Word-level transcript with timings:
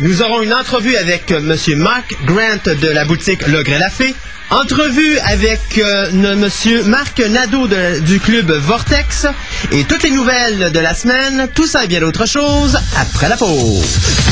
Nous 0.00 0.20
aurons 0.22 0.42
une 0.42 0.52
entrevue 0.52 0.96
avec 0.96 1.30
euh, 1.30 1.40
Monsieur 1.40 1.76
Mark 1.76 2.16
Grant 2.24 2.74
de 2.74 2.88
la 2.88 3.04
boutique 3.04 3.46
Le 3.46 3.62
Grès 3.62 3.78
Lafay. 3.78 4.12
Entrevue 4.50 5.16
avec 5.18 5.60
euh, 5.78 6.10
Monsieur 6.36 6.82
Marc 6.82 7.20
Nadeau 7.20 7.68
de- 7.68 8.00
du 8.00 8.18
club 8.18 8.50
Vortex. 8.50 9.26
Et 9.70 9.84
toutes 9.84 10.02
les 10.02 10.10
nouvelles 10.10 10.72
de 10.72 10.78
la 10.80 10.92
semaine, 10.94 11.48
tout 11.54 11.66
ça 11.66 11.84
et 11.84 11.86
bien 11.86 12.00
d'autres 12.00 12.26
choses, 12.26 12.76
après 13.00 13.28
la 13.28 13.36
pause. 13.36 14.23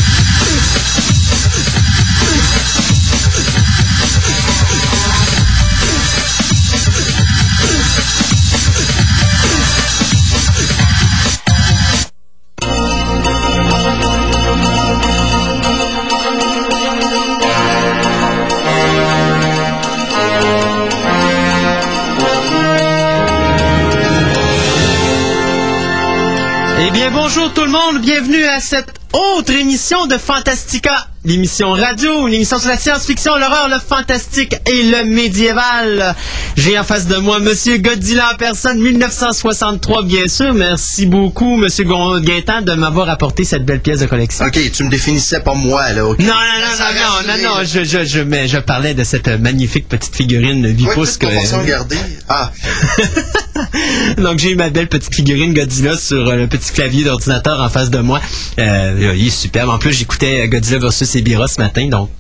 Lady. 26.92 27.01
Bonjour 27.12 27.52
tout 27.52 27.64
le 27.64 27.70
monde, 27.70 28.00
bienvenue 28.00 28.44
à 28.44 28.60
cette 28.60 28.92
autre 29.12 29.52
émission 29.52 30.06
de 30.06 30.16
Fantastica, 30.16 31.08
l'émission 31.24 31.72
radio, 31.72 32.26
une 32.26 32.34
émission 32.34 32.58
sur 32.58 32.68
la 32.70 32.78
science-fiction, 32.78 33.36
l'horreur, 33.36 33.68
le 33.68 33.78
fantastique 33.78 34.54
et 34.66 34.82
le 34.84 35.04
médiéval. 35.04 36.14
J'ai 36.56 36.78
en 36.78 36.84
face 36.84 37.06
de 37.06 37.16
moi 37.16 37.38
Monsieur 37.38 37.76
Godzilla 37.78 38.30
en 38.32 38.36
personne, 38.36 38.80
1963, 38.80 40.04
bien 40.04 40.28
sûr. 40.28 40.54
Merci 40.54 41.04
beaucoup, 41.06 41.56
Monsieur 41.56 41.84
Gaétan, 42.20 42.62
de 42.62 42.72
m'avoir 42.72 43.10
apporté 43.10 43.44
cette 43.44 43.66
belle 43.66 43.80
pièce 43.80 44.00
de 44.00 44.06
collection. 44.06 44.46
Ok, 44.46 44.58
tu 44.72 44.84
me 44.84 44.90
définissais 44.90 45.40
pas 45.40 45.54
moi, 45.54 45.92
là, 45.92 46.06
ok? 46.06 46.18
Non, 46.18 46.26
non, 46.26 46.32
non, 46.32 46.72
non, 46.78 47.34
non, 47.34 47.36
non, 47.36 47.56
non, 47.58 47.64
je, 47.64 47.84
je, 47.84 48.04
je, 48.04 48.20
mais 48.20 48.48
je 48.48 48.58
parlais 48.58 48.94
de 48.94 49.04
cette 49.04 49.28
magnifique 49.28 49.88
petite 49.88 50.16
figurine 50.16 50.62
de 50.62 50.70
8 50.70 50.86
Ouais, 50.86 50.94
pouces 50.94 51.18
proportion 51.18 51.62
gardée. 51.64 51.98
Ah, 52.28 52.50
Donc 54.18 54.38
j'ai 54.38 54.50
eu 54.52 54.56
ma 54.56 54.70
belle 54.70 54.88
petite 54.88 55.14
figurine 55.14 55.52
Godzilla 55.54 55.96
sur 55.96 56.28
euh, 56.28 56.36
le 56.36 56.46
petit 56.46 56.72
clavier 56.72 57.01
d'ordinateur 57.04 57.60
en 57.60 57.68
face 57.68 57.90
de 57.90 57.98
moi. 57.98 58.20
Euh, 58.58 59.14
il 59.16 59.26
est 59.26 59.30
superbe. 59.30 59.70
En 59.70 59.78
plus, 59.78 59.92
j'écoutais 59.92 60.48
Godzilla 60.48 60.78
versus 60.78 61.14
Ebira 61.14 61.48
ce 61.48 61.60
matin, 61.60 61.88
donc 61.88 62.10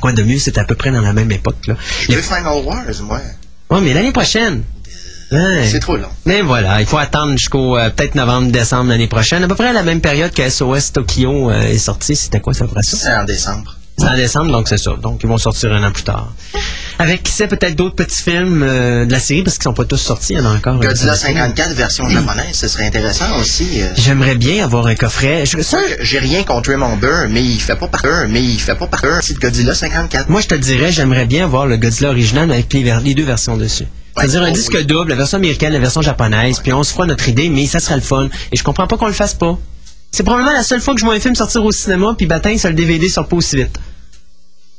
quoi 0.00 0.12
de 0.12 0.22
mieux, 0.22 0.38
c'est 0.38 0.58
à 0.58 0.64
peu 0.64 0.74
près 0.74 0.90
dans 0.90 1.00
la 1.00 1.12
même 1.12 1.30
époque. 1.32 1.66
Là. 1.66 1.76
Final 1.76 2.64
Wars, 2.64 2.84
moi. 3.02 3.20
Oh, 3.70 3.80
mais 3.80 3.94
l'année 3.94 4.12
prochaine. 4.12 4.62
Ouais. 5.32 5.66
C'est 5.70 5.80
trop 5.80 5.96
long. 5.96 6.08
Mais 6.26 6.42
voilà, 6.42 6.80
il 6.80 6.86
faut 6.86 6.98
attendre 6.98 7.32
jusqu'au 7.32 7.76
euh, 7.76 7.90
peut-être 7.90 8.14
novembre, 8.14 8.52
décembre 8.52 8.90
l'année 8.90 9.08
prochaine. 9.08 9.42
À 9.42 9.48
peu 9.48 9.54
près 9.54 9.68
à 9.68 9.72
la 9.72 9.82
même 9.82 10.00
période 10.00 10.32
que 10.32 10.48
SOS 10.48 10.92
Tokyo 10.92 11.50
euh, 11.50 11.62
est 11.62 11.78
sorti. 11.78 12.14
C'était 12.14 12.40
quoi 12.40 12.54
ça 12.54 12.64
après 12.66 12.82
ça? 12.82 12.96
C'est 12.96 13.14
en 13.14 13.24
décembre. 13.24 13.76
C'est 13.96 14.06
en 14.06 14.16
décembre, 14.16 14.50
donc 14.50 14.68
c'est 14.68 14.78
ça. 14.78 14.92
Donc 15.00 15.20
ils 15.22 15.28
vont 15.28 15.38
sortir 15.38 15.72
un 15.72 15.82
an 15.84 15.92
plus 15.92 16.02
tard. 16.02 16.32
Avec, 16.98 17.22
qui 17.22 17.32
sait, 17.32 17.46
peut-être 17.48 17.74
d'autres 17.76 17.94
petits 17.96 18.22
films 18.22 18.62
euh, 18.62 19.04
de 19.04 19.10
la 19.12 19.18
série, 19.18 19.42
parce 19.42 19.56
qu'ils 19.56 19.64
sont 19.64 19.72
pas 19.74 19.84
tous 19.84 19.96
sortis, 19.96 20.32
il 20.34 20.38
y 20.38 20.40
en 20.40 20.46
a 20.46 20.54
encore. 20.54 20.74
euh, 20.76 20.78
Godzilla 20.80 21.14
sur 21.16 21.28
la 21.28 21.34
série. 21.34 21.34
54 21.34 21.72
version 21.74 22.08
japonaise, 22.08 22.54
ce 22.54 22.68
serait 22.68 22.86
intéressant 22.86 23.36
aussi. 23.40 23.82
euh. 23.82 23.88
J'aimerais 23.96 24.34
bien 24.36 24.64
avoir 24.64 24.86
un 24.86 24.94
coffret. 24.94 25.44
Je- 25.46 25.60
ça, 25.60 25.78
C'est 25.88 25.96
que 25.98 26.04
J'ai 26.04 26.18
rien 26.20 26.42
contre 26.44 26.70
Raymond 26.70 26.96
Burr, 26.96 27.26
mais 27.30 27.42
il 27.42 27.60
fait 27.60 27.76
pas 27.76 27.88
partie, 27.88 28.06
mais 28.28 28.42
il 28.42 28.60
fait 28.60 28.76
pas 28.76 28.86
partie 28.86 29.34
de 29.34 29.38
Godzilla 29.40 29.74
54. 29.74 30.28
moi, 30.28 30.40
je 30.40 30.46
te 30.48 30.54
dirais, 30.54 30.92
j'aimerais 30.92 31.26
bien 31.26 31.44
avoir 31.44 31.66
le 31.66 31.76
Godzilla 31.76 32.10
original 32.10 32.50
avec 32.52 32.72
les, 32.72 32.82
ver- 32.84 33.00
les 33.00 33.14
deux 33.14 33.24
versions 33.24 33.56
dessus. 33.56 33.86
C'est-à-dire 34.16 34.42
un 34.42 34.50
oh, 34.50 34.54
disque 34.54 34.74
oui. 34.74 34.84
double, 34.86 35.10
la 35.10 35.16
version 35.16 35.38
américaine, 35.38 35.72
la 35.72 35.80
version 35.80 36.00
japonaise, 36.02 36.60
puis 36.62 36.72
on 36.72 36.84
se 36.84 36.92
fera 36.92 37.06
notre 37.06 37.28
idée, 37.28 37.48
mais 37.48 37.66
ça 37.66 37.80
serait 37.80 37.96
le 37.96 38.00
fun. 38.00 38.28
Et 38.52 38.56
je 38.56 38.62
comprends 38.62 38.86
pas 38.86 38.96
qu'on 38.96 39.08
le 39.08 39.12
fasse 39.12 39.34
pas. 39.34 39.58
C'est 40.12 40.22
probablement 40.22 40.52
la 40.52 40.62
seule 40.62 40.80
fois 40.80 40.94
que 40.94 41.00
je 41.00 41.04
vois 41.04 41.14
un 41.14 41.20
film 41.20 41.34
sortir 41.34 41.64
au 41.64 41.72
cinéma, 41.72 42.14
puis 42.16 42.26
bâtin, 42.26 42.56
ça 42.56 42.68
le 42.68 42.76
DVD 42.76 43.08
sort 43.08 43.26
pas 43.26 43.34
aussi 43.34 43.56
vite. 43.56 43.76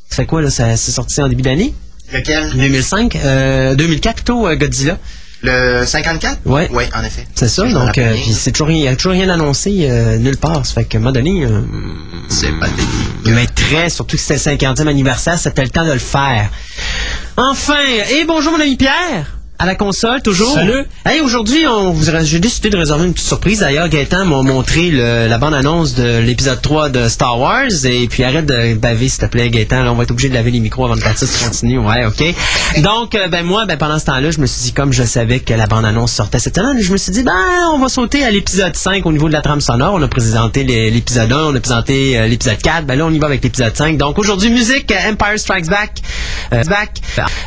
Ça 0.10 0.18
fait 0.18 0.26
quoi, 0.26 0.42
là? 0.42 0.50
Ça, 0.50 0.76
c'est 0.78 0.92
sorti 0.92 1.22
en 1.22 1.28
début 1.28 1.42
d'année? 1.42 1.74
Lequel? 2.14 2.52
2005? 2.56 3.16
Euh, 3.16 3.76
2004 3.76 4.16
plutôt, 4.16 4.48
euh, 4.48 4.56
Godzilla. 4.56 4.98
Le 5.42 5.86
54? 5.86 6.40
Ouais. 6.46 6.68
Oui, 6.72 6.86
en 6.96 7.04
effet. 7.04 7.28
C'est 7.36 7.50
ça, 7.50 7.64
donc, 7.70 7.98
euh, 7.98 8.14
puis 8.14 8.34
c'est 8.34 8.52
toujours, 8.52 8.68
rien- 8.68 8.78
il 8.78 8.84
y 8.84 8.88
a 8.88 8.96
toujours 8.96 9.12
rien 9.12 9.30
annoncé 9.30 9.88
euh, 9.90 10.18
nulle 10.18 10.38
part. 10.38 10.66
Ça 10.66 10.74
fait 10.74 10.86
qu'à 10.86 10.98
un 10.98 11.02
moment 11.02 11.12
donné, 11.12 11.46
euh, 11.46 11.62
C'est 12.30 12.52
pathétique. 12.60 12.88
mais 13.26 13.46
très, 13.48 13.90
surtout 13.90 14.16
que 14.16 14.22
c'était 14.22 14.36
le 14.36 14.40
50e 14.58 14.88
anniversaire, 14.88 15.38
c'était 15.38 15.62
le 15.64 15.70
temps 15.70 15.86
de 15.86 15.92
le 15.92 16.00
faire. 16.00 16.50
Enfin, 17.38 17.78
et 18.12 18.24
bonjour 18.26 18.54
mon 18.54 18.62
ami 18.62 18.76
Pierre 18.78 19.38
à 19.58 19.66
la 19.66 19.76
console, 19.76 20.22
toujours? 20.22 20.54
Salut. 20.54 20.84
Hey, 21.06 21.22
aujourd'hui, 21.22 21.66
on 21.66 21.96
j'ai 22.24 22.40
décidé 22.40 22.70
de 22.70 22.76
réserver 22.78 23.06
une 23.06 23.14
petite 23.14 23.28
surprise. 23.28 23.60
D'ailleurs, 23.62 23.88
Gaëtan 23.88 24.26
m'a 24.26 24.42
montré 24.42 24.90
le- 24.90 25.28
la 25.28 25.38
bande-annonce 25.38 25.96
de 25.96 26.20
l'épisode 26.20 26.62
3 26.62 26.90
de 26.90 27.08
Star 27.08 27.40
Wars. 27.40 27.70
Et 27.86 28.08
puis, 28.10 28.24
arrête 28.26 28.46
de 28.46 28.74
baver, 28.76 29.08
s'il 29.08 29.20
te 29.22 29.26
plaît, 29.28 29.50
Gaëtan. 29.50 29.84
Là, 29.84 29.94
on 29.94 29.96
va 29.96 30.04
être 30.04 30.12
obligé 30.12 30.28
de 30.28 30.34
laver 30.34 30.52
les 30.52 30.60
micros 30.60 30.86
avant 30.86 30.96
de 30.98 31.02
partir 31.02 31.26
si 31.28 31.40
tu 31.40 31.46
continues. 31.46 31.80
Ouais, 31.80 32.06
OK. 32.06 32.82
Donc, 32.84 33.16
euh, 33.16 33.30
ben 33.30 33.46
moi, 33.46 33.66
ben 33.66 33.78
pendant 33.78 33.98
ce 33.98 34.06
temps-là, 34.06 34.30
je 34.32 34.40
me 34.40 34.46
suis 34.46 34.62
dit, 34.64 34.74
comme 34.74 34.92
je 34.92 35.04
savais 35.04 35.40
que 35.40 35.54
la 35.54 35.68
bande-annonce 35.68 36.12
sortait 36.12 36.40
cette 36.40 36.56
semaine, 36.58 36.78
je 36.82 36.92
me 36.92 36.98
suis 36.98 37.14
dit, 37.14 37.24
ben, 37.24 37.34
on 37.74 37.80
va 37.80 37.88
sauter 37.88 38.26
à 38.26 38.32
l'épisode 38.32 38.76
5 38.76 39.06
au 39.06 39.12
niveau 39.14 39.30
de 39.30 39.34
la 39.34 39.42
trame 39.42 39.62
sonore. 39.62 39.94
On 39.94 40.02
a 40.02 40.08
présenté 40.10 40.64
l'épisode 40.66 41.32
1, 41.32 41.38
on 41.38 41.56
a 41.56 41.60
présenté 41.62 42.20
euh, 42.20 42.28
l'épisode 42.28 42.58
4. 42.62 42.86
Ben 42.86 42.98
là, 42.98 43.06
on 43.06 43.12
y 43.12 43.20
va 43.20 43.28
avec 43.28 43.42
l'épisode 43.42 43.76
5. 43.76 43.98
Donc, 43.98 44.20
aujourd'hui, 44.20 44.50
musique, 44.50 44.92
euh, 44.92 45.12
Empire 45.12 45.40
Strikes 45.40 45.68
Back. 45.70 45.92
Euh, 46.54 46.64
back. 46.66 46.92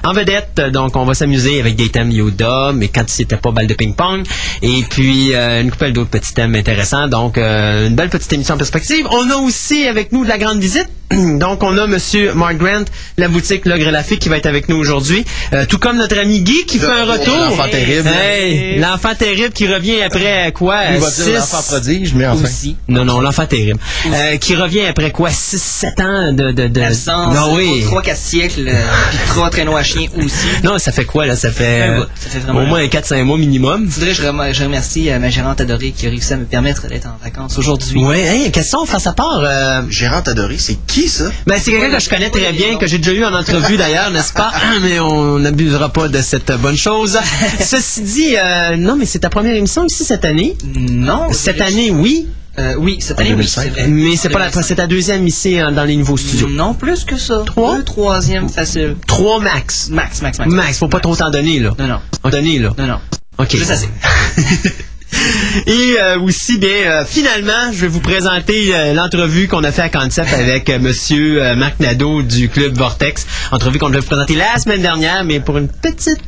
En 0.04 0.12
vedette, 0.14 0.60
donc, 0.72 0.96
on 0.96 1.04
va 1.04 1.12
s'amuser 1.14 1.60
avec 1.60 1.76
des 1.76 1.90
Yoda, 2.06 2.72
mais 2.74 2.88
quand 2.88 3.08
c'était 3.08 3.36
pas 3.36 3.50
balle 3.50 3.66
de 3.66 3.74
ping-pong. 3.74 4.24
Et 4.62 4.82
puis, 4.88 5.34
euh, 5.34 5.62
une 5.62 5.70
couple 5.70 5.92
d'autres 5.92 6.10
petits 6.10 6.34
thèmes 6.34 6.54
intéressants. 6.54 7.08
Donc, 7.08 7.38
euh, 7.38 7.88
une 7.88 7.94
belle 7.94 8.10
petite 8.10 8.32
émission 8.32 8.54
en 8.54 8.58
perspective. 8.58 9.06
On 9.10 9.30
a 9.30 9.36
aussi 9.36 9.86
avec 9.86 10.12
nous 10.12 10.24
de 10.24 10.28
la 10.28 10.38
grande 10.38 10.60
visite. 10.60 10.88
Donc, 11.38 11.62
on 11.62 11.76
a 11.78 11.86
Monsieur 11.86 12.34
Mark 12.34 12.56
Grant, 12.58 12.84
la 13.16 13.28
boutique 13.28 13.64
Le 13.64 13.78
Grès 13.78 13.90
Lafay, 13.90 14.18
qui 14.18 14.28
va 14.28 14.36
être 14.36 14.46
avec 14.46 14.68
nous 14.68 14.76
aujourd'hui. 14.76 15.24
Euh, 15.54 15.64
tout 15.66 15.78
comme 15.78 15.96
notre 15.96 16.18
ami 16.18 16.40
Guy, 16.42 16.66
qui 16.66 16.78
fait 16.78 16.86
un 16.86 17.04
retour. 17.06 17.34
L'enfant 17.34 17.68
terrible. 17.70 18.08
Hey, 18.08 18.78
l'enfant 18.78 19.14
terrible 19.14 19.52
qui 19.54 19.66
revient 19.66 20.02
après 20.02 20.52
quoi? 20.52 20.76
Il 20.92 20.98
va 21.00 21.10
Six- 21.10 21.24
dire 21.24 21.34
l'enfant 21.40 21.62
prodige, 21.62 22.12
mais 22.14 22.26
enfin. 22.26 22.44
aussi. 22.44 22.76
non, 22.88 23.04
non, 23.06 23.20
l'enfant 23.20 23.46
terrible. 23.46 23.78
Euh, 24.12 24.36
qui 24.36 24.54
revient 24.54 24.82
après 24.86 25.10
quoi? 25.10 25.30
6-7 25.30 26.02
ans 26.02 26.32
de... 26.32 26.52
de, 26.52 26.66
de... 26.68 26.80
Absence, 26.82 27.34
Non, 27.34 27.54
oui. 27.54 27.84
3-4 27.84 28.14
siècles, 28.16 28.68
euh, 28.68 28.84
puis 29.10 29.18
3 29.28 29.48
traîneaux 29.50 29.76
à 29.76 29.82
chien 29.82 30.08
aussi. 30.18 30.46
Non, 30.62 30.78
ça 30.78 30.92
fait 30.92 31.04
quoi, 31.06 31.24
là? 31.26 31.36
Ça 31.36 31.50
fait, 31.50 31.88
euh. 31.88 32.04
Ça 32.30 32.38
vraiment 32.38 32.60
au 32.60 32.62
un 32.64 32.66
moins 32.66 32.84
4-5 32.86 33.22
mois 33.22 33.38
minimum. 33.38 33.86
Je 33.88 33.94
voudrais 33.94 34.10
que 34.10 34.52
je, 34.52 34.58
je 34.58 34.64
remercie 34.64 35.10
euh, 35.10 35.18
ma 35.18 35.30
gérante 35.30 35.60
adorée 35.62 35.92
qui 35.92 36.06
a 36.06 36.10
réussi 36.10 36.34
à 36.34 36.36
me 36.36 36.44
permettre 36.44 36.86
d'être 36.88 37.06
en 37.06 37.16
vacances 37.24 37.56
aujourd'hui. 37.58 37.98
Ouais, 38.04 38.20
hey, 38.20 38.50
question 38.52 38.84
face 38.84 39.06
à 39.06 39.12
part. 39.14 39.40
Euh, 39.42 39.80
Gérante 39.88 40.28
adorée, 40.28 40.58
c'est 40.58 40.76
qui 40.86 40.97
ça? 41.06 41.30
ben, 41.46 41.58
c'est 41.62 41.70
quelqu'un 41.70 41.96
que 41.96 42.02
je 42.02 42.08
connais 42.10 42.30
très 42.30 42.52
bien, 42.52 42.76
que 42.76 42.86
j'ai 42.86 42.98
déjà 42.98 43.12
eu 43.12 43.24
en 43.24 43.32
entrevue 43.34 43.76
d'ailleurs, 43.78 44.10
n'est-ce 44.10 44.32
pas? 44.32 44.52
Mais 44.82 44.98
on 44.98 45.38
n'abusera 45.38 45.90
pas 45.90 46.08
de 46.08 46.20
cette 46.20 46.50
bonne 46.60 46.76
chose. 46.76 47.18
Ceci 47.60 48.00
dit, 48.02 48.34
euh, 48.36 48.76
non, 48.76 48.96
mais 48.96 49.06
c'est 49.06 49.20
ta 49.20 49.30
première 49.30 49.54
émission 49.54 49.84
ici 49.84 50.04
cette 50.04 50.24
année? 50.24 50.56
Non. 50.74 51.32
Cette 51.32 51.60
année, 51.60 51.90
oui, 51.90 52.26
Euh, 52.58 52.74
oui, 52.76 52.96
cette 53.00 53.20
année, 53.20 53.34
oui, 53.34 53.46
mais 53.86 54.16
c'est 54.16 54.30
pas 54.30 54.40
la, 54.40 54.50
c'est 54.50 54.74
ta 54.74 54.88
deuxième 54.88 55.24
ici 55.28 55.60
hein, 55.60 55.70
dans 55.70 55.84
les 55.84 55.94
nouveaux 55.94 56.16
studios. 56.16 56.48
Non, 56.48 56.74
plus 56.74 57.04
que 57.04 57.16
ça. 57.16 57.42
Trois? 57.46 57.76
Deux, 57.76 57.84
troisième, 57.84 58.48
facile. 58.48 58.96
Trois 59.06 59.38
max. 59.38 59.90
Max, 59.90 60.22
max, 60.22 60.38
max. 60.38 60.52
Max, 60.52 60.78
faut 60.78 60.88
pas 60.88 60.98
trop 60.98 61.14
t'en 61.14 61.30
donner, 61.30 61.60
là. 61.60 61.70
Non, 61.78 61.86
non. 61.86 62.00
En 62.24 62.30
donner, 62.30 62.58
là. 62.58 62.70
Non, 62.76 62.86
non. 62.88 62.98
OK. 63.38 63.54
Juste 63.54 63.70
assez. 63.70 63.88
Et 65.66 65.96
euh, 65.98 66.20
aussi, 66.20 66.58
bien, 66.58 66.68
euh, 66.68 67.04
finalement, 67.04 67.72
je 67.72 67.80
vais 67.80 67.88
vous 67.88 68.00
présenter 68.00 68.74
euh, 68.74 68.94
l'entrevue 68.94 69.48
qu'on 69.48 69.64
a 69.64 69.72
fait 69.72 69.82
à 69.82 69.88
Concept 69.88 70.32
avec 70.32 70.68
euh, 70.68 70.78
Monsieur 70.78 71.42
euh, 71.42 71.54
Marc 71.56 71.80
Nadeau 71.80 72.22
du 72.22 72.48
club 72.48 72.76
Vortex. 72.76 73.26
Entrevue 73.50 73.78
qu'on 73.78 73.88
devait 73.88 74.00
vous 74.00 74.06
présenter 74.06 74.34
la 74.34 74.58
semaine 74.58 74.82
dernière, 74.82 75.24
mais 75.24 75.40
pour 75.40 75.58
une 75.58 75.68
petite 75.68 76.20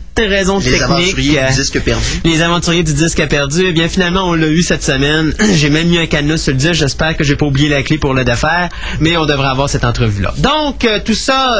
Les 0.70 0.82
aventuriers 0.82 1.38
euh, 1.40 1.48
du 1.48 1.54
disque 1.54 1.80
perdu. 1.80 2.04
les 2.24 2.42
aventuriers 2.42 2.82
du 2.82 2.92
disque 2.94 3.26
perdu. 3.28 3.64
Eh 3.68 3.72
bien, 3.72 3.88
finalement, 3.88 4.28
on 4.28 4.34
l'a 4.34 4.48
eu 4.48 4.62
cette 4.62 4.82
semaine. 4.82 5.32
J'ai 5.54 5.70
même 5.70 5.88
mis 5.88 5.98
un 5.98 6.06
cadenas 6.06 6.38
sur 6.38 6.52
le 6.52 6.58
disque. 6.58 6.74
J'espère 6.74 7.16
que 7.16 7.24
j'ai 7.24 7.36
pas 7.36 7.46
oublié 7.46 7.68
la 7.68 7.82
clé 7.82 7.96
pour 7.98 8.12
le 8.14 8.24
défaire, 8.24 8.68
mais 9.00 9.16
on 9.16 9.24
devrait 9.26 9.48
avoir 9.48 9.68
cette 9.70 9.84
entrevue-là. 9.84 10.34
Donc, 10.38 10.84
euh, 10.84 11.00
tout 11.04 11.14
ça, 11.14 11.54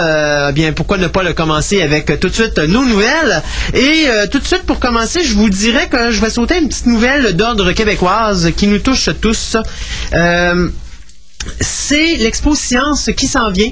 euh, 0.48 0.52
bien, 0.52 0.72
pourquoi 0.72 0.98
ne 0.98 1.06
pas 1.06 1.22
le 1.22 1.32
commencer 1.32 1.80
avec 1.82 2.10
euh, 2.10 2.16
tout 2.16 2.28
de 2.28 2.34
suite 2.34 2.58
euh, 2.58 2.66
nos 2.66 2.84
nouvelles? 2.84 3.42
Et 3.74 4.04
euh, 4.08 4.26
tout 4.26 4.38
de 4.38 4.46
suite, 4.46 4.62
pour 4.64 4.78
commencer, 4.78 5.24
je 5.24 5.34
vous 5.34 5.48
dirais 5.48 5.88
que 5.88 6.10
je 6.10 6.20
vais 6.20 6.30
sauter 6.30 6.58
une 6.58 6.68
petite 6.68 6.86
nouvelle 6.86 7.34
d'ordre 7.36 7.72
québécoise 7.72 8.50
qui 8.56 8.66
nous 8.66 8.78
touche 8.78 9.08
tous. 9.20 9.56
Euh, 10.12 10.68
c'est 11.60 12.16
l'Expo 12.16 12.54
Science 12.54 13.08
qui 13.16 13.26
s'en 13.26 13.50
vient. 13.50 13.70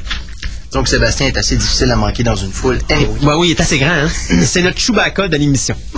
Donc 0.71 0.87
Sébastien 0.87 1.27
est 1.27 1.37
assez 1.37 1.55
difficile 1.55 1.91
à 1.91 1.95
manquer 1.95 2.23
dans 2.23 2.35
une 2.35 2.51
foule. 2.51 2.79
Anyway. 2.89 3.23
Ouais, 3.23 3.33
oui, 3.35 3.47
il 3.49 3.51
est 3.51 3.61
assez 3.61 3.79
grand, 3.79 3.91
hein? 3.91 4.09
C'est 4.43 4.61
notre 4.61 4.77
Chewbacca 4.77 5.27
de 5.27 5.37
l'émission. 5.37 5.75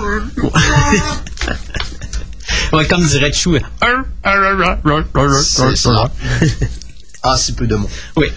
ouais, 2.74 2.86
comme 2.88 3.06
dirait 3.06 3.34
Chou. 3.34 3.58
En 7.24 7.36
si 7.38 7.54
peu 7.54 7.66
de 7.66 7.76
mots. 7.76 7.90
Oui. 8.16 8.28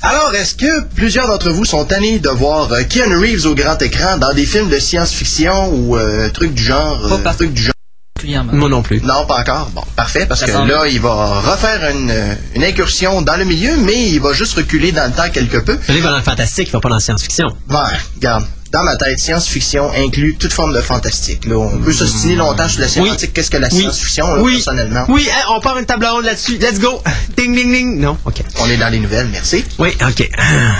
Alors, 0.00 0.32
est-ce 0.34 0.54
que 0.54 0.84
plusieurs 0.94 1.26
d'entre 1.26 1.50
vous 1.50 1.64
sont 1.64 1.84
tannés 1.84 2.20
de 2.20 2.28
voir 2.28 2.72
euh, 2.72 2.82
Keanu 2.84 3.18
Reeves 3.18 3.46
au 3.46 3.54
grand 3.54 3.76
écran 3.82 4.16
dans 4.16 4.32
des 4.32 4.46
films 4.46 4.68
de 4.68 4.78
science-fiction 4.78 5.74
ou 5.74 5.96
euh, 5.96 6.30
trucs 6.30 6.54
du 6.54 6.62
genre 6.62 7.20
Pas 7.22 7.30
euh, 7.30 7.34
trucs 7.34 7.52
du 7.52 7.62
genre? 7.62 7.74
Particulièrement. 8.18 8.52
Moi 8.52 8.68
non 8.68 8.82
plus. 8.82 9.00
Non, 9.02 9.26
pas 9.26 9.40
encore. 9.40 9.70
Bon, 9.74 9.82
parfait, 9.96 10.26
parce 10.26 10.40
Ça 10.40 10.46
que 10.46 10.68
là, 10.68 10.86
il 10.88 11.00
va 11.00 11.40
refaire 11.40 11.90
une, 11.90 12.12
une 12.54 12.64
incursion 12.64 13.22
dans 13.22 13.36
le 13.36 13.44
milieu, 13.44 13.76
mais 13.76 14.08
il 14.10 14.20
va 14.20 14.32
juste 14.32 14.54
reculer 14.54 14.92
dans 14.92 15.06
le 15.06 15.12
temps 15.12 15.30
quelque 15.32 15.58
peu. 15.58 15.78
Il 15.88 16.02
va 16.02 16.10
dans 16.10 16.16
le 16.16 16.22
fantastique, 16.22 16.68
il 16.68 16.72
va 16.72 16.80
pas 16.80 16.88
dans 16.88 16.96
la 16.96 17.00
science-fiction. 17.00 17.46
Ouais, 17.70 17.76
regarde. 18.16 18.44
Dans 18.70 18.82
ma 18.82 18.96
tête, 18.96 19.18
science-fiction 19.18 19.90
inclut 19.96 20.36
toute 20.38 20.52
forme 20.52 20.74
de 20.74 20.82
fantastique. 20.82 21.46
Là, 21.46 21.56
on 21.56 21.78
peut 21.78 21.90
s'ostiner 21.92 22.36
longtemps 22.36 22.68
sur 22.68 22.82
la 22.82 22.88
sémantique. 22.88 23.32
Qu'est-ce 23.32 23.50
que 23.50 23.56
la 23.56 23.68
Oui. 23.68 23.80
science-fiction, 23.80 24.42
oui. 24.42 24.56
personnellement? 24.56 25.06
Oui, 25.08 25.26
hein, 25.32 25.44
on 25.56 25.60
part 25.60 25.78
une 25.78 25.86
table 25.86 26.04
ronde 26.04 26.26
là-dessus. 26.26 26.58
Let's 26.58 26.78
go. 26.78 27.02
Ding, 27.34 27.54
ding, 27.54 27.72
ding. 27.72 27.98
Non, 27.98 28.18
OK. 28.26 28.42
On 28.60 28.68
est 28.68 28.76
dans 28.76 28.90
les 28.90 28.98
nouvelles, 29.00 29.28
merci. 29.32 29.64
Oui, 29.78 29.96
OK. 30.06 30.28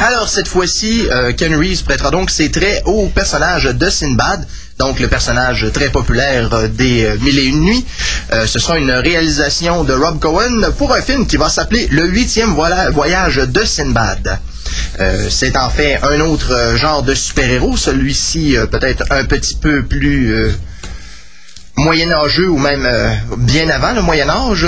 Alors, 0.07 0.29
cette 0.29 0.49
fois-ci, 0.49 1.07
euh, 1.11 1.33
Ken 1.33 1.55
Reeves 1.55 1.83
prêtera 1.85 2.11
donc 2.11 2.29
ses 2.31 2.51
traits 2.51 2.83
au 2.85 3.07
personnage 3.09 3.65
de 3.65 3.89
Sinbad, 3.89 4.47
donc 4.79 5.01
le 5.01 5.09
personnage 5.09 5.67
très 5.73 5.91
populaire 5.91 6.49
euh, 6.53 6.69
des 6.69 7.05
euh, 7.05 7.17
Mille 7.21 7.39
et 7.39 7.45
Une 7.47 7.61
Nuits. 7.61 7.85
Euh, 8.33 8.47
ce 8.47 8.59
sera 8.59 8.79
une 8.79 8.93
réalisation 8.93 9.85
de 9.85 9.93
Rob 9.93 10.19
Cohen 10.21 10.71
pour 10.79 10.95
un 10.95 11.03
film 11.03 11.27
qui 11.27 11.37
va 11.37 11.49
s'appeler 11.49 11.89
Le 11.91 12.07
huitième 12.07 12.55
voyage 12.93 13.37
de 13.37 13.65
Sinbad. 13.65 14.39
C'est 15.31 15.57
en 15.57 15.71
fait 15.71 15.99
un 16.03 16.21
autre 16.21 16.75
genre 16.77 17.03
de 17.03 17.15
super-héros, 17.15 17.77
celui-ci 17.77 18.57
peut-être 18.71 19.05
un 19.11 19.25
petit 19.25 19.55
peu 19.55 19.85
plus 19.85 20.53
moyenâgeux 21.77 22.49
ou 22.49 22.59
même 22.59 22.87
bien 23.39 23.69
avant 23.71 23.93
le 23.93 24.03
Moyen 24.03 24.29
Âge. 24.29 24.67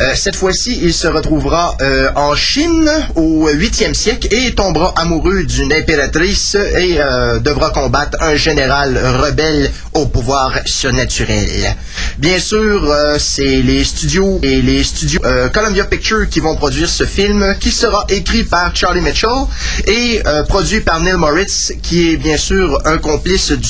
Euh, 0.00 0.12
cette 0.14 0.36
fois-ci, 0.36 0.78
il 0.82 0.94
se 0.94 1.06
retrouvera 1.06 1.76
euh, 1.82 2.10
en 2.16 2.34
Chine 2.34 2.90
au 3.16 3.50
8e 3.50 3.92
siècle 3.92 4.28
et 4.30 4.54
tombera 4.54 4.94
amoureux 4.96 5.44
d'une 5.44 5.72
impératrice 5.74 6.54
et 6.54 6.96
euh, 6.98 7.38
devra 7.38 7.70
combattre 7.70 8.16
un 8.22 8.34
général 8.34 8.96
rebelle 8.96 9.70
au 9.92 10.06
pouvoir 10.06 10.54
surnaturel. 10.64 11.76
Bien 12.16 12.38
sûr, 12.38 12.94
c'est 13.18 13.60
les 13.62 13.84
studios 13.84 14.40
et 14.42 14.62
les 14.62 14.84
studios 14.84 15.20
Columbia 15.52 15.84
Pictures 15.84 16.28
qui 16.28 16.40
vont 16.40 16.56
produire 16.56 16.88
ce 16.88 17.04
film 17.04 17.54
qui 17.58 17.70
sera 17.70 18.04
écrit 18.08 18.44
par 18.44 18.74
Charlie 18.74 19.00
Mitchell 19.00 19.46
et 19.86 20.22
produit 20.48 20.80
par 20.80 21.00
Neil 21.00 21.16
Moritz 21.16 21.72
qui 21.82 22.12
est 22.12 22.16
bien 22.16 22.36
sûr 22.36 22.78
un 22.84 22.98
complice 22.98 23.52
du 23.52 23.68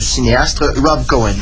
cinéaste 0.00 0.60
Rob 0.60 1.06
Cohen. 1.06 1.36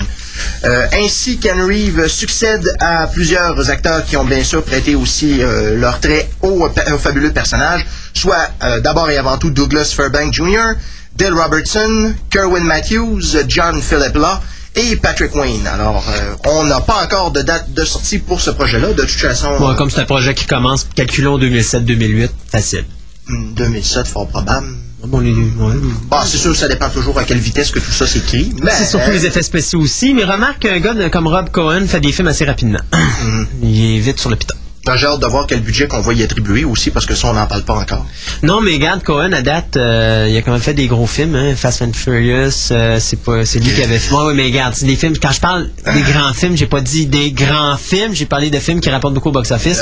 Euh, 0.64 0.86
ainsi, 0.94 1.38
Ken 1.38 1.60
Reeves 1.62 2.08
succède 2.08 2.66
à 2.80 3.06
plusieurs 3.06 3.70
acteurs 3.70 4.04
qui 4.04 4.16
ont 4.16 4.24
bien 4.24 4.42
sûr 4.44 4.62
prêté 4.62 4.94
aussi 4.94 5.42
euh, 5.42 5.76
leur 5.78 6.00
trait 6.00 6.28
au, 6.42 6.66
au 6.66 6.98
fabuleux 6.98 7.32
personnage, 7.32 7.84
soit 8.14 8.48
euh, 8.62 8.80
d'abord 8.80 9.10
et 9.10 9.16
avant 9.18 9.38
tout 9.38 9.50
Douglas 9.50 9.92
Fairbank 9.96 10.32
Jr., 10.32 10.74
Dale 11.16 11.34
Robertson, 11.34 12.14
Kerwin 12.30 12.64
Matthews, 12.64 13.22
John 13.48 13.80
Philip 13.80 14.14
Law 14.14 14.38
et 14.74 14.96
Patrick 14.96 15.34
Wayne. 15.34 15.66
Alors, 15.66 16.04
euh, 16.10 16.34
on 16.44 16.64
n'a 16.64 16.80
pas 16.80 17.02
encore 17.02 17.30
de 17.30 17.40
date 17.40 17.72
de 17.72 17.84
sortie 17.84 18.18
pour 18.18 18.40
ce 18.42 18.50
projet-là. 18.50 18.88
De 18.92 19.02
toute 19.02 19.10
façon, 19.10 19.74
comme 19.78 19.88
c'est 19.90 20.00
un 20.00 20.04
projet 20.04 20.34
qui 20.34 20.44
commence, 20.46 20.86
calculons 20.94 21.38
2007-2008, 21.38 22.28
facile. 22.52 22.84
euh, 23.30 23.34
2007, 23.54 24.06
fort 24.06 24.28
probable. 24.28 24.66
Bon, 25.06 25.20
les- 25.20 25.32
ouais. 25.32 25.74
Bon, 26.10 26.16
c'est 26.24 26.38
sûr, 26.38 26.54
ça 26.56 26.68
dépend 26.68 26.88
toujours 26.90 27.18
à 27.18 27.24
quelle 27.24 27.38
vitesse 27.38 27.70
que 27.70 27.78
tout 27.78 27.92
ça 27.92 28.06
s'écrit. 28.06 28.52
Mais 28.62 28.70
C'est 28.76 28.86
surtout 28.86 29.10
les 29.10 29.24
effets 29.26 29.42
spéciaux 29.42 29.80
aussi, 29.80 30.14
mais 30.14 30.24
remarque 30.24 30.60
qu'un 30.60 30.78
gars 30.80 30.94
comme 31.10 31.26
Rob 31.28 31.50
Cohen 31.50 31.86
fait 31.86 32.00
des 32.00 32.12
films 32.12 32.28
assez 32.28 32.44
rapidement. 32.44 32.80
Il 33.62 33.96
est 33.96 33.98
vite 34.00 34.20
sur 34.20 34.30
le 34.30 34.36
piton. 34.36 34.54
J'ai 34.94 35.06
hâte 35.06 35.18
de 35.18 35.26
voir 35.26 35.48
quel 35.48 35.62
budget 35.62 35.88
qu'on 35.88 36.00
va 36.00 36.12
y 36.12 36.22
attribuer 36.22 36.62
aussi, 36.64 36.90
parce 36.90 37.06
que 37.06 37.16
ça, 37.16 37.26
on 37.28 37.32
n'en 37.32 37.48
parle 37.48 37.64
pas 37.64 37.74
encore. 37.74 38.06
Non, 38.44 38.60
mais 38.60 38.74
regarde, 38.74 39.02
Cohen, 39.02 39.32
à 39.32 39.42
date, 39.42 39.76
euh, 39.76 40.28
il 40.30 40.36
a 40.36 40.42
quand 40.42 40.52
même 40.52 40.60
fait 40.60 40.74
des 40.74 40.86
gros 40.86 41.08
films, 41.08 41.34
hein, 41.34 41.54
Fast 41.56 41.82
and 41.82 41.90
Furious, 41.92 42.68
euh, 42.70 42.98
c'est 43.00 43.20
pas, 43.20 43.44
c'est 43.44 43.58
lui 43.58 43.74
qui 43.74 43.82
avait 43.82 43.98
fait. 43.98 44.14
Ouais, 44.14 44.26
ouais, 44.26 44.34
mais 44.34 44.44
regarde, 44.44 44.74
c'est 44.76 44.86
des 44.86 44.94
films, 44.94 45.14
quand 45.20 45.32
je 45.32 45.40
parle 45.40 45.70
des 45.92 46.02
grands 46.02 46.32
films, 46.34 46.56
j'ai 46.56 46.66
pas 46.66 46.80
dit 46.82 47.06
des 47.06 47.32
grands 47.32 47.76
films, 47.76 48.14
j'ai 48.14 48.26
parlé 48.26 48.48
de 48.48 48.60
films 48.60 48.80
qui 48.80 48.88
rapportent 48.88 49.14
beaucoup 49.14 49.30
au 49.30 49.32
box-office. 49.32 49.80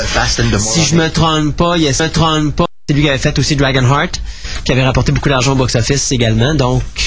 Si 0.73 0.83
je 0.85 0.95
me 0.95 1.07
trompe 1.11 1.55
pas, 1.55 1.77
il 1.77 1.83
y 1.83 1.87
a- 1.87 1.93
si 1.93 1.99
je 1.99 2.03
me 2.05 2.09
trompe 2.09 2.55
pas, 2.55 2.65
c'est 2.87 2.93
lui 2.93 3.01
qui 3.01 3.09
avait 3.09 3.17
fait 3.17 3.37
aussi 3.39 3.55
Dragonheart, 3.55 4.21
qui 4.63 4.71
avait 4.71 4.83
rapporté 4.83 5.11
beaucoup 5.11 5.29
d'argent 5.29 5.53
au 5.53 5.55
box-office 5.55 6.11
également, 6.11 6.53
donc, 6.53 6.83
tu 6.95 7.03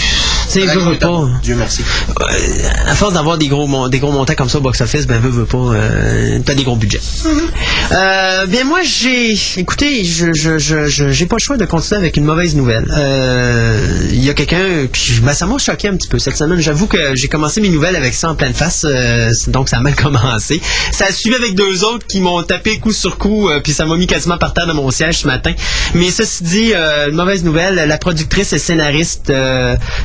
sais, 0.48 0.66
veut, 0.66 0.80
veut 0.80 0.98
pas. 0.98 1.28
Dieu 1.42 1.54
merci. 1.54 1.82
Euh, 2.08 2.68
à 2.86 2.94
force 2.96 3.12
d'avoir 3.14 3.38
des 3.38 3.46
gros 3.46 3.88
des 3.88 4.00
gros 4.00 4.10
montants 4.10 4.34
comme 4.34 4.48
ça 4.48 4.58
au 4.58 4.60
box 4.60 4.80
office, 4.80 5.06
ben 5.06 5.20
veut 5.20 5.30
veut 5.30 5.44
pas, 5.44 5.58
euh, 5.58 6.40
t'as 6.44 6.54
des 6.54 6.64
gros 6.64 6.74
budgets. 6.74 7.00
Euh, 7.90 8.44
bien 8.46 8.64
moi 8.64 8.80
j'ai, 8.82 9.32
écoutez, 9.56 10.04
je 10.04 10.34
je 10.34 10.58
je 10.58 10.88
je- 10.88 11.10
j'ai 11.10 11.24
pas 11.24 11.36
le 11.36 11.40
choix 11.40 11.56
de 11.56 11.64
continuer 11.64 11.96
avec 11.98 12.18
une 12.18 12.24
mauvaise 12.24 12.54
nouvelle. 12.54 12.84
Euh, 12.94 13.80
Il 14.10 14.22
y 14.24 14.28
a 14.28 14.34
quelqu'un, 14.34 14.86
qui- 14.92 15.20
ben 15.20 15.32
ça 15.32 15.46
m'a 15.46 15.56
choqué 15.58 15.88
un 15.88 15.96
petit 15.96 16.08
peu 16.08 16.18
cette 16.18 16.36
semaine. 16.36 16.60
J'avoue 16.60 16.86
que 16.86 16.98
j'ai 17.14 17.28
commencé 17.28 17.62
mes 17.62 17.70
nouvelles 17.70 17.96
avec 17.96 18.12
ça 18.12 18.28
en 18.30 18.34
pleine 18.34 18.52
face, 18.52 18.84
euh, 18.86 19.30
donc 19.46 19.70
ça 19.70 19.78
a 19.78 19.80
mal 19.80 19.94
commencé. 20.04 20.60
Ça 20.92 21.06
a 21.06 21.12
suivi 21.12 21.36
avec 21.36 21.54
deux 21.54 21.82
autres 21.84 22.06
qui 22.06 22.20
m'ont 22.20 22.42
tapé 22.42 22.78
coup 22.78 22.92
sur 22.92 23.16
coup, 23.16 23.48
euh, 23.48 23.60
puis 23.60 23.72
ça 23.72 23.86
m'a 23.86 23.96
mis 23.96 24.06
quasiment 24.06 24.36
par 24.36 24.52
terre 24.52 24.66
de 24.66 24.72
mon 24.72 24.90
siège 24.90 25.18
ce 25.20 25.26
matin. 25.26 25.52
Mais 25.94 26.10
ceci 26.10 26.42
dit, 26.44 26.72
une 26.74 27.14
mauvaise 27.14 27.42
nouvelle, 27.44 27.76
la 27.76 27.96
productrice 27.98 28.52
et 28.52 28.58
scénariste 28.58 29.32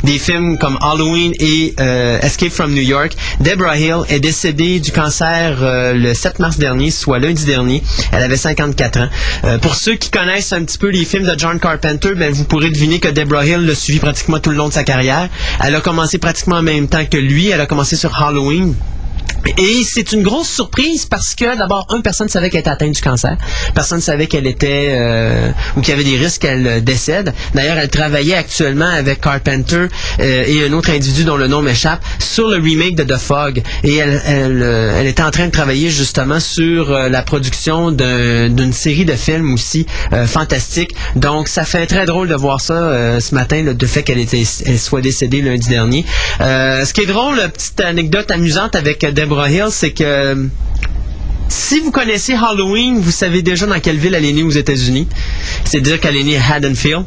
des 0.04 0.20
films 0.20 0.58
comme 0.58 0.78
Halloween 0.82 1.34
et 1.40 1.76
Escape 2.22 2.52
from 2.52 2.72
New 2.74 2.82
York, 2.82 3.14
Deborah 3.42 3.78
Hill, 3.78 3.98
est 4.10 4.20
décédée 4.22 4.80
du 4.80 4.92
cancer 4.92 5.58
le 5.94 6.14
7 6.14 6.40
mars 6.40 6.58
dernier, 6.58 6.90
soit 6.92 7.20
lundi 7.20 7.44
dernier. 7.46 7.73
Elle 8.12 8.24
avait 8.24 8.38
54 8.38 9.00
ans. 9.00 9.08
Euh, 9.46 9.58
pour 9.58 9.76
ceux 9.76 9.96
qui 9.96 10.12
connaissent 10.12 10.54
un 10.54 10.64
petit 10.64 10.78
peu 10.78 10.90
les 10.90 11.06
films 11.06 11.26
de 11.26 11.38
John 11.38 11.60
Carpenter, 11.60 12.14
ben, 12.16 12.32
vous 12.32 12.44
pourrez 12.44 12.70
deviner 12.70 13.00
que 13.00 13.08
Deborah 13.08 13.46
Hill 13.46 13.66
l'a 13.66 13.76
suivi 13.76 14.00
pratiquement 14.00 14.40
tout 14.40 14.50
le 14.50 14.58
long 14.58 14.68
de 14.68 14.74
sa 14.74 14.84
carrière. 14.84 15.30
Elle 15.64 15.76
a 15.76 15.82
commencé 15.82 16.18
pratiquement 16.18 16.58
en 16.58 16.64
même 16.64 16.88
temps 16.88 17.06
que 17.06 17.18
lui. 17.18 17.50
Elle 17.50 17.62
a 17.62 17.66
commencé 17.66 17.96
sur 17.96 18.22
Halloween. 18.22 18.76
Et 19.58 19.84
c'est 19.84 20.12
une 20.14 20.24
grosse 20.24 20.48
surprise 20.50 21.06
parce 21.06 21.36
que 21.36 21.58
d'abord, 21.58 21.86
une 21.94 22.02
personne 22.02 22.30
savait 22.30 22.50
qu'elle 22.50 22.62
était 22.62 22.70
atteinte 22.70 22.94
du 22.94 23.02
cancer. 23.02 23.38
Personne 23.76 23.98
ne 23.98 24.04
savait 24.04 24.28
qu'elle 24.28 24.48
était 24.48 24.88
euh, 24.92 25.50
ou 25.76 25.82
qu'il 25.82 25.90
y 25.90 25.94
avait 25.94 26.04
des 26.04 26.18
risques 26.18 26.42
qu'elle 26.42 26.66
euh, 26.66 26.80
décède. 26.80 27.34
D'ailleurs, 27.54 27.78
elle 27.78 27.90
travaillait 27.90 28.36
actuellement 28.36 28.88
avec 28.90 29.22
Carpenter 29.22 29.88
euh, 30.20 30.44
et 30.48 30.66
un 30.66 30.74
autre 30.74 30.90
individu 30.92 31.26
dont 31.26 31.36
le 31.36 31.48
nom 31.48 31.62
m'échappe 31.62 32.04
sur 32.20 32.48
le 32.48 32.56
remake 32.56 32.96
de 32.96 33.04
The 33.04 33.18
Fog. 33.18 33.62
Et 33.84 33.98
elle, 33.98 35.08
était 35.08 35.22
en 35.24 35.32
train 35.32 35.48
de 35.48 35.52
travailler 35.52 35.90
justement 35.90 36.40
sur 36.40 36.90
la 36.92 37.22
production 37.22 37.92
d'un- 37.92 38.50
d'une 38.50 38.74
série 38.74 39.06
de 39.06 39.14
films 39.14 39.54
aussi 39.54 39.86
fantastiques. 40.26 40.96
Donc, 41.16 41.48
ça 41.48 41.66
fait 41.66 41.86
très 41.86 42.06
drôle 42.06 42.28
de 42.30 42.36
voir 42.36 42.62
ça 42.62 43.20
ce 43.20 43.36
matin, 43.36 43.62
le 43.62 43.74
de 43.74 43.86
fait 43.86 44.04
qu'elle 44.04 44.26
soit 44.78 45.02
décédée 45.02 45.42
lundi 45.42 45.68
dernier. 45.70 46.06
Ce 46.40 46.92
qui 46.94 47.02
est 47.02 47.06
drôle, 47.06 47.38
petite 47.54 47.82
anecdote 47.82 48.32
amusante 48.32 48.76
avec 48.76 49.02
Deborah 49.02 49.33
C'est 49.72 49.92
que 49.92 50.48
si 51.50 51.80
vous 51.80 51.92
connaissez 51.92 52.34
Halloween, 52.34 53.00
vous 53.00 53.12
savez 53.12 53.42
déjà 53.42 53.66
dans 53.66 53.80
quelle 53.80 53.98
ville 53.98 54.14
elle 54.16 54.26
est 54.26 54.34
née 54.34 54.44
aux 54.44 54.50
États-Unis. 54.52 55.08
C'est-à-dire 55.66 56.00
qu'elle 56.00 56.18
est 56.18 56.24
née 56.24 56.38
à 56.38 56.56
Haddonfield. 56.56 57.06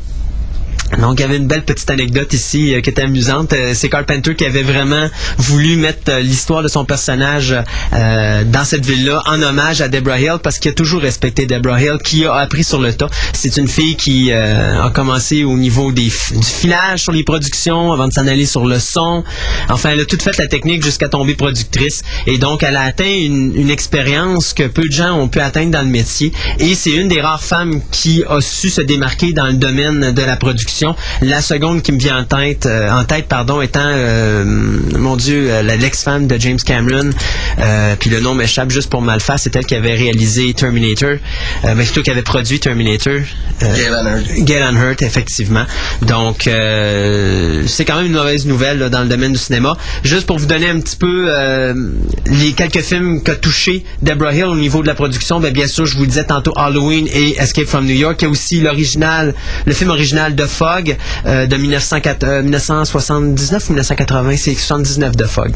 Donc, 0.99 1.19
il 1.19 1.23
y 1.23 1.25
avait 1.25 1.37
une 1.37 1.47
belle 1.47 1.65
petite 1.65 1.91
anecdote 1.91 2.33
ici 2.33 2.75
euh, 2.75 2.81
qui 2.81 2.91
était 2.91 3.03
amusante. 3.03 3.53
Euh, 3.53 3.73
c'est 3.75 3.89
Carpenter 3.89 4.35
qui 4.35 4.45
avait 4.45 4.63
vraiment 4.63 5.09
voulu 5.37 5.77
mettre 5.77 6.11
euh, 6.11 6.21
l'histoire 6.21 6.63
de 6.63 6.69
son 6.69 6.85
personnage 6.85 7.55
euh, 7.93 8.45
dans 8.45 8.65
cette 8.65 8.87
ville-là 8.87 9.23
en 9.27 9.43
hommage 9.43 9.81
à 9.81 9.89
Deborah 9.89 10.21
Hill 10.21 10.37
parce 10.43 10.59
qu'il 10.59 10.71
a 10.71 10.75
toujours 10.75 11.03
respecté 11.03 11.47
Deborah 11.47 11.83
Hill, 11.83 11.99
qui 12.03 12.25
a 12.25 12.35
appris 12.35 12.65
sur 12.65 12.81
le 12.81 12.93
tas. 12.95 13.09
C'est 13.33 13.57
une 13.57 13.69
fille 13.69 13.97
qui 13.97 14.33
a 14.33 14.91
commencé 14.91 15.45
au 15.45 15.57
niveau 15.57 15.93
des 15.93 16.07
du 16.07 16.43
filage 16.43 17.03
sur 17.03 17.13
les 17.13 17.25
productions 17.25 17.93
avant 17.93 18.09
de 18.09 18.13
s'en 18.13 18.27
aller 18.27 18.47
sur 18.47 18.65
le 18.65 18.79
son. 18.79 19.25
Enfin, 19.69 19.91
elle 19.91 20.01
a 20.01 20.05
tout 20.05 20.19
fait 20.23 20.37
la 20.39 20.47
technique 20.47 20.85
jusqu'à 20.85 21.09
tomber 21.09 21.35
productrice. 21.35 22.03
Et 22.27 22.39
donc, 22.39 22.63
elle 22.63 22.77
a 22.77 22.83
atteint 22.83 23.05
une 23.05 23.71
expérience 23.71 24.55
que 24.55 24.65
peu 24.65 24.87
de 24.87 24.93
gens 24.93 25.19
ont 25.19 25.29
pu 25.29 25.41
atteindre 25.41 25.73
dans 25.73 25.83
le 25.83 25.89
métier. 25.89 26.33
Et 26.59 26.75
c'est 26.75 26.93
une 26.93 27.09
des 27.09 27.21
rares 27.21 27.43
femmes 27.43 27.81
qui 27.91 28.23
a 28.29 28.41
su 28.41 28.71
se 28.71 28.81
démarquer 28.81 29.33
dans 29.33 29.47
le 29.47 29.55
domaine 29.55 30.13
de 30.13 30.23
la 30.23 30.37
production. 30.37 30.76
La 31.23 31.41
seconde 31.41 31.83
qui 31.83 31.93
me 31.93 31.99
vient 31.99 32.19
en 32.19 32.25
tête, 32.25 32.67
euh, 32.67 32.91
en 32.91 33.05
tête 33.05 33.27
pardon, 33.29 33.61
étant, 33.61 33.81
euh, 33.83 34.45
mon 34.45 35.17
Dieu, 35.17 35.49
euh, 35.51 35.63
l'ex-femme 35.63 36.27
de 36.27 36.39
James 36.39 36.59
Cameron. 36.59 37.11
Puis 37.99 38.11
le 38.11 38.21
nom 38.21 38.35
m'échappe 38.35 38.71
juste 38.71 38.91
pour 38.91 39.03
mal 39.03 39.21
faire. 39.21 39.39
C'est 39.39 39.55
elle 39.57 39.65
qui 39.65 39.75
avait 39.75 39.95
réalisé 39.95 40.53
Terminator. 40.55 41.17
Mais 41.65 41.85
plutôt 41.85 42.03
qui 42.03 42.11
avait 42.11 42.23
produit 42.23 42.61
Terminator. 42.61 43.21
Gail 43.61 43.91
Hurt. 43.91 44.45
Gail 44.45 44.63
Ann 44.63 44.77
Hurt, 44.77 45.03
effectivement. 45.03 45.65
Donc, 46.03 46.49
c'est 47.67 47.85
quand 47.85 47.97
même 47.97 48.07
une 48.07 48.13
mauvaise 48.13 48.47
nouvelle 48.47 48.79
là, 48.79 48.89
dans 48.89 49.03
le 49.03 49.09
domaine 49.09 49.33
du 49.33 49.39
cinéma. 49.39 49.77
Juste 50.05 50.27
pour 50.27 50.39
vous 50.39 50.47
donner 50.47 50.69
un 50.69 50.81
petit 50.81 50.97
peu 50.97 51.31
les 52.27 52.53
quelques 52.53 52.83
films 52.83 53.23
qu'a 53.23 53.37
touché 53.37 53.85
Deborah 54.03 54.35
Hill 54.35 54.45
au 54.45 54.57
niveau 54.57 54.83
de 54.83 54.87
la 54.87 54.95
production, 54.95 55.41
ben, 55.41 55.53
bien 55.53 55.67
sûr, 55.67 55.87
je 55.87 55.97
vous 55.97 56.03
le 56.03 56.09
disais 56.09 56.25
tantôt 56.25 56.53
Halloween 56.57 57.09
et 57.13 57.37
Escape 57.39 57.67
from 57.67 57.87
New 57.87 57.95
York. 57.95 58.17
Il 58.21 58.25
y 58.25 58.27
a 58.27 58.31
aussi 58.31 58.61
l'original, 58.61 59.35
le 59.65 59.73
film 59.73 59.91
original 59.91 60.35
de 60.35 60.45
Euh, 61.27 61.47
de 61.47 61.57
1904 61.57 62.25
euh, 62.25 62.43
1979 62.43 63.69
ou 63.69 63.73
1980, 63.73 64.37
c'est 64.37 64.55
79 64.55 65.17
de 65.17 65.25
Fog 65.25 65.53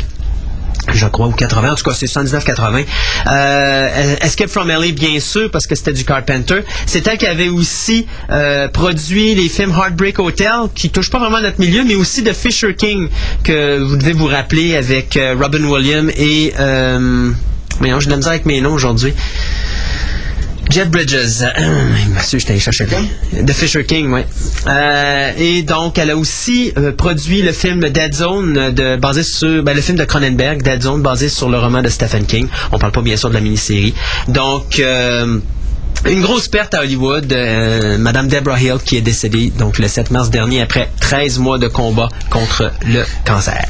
je 0.92 1.06
crois, 1.06 1.28
ou 1.28 1.32
80, 1.32 1.72
en 1.72 1.74
tout 1.76 1.84
cas, 1.84 1.94
c'est 1.94 2.06
79-80. 2.06 2.84
Euh, 3.26 4.16
Escape 4.22 4.48
from 4.48 4.68
LA, 4.68 4.90
bien 4.92 5.20
sûr, 5.20 5.48
parce 5.50 5.66
que 5.66 5.76
c'était 5.76 5.92
du 5.92 6.04
Carpenter. 6.04 6.62
C'est 6.86 7.06
elle 7.06 7.18
qui 7.18 7.26
avait 7.26 7.48
aussi 7.48 8.06
produit 8.72 9.34
les 9.36 9.48
films 9.48 9.72
Heartbreak 9.72 10.18
Hotel, 10.18 10.52
qui 10.74 10.90
touchent 10.90 11.10
pas 11.10 11.20
vraiment 11.20 11.40
notre 11.40 11.60
milieu, 11.60 11.84
mais 11.84 11.94
aussi 11.94 12.22
de 12.22 12.32
Fisher 12.32 12.74
King, 12.74 13.08
que 13.44 13.78
vous 13.78 13.96
devez 13.96 14.14
vous 14.14 14.26
rappeler 14.26 14.74
avec 14.74 15.18
Robin 15.38 15.64
Williams 15.64 16.10
et... 16.16 16.54
Euh, 16.58 17.30
mais 17.80 17.90
non, 17.90 18.00
j'ai 18.00 18.06
de 18.06 18.10
la 18.10 18.16
misère 18.16 18.32
avec 18.32 18.46
mes 18.46 18.60
noms 18.60 18.72
aujourd'hui. 18.72 19.14
Jet 20.70 20.84
Bridges. 20.88 21.44
Monsieur, 22.14 22.38
je 22.38 22.46
t'allais 22.46 22.60
chercher 22.60 22.86
le 22.86 23.44
The 23.44 23.52
Fisher 23.52 23.84
King, 23.84 24.12
oui. 24.12 24.20
Euh, 24.68 25.32
et 25.36 25.62
donc, 25.62 25.98
elle 25.98 26.10
a 26.10 26.16
aussi 26.16 26.72
euh, 26.78 26.92
produit 26.92 27.42
le 27.42 27.52
film 27.52 27.88
Dead 27.88 28.14
Zone, 28.14 28.72
de, 28.72 28.96
basé 28.96 29.24
sur 29.24 29.64
ben, 29.64 29.74
le 29.74 29.82
film 29.82 29.98
de 29.98 30.04
Cronenberg, 30.04 30.62
Dead 30.62 30.80
Zone, 30.80 31.02
basé 31.02 31.28
sur 31.28 31.48
le 31.48 31.58
roman 31.58 31.82
de 31.82 31.88
Stephen 31.88 32.24
King. 32.24 32.46
On 32.70 32.78
parle 32.78 32.92
pas 32.92 33.02
bien 33.02 33.16
sûr 33.16 33.30
de 33.30 33.34
la 33.34 33.40
mini-série. 33.40 33.94
Donc, 34.28 34.78
euh, 34.78 35.40
une 36.08 36.20
grosse 36.20 36.46
perte 36.46 36.74
à 36.74 36.82
Hollywood, 36.82 37.34
Madame 37.98 38.28
Deborah 38.28 38.60
Hill 38.60 38.78
qui 38.84 38.96
est 38.96 39.02
décédée 39.02 39.52
donc 39.58 39.78
le 39.78 39.88
7 39.88 40.10
mars 40.12 40.30
dernier 40.30 40.62
après 40.62 40.90
13 41.00 41.40
mois 41.40 41.58
de 41.58 41.66
combat 41.66 42.08
contre 42.30 42.70
le 42.86 43.04
cancer. 43.26 43.66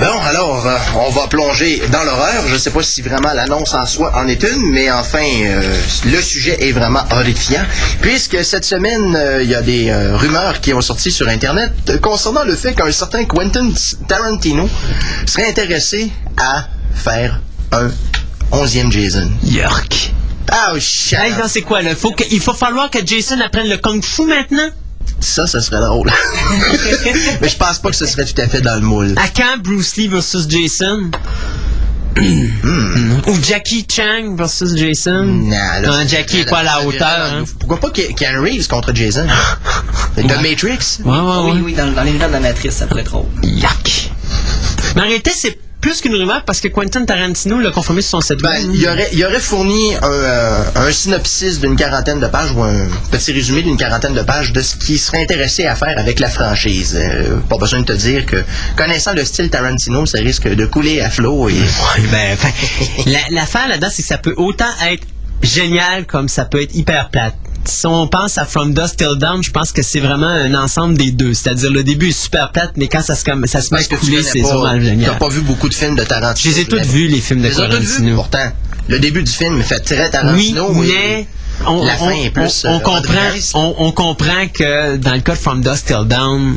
Bon, 0.00 0.18
alors, 0.18 0.66
euh, 0.66 0.78
on 0.94 1.10
va 1.10 1.26
plonger 1.26 1.82
dans 1.92 2.02
l'horreur. 2.04 2.46
Je 2.46 2.54
ne 2.54 2.58
sais 2.58 2.70
pas 2.70 2.82
si 2.82 3.02
vraiment 3.02 3.34
l'annonce 3.34 3.74
en 3.74 3.84
soi 3.84 4.10
en 4.16 4.26
est 4.28 4.42
une, 4.42 4.70
mais 4.70 4.90
enfin, 4.90 5.22
euh, 5.22 5.76
le 6.06 6.22
sujet 6.22 6.56
est 6.66 6.72
vraiment 6.72 7.02
horrifiant. 7.10 7.60
Puisque 8.00 8.42
cette 8.42 8.64
semaine, 8.64 9.14
euh, 9.14 9.42
il 9.42 9.50
y 9.50 9.54
a 9.54 9.60
des 9.60 9.90
euh, 9.90 10.16
rumeurs 10.16 10.62
qui 10.62 10.72
ont 10.72 10.80
sorti 10.80 11.10
sur 11.10 11.28
Internet 11.28 12.00
concernant 12.00 12.44
le 12.44 12.56
fait 12.56 12.72
qu'un 12.72 12.90
certain 12.90 13.26
Quentin 13.26 13.70
Tarantino 14.08 14.70
serait 15.26 15.50
intéressé 15.50 16.10
à 16.38 16.64
faire 16.94 17.38
un 17.70 17.90
onzième 18.52 18.90
Jason. 18.90 19.30
York. 19.44 20.14
Ah, 20.50 20.72
oh, 20.74 20.78
shit! 20.80 21.18
Hey, 21.18 21.32
non, 21.32 21.46
c'est 21.46 21.60
quoi 21.60 21.82
là? 21.82 21.94
Faut 21.94 22.12
que, 22.12 22.24
il 22.30 22.40
faut 22.40 22.54
falloir 22.54 22.88
que 22.88 23.04
Jason 23.04 23.38
apprenne 23.42 23.68
le 23.68 23.76
kung 23.76 24.02
fu 24.02 24.24
maintenant? 24.24 24.70
Ça, 25.20 25.46
ça 25.46 25.60
serait 25.60 25.80
drôle. 25.80 26.10
mais 27.40 27.48
je 27.48 27.56
pense 27.56 27.78
pas 27.78 27.90
que 27.90 27.96
ce 27.96 28.06
serait 28.06 28.24
tout 28.24 28.40
à 28.40 28.48
fait 28.48 28.60
dans 28.60 28.74
le 28.76 28.80
moule. 28.80 29.14
À 29.16 29.28
quand 29.28 29.58
Bruce 29.62 29.96
Lee 29.96 30.08
versus 30.08 30.46
Jason? 30.48 31.10
Ou 32.16 33.34
Jackie 33.42 33.86
Chang 33.90 34.34
versus 34.36 34.74
Jason? 34.76 35.24
Non, 35.24 35.50
là, 35.50 35.80
Non, 35.80 35.92
ça- 35.92 36.06
Jackie 36.06 36.40
est 36.40 36.44
là, 36.44 36.50
pas 36.50 36.58
à 36.58 36.62
la 36.64 36.84
hauteur. 36.84 37.20
hein. 37.32 37.44
Pourquoi 37.58 37.78
pas 37.78 37.88
Ke- 37.90 38.14
Keanu 38.14 38.38
Reeves 38.40 38.66
contre 38.66 38.94
Jason? 38.94 39.26
The 40.16 40.24
Matrix? 40.42 40.98
Ouais, 41.04 41.10
ouais, 41.18 41.20
Oui, 41.44 41.50
ouais. 41.52 41.60
oui, 41.66 41.74
dans, 41.74 41.90
dans 41.92 42.02
l'univers 42.02 42.28
de 42.28 42.32
la 42.34 42.40
matrice, 42.40 42.74
ça 42.74 42.86
pourrait 42.86 43.02
être 43.02 43.10
drôle. 43.12 43.26
Yuck. 43.42 44.10
Mais 44.96 45.02
en 45.02 45.04
réalité, 45.04 45.30
c'est 45.34 45.58
plus 45.80 46.00
qu'une 46.00 46.14
rumeur 46.14 46.44
parce 46.44 46.60
que 46.60 46.68
Quentin 46.68 47.04
Tarantino 47.04 47.58
l'a 47.58 47.70
confirmé 47.70 48.02
sur 48.02 48.10
son 48.10 48.20
site 48.20 48.42
Ben, 48.42 48.50
web. 48.50 48.70
il 48.74 48.86
aurait, 48.88 49.08
il 49.12 49.24
aurait 49.24 49.40
fourni 49.40 49.94
un, 49.96 49.98
euh, 50.10 50.64
un 50.76 50.92
synopsis 50.92 51.58
d'une 51.60 51.76
quarantaine 51.76 52.20
de 52.20 52.26
pages 52.26 52.52
ou 52.52 52.62
un 52.62 52.86
petit 53.10 53.32
résumé 53.32 53.62
d'une 53.62 53.76
quarantaine 53.76 54.14
de 54.14 54.22
pages 54.22 54.52
de 54.52 54.60
ce 54.60 54.76
qu'il 54.76 54.98
serait 54.98 55.22
intéressé 55.22 55.66
à 55.66 55.74
faire 55.74 55.98
avec 55.98 56.20
la 56.20 56.28
franchise. 56.28 56.96
Euh, 57.00 57.38
pas 57.48 57.56
besoin 57.58 57.80
de 57.80 57.86
te 57.86 57.92
dire 57.92 58.26
que, 58.26 58.42
connaissant 58.76 59.12
le 59.14 59.24
style 59.24 59.48
Tarantino, 59.50 60.04
ça 60.06 60.18
risque 60.18 60.48
de 60.48 60.66
couler 60.66 61.00
à 61.00 61.08
flot 61.10 61.48
et... 61.48 61.54
Ouais, 61.54 62.06
ben, 62.10 62.36
la- 63.06 63.18
l'affaire 63.40 63.68
là-dedans, 63.68 63.88
c'est 63.90 64.02
que 64.02 64.08
ça 64.08 64.18
peut 64.18 64.34
autant 64.36 64.70
être 64.90 65.06
génial 65.42 66.04
comme 66.06 66.28
ça 66.28 66.44
peut 66.44 66.60
être 66.62 66.74
hyper 66.74 67.08
plate. 67.08 67.34
Si 67.64 67.86
on 67.86 68.06
pense 68.08 68.38
à 68.38 68.44
From 68.44 68.72
Dust 68.74 68.96
Till 68.96 69.16
Dawn, 69.18 69.42
je 69.42 69.50
pense 69.50 69.70
que 69.72 69.82
c'est 69.82 70.00
vraiment 70.00 70.26
un 70.28 70.54
ensemble 70.54 70.96
des 70.96 71.10
deux. 71.12 71.34
C'est-à-dire, 71.34 71.70
le 71.70 71.84
début 71.84 72.08
est 72.08 72.20
super 72.22 72.50
plate, 72.52 72.72
mais 72.76 72.88
quand 72.88 73.02
ça 73.02 73.14
se, 73.14 73.24
comme- 73.24 73.46
ça 73.46 73.60
se 73.60 73.72
met 73.74 73.80
à 73.80 73.96
couler, 73.96 74.22
c'est 74.22 74.40
vraiment 74.40 74.64
T'as 74.64 74.80
génial. 74.80 75.18
pas 75.18 75.28
vu 75.28 75.40
beaucoup 75.42 75.68
de 75.68 75.74
films 75.74 75.94
de 75.94 76.02
Tarantino. 76.04 76.50
Je 76.52 76.56
les 76.56 76.62
ai 76.62 76.68
toutes 76.68 76.80
mais- 76.80 76.86
vus, 76.86 77.08
les 77.08 77.20
films 77.20 77.42
de 77.42 77.48
Tarantino. 77.50 78.14
Pourtant, 78.16 78.50
le 78.88 78.98
début 78.98 79.22
du 79.22 79.30
film 79.30 79.62
fait 79.62 79.78
très 79.80 80.04
Oui, 80.04 80.10
Tarantino. 80.10 80.72
et- 80.72 80.86
mais 80.86 81.26
on, 81.66 81.84
la 81.84 81.94
on- 81.94 81.98
fin 81.98 82.10
est 82.12 82.30
plus, 82.30 82.64
on- 82.64 82.70
on 82.70 82.76
euh, 82.76 82.80
comprend, 82.80 83.14
on, 83.54 83.74
on 83.78 83.92
comprend 83.92 84.48
que 84.52 84.96
dans 84.96 85.14
le 85.14 85.20
cas 85.20 85.34
de 85.34 85.38
From 85.38 85.60
Dust 85.62 85.86
Till 85.86 86.06
Dawn, 86.06 86.56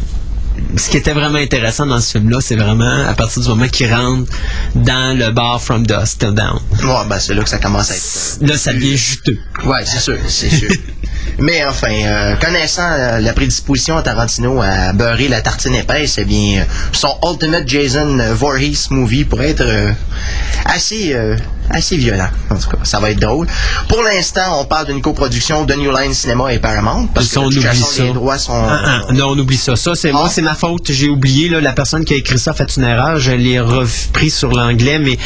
ce 0.78 0.90
qui 0.90 0.98
était 0.98 1.14
vraiment 1.14 1.38
intéressant 1.38 1.86
dans 1.86 2.00
ce 2.00 2.12
film-là, 2.18 2.40
c'est 2.42 2.56
vraiment 2.56 3.08
à 3.08 3.14
partir 3.14 3.42
du 3.42 3.50
moment 3.50 3.68
qu'il 3.68 3.94
rentre 3.94 4.32
dans 4.76 5.18
le 5.18 5.32
bar 5.32 5.62
From 5.62 5.86
Dust 5.86 6.20
Till 6.20 6.34
Dawn. 6.34 6.60
Ouais, 6.84 7.08
ben, 7.08 7.20
c'est 7.20 7.34
là 7.34 7.44
que 7.44 7.50
ça 7.50 7.58
commence 7.60 7.92
à 7.92 7.96
être... 7.96 8.50
Là, 8.50 8.58
ça 8.58 8.74
devient 8.74 8.98
juteux. 8.98 9.38
Ouais, 9.66 9.86
c'est 9.86 10.00
sûr, 10.00 10.18
c'est 10.28 10.50
sûr. 10.50 10.70
Mais 11.40 11.64
enfin, 11.66 11.92
euh, 11.92 12.36
connaissant 12.36 12.88
euh, 12.90 13.20
la 13.20 13.34
prédisposition 13.34 13.98
à 13.98 14.02
Tarantino 14.02 14.62
à 14.62 14.94
beurrer 14.94 15.28
la 15.28 15.42
tartine 15.42 15.76
épaisse, 15.76 16.18
eh 16.18 16.26
bien, 16.26 16.66
son 16.92 17.16
Ultimate 17.24 17.68
Jason 17.68 18.20
Voorhees 18.34 18.88
movie 18.92 19.26
pourrait 19.26 19.50
être 19.52 19.62
euh, 19.66 19.92
assez, 20.66 21.16
assez 21.70 21.98
violent. 21.98 22.28
En 22.50 22.56
tout 22.56 22.70
cas, 22.70 22.78
ça 22.84 23.00
va 23.00 23.12
être 23.12 23.20
drôle. 23.20 23.48
Pour 23.90 24.04
l'instant, 24.04 24.62
on 24.62 24.66
parle 24.66 24.88
d'une 24.88 25.02
coproduction 25.02 25.66
de 25.66 25.74
New 25.74 25.92
Line 25.96 26.14
Cinema 26.14 26.54
et 26.54 26.60
Paramount. 26.60 27.08
Parce 27.08 27.30
que 27.30 27.40
on 27.40 27.46
oublie 27.46 27.62
façon, 27.62 27.86
ça. 27.86 28.04
les 28.04 28.14
droits 28.14 28.38
sont... 28.38 28.54
Ah, 28.54 28.82
ah, 29.10 29.14
non, 29.14 29.30
on 29.32 29.40
oublie 29.40 29.58
ça. 29.58 29.76
Ça, 29.76 29.96
c'est 29.96 30.12
moi, 30.12 30.24
Ah. 30.28 30.32
c'est 30.34 30.42
ma 30.42 30.56
faute. 30.56 30.92
J'ai 30.92 31.10
oublié. 31.10 31.50
Là, 31.50 31.62
la 31.62 31.74
personne 31.74 32.06
qui 32.06 32.14
a 32.14 32.18
écrit 32.18 32.38
ça 32.40 32.52
a 32.52 32.54
fait 32.54 32.76
une 32.78 32.84
erreur. 32.84 33.20
Je 33.20 33.32
l'ai 33.32 33.60
repris 33.60 34.30
sur 34.30 34.52
l'anglais, 34.52 35.00
mais 35.00 35.18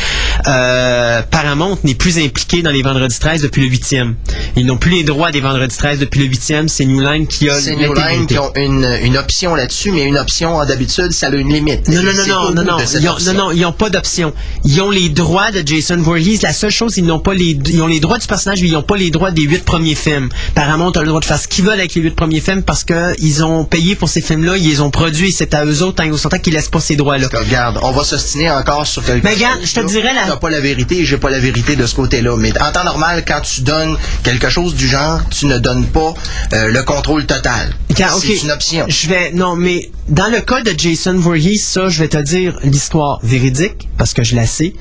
Paramount 1.32 1.78
n'est 1.84 1.96
plus 1.96 2.18
impliqué 2.20 2.62
dans 2.62 2.72
les 2.72 2.82
Vendredis 2.82 3.20
13 3.20 3.42
depuis 3.42 3.68
le 3.70 3.76
8e. 3.76 4.14
Ils 4.56 4.66
n'ont 4.66 4.78
plus 4.78 4.92
les 4.92 5.04
droits 5.04 5.32
des 5.32 5.42
Vendredis 5.42 5.76
13 5.78 5.87
depuis 5.96 6.28
le 6.28 6.34
8e. 6.34 6.68
C'est 6.68 6.86
New 6.86 7.00
Line 7.00 7.28
qui 7.28 7.50
a 7.50 7.60
C'est 7.60 7.76
New 7.76 7.94
Line 7.94 8.26
qui 8.28 8.38
ont 8.40 8.52
une, 8.56 8.86
une 9.04 9.18
option 9.18 9.56
là-dessus, 9.56 9.92
mais 9.92 10.04
une 10.04 10.18
option, 10.18 10.64
d'habitude, 10.66 11.12
ça 11.14 11.28
a 11.28 11.30
une 11.32 11.54
limite. 11.54 11.88
Non, 11.88 12.02
non, 12.02 12.12
non, 12.14 12.26
non, 12.28 12.42
au 12.50 12.54
non, 12.54 12.64
non, 12.64 12.78
ils 12.80 13.08
ont, 13.10 13.16
non, 13.26 13.34
non, 13.34 13.52
ils 13.52 13.62
n'ont 13.62 13.72
pas 13.72 13.90
d'option. 13.90 14.34
Ils 14.66 14.82
ont 14.82 14.90
les 14.92 15.10
droits 15.10 15.52
de 15.52 15.64
Jason 15.66 15.98
Voorhees, 15.98 16.40
la 16.44 16.54
seule 16.54 16.72
chose, 16.72 16.98
ils 16.98 17.06
n'ont 17.06 17.20
pas 17.20 17.34
les, 17.34 17.58
ils 17.70 17.82
ont 17.82 17.88
les 17.88 18.00
droits 18.00 18.18
du 18.18 18.28
personnage, 18.28 18.62
mais 18.62 18.68
ils 18.68 18.74
n'ont 18.74 18.82
pas 18.84 18.98
les 18.98 19.12
droits 19.12 19.32
des 19.32 19.44
huit 19.44 19.64
premiers 19.64 19.96
films. 19.96 20.30
Paramount 20.56 20.92
a 20.92 21.02
le 21.02 21.08
droit 21.08 21.20
de 21.20 21.26
faire 21.26 21.40
ce 21.40 21.48
qu'ils 21.48 21.64
veulent 21.64 21.80
avec 21.80 21.94
les 21.96 22.02
huit 22.02 22.16
premiers 22.16 22.42
films 22.42 22.64
parce 22.64 22.84
que 22.84 23.14
ils 23.20 23.44
ont 23.44 23.64
payé 23.64 23.96
pour 23.96 24.10
ces 24.10 24.22
films-là, 24.22 24.58
ils 24.58 24.68
les 24.68 24.82
ont 24.82 24.90
produits, 24.90 25.32
c'est 25.32 25.54
à 25.54 25.66
eux 25.66 25.84
autres, 25.84 25.96
tant 25.96 26.04
qu'ils 26.10 26.18
sont 26.18 26.30
qu'ils 26.30 26.54
laissent 26.54 26.70
pas 26.70 26.80
ces 26.80 26.96
droits-là. 26.96 27.28
Regarde, 27.34 27.80
on 27.82 27.92
va 27.92 28.04
s'ostiner 28.04 28.50
encore 28.52 28.86
sur 28.86 29.04
quelque 29.04 29.24
Mais 29.24 29.32
chose. 29.32 29.40
regarde, 29.40 29.60
je 29.64 29.74
te 29.74 29.86
dirais 29.86 30.14
la- 30.14 30.28
T'as 30.28 30.36
pas 30.38 30.50
la 30.50 30.60
vérité, 30.60 31.06
j'ai 31.06 31.18
pas 31.18 31.30
la 31.30 31.40
vérité 31.40 31.76
de 31.76 31.86
ce 31.86 31.96
côté-là. 31.96 32.36
Mais 32.38 32.52
en 32.62 32.72
temps 32.72 32.84
normal, 32.84 33.24
quand 33.28 33.42
tu 33.42 33.62
donnes 33.62 33.98
quelque 34.24 34.50
chose 34.50 34.74
du 34.76 34.88
genre, 34.88 35.22
tu 35.30 35.46
ne 35.46 35.58
donnes 35.58 35.77
pas 35.86 36.14
euh, 36.54 36.68
le 36.68 36.84
contrôle 36.84 37.26
total. 37.26 37.74
C'est 37.96 38.44
une 38.44 38.52
option. 38.52 38.86
Je 38.88 39.08
vais 39.08 39.32
non, 39.32 39.56
mais 39.56 39.92
dans 40.08 40.28
le 40.28 40.42
cas 40.42 40.62
de 40.62 40.74
Jason 40.78 41.18
Voorhees, 41.18 41.58
ça, 41.58 41.90
je 41.90 42.00
vais 42.00 42.08
te 42.08 42.18
dire 42.18 42.58
l'histoire 42.64 43.20
véridique 43.24 43.90
parce 43.98 44.14
que 44.14 44.24
je 44.24 44.36
la 44.36 44.46
sais. 44.46 44.74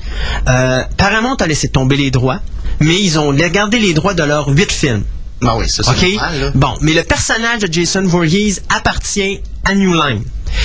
Euh, 0.47 0.83
Paramount 0.97 1.35
a 1.35 1.47
laissé 1.47 1.67
tomber 1.69 1.97
les 1.97 2.11
droits, 2.11 2.39
mais 2.79 2.99
ils 3.01 3.19
ont 3.19 3.33
gardé 3.33 3.79
les 3.79 3.93
droits 3.93 4.13
de 4.13 4.23
leurs 4.23 4.49
huit 4.49 4.71
films. 4.71 5.03
Ben 5.41 5.55
oui, 5.57 5.69
ça 5.69 5.83
c'est 5.83 5.91
OK? 5.91 6.13
normal. 6.13 6.39
Là. 6.39 6.51
Bon, 6.55 6.73
mais 6.81 6.93
le 6.93 7.03
personnage 7.03 7.61
de 7.61 7.71
Jason 7.71 8.03
Voorhees 8.03 8.59
appartient 8.69 9.39
à 9.65 9.75
New 9.75 9.93
Line. 9.93 10.23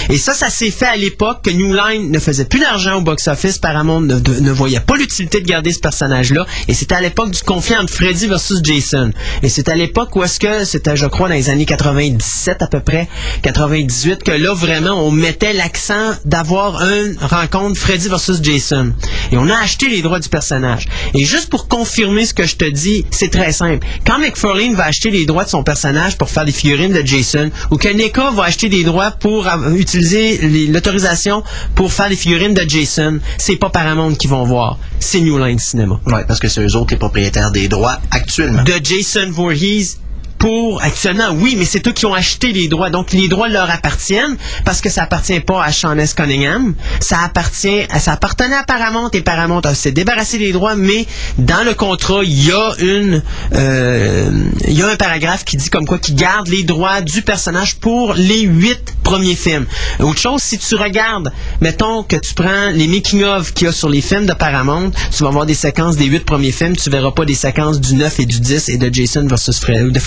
Et 0.09 0.19
ça, 0.19 0.35
ça 0.35 0.51
s'est 0.51 0.71
fait 0.71 0.87
à 0.87 0.97
l'époque 0.97 1.43
que 1.43 1.51
New 1.51 1.73
Line 1.73 2.11
ne 2.11 2.19
faisait 2.19 2.45
plus 2.45 2.61
d'argent 2.61 2.97
au 2.97 3.01
box-office. 3.01 3.59
Paramount 3.59 4.01
ne, 4.01 4.15
ne 4.15 4.51
voyait 4.51 4.81
pas 4.81 4.97
l'utilité 4.97 5.41
de 5.41 5.47
garder 5.47 5.73
ce 5.73 5.81
personnage-là. 5.81 6.47
Et 6.69 6.75
c'était 6.75 6.95
à 6.95 7.01
l'époque 7.01 7.31
du 7.31 7.43
conflit 7.43 7.77
entre 7.77 7.93
Freddy 7.93 8.27
versus 8.27 8.61
Jason. 8.62 9.11
Et 9.43 9.49
c'est 9.49 9.69
à 9.69 9.75
l'époque 9.75 10.15
où 10.17 10.23
est-ce 10.23 10.41
que, 10.41 10.65
c'était, 10.65 10.97
je 10.97 11.07
crois, 11.07 11.29
dans 11.29 11.35
les 11.35 11.51
années 11.51 11.67
97 11.67 12.62
à 12.62 12.67
peu 12.67 12.81
près, 12.81 13.09
98, 13.43 14.23
que 14.23 14.33
là, 14.33 14.55
vraiment, 14.55 15.07
on 15.07 15.11
mettait 15.11 15.53
l'accent 15.53 16.12
d'avoir 16.25 16.83
une 16.83 17.17
rencontre 17.21 17.79
Freddy 17.79 18.09
versus 18.09 18.41
Jason. 18.43 18.93
Et 19.31 19.39
on 19.39 19.49
a 19.49 19.57
acheté 19.57 19.89
les 19.89 20.03
droits 20.03 20.21
du 20.21 20.29
personnage. 20.29 20.89
Et 21.15 21.25
juste 21.25 21.49
pour 21.49 21.69
confirmer 21.69 22.27
ce 22.27 22.35
que 22.35 22.47
je 22.47 22.57
te 22.57 22.69
dis, 22.69 23.05
c'est 23.11 23.31
très 23.31 23.53
simple. 23.53 23.87
Quand 24.07 24.19
McFarlane 24.19 24.75
va 24.75 24.85
acheter 24.85 25.11
les 25.11 25.27
droits 25.27 25.45
de 25.45 25.51
son 25.51 25.62
personnage 25.62 26.17
pour 26.17 26.29
faire 26.29 26.45
des 26.45 26.53
figurines 26.53 26.93
de 26.93 27.07
Jason, 27.07 27.51
ou 27.71 27.77
que 27.77 27.89
NECA 27.89 28.31
va 28.31 28.45
acheter 28.45 28.69
des 28.69 28.85
droits 28.85 29.11
pour 29.11 29.47
utiliser 29.76 30.38
les- 30.38 30.67
l'autorisation 30.67 31.43
pour 31.75 31.93
faire 31.93 32.09
des 32.09 32.17
figurines 32.17 32.55
de 32.55 32.64
Jason, 32.69 33.19
c'est 33.38 33.57
pas 33.57 33.71
Paramount 33.71 34.14
qui 34.14 34.26
vont 34.26 34.45
voir, 34.45 34.79
c'est 35.00 35.21
New 35.21 35.38
Line 35.38 35.59
Cinema. 35.59 36.00
Ouais, 36.07 36.25
parce 36.26 36.41
que 36.41 36.49
c'est 36.49 36.61
eux 36.64 36.76
autres 36.76 36.93
les 36.93 36.99
propriétaires 36.99 37.50
des 37.50 37.69
droits 37.69 37.99
actuellement. 38.11 38.62
De 38.64 38.75
Jason 38.83 39.31
Voorhees 39.31 39.97
pour 40.43 40.83
actuellement, 40.83 41.31
oui, 41.37 41.55
mais 41.57 41.65
c'est 41.65 41.87
eux 41.87 41.93
qui 41.93 42.05
ont 42.05 42.15
acheté 42.15 42.51
les 42.53 42.67
droits. 42.67 42.91
Donc 42.91 43.13
les 43.13 43.29
droits 43.29 43.47
leur 43.49 43.71
appartiennent 43.71 44.37
parce 44.65 44.81
que 44.81 44.91
ça 44.91 45.05
appartient 45.05 45.39
pas 45.39 45.63
à 45.63 45.71
Sean 45.71 45.97
S. 45.99 46.15
Cunningham. 46.15 46.75
Ça 46.99 47.19
appartient, 47.25 47.83
à- 47.91 48.01
ça 48.01 48.15
appartenait 48.15 48.57
à 48.57 48.65
Paramount 48.65 49.09
et 49.13 49.21
Paramount 49.23 49.63
s'est 49.73 49.93
débarrassé 49.93 50.39
des 50.39 50.51
droits, 50.51 50.75
mais 50.75 51.07
dans 51.39 51.63
le 51.65 51.75
contrat, 51.75 52.25
il 52.25 52.45
y 52.49 52.51
a 52.51 52.73
une, 52.81 53.23
euh, 53.55 54.31
il 54.67 54.73
y 54.77 54.83
a 54.83 54.89
un 54.89 54.97
paragraphe 54.97 55.45
qui 55.45 55.57
dit 55.57 55.71
comme 55.71 55.87
quoi 55.87 55.99
qui 56.01 56.13
garde 56.15 56.49
les 56.49 56.65
droits 56.65 57.03
du 57.03 57.23
personnage 57.23 57.77
pour 57.77 58.15
les 58.15 58.41
huit 58.41 58.95
premiers 59.05 59.37
films. 59.37 59.67
Autre 60.01 60.19
chose, 60.19 60.43
si 60.43 60.59
tu 60.59 60.75
regardes, 60.75 61.33
mettons 61.61 62.03
que 62.03 62.17
tu 62.17 62.35
prends 62.35 62.71
les 62.75 62.89
making 62.89 63.23
of 63.23 63.53
qu'il 63.55 63.67
y 63.67 63.71
a 63.71 63.73
sur 63.73 63.89
les 63.89 64.01
films 64.01 64.27
de 64.27 64.33
Paramount, 64.33 64.91
tu 65.17 65.23
vas 65.23 65.31
voir 65.31 65.47
des 65.47 65.55
séquences 65.55 65.97
des 65.97 66.07
huit 66.07 66.25
premiers 66.25 66.51
films, 66.51 66.75
tu 66.77 66.91
verras 66.91 67.13
pas 67.13 67.25
des 67.25 67.37
séquences 67.37 67.81
du 67.81 67.95
9 67.95 68.19
et 68.19 68.27
du 68.27 68.41
10 68.41 68.69
et 68.71 68.77
de 68.77 68.93
Jason 68.93 69.25
versus 69.29 69.61
Fred, 69.61 69.93
de 69.93 70.01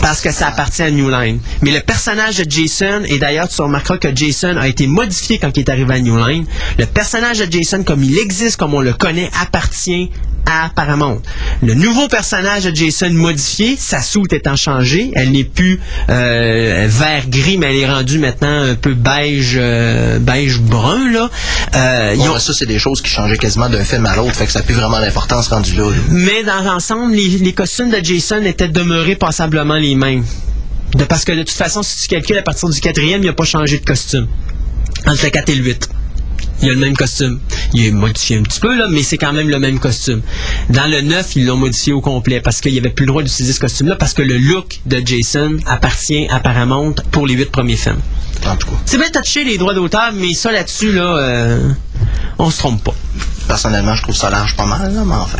Parce 0.00 0.20
que 0.20 0.30
ça 0.32 0.48
appartient 0.48 0.82
à 0.82 0.90
New 0.90 1.10
Line. 1.10 1.38
Mais 1.62 1.72
le 1.72 1.80
personnage 1.80 2.38
de 2.38 2.50
Jason, 2.50 3.02
et 3.06 3.18
d'ailleurs 3.18 3.48
tu 3.48 3.60
remarqueras 3.62 3.98
que 3.98 4.14
Jason 4.14 4.56
a 4.56 4.68
été 4.68 4.86
modifié 4.86 5.38
quand 5.38 5.56
il 5.56 5.60
est 5.60 5.70
arrivé 5.70 5.94
à 5.94 6.00
New 6.00 6.16
Line, 6.16 6.46
le 6.78 6.86
personnage 6.86 7.38
de 7.38 7.50
Jason 7.50 7.82
comme 7.82 8.02
il 8.02 8.18
existe, 8.18 8.56
comme 8.56 8.74
on 8.74 8.80
le 8.80 8.92
connaît, 8.92 9.30
appartient 9.40 10.10
à 10.46 10.70
Paramount. 10.74 11.20
Le 11.62 11.74
nouveau 11.74 12.08
personnage 12.08 12.64
de 12.64 12.74
Jason 12.74 13.10
modifié, 13.10 13.76
sa 13.78 14.00
soute 14.00 14.32
étant 14.32 14.56
changée, 14.56 15.10
elle 15.14 15.32
n'est 15.32 15.44
plus 15.44 15.80
euh, 16.08 16.86
vert 16.88 17.28
gris, 17.28 17.58
mais 17.58 17.70
elle 17.70 17.76
est 17.82 17.86
rendue 17.92 18.18
maintenant 18.18 18.62
un 18.62 18.74
peu 18.74 18.94
beige 18.94 19.54
euh, 19.56 20.18
beige 20.18 20.60
brun 20.60 21.10
là. 21.10 21.28
Euh, 21.74 22.12
ils 22.14 22.18
Bon, 22.18 22.30
ont- 22.34 22.38
ça, 22.38 22.52
c'est 22.54 22.66
des 22.66 22.78
choses 22.78 23.02
qui 23.02 23.10
changeaient 23.10 23.36
quasiment 23.38 23.68
d'un 23.68 23.84
film 23.84 24.06
à 24.06 24.14
l'autre, 24.16 24.34
fait 24.36 24.46
que 24.46 24.52
ça 24.52 24.60
n'a 24.60 24.64
plus 24.64 24.74
vraiment 24.74 25.00
d'importance 25.00 25.48
rendu 25.48 25.74
là. 25.74 25.90
là. 25.90 25.96
Mais 26.10 26.42
dans 26.44 26.62
l'ensemble, 26.62 27.12
les, 27.14 27.28
les 27.38 27.52
costumes 27.52 27.90
de 27.90 28.02
Jason 28.02 28.42
étaient 28.44 28.68
demeurés 28.68 29.16
passablement 29.16 29.74
les 29.76 29.94
mêmes. 29.94 30.24
De, 30.94 31.04
parce 31.04 31.24
que 31.24 31.32
de 31.32 31.42
toute 31.42 31.50
façon, 31.50 31.82
si 31.82 32.02
tu 32.02 32.06
calcules 32.08 32.38
à 32.38 32.42
partir 32.42 32.68
du 32.68 32.80
quatrième, 32.80 33.22
il 33.22 33.26
n'a 33.26 33.32
pas 33.32 33.44
changé 33.44 33.78
de 33.78 33.84
costume. 33.84 34.28
Entre 35.06 35.24
le 35.24 35.30
4 35.30 35.48
et 35.50 35.54
le 35.56 35.64
8. 35.64 35.88
Il 36.62 36.70
a 36.70 36.72
le 36.72 36.78
même 36.80 36.96
costume. 36.96 37.40
Il 37.74 37.86
est 37.86 37.90
modifié 37.90 38.38
un 38.38 38.42
petit 38.42 38.60
peu, 38.60 38.76
là, 38.76 38.86
mais 38.90 39.02
c'est 39.02 39.18
quand 39.18 39.32
même 39.32 39.48
le 39.48 39.58
même 39.58 39.78
costume. 39.78 40.22
Dans 40.70 40.90
le 40.90 41.02
9, 41.02 41.36
ils 41.36 41.46
l'ont 41.46 41.56
modifié 41.56 41.92
au 41.92 42.00
complet 42.00 42.40
parce 42.40 42.60
qu'il 42.60 42.72
n'y 42.72 42.78
avait 42.78 42.90
plus 42.90 43.04
le 43.04 43.10
droit 43.12 43.22
d'utiliser 43.22 43.52
ce 43.52 43.60
costume-là 43.60 43.96
parce 43.96 44.14
que 44.14 44.22
le 44.22 44.38
look 44.38 44.80
de 44.86 45.02
Jason 45.04 45.56
appartient 45.66 46.26
à 46.28 46.40
Paramount 46.40 46.94
pour 47.10 47.26
les 47.26 47.34
8 47.34 47.50
premiers 47.50 47.76
films. 47.76 48.00
En 48.46 48.56
tout 48.56 48.68
cas, 48.68 48.76
C'est 48.84 48.98
bien 48.98 49.10
touché 49.10 49.44
les 49.44 49.58
droits 49.58 49.74
d'auteur, 49.74 50.12
mais 50.14 50.32
ça 50.34 50.52
là-dessus, 50.52 50.92
là, 50.92 51.16
euh, 51.16 51.68
on 52.38 52.50
se 52.50 52.58
trompe 52.58 52.82
pas. 52.84 52.94
personnellement, 53.48 53.94
je 53.94 54.02
trouve 54.02 54.16
ça 54.16 54.30
large 54.30 54.56
pas 54.56 54.66
mal, 54.66 54.94
là, 54.94 55.02
mais 55.04 55.14
enfin. 55.14 55.38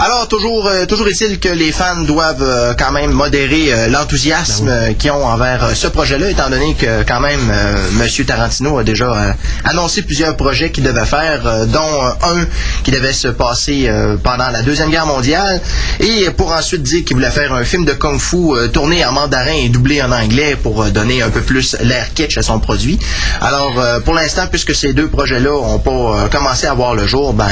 Alors, 0.00 0.26
toujours, 0.26 0.66
euh, 0.66 0.86
toujours 0.86 1.06
est-il 1.06 1.38
que 1.38 1.48
les 1.48 1.70
fans 1.70 2.00
doivent 2.00 2.42
euh, 2.42 2.74
quand 2.76 2.90
même 2.90 3.12
modérer 3.12 3.72
euh, 3.72 3.88
l'enthousiasme 3.88 4.68
euh, 4.68 4.92
qu'ils 4.92 5.12
ont 5.12 5.24
envers 5.24 5.70
ce 5.76 5.86
projet-là, 5.86 6.30
étant 6.30 6.50
donné 6.50 6.74
que 6.74 7.04
quand 7.04 7.20
même 7.20 7.48
euh, 7.50 7.88
M. 8.00 8.24
Tarantino 8.26 8.78
a 8.78 8.82
déjà 8.84 9.36
annoncé 9.64 10.02
plusieurs 10.02 10.36
projets 10.36 10.72
qu'il 10.72 10.82
devait 10.82 11.04
faire, 11.04 11.66
dont 11.66 12.04
un 12.22 12.44
qui 12.82 12.90
devait 12.90 13.12
se 13.12 13.28
passer 13.28 13.90
pendant 14.22 14.48
la 14.50 14.62
Deuxième 14.62 14.90
Guerre 14.90 15.06
mondiale, 15.06 15.60
et 16.00 16.28
pour 16.30 16.52
ensuite 16.52 16.82
dire 16.82 17.04
qu'il 17.04 17.16
voulait 17.16 17.30
faire 17.30 17.52
un 17.52 17.64
film 17.64 17.84
de 17.84 17.92
kung-fu 17.92 18.36
euh, 18.36 18.68
tourné 18.68 19.04
en 19.04 19.12
mandarin 19.12 19.54
et 19.54 19.68
doublé 19.68 20.02
en 20.02 20.10
anglais 20.10 20.56
pour 20.56 20.84
donner 20.86 21.22
un 21.22 21.30
peu 21.30 21.40
plus 21.40 21.76
l'air 21.82 22.12
kitsch 22.14 22.36
à 22.36 22.42
son 22.42 22.58
produit. 22.58 22.98
Alors, 23.40 23.78
euh, 23.78 24.00
pour 24.00 24.14
l'instant, 24.14 24.46
puisque 24.50 24.74
ces 24.74 24.92
deux 24.92 25.08
projets-là 25.08 25.50
n'ont 25.50 25.78
pas 25.78 26.28
commencé 26.30 26.66
à 26.66 26.74
voir 26.74 26.94
le 26.94 27.06
jour, 27.06 27.32
ben, 27.32 27.48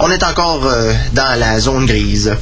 on 0.00 0.10
est 0.10 0.22
encore 0.22 0.66
euh, 0.66 0.92
dans 1.12 1.38
la 1.38 1.60
zone 1.60 1.86
grise. 1.86 2.34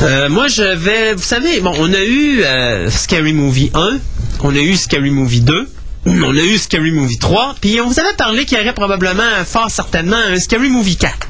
Euh, 0.00 0.28
moi, 0.28 0.48
je 0.48 0.62
vais. 0.62 1.14
Vous 1.14 1.22
savez, 1.22 1.60
bon, 1.60 1.72
on 1.78 1.92
a 1.92 2.02
eu 2.02 2.42
euh, 2.42 2.90
Scary 2.90 3.32
Movie 3.32 3.70
1, 3.74 3.98
on 4.42 4.54
a 4.54 4.58
eu 4.58 4.76
Scary 4.76 5.10
Movie 5.10 5.40
2. 5.40 5.68
On 6.06 6.36
a 6.36 6.40
eu 6.40 6.56
Scary 6.56 6.92
Movie 6.92 7.18
3, 7.18 7.56
puis 7.60 7.80
on 7.82 7.88
vous 7.88 8.00
avait 8.00 8.14
parlé 8.16 8.46
qu'il 8.46 8.56
y 8.56 8.60
aurait 8.60 8.72
probablement, 8.72 9.44
fort 9.44 9.70
certainement, 9.70 10.16
un 10.16 10.38
Scary 10.38 10.70
Movie 10.70 10.96
4. 10.96 11.27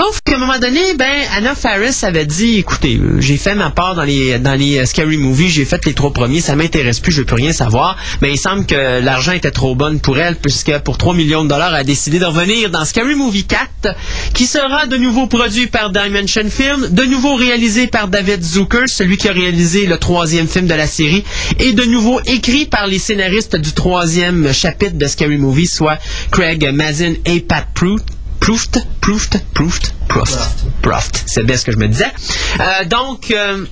Sauf 0.00 0.20
qu'à 0.24 0.36
un 0.36 0.38
moment 0.38 0.58
donné, 0.58 0.94
ben, 0.94 1.12
Anna 1.36 1.54
Faris 1.54 1.98
avait 2.04 2.24
dit, 2.24 2.56
écoutez, 2.56 2.96
euh, 2.96 3.20
j'ai 3.20 3.36
fait 3.36 3.54
ma 3.54 3.68
part 3.68 3.94
dans 3.94 4.02
les, 4.02 4.38
dans 4.38 4.54
les 4.54 4.78
euh, 4.78 4.86
Scary 4.86 5.18
Movies, 5.18 5.50
j'ai 5.50 5.66
fait 5.66 5.84
les 5.84 5.92
trois 5.92 6.10
premiers, 6.10 6.40
ça 6.40 6.56
m'intéresse 6.56 7.00
plus, 7.00 7.12
je 7.12 7.18
veux 7.18 7.26
plus 7.26 7.34
rien 7.34 7.52
savoir. 7.52 7.98
Mais 8.22 8.32
il 8.32 8.38
semble 8.38 8.64
que 8.64 9.02
l'argent 9.02 9.32
était 9.32 9.50
trop 9.50 9.74
bonne 9.74 10.00
pour 10.00 10.18
elle, 10.18 10.36
puisque 10.36 10.78
pour 10.78 10.96
3 10.96 11.12
millions 11.12 11.44
de 11.44 11.50
dollars, 11.50 11.74
elle 11.74 11.80
a 11.80 11.84
décidé 11.84 12.18
de 12.18 12.24
revenir 12.24 12.70
dans 12.70 12.86
Scary 12.86 13.14
Movie 13.14 13.44
4, 13.44 13.94
qui 14.32 14.46
sera 14.46 14.86
de 14.86 14.96
nouveau 14.96 15.26
produit 15.26 15.66
par 15.66 15.90
Dimension 15.90 16.48
Film, 16.48 16.88
de 16.88 17.04
nouveau 17.04 17.34
réalisé 17.34 17.86
par 17.86 18.08
David 18.08 18.42
Zucker, 18.42 18.84
celui 18.86 19.18
qui 19.18 19.28
a 19.28 19.32
réalisé 19.32 19.84
le 19.84 19.98
troisième 19.98 20.48
film 20.48 20.66
de 20.66 20.74
la 20.74 20.86
série, 20.86 21.24
et 21.58 21.74
de 21.74 21.84
nouveau 21.84 22.22
écrit 22.24 22.64
par 22.64 22.86
les 22.86 22.98
scénaristes 22.98 23.56
du 23.56 23.74
troisième 23.74 24.50
chapitre 24.54 24.96
de 24.96 25.06
Scary 25.06 25.36
Movie, 25.36 25.66
soit 25.66 25.98
Craig 26.30 26.66
Mazin 26.72 27.16
et 27.26 27.40
Pat 27.40 27.66
Prout. 27.74 28.00
Proust, 28.40 28.84
Proust, 29.00 29.38
Proust, 29.54 29.94
Proust, 30.08 30.38
Proust. 30.82 31.22
C'est 31.26 31.44
bien 31.44 31.56
ce 31.56 31.64
que 31.64 31.72
je 31.72 31.76
me 31.76 31.86
disais. 31.88 32.10
Euh, 32.58 32.84
donc, 32.84 33.30
euh, 33.30 33.64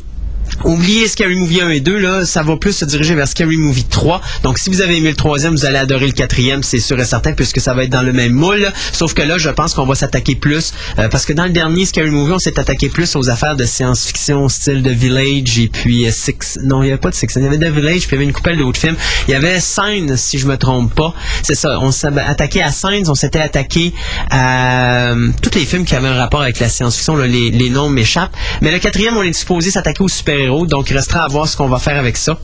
Oubliez 0.65 1.07
Scary 1.07 1.37
Movie 1.37 1.61
1 1.61 1.71
et 1.71 1.81
2, 1.81 1.99
là, 1.99 2.25
ça 2.25 2.43
va 2.43 2.57
plus 2.57 2.73
se 2.73 2.85
diriger 2.85 3.15
vers 3.15 3.29
Scary 3.29 3.57
Movie 3.57 3.85
3. 3.85 4.21
Donc, 4.43 4.59
si 4.59 4.71
vous 4.71 4.81
avez 4.81 4.97
aimé 4.97 5.11
le 5.11 5.17
troisième, 5.17 5.53
vous 5.55 5.65
allez 5.65 5.79
adorer 5.79 6.07
le 6.07 6.13
quatrième, 6.13 6.63
c'est 6.63 6.81
sûr 6.81 6.99
et 6.99 7.05
certain, 7.05 7.33
puisque 7.33 7.61
ça 7.61 7.75
va 7.75 7.85
être 7.85 7.91
dans 7.91 8.03
le 8.03 8.13
même 8.13 8.33
moule. 8.33 8.67
Sauf 8.93 9.15
que 9.15 9.23
là, 9.23 9.39
je 9.39 9.51
pense 9.51 9.75
qu'on 9.75 9.87
va 9.87 9.95
s'attaquer 9.95 10.35
plus, 10.35 10.73
euh, 10.99 11.09
parce 11.09 11.27
que 11.27 11.33
dans 11.33 11.45
le 11.45 11.51
dernier 11.51 11.87
Scary 11.87 12.11
Movie, 12.11 12.33
on 12.33 12.39
s'est 12.39 12.59
attaqué 12.59 12.89
plus 12.89 13.15
aux 13.15 13.31
affaires 13.31 13.57
de 13.57 13.65
science-fiction, 13.65 14.49
style 14.49 14.83
de 14.83 14.91
Village, 14.91 15.59
et 15.59 15.69
puis 15.69 16.07
euh, 16.07 16.11
Six... 16.11 16.59
Non, 16.65 16.83
il 16.83 16.87
n'y 16.87 16.93
avait 16.93 17.01
pas 17.01 17.11
de 17.11 17.15
Six, 17.15 17.29
il 17.37 17.43
y 17.43 17.47
avait 17.47 17.59
The 17.59 17.73
Village, 17.73 18.07
puis 18.07 18.11
il 18.11 18.13
y 18.13 18.17
avait 18.17 18.25
une 18.25 18.33
coupelle 18.33 18.59
d'autres 18.59 18.81
films. 18.81 18.97
Il 19.29 19.33
y 19.33 19.35
avait 19.35 19.61
Signs, 19.61 20.17
si 20.17 20.39
je 20.39 20.47
me 20.47 20.57
trompe 20.57 20.95
pas. 20.95 21.15
C'est 21.43 21.55
ça, 21.55 21.79
on 21.81 21.93
s'est 21.93 22.09
attaqué 22.19 22.63
à 22.63 22.73
Signs, 22.73 23.09
on 23.09 23.15
s'était 23.15 23.41
attaqué 23.41 23.93
à 24.31 25.13
euh, 25.13 25.29
tous 25.41 25.57
les 25.57 25.65
films 25.65 25.85
qui 25.85 25.95
avaient 25.95 26.09
un 26.09 26.19
rapport 26.19 26.43
avec 26.43 26.59
la 26.59 26.69
science-fiction, 26.69 27.17
les, 27.17 27.51
les 27.51 27.71
noms 27.71 27.89
m'échappent. 27.89 28.37
Mais 28.61 28.73
le 28.73 28.79
quatrième, 28.79 29.17
on 29.17 29.23
est 29.23 29.33
supposé 29.33 29.71
s'attaquer 29.71 30.03
aux 30.03 30.09
super-héros, 30.49 30.67
donc 30.67 30.91
il 30.91 30.97
restera 30.97 31.25
à 31.25 31.29
voir 31.29 31.49
ce 31.49 31.57
qu'on 31.57 31.69
va 31.69 31.79
faire 31.79 31.99
avec 31.99 32.17
ça. 32.17 32.39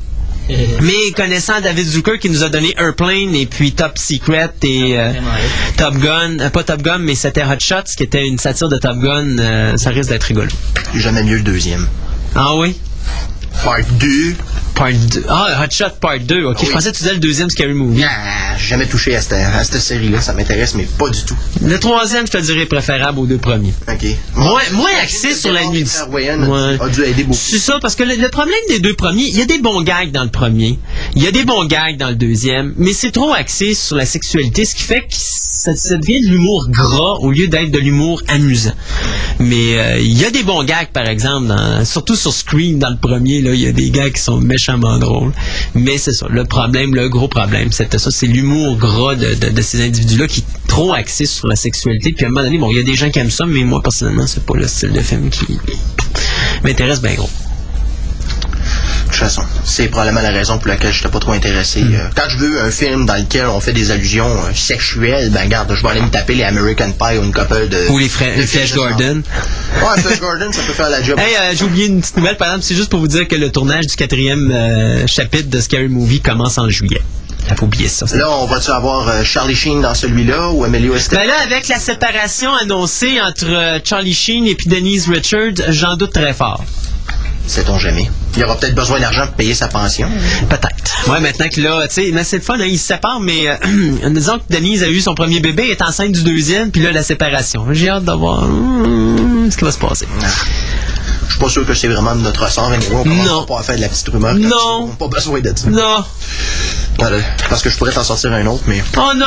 Mais 0.83 1.13
connaissant 1.17 1.61
David 1.63 1.87
Zucker 1.87 2.19
qui 2.19 2.29
nous 2.29 2.43
a 2.43 2.51
donné 2.51 2.75
Airplane 2.77 3.35
et 3.35 3.47
puis 3.47 3.73
Top 3.73 3.97
Secret 3.97 4.53
et 4.63 4.99
euh, 4.99 5.13
Top 5.79 5.95
Gun, 5.95 6.39
euh, 6.39 6.51
pas 6.51 6.63
Top 6.63 6.83
Gun, 6.83 6.99
mais 6.99 7.15
c'était 7.15 7.43
Hot 7.43 7.61
Shots 7.61 7.95
qui 7.97 8.03
était 8.03 8.27
une 8.27 8.37
satire 8.39 8.69
de 8.69 8.77
Top 8.77 8.99
Gun, 8.99 9.39
euh, 9.39 9.77
ça 9.79 9.89
risque 9.89 10.11
d'être 10.11 10.25
rigolo. 10.25 10.51
Jamais 10.95 11.23
mieux 11.23 11.37
le 11.37 11.43
deuxième. 11.43 11.89
Ah 12.35 12.57
oui? 12.57 12.77
Part 13.63 13.81
2, 13.99 14.35
Part 14.75 14.93
2. 14.93 15.25
Ah, 15.29 15.63
Hot 15.63 15.71
Shot 15.71 15.91
Part 16.01 16.21
2. 16.21 16.45
Ok, 16.45 16.59
Oui. 16.61 16.67
je 16.69 16.73
pensais 16.73 16.91
que 16.91 16.97
tu 16.97 17.03
disais 17.05 17.15
le 17.15 17.21
deuxième 17.21 17.49
Scary 17.49 17.73
Movie. 17.73 18.03
Ah, 18.05 18.57
j'ai 18.59 18.67
jamais 18.69 18.87
touché 18.87 19.15
à 19.17 19.21
cette, 19.23 19.33
à 19.33 19.65
cette 19.65 19.81
série-là. 19.81 20.21
Ça 20.21 20.33
m'intéresse, 20.35 20.75
mais 20.75 20.83
pas 20.99 21.09
du 21.09 21.23
tout. 21.25 21.37
Le 21.63 21.79
troisième, 21.79 22.27
je 22.27 22.33
te 22.33 22.39
dirais 22.39 22.67
préférable 22.67 23.21
aux 23.21 23.27
deux 23.27 23.39
premiers. 23.39 23.73
OK. 23.89 24.07
Moins, 24.37 24.61
moins 24.73 24.91
axé 25.03 25.35
sur 25.35 25.53
la 25.53 25.65
nuit. 25.67 25.85
Ouais. 26.11 26.29
a 26.29 26.89
dû 26.89 27.03
aider 27.05 27.23
beaucoup. 27.25 27.39
C'est 27.41 27.59
ça, 27.59 27.79
parce 27.81 27.95
que 27.95 28.03
le, 28.03 28.17
le 28.17 28.29
problème 28.29 28.59
des 28.69 28.81
deux 28.81 28.95
premiers, 28.95 29.25
il 29.29 29.37
y 29.39 29.41
a 29.43 29.47
des 29.47 29.59
bons 29.61 29.83
gags 29.83 30.11
dans 30.11 30.25
le 30.25 30.31
premier, 30.31 30.79
il 31.15 31.23
y 31.23 31.27
a 31.27 31.31
des 31.31 31.45
bons 31.45 31.65
gags 31.65 31.97
dans 31.97 32.09
le 32.11 32.17
deuxième, 32.17 32.75
mais 32.77 32.93
c'est 32.93 33.13
trop 33.13 33.33
axé 33.33 33.73
sur 33.75 33.97
la 33.97 34.05
sexualité, 34.07 34.65
ce 34.65 34.75
qui 34.75 34.83
fait 34.83 35.01
que 35.03 35.07
ça, 35.11 35.75
ça 35.77 35.97
devient 35.97 36.21
de 36.21 36.27
l'humour 36.29 36.67
gras 36.69 37.15
au 37.21 37.31
lieu 37.31 37.49
d'être 37.49 37.71
de 37.71 37.79
l'humour 37.79 38.23
amusant. 38.29 38.75
Mais 39.39 39.79
euh, 39.79 39.99
il 40.01 40.19
y 40.19 40.25
a 40.25 40.31
des 40.31 40.43
bons 40.43 40.65
gags, 40.65 40.91
par 40.93 41.07
exemple, 41.09 41.47
dans- 41.49 41.85
surtout 41.85 42.17
sur 42.17 42.33
Scream, 42.33 42.79
dans 42.79 42.91
le 42.91 42.97
premier, 42.99 43.41
là, 43.45 43.55
il 43.55 43.61
y 43.61 43.67
a 43.67 43.73
des 43.73 43.91
gags 43.91 44.13
qui 44.13 44.21
sont 44.21 44.41
méchamment 44.41 44.99
drôles. 44.99 45.33
Mais 45.75 45.99
c'est 45.99 46.13
ça, 46.13 46.27
le 46.29 46.45
problème, 46.45 46.95
le 46.95 47.09
gros 47.09 47.29
problème, 47.29 47.71
c'était 47.73 47.99
ça, 47.99 48.11
c'est 48.11 48.27
l'humour 48.27 48.77
gras 48.77 49.15
de 49.15 49.63
ces 49.63 49.83
individus-là 49.83 50.27
qui 50.27 50.41
est 50.41 50.69
trop 50.69 50.93
axé 50.93 51.27
sur 51.27 51.47
la 51.47 51.57
sexualité. 51.57 52.13
Puis 52.13 52.25
à 52.25 52.29
un 52.29 52.31
moment 52.31 52.45
donné, 52.45 52.59
bon, 52.59 52.71
il 52.71 52.77
y 52.77 52.81
a 52.81 52.83
des 52.83 52.97
gens 52.97 53.11
qui 53.11 53.19
aiment 53.19 53.31
ça, 53.31 53.47
mais 53.47 53.63
moi, 53.63 53.83
personnellement, 53.83 54.27
c'est 54.27 54.45
pas 54.45 54.57
le 54.57 54.67
style 54.67 54.93
de 54.93 55.01
film 55.01 55.31
qui 55.31 55.59
m'intéresse 56.65 57.01
bien 57.01 57.15
gros. 57.15 57.31
De 58.65 59.11
toute 59.11 59.17
façon, 59.17 59.43
c'est 59.65 59.89
probablement 59.89 60.23
la 60.23 60.31
raison 60.31 60.59
pour 60.59 60.69
laquelle 60.69 60.93
je 60.93 60.99
n'étais 60.99 61.11
pas 61.11 61.21
trop 61.21 61.33
intéressé. 61.33 61.83
Hmm. 61.83 61.95
Euh, 61.95 62.09
quand 62.15 62.29
je 62.29 62.39
veux 62.39 62.61
un 62.61 62.71
film 62.71 63.07
dans 63.07 63.15
lequel 63.15 63.47
on 63.47 63.61
fait 63.61 63.73
des 63.73 63.91
allusions 63.91 64.29
euh, 64.29 64.55
sexuelles, 64.55 65.31
ben 65.31 65.49
garde, 65.49 65.75
je 65.75 65.83
vais 65.83 65.89
aller 65.89 66.01
me 66.01 66.11
taper 66.11 66.35
les 66.35 66.45
American 66.45 66.93
Pie 66.93 67.19
ou 67.19 67.25
une 67.25 67.33
couple 67.33 67.69
de... 67.69 67.89
Ou 67.91 67.99
les, 67.99 68.09
Flash 68.09 68.75
Gordon. 68.75 69.23
Ouais, 69.81 70.01
Flash 70.01 70.21
Gordon, 70.21 70.51
ça 70.53 70.63
peut 70.67 70.73
faire 70.73 70.91
la 70.91 71.03
job. 71.03 71.19
Hey, 71.25 71.37
euh, 71.37 71.55
j'ai 71.57 71.65
oublié 71.65 71.87
une 71.87 72.01
petite 72.01 72.19
nouvelle, 72.19 72.37
par 72.37 72.49
exemple, 72.49 72.65
c'est 72.67 72.75
juste 72.75 72.91
pour 72.91 73.01
vous 73.01 73.09
dire 73.09 73.27
que 73.27 73.37
le 73.37 73.51
tournage 73.51 73.87
du 73.87 73.97
quatrième 73.97 74.53
chapitre 75.07 75.49
de 75.49 75.61
Scary 75.61 75.89
Movie 75.89 76.21
commence 76.21 76.59
en 76.59 76.69
juillet. 76.69 77.01
Faut 77.57 77.67
oublier 77.67 77.89
ça. 77.89 78.07
Là, 78.17 78.31
on 78.31 78.47
va-tu 78.47 78.71
avoir 78.71 79.09
euh, 79.09 79.23
Charlie 79.23 79.55
Sheen 79.55 79.81
dans 79.81 79.95
celui-là 79.95 80.51
ou 80.51 80.65
Emilio 80.65 80.95
Estevez? 80.95 81.23
Ben 81.23 81.29
là, 81.29 81.35
avec 81.45 81.69
la 81.69 81.79
séparation 81.79 82.53
annoncée 82.53 83.21
entre 83.21 83.47
euh, 83.49 83.79
Charlie 83.85 84.15
Sheen 84.15 84.47
et 84.47 84.55
puis 84.55 84.67
Denise 84.67 85.09
Richards, 85.09 85.63
j'en 85.69 85.97
doute 85.97 86.13
très 86.13 86.33
fort. 86.33 86.65
Sait-on 87.47 87.79
jamais. 87.79 88.11
Il 88.37 88.45
aura 88.45 88.57
peut-être 88.57 88.75
besoin 88.75 88.99
d'argent 89.01 89.27
pour 89.27 89.35
payer 89.37 89.55
sa 89.55 89.69
pension. 89.69 90.09
Peut-être. 90.49 91.11
Ouais, 91.11 91.21
maintenant 91.21 91.47
que 91.49 91.61
là, 91.61 91.87
tu 91.89 91.95
sais, 91.95 92.11
mais 92.13 92.25
c'est 92.25 92.37
le 92.39 92.43
fun, 92.43 92.55
hein, 92.59 92.65
ils 92.67 92.79
se 92.79 92.87
séparent, 92.87 93.21
mais 93.21 93.49
euh, 93.49 93.57
disons 94.11 94.39
que 94.39 94.45
Denise 94.53 94.83
a 94.83 94.89
eu 94.89 95.01
son 95.01 95.15
premier 95.15 95.41
bébé, 95.41 95.65
elle 95.67 95.71
est 95.73 95.83
enceinte 95.83 96.13
du 96.13 96.23
deuxième, 96.23 96.71
puis 96.71 96.83
là, 96.83 96.91
la 96.93 97.03
séparation. 97.03 97.67
J'ai 97.73 97.91
hâte 97.91 98.05
de 98.05 98.13
voir 98.13 98.45
hum, 98.45 99.49
ce 99.51 99.57
qui 99.59 99.65
va 99.65 99.73
se 99.73 99.79
passer. 99.79 100.07
Je 101.27 101.31
suis 101.33 101.41
pas 101.41 101.49
sûr 101.49 101.67
que 101.67 101.75
c'est 101.75 101.89
vraiment 101.89 102.15
de 102.15 102.21
notre 102.23 102.45
ressort. 102.45 102.71
anyway. 102.73 102.87
on 102.95 103.03
commence 103.03 103.27
Non. 103.27 103.45
pas 103.45 103.61
à 103.61 103.63
faire 103.63 103.77
de 103.77 103.81
la 103.83 103.89
petite 103.89 104.09
rumeur. 104.09 104.35
Non. 104.35 104.57
On 104.83 104.87
n'a 104.89 104.95
pas 104.95 105.09
besoin 105.09 105.41
de 105.41 105.53
ça. 105.57 105.69
Non. 105.69 106.05
Voilà. 106.99 107.19
Parce 107.51 107.61
que 107.63 107.71
je 107.71 107.77
pourrais 107.77 107.93
t'en 107.93 108.05
sortir 108.05 108.33
un 108.33 108.47
autre, 108.47 108.63
mais... 108.67 108.83
Oh 108.97 109.13
non! 109.17 109.27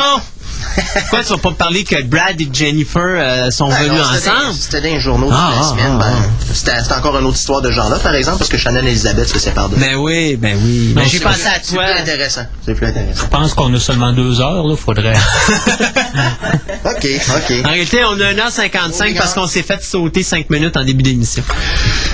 Quoi, 1.10 1.24
tu 1.24 1.30
vas 1.30 1.38
pas 1.38 1.50
me 1.50 1.56
parler 1.56 1.84
que 1.84 2.02
Brad 2.04 2.39
et 2.39 2.48
Jennifer 2.52 3.02
euh, 3.04 3.52
sont 3.52 3.70
Ah, 3.72 3.80
venus 3.84 3.98
non, 4.00 4.04
ensemble? 4.04 4.54
C'était 4.60 4.82
dans 4.82 4.88
les 4.96 5.00
journaux 5.00 5.30
Ah, 5.32 5.52
toute 5.52 5.56
la 5.56 5.62
ah, 5.65 5.70
semaine. 5.70 6.00
ah, 6.02 6.06
ben, 6.22 6.54
C'était 6.54 6.80
c'était 6.82 6.93
encore 6.93 7.17
une 7.17 7.26
autre 7.26 7.38
histoire 7.38 7.62
de 7.62 7.72
genre-là, 7.72 7.98
par 8.00 8.13
exemple, 8.15 8.38
parce 8.39 8.50
que 8.50 8.58
Chanel 8.58 8.86
et 8.86 8.89
Elisabeth 8.91 9.28
se 9.28 9.39
séparent 9.39 9.70
de 9.70 9.76
Ben 9.76 9.96
oui, 9.96 10.36
ben 10.36 10.58
oui. 10.63 10.93
Ben, 10.96 11.04
j'ai 11.08 11.20
pensé 11.20 11.46
à 11.48 11.60
toi. 11.60 11.84
C'est 11.88 11.93
plus 11.93 12.02
intéressant. 12.02 12.41
C'est 12.65 12.74
plus 12.76 12.88
intéressant. 12.88 13.22
Je 13.24 13.28
pense 13.30 13.54
qu'on 13.54 13.74
a 13.74 13.80
seulement 13.80 14.12
deux 14.13 14.39
heures, 14.41 14.63
là. 14.67 14.76
Faudrait. 14.76 15.13
OK, 16.86 17.08
OK. 17.36 17.54
En 17.65 17.70
réalité, 17.70 18.00
on 18.06 18.20
a 18.20 18.34
1h55 18.34 19.15
parce 19.17 19.34
qu'on 19.34 19.48
s'est 19.48 19.63
fait 19.63 19.82
sauter 19.84 20.24
5 20.24 20.50
minutes 20.50 20.78
en 20.78 20.84
début 20.84 21.04
d'émission. 21.04 21.43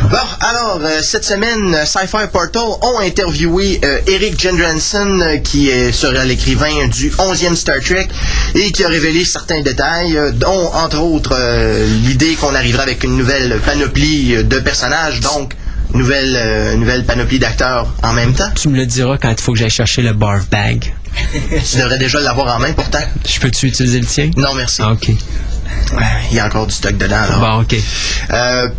Bon, 0.10 0.18
alors, 0.42 0.80
euh, 0.82 1.02
cette 1.02 1.24
semaine, 1.26 1.74
euh, 1.76 1.86
Sci-Fi 1.86 2.28
Portal 2.32 2.62
ont 2.82 3.00
interviewé 3.00 3.80
euh, 3.86 4.00
Eric 4.08 4.40
Jendranson, 4.40 5.20
euh, 5.22 5.38
qui 5.38 5.70
serait 5.94 6.26
l'écrivain 6.26 6.88
du 6.88 7.12
11e 7.12 7.56
Star 7.56 7.78
Trek, 7.86 8.08
et 8.56 8.72
qui 8.72 8.84
a 8.84 8.88
révélé 8.88 9.26
certains 9.26 9.62
détails, 9.62 10.18
euh, 10.18 10.32
dont, 10.32 10.68
entre 10.74 11.00
autres, 11.00 11.34
euh, 11.34 11.86
l'idée 12.04 12.36
qu'on 12.36 12.54
arriverait 12.54 12.84
avec 12.84 13.04
une 13.04 13.18
nouvelle 13.18 13.60
panoplie 13.66 14.36
euh, 14.36 14.44
de 14.44 14.60
personnages, 14.60 15.20
donc, 15.20 15.56
nouvelle, 15.94 16.36
euh, 16.36 16.76
nouvelle 16.76 17.06
panoplie 17.06 17.40
d'acteurs 17.40 17.88
en 18.04 18.14
même 18.14 18.34
temps. 18.34 18.52
Tu 18.56 18.70
me 18.70 18.78
le 18.78 18.86
diras 18.86 19.18
quand 19.18 19.32
il 19.32 19.42
faut 19.42 19.54
que 19.54 19.60
j'aille 19.60 19.70
chercher 19.70 20.02
le 20.02 20.14
barf 20.14 20.50
bag. 20.50 20.94
Tu 21.72 21.78
devrais 21.78 21.98
déjà 21.98 22.20
l'avoir 22.20 22.56
en 22.56 22.60
main, 22.60 22.74
pourtant. 22.74 23.04
Je 23.28 23.40
peux-tu 23.40 23.68
utiliser 23.68 24.00
le 24.00 24.06
tien? 24.06 24.32
Non, 24.36 24.54
merci. 24.56 24.82
Ah, 24.84 24.94
OK. 24.94 25.10
Il 26.32 26.38
y 26.38 26.40
a 26.40 26.46
encore 26.46 26.68
du 26.68 26.74
stock 26.74 26.98
dedans, 26.98 27.18
alors. 27.18 27.40
Bon, 27.40 27.62
OK. 27.62 27.76
Euh, 28.32 28.70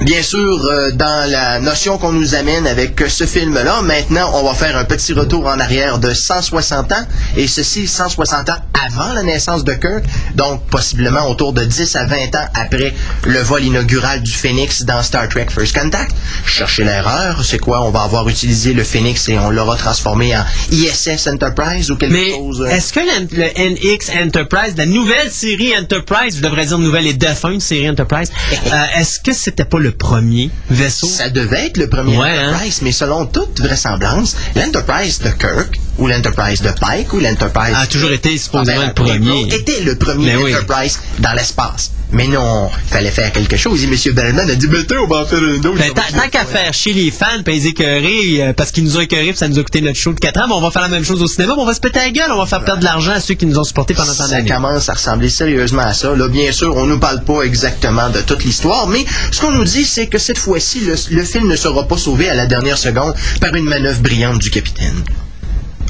Bien 0.00 0.22
sûr, 0.22 0.64
euh, 0.64 0.90
dans 0.92 1.30
la 1.30 1.60
notion 1.60 1.96
qu'on 1.96 2.10
nous 2.12 2.34
amène 2.34 2.66
avec 2.66 3.00
ce 3.06 3.24
film-là, 3.24 3.82
maintenant, 3.82 4.32
on 4.34 4.42
va 4.42 4.52
faire 4.54 4.76
un 4.76 4.84
petit 4.84 5.12
retour 5.12 5.46
en 5.46 5.60
arrière 5.60 5.98
de 6.00 6.12
160 6.12 6.90
ans, 6.92 7.06
et 7.36 7.46
ceci 7.46 7.86
160 7.86 8.50
ans 8.50 8.56
avant 8.84 9.12
la 9.12 9.22
naissance 9.22 9.62
de 9.62 9.74
Kirk, 9.74 10.02
donc 10.34 10.66
possiblement 10.66 11.28
autour 11.30 11.52
de 11.52 11.62
10 11.64 11.94
à 11.94 12.06
20 12.06 12.16
ans 12.34 12.46
après 12.54 12.92
le 13.26 13.38
vol 13.42 13.62
inaugural 13.62 14.22
du 14.22 14.32
Phoenix 14.32 14.82
dans 14.82 15.00
Star 15.04 15.28
Trek 15.28 15.46
First 15.54 15.78
Contact. 15.78 16.10
Cherchez 16.46 16.82
l'erreur, 16.82 17.44
c'est 17.44 17.58
quoi? 17.58 17.82
On 17.82 17.90
va 17.90 18.02
avoir 18.02 18.28
utilisé 18.28 18.72
le 18.72 18.82
Phoenix 18.82 19.28
et 19.28 19.38
on 19.38 19.50
l'aura 19.50 19.76
transformé 19.76 20.36
en 20.36 20.42
ISS 20.72 21.28
Enterprise 21.28 21.92
ou 21.92 21.96
quelque 21.96 22.12
Mais 22.12 22.32
chose. 22.32 22.62
euh, 22.62 22.70
est-ce 22.70 22.92
que 22.92 22.98
le, 23.00 23.36
le 23.36 23.70
NX 23.70 24.10
Enterprise, 24.26 24.74
la 24.76 24.86
nouvelle 24.86 25.30
série 25.30 25.76
Enterprise, 25.78 26.38
je 26.38 26.42
devrais 26.42 26.66
dire 26.66 26.78
nouvelle 26.78 27.06
et 27.06 27.14
défunte 27.14 27.62
série 27.62 27.88
Enterprise, 27.88 28.32
euh, 28.72 28.82
est-ce 28.96 29.20
que 29.20 29.32
c'était 29.32 29.64
pas 29.64 29.78
le 29.78 29.91
premier 29.92 30.50
vaisseau? 30.70 31.06
Ça 31.06 31.30
devait 31.30 31.66
être 31.66 31.76
le 31.76 31.88
premier 31.88 32.16
Ouais, 32.16 32.30
hein? 32.30 32.52
Enterprise, 32.52 32.82
mais 32.82 32.92
selon 32.92 33.26
toute 33.26 33.60
vraisemblance, 33.60 34.36
l'Enterprise 34.56 35.20
de 35.20 35.30
Kirk, 35.30 35.80
ou 35.98 36.06
l'Enterprise 36.06 36.62
de 36.62 36.70
Pike, 36.70 37.12
ou 37.12 37.20
l'Enterprise... 37.20 37.74
a 37.76 37.86
toujours 37.86 38.12
été 38.12 38.36
supposément 38.38 38.80
Ah, 38.82 38.86
le 38.86 38.92
ben, 38.92 39.20
premier. 39.20 39.42
était 39.54 39.80
le 39.80 39.96
premier 39.96 40.32
Mais 40.32 40.36
oui. 40.36 40.54
Enterprise 40.54 40.98
dans 41.18 41.32
l'espace. 41.34 41.90
Mais 42.14 42.26
non, 42.26 42.70
fallait 42.88 43.10
faire 43.10 43.32
quelque 43.32 43.56
chose. 43.56 43.82
Et 43.84 43.86
M. 43.86 43.96
Bellman 44.14 44.50
a 44.50 44.54
dit, 44.54 44.66
ben, 44.66 44.84
tiens, 44.86 44.98
on 45.02 45.06
va 45.06 45.22
en 45.22 45.24
faire 45.26 45.38
un 45.38 45.56
autre. 45.56 45.78
Ben, 45.78 45.92
tant 45.94 46.28
qu'à 46.30 46.44
faire 46.44 46.74
chier 46.74 46.92
les 46.92 47.10
fans, 47.10 47.42
puis 47.42 47.54
les 47.54 47.66
écœurer, 47.68 48.42
euh, 48.42 48.52
parce 48.52 48.70
qu'ils 48.70 48.84
nous 48.84 48.98
ont 48.98 49.00
écœurés, 49.00 49.28
puis 49.28 49.36
ça 49.38 49.48
nous 49.48 49.58
a 49.58 49.62
coûté 49.62 49.80
notre 49.80 49.98
show 49.98 50.12
de 50.12 50.20
4 50.20 50.40
ans, 50.42 50.48
ben, 50.48 50.54
on 50.56 50.60
va 50.60 50.70
faire 50.70 50.82
la 50.82 50.88
même 50.88 51.04
chose 51.04 51.22
au 51.22 51.26
cinéma, 51.26 51.54
mais 51.56 51.62
on 51.62 51.66
va 51.66 51.72
se 51.74 51.80
péter 51.80 52.00
la 52.00 52.10
gueule, 52.10 52.30
on 52.32 52.36
va 52.38 52.44
faire 52.46 52.64
perdre 52.64 52.80
de 52.80 52.84
l'argent 52.84 53.12
à 53.12 53.20
ceux 53.20 53.32
qui 53.34 53.46
nous 53.46 53.58
ont 53.58 53.64
supportés 53.64 53.94
pendant 53.94 54.14
tant 54.14 54.24
ça 54.26 54.28
d'années. 54.28 54.50
commence 54.50 54.88
à 54.90 54.92
ressembler 54.94 55.30
sérieusement 55.30 55.82
à 55.82 55.94
ça. 55.94 56.14
Là, 56.14 56.28
bien 56.28 56.52
sûr, 56.52 56.76
on 56.76 56.84
nous 56.84 56.98
parle 56.98 57.22
pas 57.24 57.42
exactement 57.44 58.10
de 58.10 58.20
toute 58.20 58.44
l'histoire, 58.44 58.88
mais 58.88 59.06
ce 59.30 59.40
qu'on 59.40 59.52
nous 59.52 59.64
dit, 59.64 59.84
c'est 59.84 60.06
que 60.06 60.18
cette 60.18 60.38
fois-ci, 60.38 60.80
le, 60.80 60.94
le 61.12 61.24
film 61.24 61.48
ne 61.48 61.56
sera 61.56 61.88
pas 61.88 61.96
sauvé 61.96 62.28
à 62.28 62.34
la 62.34 62.44
dernière 62.44 62.76
seconde 62.78 63.14
par 63.40 63.54
une 63.54 63.64
manœuvre 63.64 64.00
brillante 64.00 64.38
du 64.38 64.50
capitaine. 64.50 65.02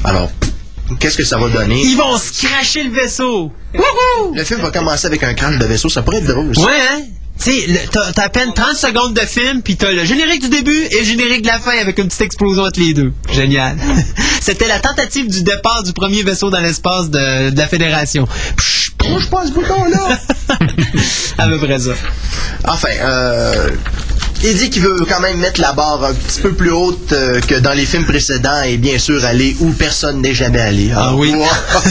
Alors, 0.03 0.29
qu'est-ce 0.99 1.17
que 1.17 1.23
ça 1.23 1.37
va 1.37 1.49
donner? 1.49 1.81
Ils 1.81 1.95
vont 1.97 2.17
se 2.17 2.45
cracher 2.45 2.83
le 2.83 2.91
vaisseau! 2.91 3.51
Le 4.35 4.43
film 4.43 4.61
va 4.61 4.71
commencer 4.71 5.07
avec 5.07 5.23
un 5.23 5.33
crash 5.33 5.57
de 5.57 5.65
vaisseau, 5.65 5.89
ça 5.89 6.01
pourrait 6.01 6.17
être 6.17 6.27
drôle. 6.27 6.55
ça. 6.55 6.61
Ouais, 6.61 6.71
hein? 6.93 7.01
Tu 7.43 7.51
sais, 7.51 7.89
t'as 7.91 8.23
à 8.23 8.29
peine 8.29 8.53
30 8.53 8.75
secondes 8.75 9.13
de 9.15 9.21
film, 9.21 9.63
puis 9.63 9.75
t'as 9.75 9.91
le 9.91 10.05
générique 10.05 10.43
du 10.43 10.49
début 10.49 10.83
et 10.91 10.99
le 10.99 11.03
générique 11.03 11.41
de 11.41 11.47
la 11.47 11.59
fin 11.59 11.71
avec 11.81 11.97
une 11.97 12.05
petite 12.07 12.21
explosion 12.21 12.63
entre 12.63 12.79
les 12.79 12.93
deux. 12.93 13.11
Génial. 13.31 13.75
C'était 14.41 14.67
la 14.67 14.79
tentative 14.79 15.29
du 15.29 15.41
départ 15.41 15.81
du 15.83 15.93
premier 15.93 16.21
vaisseau 16.21 16.51
dans 16.51 16.59
l'espace 16.59 17.09
de, 17.09 17.49
de 17.49 17.57
la 17.57 17.67
Fédération. 17.67 18.27
Psh, 18.57 18.91
Bouge 18.99 19.29
pas 19.29 19.45
ce 19.45 19.51
bouton-là! 19.51 20.19
à 21.37 21.47
peu 21.47 21.57
près 21.57 21.79
ça. 21.79 21.91
Enfin, 22.65 22.89
euh, 23.01 23.69
il 24.43 24.57
dit 24.57 24.69
qu'il 24.69 24.81
veut 24.81 25.05
quand 25.07 25.19
même 25.21 25.37
mettre 25.37 25.61
la 25.61 25.73
barre 25.73 26.03
un 26.03 26.13
petit 26.13 26.41
peu 26.41 26.53
plus 26.53 26.71
haute 26.71 27.11
euh, 27.13 27.39
que 27.41 27.55
dans 27.55 27.73
les 27.73 27.85
films 27.85 28.05
précédents 28.05 28.61
et 28.63 28.77
bien 28.77 28.97
sûr 28.99 29.23
aller 29.25 29.55
où 29.59 29.71
personne 29.71 30.21
n'est 30.21 30.33
jamais 30.33 30.59
allé. 30.59 30.91
Ah 30.95 31.13
oui. 31.15 31.33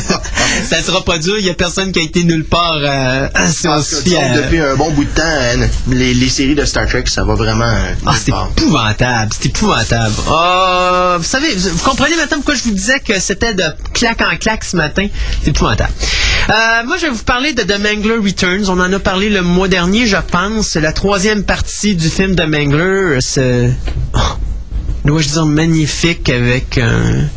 ça 0.68 0.82
sera 0.82 1.04
pas 1.04 1.18
dur, 1.18 1.36
il 1.38 1.44
y 1.46 1.50
a 1.50 1.54
personne 1.54 1.92
qui 1.92 1.98
a 2.00 2.02
été 2.02 2.24
nulle 2.24 2.44
part 2.44 2.76
euh, 2.78 3.28
si 3.50 3.66
on 3.68 3.70
Parce 3.72 3.86
se 3.88 3.96
que, 3.96 4.02
fie 4.02 4.08
disons, 4.10 4.20
à- 4.22 4.36
depuis 4.36 4.60
un 4.60 4.74
bon 4.76 4.90
bout 4.90 5.04
de 5.04 5.10
temps, 5.10 5.22
hein, 5.24 5.66
les, 5.90 6.14
les 6.14 6.28
séries 6.28 6.54
de 6.54 6.64
Star 6.64 6.86
Trek, 6.86 7.04
ça 7.06 7.24
va 7.24 7.34
vraiment 7.34 7.64
euh, 7.64 7.94
Ah, 8.06 8.14
c'est 8.22 8.32
épouvantable, 8.32 9.32
c'est 9.32 9.46
épouvantable. 9.46 10.14
Ah, 10.28 11.16
vous 11.18 11.24
savez, 11.24 11.54
vous, 11.54 11.70
vous 11.70 11.88
comprenez 11.88 12.16
maintenant 12.16 12.36
pourquoi 12.38 12.54
je 12.54 12.62
vous 12.64 12.72
disais 12.74 13.00
que 13.00 13.18
c'était 13.20 13.54
de 13.54 13.64
claque 13.94 14.20
en 14.22 14.36
claque 14.36 14.64
ce 14.64 14.76
matin? 14.76 15.06
C'est 15.42 15.50
épouvantable. 15.50 15.92
Euh, 16.50 16.52
moi, 16.86 16.96
je 16.96 17.02
vais 17.06 17.12
vous 17.12 17.22
parler 17.22 17.52
de 17.52 17.62
The 17.62 17.78
Mangler 17.78 18.16
Returns. 18.16 18.64
On 18.68 18.80
en 18.80 18.92
a 18.92 18.98
parlé 18.98 19.28
le 19.28 19.42
mois 19.42 19.68
dernier, 19.68 20.06
je 20.06 20.16
pense. 20.16 20.68
C'est 20.68 20.80
la 20.80 20.92
troisième 20.92 21.44
partie 21.44 21.94
du 21.94 22.08
film 22.08 22.34
de 22.34 22.41
Mangler. 22.46 23.18
C'est, 23.20 23.70
oh, 24.14 24.18
dois-je 25.04 25.28
dire, 25.28 25.46
magnifique 25.46 26.28
avec 26.28 26.78
un, 26.78 27.28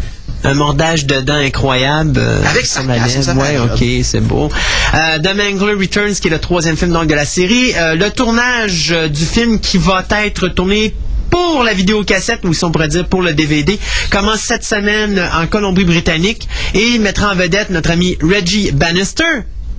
un 0.44 0.54
mordage 0.54 1.06
de 1.06 1.22
dents 1.22 1.34
incroyable. 1.36 2.14
euh, 2.18 2.42
Avec 2.50 2.66
la 2.88 2.98
lèvre. 2.98 3.42
Ouais, 3.42 3.58
ok, 3.74 4.06
c'est 4.06 4.22
beau. 4.22 4.50
Euh, 4.94 5.20
The 5.20 5.36
Mangler 5.36 5.74
Returns, 5.74 6.14
qui 6.22 6.28
est 6.28 6.32
le 6.32 6.40
troisième 6.40 6.78
film 6.78 6.92
donc, 6.92 7.08
de 7.08 7.16
la 7.16 7.26
série. 7.26 7.74
Euh, 7.76 7.96
le 7.96 8.10
tournage 8.12 8.92
euh, 8.92 9.08
du 9.08 9.26
film 9.26 9.60
qui 9.60 9.78
va 9.78 10.04
être 10.24 10.48
tourné 10.50 10.94
pour 11.32 11.64
la 11.64 11.74
vidéocassette, 11.74 12.46
ou 12.46 12.54
si 12.54 12.64
on 12.64 12.72
pourrait 12.72 12.88
dire 12.88 13.08
pour 13.08 13.22
le 13.22 13.34
DVD, 13.34 13.78
commence 14.10 14.40
cette 14.40 14.64
semaine 14.64 15.20
en 15.38 15.48
Colombie-Britannique 15.48 16.48
et 16.74 16.98
mettra 17.00 17.34
en 17.34 17.36
vedette 17.36 17.72
notre 17.72 17.92
ami 17.92 18.16
Reggie 18.22 18.72
Bannister, 18.72 19.24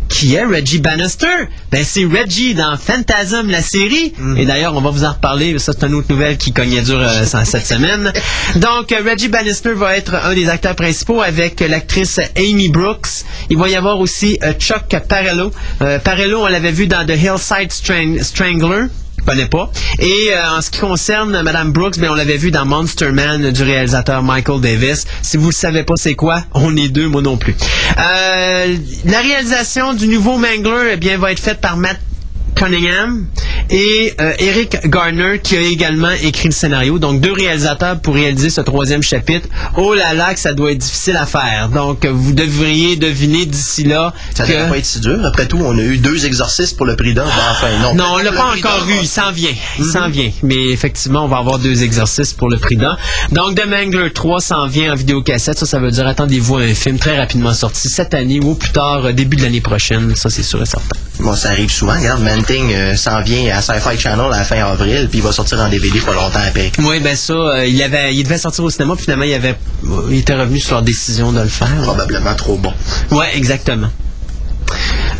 qui 0.08 0.34
est 0.34 0.44
Reggie 0.44 0.78
Bannister? 0.78 1.26
Ben, 1.70 1.84
c'est 1.84 2.04
Reggie 2.04 2.54
dans 2.54 2.76
Phantasm, 2.76 3.50
la 3.50 3.60
série. 3.62 4.12
Mhm. 4.18 4.38
Et 4.38 4.46
d'ailleurs, 4.46 4.74
on 4.74 4.80
va 4.80 4.90
vous 4.90 5.04
en 5.04 5.12
reparler. 5.12 5.58
Ça, 5.58 5.72
c'est 5.78 5.86
une 5.86 5.94
autre 5.94 6.06
nouvelle 6.10 6.36
qui 6.38 6.52
cognait 6.52 6.82
dur 6.82 6.98
euh, 7.00 7.24
cette 7.44 7.66
semaine. 7.66 8.12
Donc, 8.56 8.92
euh, 8.92 8.96
Reggie 9.08 9.28
Bannister 9.28 9.72
va 9.72 9.96
être 9.96 10.14
un 10.14 10.34
des 10.34 10.48
acteurs 10.48 10.76
principaux 10.76 11.20
avec 11.22 11.60
euh, 11.62 11.68
l'actrice 11.68 12.20
Amy 12.36 12.68
Brooks. 12.68 13.24
Il 13.50 13.58
va 13.58 13.68
y 13.68 13.74
avoir 13.74 13.98
aussi 14.00 14.38
euh, 14.42 14.52
Chuck 14.54 14.96
Parello. 15.08 15.50
Euh, 15.82 15.98
Parello, 15.98 16.42
on 16.44 16.46
l'avait 16.48 16.72
vu 16.72 16.86
dans 16.86 17.04
The 17.06 17.10
Hillside 17.16 17.70
Strang- 17.72 18.22
Strangler. 18.22 18.86
Je 19.26 19.32
connais 19.32 19.48
pas. 19.48 19.72
Et 19.98 20.28
euh, 20.30 20.56
en 20.56 20.60
ce 20.60 20.70
qui 20.70 20.78
concerne 20.78 21.42
Madame 21.42 21.72
Brooks, 21.72 21.98
ben 21.98 22.10
on 22.10 22.14
l'avait 22.14 22.36
vu 22.36 22.52
dans 22.52 22.64
Monster 22.64 23.10
Man 23.10 23.50
du 23.50 23.62
réalisateur 23.64 24.22
Michael 24.22 24.60
Davis. 24.60 25.04
Si 25.22 25.36
vous 25.36 25.48
ne 25.48 25.52
savez 25.52 25.82
pas 25.82 25.94
c'est 25.96 26.14
quoi, 26.14 26.44
on 26.54 26.76
est 26.76 26.88
deux, 26.88 27.08
moi 27.08 27.22
non 27.22 27.36
plus. 27.36 27.56
Euh, 27.98 28.76
la 29.04 29.20
réalisation 29.20 29.94
du 29.94 30.06
nouveau 30.06 30.38
Mangler 30.38 30.90
eh 30.92 30.96
bien 30.96 31.18
va 31.18 31.32
être 31.32 31.40
faite 31.40 31.60
par 31.60 31.76
Matt 31.76 31.98
Cunningham 32.56 33.26
et 33.70 34.14
euh, 34.20 34.32
Eric 34.38 34.88
Garner 34.88 35.40
qui 35.42 35.56
a 35.56 35.60
également 35.60 36.10
écrit 36.22 36.48
le 36.48 36.54
scénario. 36.54 36.98
Donc 36.98 37.20
deux 37.20 37.32
réalisateurs 37.32 38.00
pour 38.00 38.14
réaliser 38.14 38.50
ce 38.50 38.60
troisième 38.60 39.02
chapitre. 39.02 39.48
Oh 39.76 39.94
là 39.94 40.14
là 40.14 40.34
que 40.34 40.40
ça 40.40 40.54
doit 40.54 40.72
être 40.72 40.78
difficile 40.78 41.16
à 41.16 41.26
faire. 41.26 41.68
Donc 41.72 42.04
vous 42.06 42.32
devriez 42.32 42.96
deviner 42.96 43.46
d'ici 43.46 43.84
là 43.84 44.12
Ça 44.34 44.44
que... 44.44 44.52
devrait 44.52 44.68
pas 44.68 44.78
être 44.78 44.86
si 44.86 45.00
dur. 45.00 45.24
Après 45.24 45.46
tout, 45.46 45.58
on 45.58 45.76
a 45.76 45.82
eu 45.82 45.98
deux 45.98 46.26
exorcistes 46.26 46.76
pour 46.76 46.86
le 46.86 46.96
prix. 46.96 47.14
Ben, 47.14 47.24
enfin, 47.50 47.68
non. 47.82 47.94
Non, 47.94 48.04
on 48.14 48.18
l'a 48.18 48.32
pas 48.32 48.52
encore 48.56 48.86
eu. 48.88 48.94
Il 49.00 49.08
s'en 49.08 49.32
vient. 49.32 49.54
Il 49.78 49.84
s'en 49.84 50.08
vient. 50.08 50.30
Mais 50.42 50.70
effectivement, 50.70 51.24
on 51.24 51.28
va 51.28 51.38
avoir 51.38 51.58
deux 51.58 51.82
exercices 51.82 52.32
pour 52.32 52.48
le 52.48 52.58
prix 52.58 52.76
d'un. 52.76 52.96
Donc, 53.32 53.54
The 53.56 53.66
Mangler 53.66 54.10
3 54.12 54.40
s'en 54.40 54.66
vient 54.66 54.92
en 54.92 54.96
vidéocassette. 54.96 55.58
Ça, 55.58 55.66
ça 55.66 55.78
veut 55.78 55.90
dire 55.90 56.06
attendez-vous 56.06 56.56
à 56.56 56.62
un 56.62 56.74
film 56.74 56.98
très 56.98 57.16
rapidement 57.16 57.54
sorti 57.54 57.88
cette 57.88 58.14
année 58.14 58.40
ou 58.40 58.54
plus 58.54 58.70
tard, 58.70 59.06
euh, 59.06 59.12
début 59.12 59.36
de 59.36 59.42
l'année 59.42 59.60
prochaine. 59.60 60.14
Ça, 60.14 60.30
c'est 60.30 60.42
sûr 60.42 60.62
et 60.62 60.66
certain. 60.66 60.96
Bon, 61.26 61.34
ça 61.34 61.48
arrive 61.48 61.72
souvent. 61.72 61.94
Regarde, 61.94 62.22
Manting 62.22 62.72
euh, 62.72 62.94
s'en 62.94 63.20
vient 63.20 63.52
à 63.52 63.60
Sci-Fi 63.60 63.98
Channel 63.98 64.26
à 64.32 64.38
la 64.38 64.44
fin 64.44 64.64
avril, 64.64 65.08
puis 65.10 65.18
il 65.18 65.24
va 65.24 65.32
sortir 65.32 65.58
en 65.58 65.68
DVD 65.68 65.98
pas 65.98 66.12
longtemps 66.12 66.38
après. 66.46 66.70
Oui, 66.78 67.00
ben 67.00 67.16
ça, 67.16 67.32
euh, 67.32 67.66
il, 67.66 67.82
avait, 67.82 68.14
il 68.14 68.22
devait 68.22 68.38
sortir 68.38 68.62
au 68.62 68.70
cinéma, 68.70 68.94
puis 68.94 69.06
finalement, 69.06 69.24
il, 69.24 69.34
avait, 69.34 69.56
il 70.08 70.18
était 70.18 70.34
revenu 70.34 70.60
sur 70.60 70.74
leur 70.74 70.82
décision 70.82 71.32
de 71.32 71.40
le 71.40 71.48
faire. 71.48 71.82
Probablement 71.82 72.32
trop 72.36 72.56
bon. 72.56 72.72
Ouais, 73.10 73.26
exactement. 73.34 73.88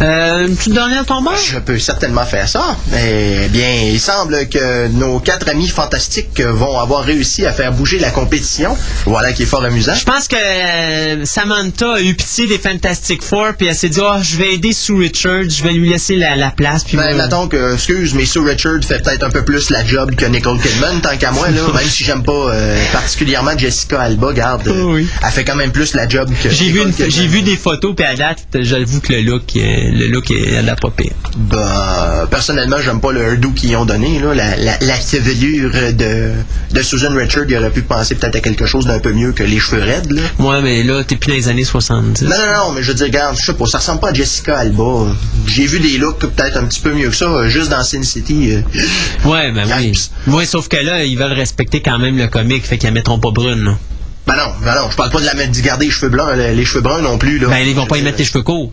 Euh, 0.03 0.47
une 0.47 0.57
petite 0.57 0.75
dernière 0.75 1.07
tombante? 1.07 1.35
Je 1.45 1.59
peux 1.59 1.79
certainement 1.79 2.25
faire 2.25 2.49
ça. 2.49 2.77
Eh 2.95 3.49
bien, 3.49 3.71
il 3.91 3.99
semble 4.01 4.49
que 4.49 4.89
nos 4.89 5.19
quatre 5.21 5.49
amis 5.49 5.69
fantastiques 5.69 6.41
vont 6.41 6.79
avoir 6.79 7.03
réussi 7.05 7.47
à 7.47 7.53
faire 7.53 7.73
bouger 7.73 7.99
la 7.99 8.11
compétition. 8.11 8.77
Voilà 9.07 9.33
qui 9.33 9.45
est 9.45 9.47
fort 9.47 9.65
amusant. 9.65 9.95
Je 9.95 10.05
pense 10.05 10.29
que 10.29 10.37
euh, 10.37 11.25
Samantha 11.25 11.95
a 11.95 12.01
eu 12.01 12.15
pitié 12.15 12.47
des 12.47 12.59
Fantastic 12.59 13.23
Four, 13.23 13.55
puis 13.57 13.69
elle 13.69 13.75
s'est 13.75 13.89
dit, 13.89 14.01
oh, 14.03 14.17
je 14.23 14.37
vais 14.37 14.55
aider 14.55 14.73
Sue 14.73 14.95
Richards, 14.97 15.49
je 15.49 15.63
vais 15.63 15.73
lui 15.73 15.89
laisser 15.89 16.17
la, 16.17 16.37
la 16.37 16.51
place. 16.51 16.85
Puis 16.85 16.97
Ben, 16.97 17.17
mettons 17.17 17.49
que, 17.49 17.75
excuse, 17.75 18.13
mais 18.15 18.27
Sue 18.27 18.41
Richard 18.41 18.81
fait 18.87 19.03
peut-être 19.03 19.23
un 19.25 19.31
peu 19.31 19.45
plus 19.45 19.71
la 19.71 19.85
job 19.85 20.15
que 20.15 20.27
Nicole 20.27 20.61
Kidman, 20.61 21.01
tant 21.01 21.17
qu'à 21.17 21.31
moi, 21.31 21.49
là. 21.51 21.63
Même 21.75 21.89
si 21.89 22.05
j'aime 22.05 22.23
pas 22.23 22.33
euh, 22.33 22.83
particulièrement 22.93 23.57
Jessica 23.57 24.01
Alba, 24.01 24.33
garde, 24.33 24.69
euh, 24.69 24.83
oui. 24.85 25.09
elle 25.25 25.31
fait 25.33 25.45
quand 25.45 25.57
même 25.57 25.73
plus 25.73 25.95
la 25.95 26.09
job 26.09 26.31
que 26.43 26.51
J'ai 26.51 26.69
vu, 26.71 26.81
une- 26.83 26.91
vu 27.29 27.43
des 27.43 27.57
photos, 27.57 27.95
puis 27.97 28.05
à 28.05 28.15
date, 28.15 28.47
j'avoue 28.61 29.01
que 29.01 29.13
le 29.13 29.23
look, 29.23 29.57
est- 29.57 29.86
le 29.93 30.07
look 30.09 30.31
est 30.31 30.51
elle 30.53 30.69
a 30.69 30.77
pas 30.77 30.91
pire. 30.91 31.13
Bah, 31.37 32.27
personnellement, 32.31 32.77
j'aime 32.85 33.01
pas 33.01 33.13
le 33.13 33.21
hairdo 33.23 33.51
qu'ils 33.51 33.77
ont 33.77 33.85
donné, 33.85 34.19
là. 34.19 34.35
La, 34.35 34.57
la, 34.57 34.79
la 34.81 34.97
chevelure 35.01 35.71
de, 35.93 36.31
de 36.73 36.83
Susan 36.83 37.13
Richard, 37.15 37.45
il 37.49 37.57
aurait 37.57 37.71
pu 37.71 37.83
penser 37.83 38.15
peut-être 38.15 38.37
à 38.37 38.41
quelque 38.41 38.67
chose 38.67 38.87
d'un 38.87 38.99
peu 38.99 39.13
mieux 39.13 39.33
que 39.33 39.43
les 39.43 39.59
cheveux 39.59 39.83
raides, 39.83 40.11
là. 40.13 40.23
Moi, 40.39 40.61
mais 40.61 40.83
là, 40.83 41.05
t'es 41.05 41.17
plus 41.17 41.29
dans 41.31 41.35
les 41.37 41.49
années 41.49 41.65
70. 41.65 42.23
Non, 42.23 42.31
non, 42.31 42.37
non, 42.37 42.73
mais 42.73 42.83
je 42.83 42.89
veux 42.89 42.95
dire, 42.95 43.07
regarde, 43.07 43.37
je 43.39 43.45
sais 43.47 43.55
pas, 43.55 43.67
ça 43.67 43.79
ressemble 43.79 44.01
pas 44.01 44.11
à 44.11 44.15
Jessica 44.15 44.59
Alba. 44.59 45.07
J'ai 45.47 45.67
vu 45.67 45.81
des 45.81 45.99
looks 45.99 46.19
peut-être 46.19 46.57
un 46.57 46.65
petit 46.65 46.81
peu 46.81 46.93
mieux 46.93 47.09
que 47.11 47.17
ça, 47.17 47.27
euh, 47.27 47.49
juste 47.49 47.71
dans 47.71 47.83
Sin 47.83 48.03
City. 48.03 48.53
euh. 48.53 49.29
Ouais, 49.29 49.53
ben 49.53 49.67
oui. 49.79 49.93
Ouais, 50.29 50.47
sauf 50.47 50.69
que 50.69 50.77
là, 50.77 51.05
ils 51.05 51.17
veulent 51.19 51.33
respecter 51.33 51.81
quand 51.83 51.99
même 51.99 52.17
le 52.17 52.27
comique, 52.29 52.65
fait 52.67 52.79
qu'ils 52.79 52.89
la 52.89 52.95
mettront 52.95 53.19
pas 53.19 53.31
brune. 53.31 53.65
là. 53.65 53.79
Ben 54.27 54.35
non, 54.37 54.53
ben 54.65 54.75
non, 54.75 54.91
je 54.91 54.97
parle 54.97 55.11
pas 55.11 55.21
de 55.21 55.27
la 55.27 55.35
mettre, 55.35 55.61
garder 55.63 55.85
les 55.87 55.91
cheveux 55.93 56.09
blancs, 56.11 56.31
les, 56.37 56.55
les 56.55 56.65
cheveux 56.65 56.81
bruns 56.81 57.01
non 57.01 57.17
plus, 57.17 57.39
là. 57.39 57.47
Ben, 57.49 57.59
ils 57.59 57.75
vont 57.77 57.87
pas 57.87 57.97
y 57.99 58.03
mettre 58.03 58.19
les 58.19 58.25
cheveux 58.25 58.43
courts. 58.43 58.73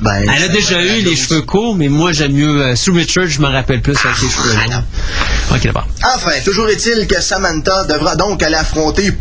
Ben, 0.00 0.22
Elle 0.34 0.44
a 0.44 0.48
déjà 0.48 0.82
eu 0.82 1.02
les 1.02 1.14
cheveux 1.14 1.42
courts, 1.42 1.76
mais 1.76 1.88
moi, 1.88 2.12
j'aime 2.12 2.32
mieux 2.32 2.62
euh, 2.62 2.74
Sue 2.76 2.90
Richards, 2.90 3.26
je 3.26 3.40
me 3.40 3.46
rappelle 3.48 3.82
plus 3.82 3.94
avec 4.02 4.22
les 4.22 4.28
cheveux 4.30 4.54
Ah, 4.58 4.66
longs. 4.70 4.84
Ok, 5.56 5.62
d'abord. 5.64 5.86
Enfin, 6.14 6.32
toujours 6.44 6.68
est-il 6.68 7.06
que 7.06 7.20
Samantha 7.20 7.84
devra 7.84 8.16
donc 8.16 8.42
aller 8.42 8.54
affronter 8.56 9.12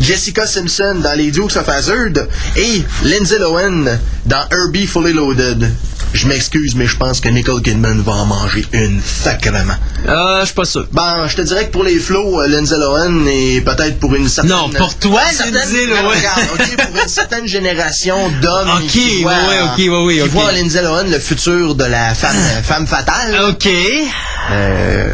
Jessica 0.00 0.46
Simpson 0.46 1.00
dans 1.02 1.16
les 1.18 1.32
Dukes 1.32 1.56
of 1.56 1.68
Hazzard 1.68 2.26
et 2.56 2.82
Lindsay 3.04 3.38
Lohan 3.40 3.84
dans 4.26 4.44
Herbie 4.52 4.86
Fully 4.86 5.12
Loaded. 5.12 5.68
Je 6.14 6.26
m'excuse, 6.26 6.74
mais 6.74 6.86
je 6.86 6.96
pense 6.96 7.20
que 7.20 7.28
Nicole 7.28 7.60
Kidman 7.62 8.00
va 8.00 8.12
en 8.12 8.26
manger 8.26 8.64
une 8.72 9.00
sacrement. 9.02 9.74
Euh, 10.06 10.40
je 10.40 10.46
suis 10.46 10.54
pas 10.54 10.64
sûr. 10.64 10.86
Ben, 10.90 11.28
je 11.28 11.36
te 11.36 11.42
dirais 11.42 11.66
que 11.66 11.72
pour 11.72 11.84
les 11.84 11.98
flots, 11.98 12.40
euh, 12.40 12.48
Lindsay 12.48 12.76
Lohan 12.78 13.26
et 13.26 13.60
peut-être 13.60 13.98
pour 14.00 14.14
une 14.14 14.26
certaine... 14.28 14.50
Non, 14.56 14.70
pour 14.70 14.94
toi, 14.96 15.20
Lindsay 15.38 15.86
Non, 15.86 16.02
Lohan. 16.02 16.08
regarde, 16.08 16.40
OK, 16.54 16.76
pour 16.76 17.02
une 17.02 17.08
certaine 17.08 17.46
génération 17.46 18.30
d'hommes 18.40 18.70
Ok, 18.78 18.86
qui 18.86 19.22
voient, 19.22 19.32
ouais, 19.32 19.60
ok, 19.64 19.78
ouais, 19.78 20.04
ouais, 20.06 20.22
qui 20.22 20.28
voient 20.28 20.52
Lindsay 20.52 20.82
Lohan 20.82 21.04
le 21.04 21.18
futur 21.18 21.74
de 21.74 21.84
la 21.84 22.14
femme, 22.14 22.36
femme 22.62 22.86
fatale. 22.86 23.38
Ok. 23.50 23.68
Euh, 24.50 25.12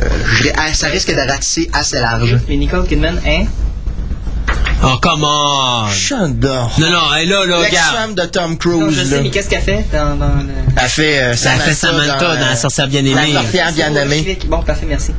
ah, 0.57 0.73
ça 0.73 0.87
risque 0.87 1.11
de 1.15 1.29
ratisser 1.29 1.69
assez 1.73 1.99
large. 1.99 2.39
Mais 2.49 2.57
Nicole 2.57 2.87
Kidman, 2.87 3.21
hein? 3.27 3.47
Oh, 4.87 4.97
come 5.01 5.25
on. 5.25 5.89
J'adore. 5.91 6.71
Non, 6.79 6.91
non, 6.91 6.99
elle 7.19 7.29
là, 7.31 7.47
là, 7.47 7.57
regarde. 7.57 7.73
L'ex-femme 7.73 8.15
de 8.15 8.23
Tom 8.27 8.51
Non, 8.51 8.57
Cruise, 8.57 8.95
je 8.97 9.01
là. 9.03 9.09
sais, 9.09 9.23
mais 9.23 9.31
qu'est-ce 9.31 9.49
qu'elle 9.49 9.63
fait 9.63 9.85
dans, 9.93 10.17
dans 10.17 10.27
le... 10.27 10.53
Elle 10.77 10.89
fait, 10.89 11.19
euh, 11.23 11.35
Ça 11.35 11.53
fait 11.53 11.75
Samantha 11.75 12.19
dans, 12.19 12.25
euh, 12.31 12.41
La 12.51 12.57
sorcière 12.57 12.89
bien-aimée. 12.89 13.33
La 13.33 13.41
sorcière 13.43 13.73
bien-aimée. 13.73 14.39
Bon, 14.47 14.63
parfait, 14.63 14.87
merci. 14.87 15.13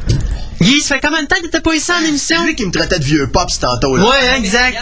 Guy, 0.62 0.82
ça 0.82 0.96
fait 0.96 1.02
combien 1.02 1.24
de 1.24 1.28
temps 1.28 1.36
que 1.38 1.44
t'étais 1.44 1.62
pas 1.62 1.74
ici 1.74 1.92
en 1.92 2.06
émission? 2.08 2.38
C'est 2.42 2.46
lui 2.48 2.56
qui 2.56 2.66
me 2.66 2.72
traitait 2.72 3.00
de 3.00 3.04
vieux 3.04 3.28
pops 3.32 3.60
tantôt, 3.60 3.98
là. 3.98 4.06
Ouais, 4.06 4.38
exact. 4.38 4.78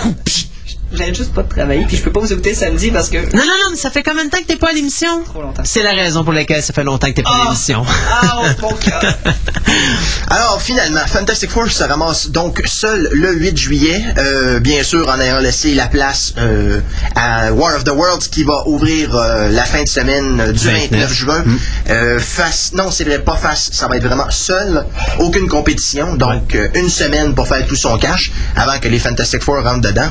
J'arrête 0.93 1.15
juste 1.15 1.33
pas 1.33 1.41
de 1.41 1.49
travailler, 1.49 1.85
puis 1.87 1.97
je 1.97 2.03
peux 2.03 2.11
pas 2.11 2.19
vous 2.19 2.31
écouter 2.31 2.53
samedi 2.53 2.91
parce 2.91 3.09
que... 3.09 3.17
Non, 3.17 3.23
non, 3.33 3.43
non, 3.63 3.71
mais 3.71 3.77
ça 3.77 3.89
fait 3.89 4.03
combien 4.03 4.25
de 4.25 4.29
temps 4.29 4.37
que 4.37 4.43
t'es 4.45 4.57
pas 4.57 4.69
à 4.69 4.73
l'émission? 4.73 5.23
Trop 5.23 5.41
longtemps. 5.41 5.63
C'est 5.65 5.81
la 5.81 5.91
raison 5.93 6.23
pour 6.23 6.33
laquelle 6.33 6.61
ça 6.61 6.71
fait 6.71 6.83
longtemps 6.83 7.07
que 7.07 7.13
t'es 7.13 7.23
pas 7.23 7.31
à 7.31 7.37
Ah! 7.41 7.43
l'émission. 7.45 7.83
Ah, 8.11 8.41
oh, 8.41 8.45
mon 8.61 8.73
cœur. 8.73 9.01
Alors, 10.29 10.61
finalement, 10.61 10.99
Fantastic 11.07 11.49
Four 11.49 11.69
se 11.71 11.83
ramasse 11.83 12.29
donc 12.29 12.61
seul 12.65 13.09
le 13.11 13.33
8 13.33 13.57
juillet, 13.57 14.03
euh, 14.17 14.59
bien 14.59 14.83
sûr 14.83 15.07
en 15.09 15.19
ayant 15.19 15.39
laissé 15.39 15.73
la 15.73 15.87
place 15.87 16.33
euh, 16.37 16.79
à 17.15 17.51
War 17.53 17.75
of 17.75 17.83
the 17.83 17.89
Worlds 17.89 18.27
qui 18.29 18.43
va 18.43 18.63
ouvrir 18.67 19.15
euh, 19.15 19.49
la 19.49 19.63
fin 19.65 19.81
de 19.83 19.87
semaine 19.87 20.51
du 20.51 20.67
29. 20.67 20.89
29 20.91 21.13
juin. 21.13 21.43
Euh, 21.89 22.19
face, 22.19 22.71
non, 22.73 22.91
c'est 22.91 23.03
vrai, 23.03 23.19
pas 23.19 23.35
face, 23.35 23.69
ça 23.71 23.87
va 23.87 23.97
être 23.97 24.05
vraiment 24.05 24.29
seul, 24.29 24.85
aucune 25.19 25.47
compétition, 25.47 26.15
donc 26.15 26.55
euh, 26.55 26.67
une 26.75 26.89
semaine 26.89 27.33
pour 27.35 27.47
faire 27.47 27.65
tout 27.65 27.75
son 27.75 27.97
cash 27.97 28.31
avant 28.55 28.77
que 28.79 28.87
les 28.87 28.99
Fantastic 28.99 29.41
Four 29.43 29.63
rentrent 29.63 29.81
dedans. 29.81 30.09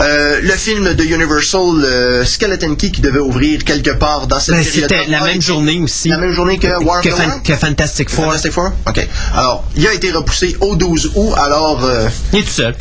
Euh, 0.00 0.40
le 0.42 0.52
film 0.52 0.94
de 0.94 1.04
Universal, 1.04 1.84
euh, 1.84 2.24
Skeleton 2.24 2.74
Key, 2.76 2.90
qui 2.90 3.00
devait 3.00 3.18
ouvrir 3.18 3.62
quelque 3.64 3.90
part 3.90 4.26
dans 4.26 4.40
cette 4.40 4.54
Ben, 4.54 4.64
C'était 4.64 5.06
la 5.08 5.20
même 5.22 5.40
journée 5.42 5.80
aussi. 5.80 6.08
La 6.08 6.18
même 6.18 6.32
journée 6.32 6.58
que 6.58 6.82
War 6.82 7.00
que, 7.02 7.10
Fan- 7.10 7.40
Fantastic 7.58 8.10
Four. 8.10 8.24
Fantastic 8.26 8.52
Four? 8.52 8.72
OK. 8.88 9.06
Alors, 9.34 9.64
il 9.76 9.86
a 9.86 9.92
été 9.94 10.10
repoussé 10.10 10.56
au 10.60 10.74
12 10.76 11.12
août, 11.14 11.34
alors 11.36 11.84
euh, 11.84 12.08
Il 12.32 12.40
est 12.40 12.42
tout 12.42 12.48
seul. 12.50 12.74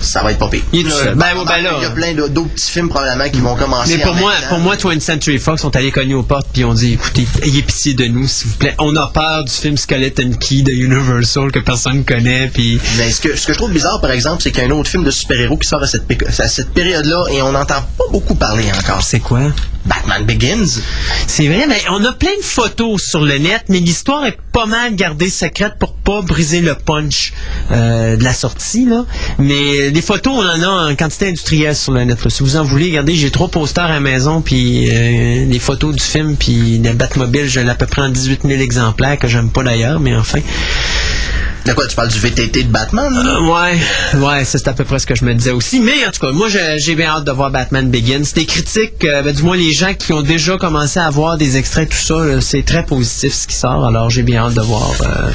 Ça 0.00 0.22
va 0.22 0.32
être 0.32 0.38
pas 0.38 0.48
pire. 0.48 0.62
Il 0.72 0.80
est 0.80 0.84
tout 0.84 0.90
seul. 0.90 1.14
Ben, 1.14 1.34
ben 1.46 1.62
là. 1.62 1.74
Il 1.78 1.82
y 1.82 1.86
a 1.86 1.90
plein 1.90 2.14
d'autres 2.14 2.48
petits 2.50 2.70
films 2.70 2.88
probablement 2.88 3.28
qui 3.30 3.40
vont 3.40 3.56
commencer 3.56 3.96
Mais 3.96 4.02
pour 4.02 4.12
en 4.12 4.16
moi, 4.16 4.32
même 4.32 4.48
pour 4.48 4.58
moi, 4.58 4.76
20th 4.76 5.00
Century 5.00 5.38
Fox 5.38 5.62
sont 5.62 5.74
allés 5.76 5.90
cogner 5.90 6.14
aux 6.14 6.22
portes 6.22 6.46
puis 6.52 6.64
ont 6.64 6.74
dit, 6.74 6.94
écoutez, 6.94 7.26
ayez 7.42 7.62
pitié 7.62 7.94
de 7.94 8.06
nous, 8.06 8.26
s'il 8.26 8.48
vous 8.48 8.56
plaît. 8.56 8.74
On 8.78 8.94
a 8.96 9.06
peur 9.08 9.44
du 9.44 9.52
film 9.52 9.76
Skeleton 9.76 10.30
Key 10.38 10.62
de 10.62 10.72
Universal 10.72 11.50
que 11.52 11.60
personne 11.60 12.04
connaît 12.04 12.48
puis 12.52 12.80
Mais 12.96 13.10
ce 13.10 13.20
que, 13.20 13.36
ce 13.36 13.46
que 13.46 13.52
je 13.52 13.58
trouve 13.58 13.72
bizarre, 13.72 14.00
par 14.00 14.10
exemple, 14.10 14.42
c'est 14.42 14.50
qu'il 14.50 14.62
y 14.62 14.66
a 14.66 14.68
un 14.68 14.72
autre 14.72 14.90
film 14.90 15.04
de 15.04 15.10
super-héros 15.10 15.56
qui 15.56 15.68
sort 15.68 15.82
à 15.82 15.86
cette, 15.86 16.04
à 16.38 16.48
cette 16.48 16.70
période-là 16.70 17.24
et 17.32 17.42
on 17.42 17.52
n'entend 17.52 17.82
pas 17.98 18.04
beaucoup 18.10 18.34
parler 18.34 18.64
encore. 18.78 19.02
c'est 19.02 19.20
quoi? 19.20 19.40
Batman 19.86 20.24
Begins. 20.24 20.80
C'est 21.26 21.46
vrai, 21.46 21.66
mais 21.68 21.80
on 21.90 22.04
a 22.04 22.12
plein 22.12 22.36
de 22.38 22.44
photos 22.44 23.02
sur 23.02 23.20
le 23.20 23.38
net, 23.38 23.64
mais 23.68 23.80
l'histoire 23.80 24.26
est 24.26 24.38
pas 24.52 24.66
mal 24.66 24.94
gardée 24.94 25.30
secrète 25.30 25.74
pour 25.78 25.92
pas 25.94 26.22
briser 26.22 26.60
le 26.60 26.74
punch 26.74 27.32
euh, 27.70 28.16
de 28.16 28.24
la 28.24 28.32
sortie. 28.32 28.84
Là. 28.86 29.04
Mais 29.38 29.90
les 29.90 30.02
photos, 30.02 30.34
on 30.36 30.46
en 30.46 30.62
a 30.62 30.90
en 30.90 30.96
quantité 30.96 31.28
industrielle 31.28 31.76
sur 31.76 31.92
le 31.92 32.04
net. 32.04 32.18
Si 32.28 32.42
vous 32.42 32.56
en 32.56 32.64
voulez, 32.64 32.86
regardez, 32.86 33.14
j'ai 33.14 33.30
trois 33.30 33.48
posters 33.48 33.84
à 33.84 33.88
la 33.88 34.00
maison, 34.00 34.40
puis 34.40 34.88
euh, 34.90 35.44
les 35.46 35.58
photos 35.58 35.94
du 35.94 36.02
film, 36.02 36.36
puis 36.36 36.78
le 36.78 36.92
Batmobile, 36.92 37.48
je 37.48 37.60
l'ai 37.60 37.70
à 37.70 37.74
peu 37.74 37.86
près 37.86 38.02
en 38.02 38.08
18 38.08 38.42
000 38.44 38.60
exemplaires, 38.60 39.18
que 39.18 39.28
j'aime 39.28 39.50
pas 39.50 39.62
d'ailleurs, 39.62 40.00
mais 40.00 40.14
enfin. 40.14 40.40
De 41.66 41.72
quoi, 41.72 41.86
tu 41.86 41.96
parles 41.96 42.08
du 42.08 42.18
VTT 42.18 42.64
de 42.64 42.68
Batman? 42.68 43.12
là? 43.12 43.38
Euh, 43.38 43.40
ouais, 43.40 44.20
ouais, 44.20 44.44
c'est 44.44 44.68
à 44.68 44.72
peu 44.72 44.84
près 44.84 44.98
ce 45.00 45.06
que 45.06 45.14
je 45.16 45.24
me 45.24 45.34
disais 45.34 45.50
aussi. 45.50 45.80
Mais 45.80 46.06
en 46.06 46.10
tout 46.10 46.20
cas, 46.20 46.32
moi, 46.32 46.48
j'ai 46.76 46.94
bien 46.94 47.08
hâte 47.10 47.24
de 47.24 47.32
voir 47.32 47.50
Batman 47.50 47.90
Begins. 47.90 48.22
Des 48.34 48.46
critiques, 48.46 49.04
euh, 49.04 49.22
ben, 49.22 49.34
du 49.34 49.42
moins 49.42 49.56
les 49.56 49.72
gens 49.72 49.94
qui 49.94 50.12
ont 50.12 50.22
déjà 50.22 50.56
commencé 50.58 51.00
à 51.00 51.10
voir 51.10 51.36
des 51.36 51.56
extraits, 51.56 51.88
tout 51.88 51.96
ça, 51.96 52.24
là, 52.24 52.40
c'est 52.40 52.62
très 52.64 52.84
positif 52.84 53.34
ce 53.34 53.46
qui 53.48 53.56
sort. 53.56 53.84
Alors, 53.84 54.10
j'ai 54.10 54.22
bien 54.22 54.44
hâte 54.46 54.54
de 54.54 54.60
voir 54.60 54.90
euh, 55.00 55.30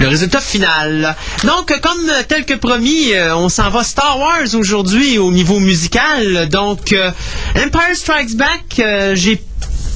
le 0.00 0.08
résultat 0.08 0.40
final. 0.40 1.14
Donc, 1.44 1.70
euh, 1.70 1.76
comme 1.82 2.08
euh, 2.08 2.22
tel 2.26 2.44
que 2.46 2.54
promis, 2.54 3.12
euh, 3.12 3.36
on 3.36 3.48
s'en 3.48 3.68
va 3.68 3.84
Star 3.84 4.18
Wars 4.18 4.54
aujourd'hui 4.54 5.18
au 5.18 5.30
niveau 5.30 5.60
musical. 5.60 6.48
Donc, 6.48 6.92
euh, 6.92 7.10
Empire 7.56 7.94
Strikes 7.94 8.36
Back, 8.36 8.80
euh, 8.80 9.14
j'ai 9.14 9.40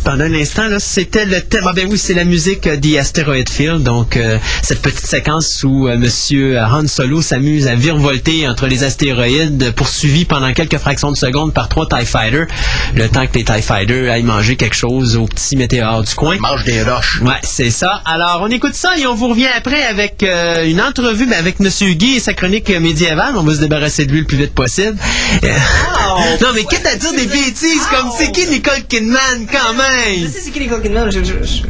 pendant 0.05 0.25
un 0.25 0.35
instant, 0.35 0.69
c'était 0.79 1.25
le 1.25 1.41
thème. 1.41 1.65
Ah 1.67 1.73
ben 1.73 1.87
oui, 1.91 1.99
c'est 1.99 2.15
la 2.15 2.25
musique 2.25 2.67
euh, 2.67 2.77
The 2.77 2.97
Asteroid 2.99 3.49
Field. 3.51 3.83
Donc, 3.83 4.17
euh, 4.17 4.39
cette 4.63 4.83
petite 4.83 5.07
séquence 5.07 5.63
où 5.65 5.89
euh, 5.89 5.97
Monsieur 5.97 6.59
Han 6.59 6.87
Solo 6.87 7.23
s'amuse 7.23 7.69
à 7.69 7.75
virevolter 7.75 8.49
entre 8.49 8.67
les 8.67 8.85
astéroïdes, 8.85 9.73
poursuivi 9.75 10.25
pendant 10.25 10.53
quelques 10.53 10.79
fractions 10.79 11.11
de 11.13 11.17
secondes 11.17 11.53
par 11.53 11.69
trois 11.69 11.87
TIE 11.89 12.07
Fighters. 12.07 12.47
Le 12.95 13.09
temps 13.09 13.27
que 13.27 13.39
les 13.39 13.45
TIE 13.45 13.63
Fighters 13.63 14.11
aillent 14.11 14.23
manger 14.23 14.57
quelque 14.57 14.77
chose 14.77 15.17
au 15.17 15.27
petit 15.27 15.57
météore 15.57 16.03
du 16.03 16.15
coin. 16.15 16.35
Il 16.35 16.41
mange 16.41 16.65
des 16.65 16.83
roches. 16.83 17.21
Ouais, 17.23 17.41
c'est 17.43 17.71
ça. 17.71 18.03
Alors, 18.05 18.41
on 18.43 18.51
écoute 18.51 18.75
ça 18.75 18.97
et 18.99 19.07
on 19.07 19.15
vous 19.15 19.29
revient 19.29 19.49
après 19.57 19.83
avec 19.85 20.23
euh, 20.23 20.65
une 20.67 20.81
entrevue 20.81 21.27
ben, 21.27 21.39
avec 21.39 21.61
Monsieur 21.61 21.93
Guy 21.93 22.17
et 22.17 22.21
sa 22.21 22.35
chronique 22.35 22.71
euh, 22.71 22.81
médiévale. 22.81 23.35
On 23.37 23.43
va 23.43 23.55
se 23.55 23.61
débarrasser 23.61 24.07
de 24.07 24.13
lui 24.13 24.21
le 24.21 24.27
plus 24.27 24.37
vite 24.37 24.55
possible. 24.55 24.97
Euh, 25.45 25.49
non, 26.41 26.49
mais 26.55 26.65
qu'est-ce 26.65 26.89
à 26.89 26.97
dire 26.97 27.13
des 27.13 27.27
bêtises 27.27 27.83
comme 27.91 28.11
c'est 28.17 28.33
qui 28.33 28.47
Nicole 28.47 28.83
Kidman? 28.89 29.47
Quand 29.51 29.75
même? 29.75 29.88
Je 30.21 30.27
sais 30.27 30.41
c'est 30.41 30.51
qui 30.51 30.61
les 30.61 30.69
Kidman, 30.69 31.11
je... 31.11 31.25
je, 31.25 31.35
je... 31.43 31.63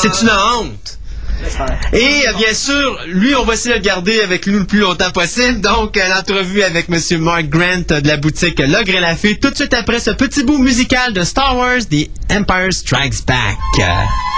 C'est 0.00 0.22
une 0.22 0.30
honte. 0.30 0.98
Et 1.92 2.28
euh, 2.28 2.32
bien 2.38 2.54
sûr, 2.54 2.98
lui, 3.06 3.34
on 3.34 3.44
va 3.44 3.54
essayer 3.54 3.74
de 3.74 3.78
le 3.80 3.84
garder 3.84 4.20
avec 4.20 4.46
nous 4.46 4.60
le 4.60 4.64
plus 4.64 4.80
longtemps 4.80 5.10
possible. 5.10 5.60
Donc, 5.60 5.96
euh, 5.96 6.08
l'entrevue 6.08 6.62
avec 6.62 6.88
Monsieur 6.88 7.18
Mark 7.18 7.46
Grant 7.46 7.82
de 7.88 8.06
la 8.06 8.16
boutique 8.16 8.60
L'Ogre 8.60 8.94
et 8.94 9.00
la 9.00 9.16
Fée, 9.16 9.38
tout 9.38 9.50
de 9.50 9.56
suite 9.56 9.74
après 9.74 9.98
ce 9.98 10.10
petit 10.10 10.44
bout 10.44 10.58
musical 10.58 11.12
de 11.12 11.22
Star 11.24 11.56
Wars, 11.56 11.80
The 11.90 12.08
Empire 12.30 12.72
Strikes 12.72 13.26
Back. 13.26 14.31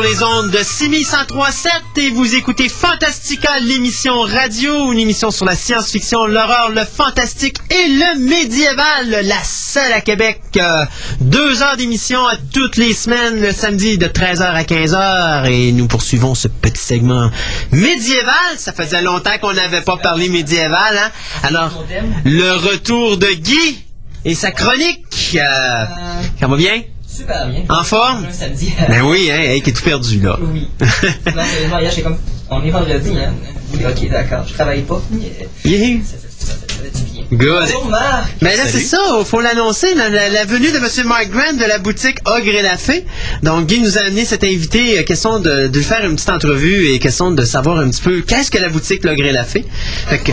Sur 0.00 0.08
les 0.08 0.22
ondes 0.22 0.50
de 0.50 0.58
6103.7 0.58 1.68
et 1.96 2.10
vous 2.10 2.34
écoutez 2.34 2.68
Fantastica, 2.68 3.58
l'émission 3.60 4.20
radio, 4.20 4.92
une 4.92 4.98
émission 4.98 5.30
sur 5.30 5.44
la 5.44 5.54
science-fiction, 5.54 6.26
l'horreur, 6.26 6.70
le 6.70 6.84
fantastique 6.84 7.56
et 7.70 7.88
le 7.88 8.18
médiéval, 8.20 9.26
la 9.26 9.42
seule 9.42 9.92
à 9.92 10.00
Québec. 10.00 10.40
Euh, 10.56 10.84
deux 11.20 11.62
heures 11.62 11.76
d'émission 11.76 12.26
à 12.26 12.36
toutes 12.36 12.76
les 12.76 12.94
semaines, 12.94 13.40
le 13.40 13.52
samedi 13.52 13.98
de 13.98 14.06
13h 14.06 14.42
à 14.42 14.62
15h 14.62 15.50
et 15.50 15.72
nous 15.72 15.86
poursuivons 15.86 16.34
ce 16.34 16.48
petit 16.48 16.82
segment 16.82 17.30
médiéval. 17.72 18.56
Ça 18.56 18.72
faisait 18.72 19.02
longtemps 19.02 19.38
qu'on 19.40 19.52
n'avait 19.52 19.82
pas 19.82 19.96
parlé 19.96 20.28
médiéval. 20.28 20.96
Hein? 20.96 21.10
Alors, 21.42 21.84
le 22.24 22.52
retour 22.52 23.18
de 23.18 23.28
Guy 23.28 23.84
et 24.24 24.34
sa 24.34 24.50
chronique. 24.50 25.04
Euh, 25.34 25.84
ça 26.38 26.46
va 26.46 26.56
bien? 26.56 26.82
Super 27.30 27.48
bien. 27.48 27.62
En 27.68 27.84
forme? 27.84 28.26
Un 28.28 28.32
samedi. 28.32 28.72
Ben 28.88 29.02
oui, 29.02 29.30
hein, 29.30 29.38
hey, 29.40 29.62
qui 29.62 29.70
est 29.70 29.72
tout 29.72 29.82
perdu 29.84 30.20
là. 30.20 30.38
Oui. 30.40 30.66
Non, 30.80 30.86
sérieusement, 31.44 31.78
hier, 31.78 31.90
j'étais 31.90 32.02
comme. 32.02 32.18
On 32.50 32.62
est 32.64 32.70
vendredi, 32.70 33.10
hein. 33.16 33.32
Oui, 33.72 33.80
ok, 33.88 34.10
d'accord. 34.10 34.44
Je 34.48 34.54
travaille 34.54 34.82
pas. 34.82 35.00
mais, 35.12 35.18
euh, 35.42 35.68
Yeah. 35.68 35.98
Ça 36.04 36.16
ça 36.38 36.52
ça 36.52 36.82
fait 36.82 36.90
du 36.90 37.12
bien. 37.12 37.24
Good. 37.30 37.60
Bonjour, 37.66 37.86
Marc. 37.90 38.24
Mais 38.40 38.56
là, 38.56 38.64
c'est 38.66 38.80
ça, 38.80 38.98
il 39.20 39.24
faut 39.24 39.40
l'annoncer, 39.40 39.94
la, 39.94 40.08
la- 40.08 40.28
la 40.30 40.44
venue 40.44 40.72
de 40.72 40.78
M. 40.78 41.06
Mark 41.06 41.28
Grant 41.30 41.52
de 41.56 41.64
la 41.64 41.78
boutique 41.78 42.16
Ogre 42.24 42.48
et 42.58 42.62
la 42.62 42.76
Fée. 42.76 43.04
Donc, 43.44 43.66
Guy 43.66 43.78
nous 43.80 43.98
a 43.98 44.00
amené 44.00 44.24
cet 44.24 44.42
invité, 44.42 44.98
euh, 44.98 45.02
question 45.04 45.38
de, 45.38 45.68
de 45.68 45.80
faire 45.80 46.04
une 46.04 46.16
petite 46.16 46.30
entrevue 46.30 46.88
et 46.92 46.98
question 46.98 47.30
de 47.30 47.44
savoir 47.44 47.78
un 47.78 47.88
petit 47.90 48.02
peu 48.02 48.22
qu'est-ce 48.22 48.50
que 48.50 48.58
la 48.58 48.68
boutique 48.70 49.04
L'Ogre 49.04 49.26
et 49.26 49.32
la 49.32 49.44
Fée. 49.44 49.64
Fait 50.08 50.18
que, 50.18 50.32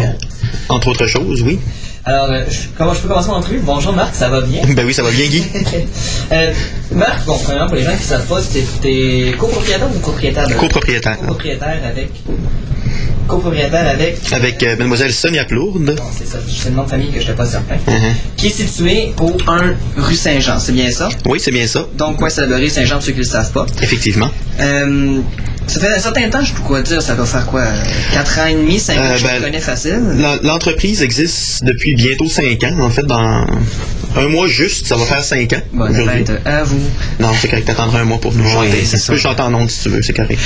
Entre 0.69 0.87
autres 0.87 1.05
choses, 1.07 1.43
oui. 1.43 1.59
Alors, 2.07 2.29
euh, 2.31 2.45
je, 2.49 2.69
comment 2.77 2.93
je 2.93 3.01
peux 3.01 3.09
commencer 3.09 3.27
mon 3.27 3.33
entrevue? 3.35 3.59
Bonjour, 3.61 3.91
Marc, 3.91 4.15
ça 4.15 4.29
va 4.29 4.39
bien? 4.39 4.61
Ben 4.77 4.85
oui, 4.85 4.93
ça 4.93 5.03
va 5.03 5.11
bien, 5.11 5.25
Guy. 5.27 5.43
euh, 6.31 6.53
Marc, 6.91 7.25
bon, 7.25 7.37
premièrement, 7.37 7.67
pour 7.67 7.75
les 7.75 7.83
gens 7.83 7.91
qui 7.91 8.03
ne 8.03 8.07
savent 8.07 8.25
pas, 8.27 8.39
t'es- 8.81 9.33
copropriétaire 9.37 9.89
ou 9.93 9.99
copropriétaire 9.99 10.47
de... 10.47 10.53
Copropriétaire. 10.53 11.17
Copropriétaire 11.19 11.81
avec... 11.85 12.11
Copropriétaire 13.27 13.89
avec... 13.89 14.19
Avec 14.31 14.63
euh, 14.63 14.77
mademoiselle 14.77 15.11
Sonia 15.11 15.43
Plourde. 15.43 15.99
C'est 16.17 16.25
ça, 16.27 16.37
c'est 16.47 16.69
le 16.69 16.75
nom 16.77 16.83
de 16.83 16.89
famille 16.89 17.07
que 17.11 17.15
je 17.19 17.25
n'étais 17.25 17.33
pas 17.35 17.45
certain. 17.45 17.75
Mhm. 17.75 18.13
Qui 18.37 18.47
est 18.47 18.51
situé 18.51 19.13
au 19.19 19.35
1 19.45 19.73
rue 19.97 20.15
Saint-Jean, 20.15 20.59
c'est 20.59 20.71
bien 20.71 20.89
ça? 20.91 21.09
Oui, 21.25 21.41
c'est 21.41 21.51
bien 21.51 21.67
ça. 21.67 21.87
Donc, 21.97 22.19
coin 22.19 22.29
Salaberry, 22.29 22.69
Saint-Jean, 22.69 22.95
pour 22.95 23.03
ceux 23.03 23.11
qui 23.11 23.17
ne 23.19 23.23
le 23.23 23.29
savent 23.29 23.51
pas. 23.51 23.65
Effectivement. 23.81 24.29
Euh, 24.61 25.19
ça 25.67 25.79
fait 25.79 25.93
un 25.93 25.99
certain 25.99 26.29
temps, 26.29 26.43
je 26.43 26.53
peux 26.53 26.61
quoi 26.61 26.81
dire, 26.81 27.01
ça 27.01 27.13
doit 27.15 27.25
faire 27.25 27.45
quoi? 27.45 27.63
4 28.13 28.39
ans 28.39 28.45
et 28.47 28.53
demi, 28.55 28.79
5 28.79 28.97
ans, 28.97 29.01
Euh, 29.03 29.17
je 29.17 29.23
ben, 29.25 29.41
connais 29.41 29.59
facile? 29.59 29.99
L'en- 30.17 30.37
L'entreprise 30.43 31.01
existe 31.01 31.63
depuis 31.63 31.93
bientôt 31.95 32.27
5 32.29 32.63
ans. 32.63 32.79
En 32.81 32.89
fait, 32.89 33.03
dans 33.03 33.45
un 34.15 34.27
mois 34.29 34.47
juste, 34.47 34.87
ça 34.87 34.95
va 34.95 35.05
faire 35.05 35.23
5 35.23 35.51
ans. 35.53 35.61
Bonne 35.73 35.93
fête 35.93 36.31
à 36.45 36.63
vous. 36.63 36.79
Non, 37.19 37.29
c'est 37.39 37.47
correct, 37.49 37.65
t'attendras 37.67 37.99
un 37.99 38.05
mois 38.05 38.19
pour 38.19 38.33
nous 38.33 38.43
c'est 38.85 38.97
Tu 38.97 39.11
peux 39.11 39.17
chanter 39.17 39.41
en 39.41 39.53
ondes 39.53 39.69
si 39.69 39.81
tu 39.83 39.89
veux, 39.89 40.01
c'est 40.01 40.13
correct. 40.13 40.39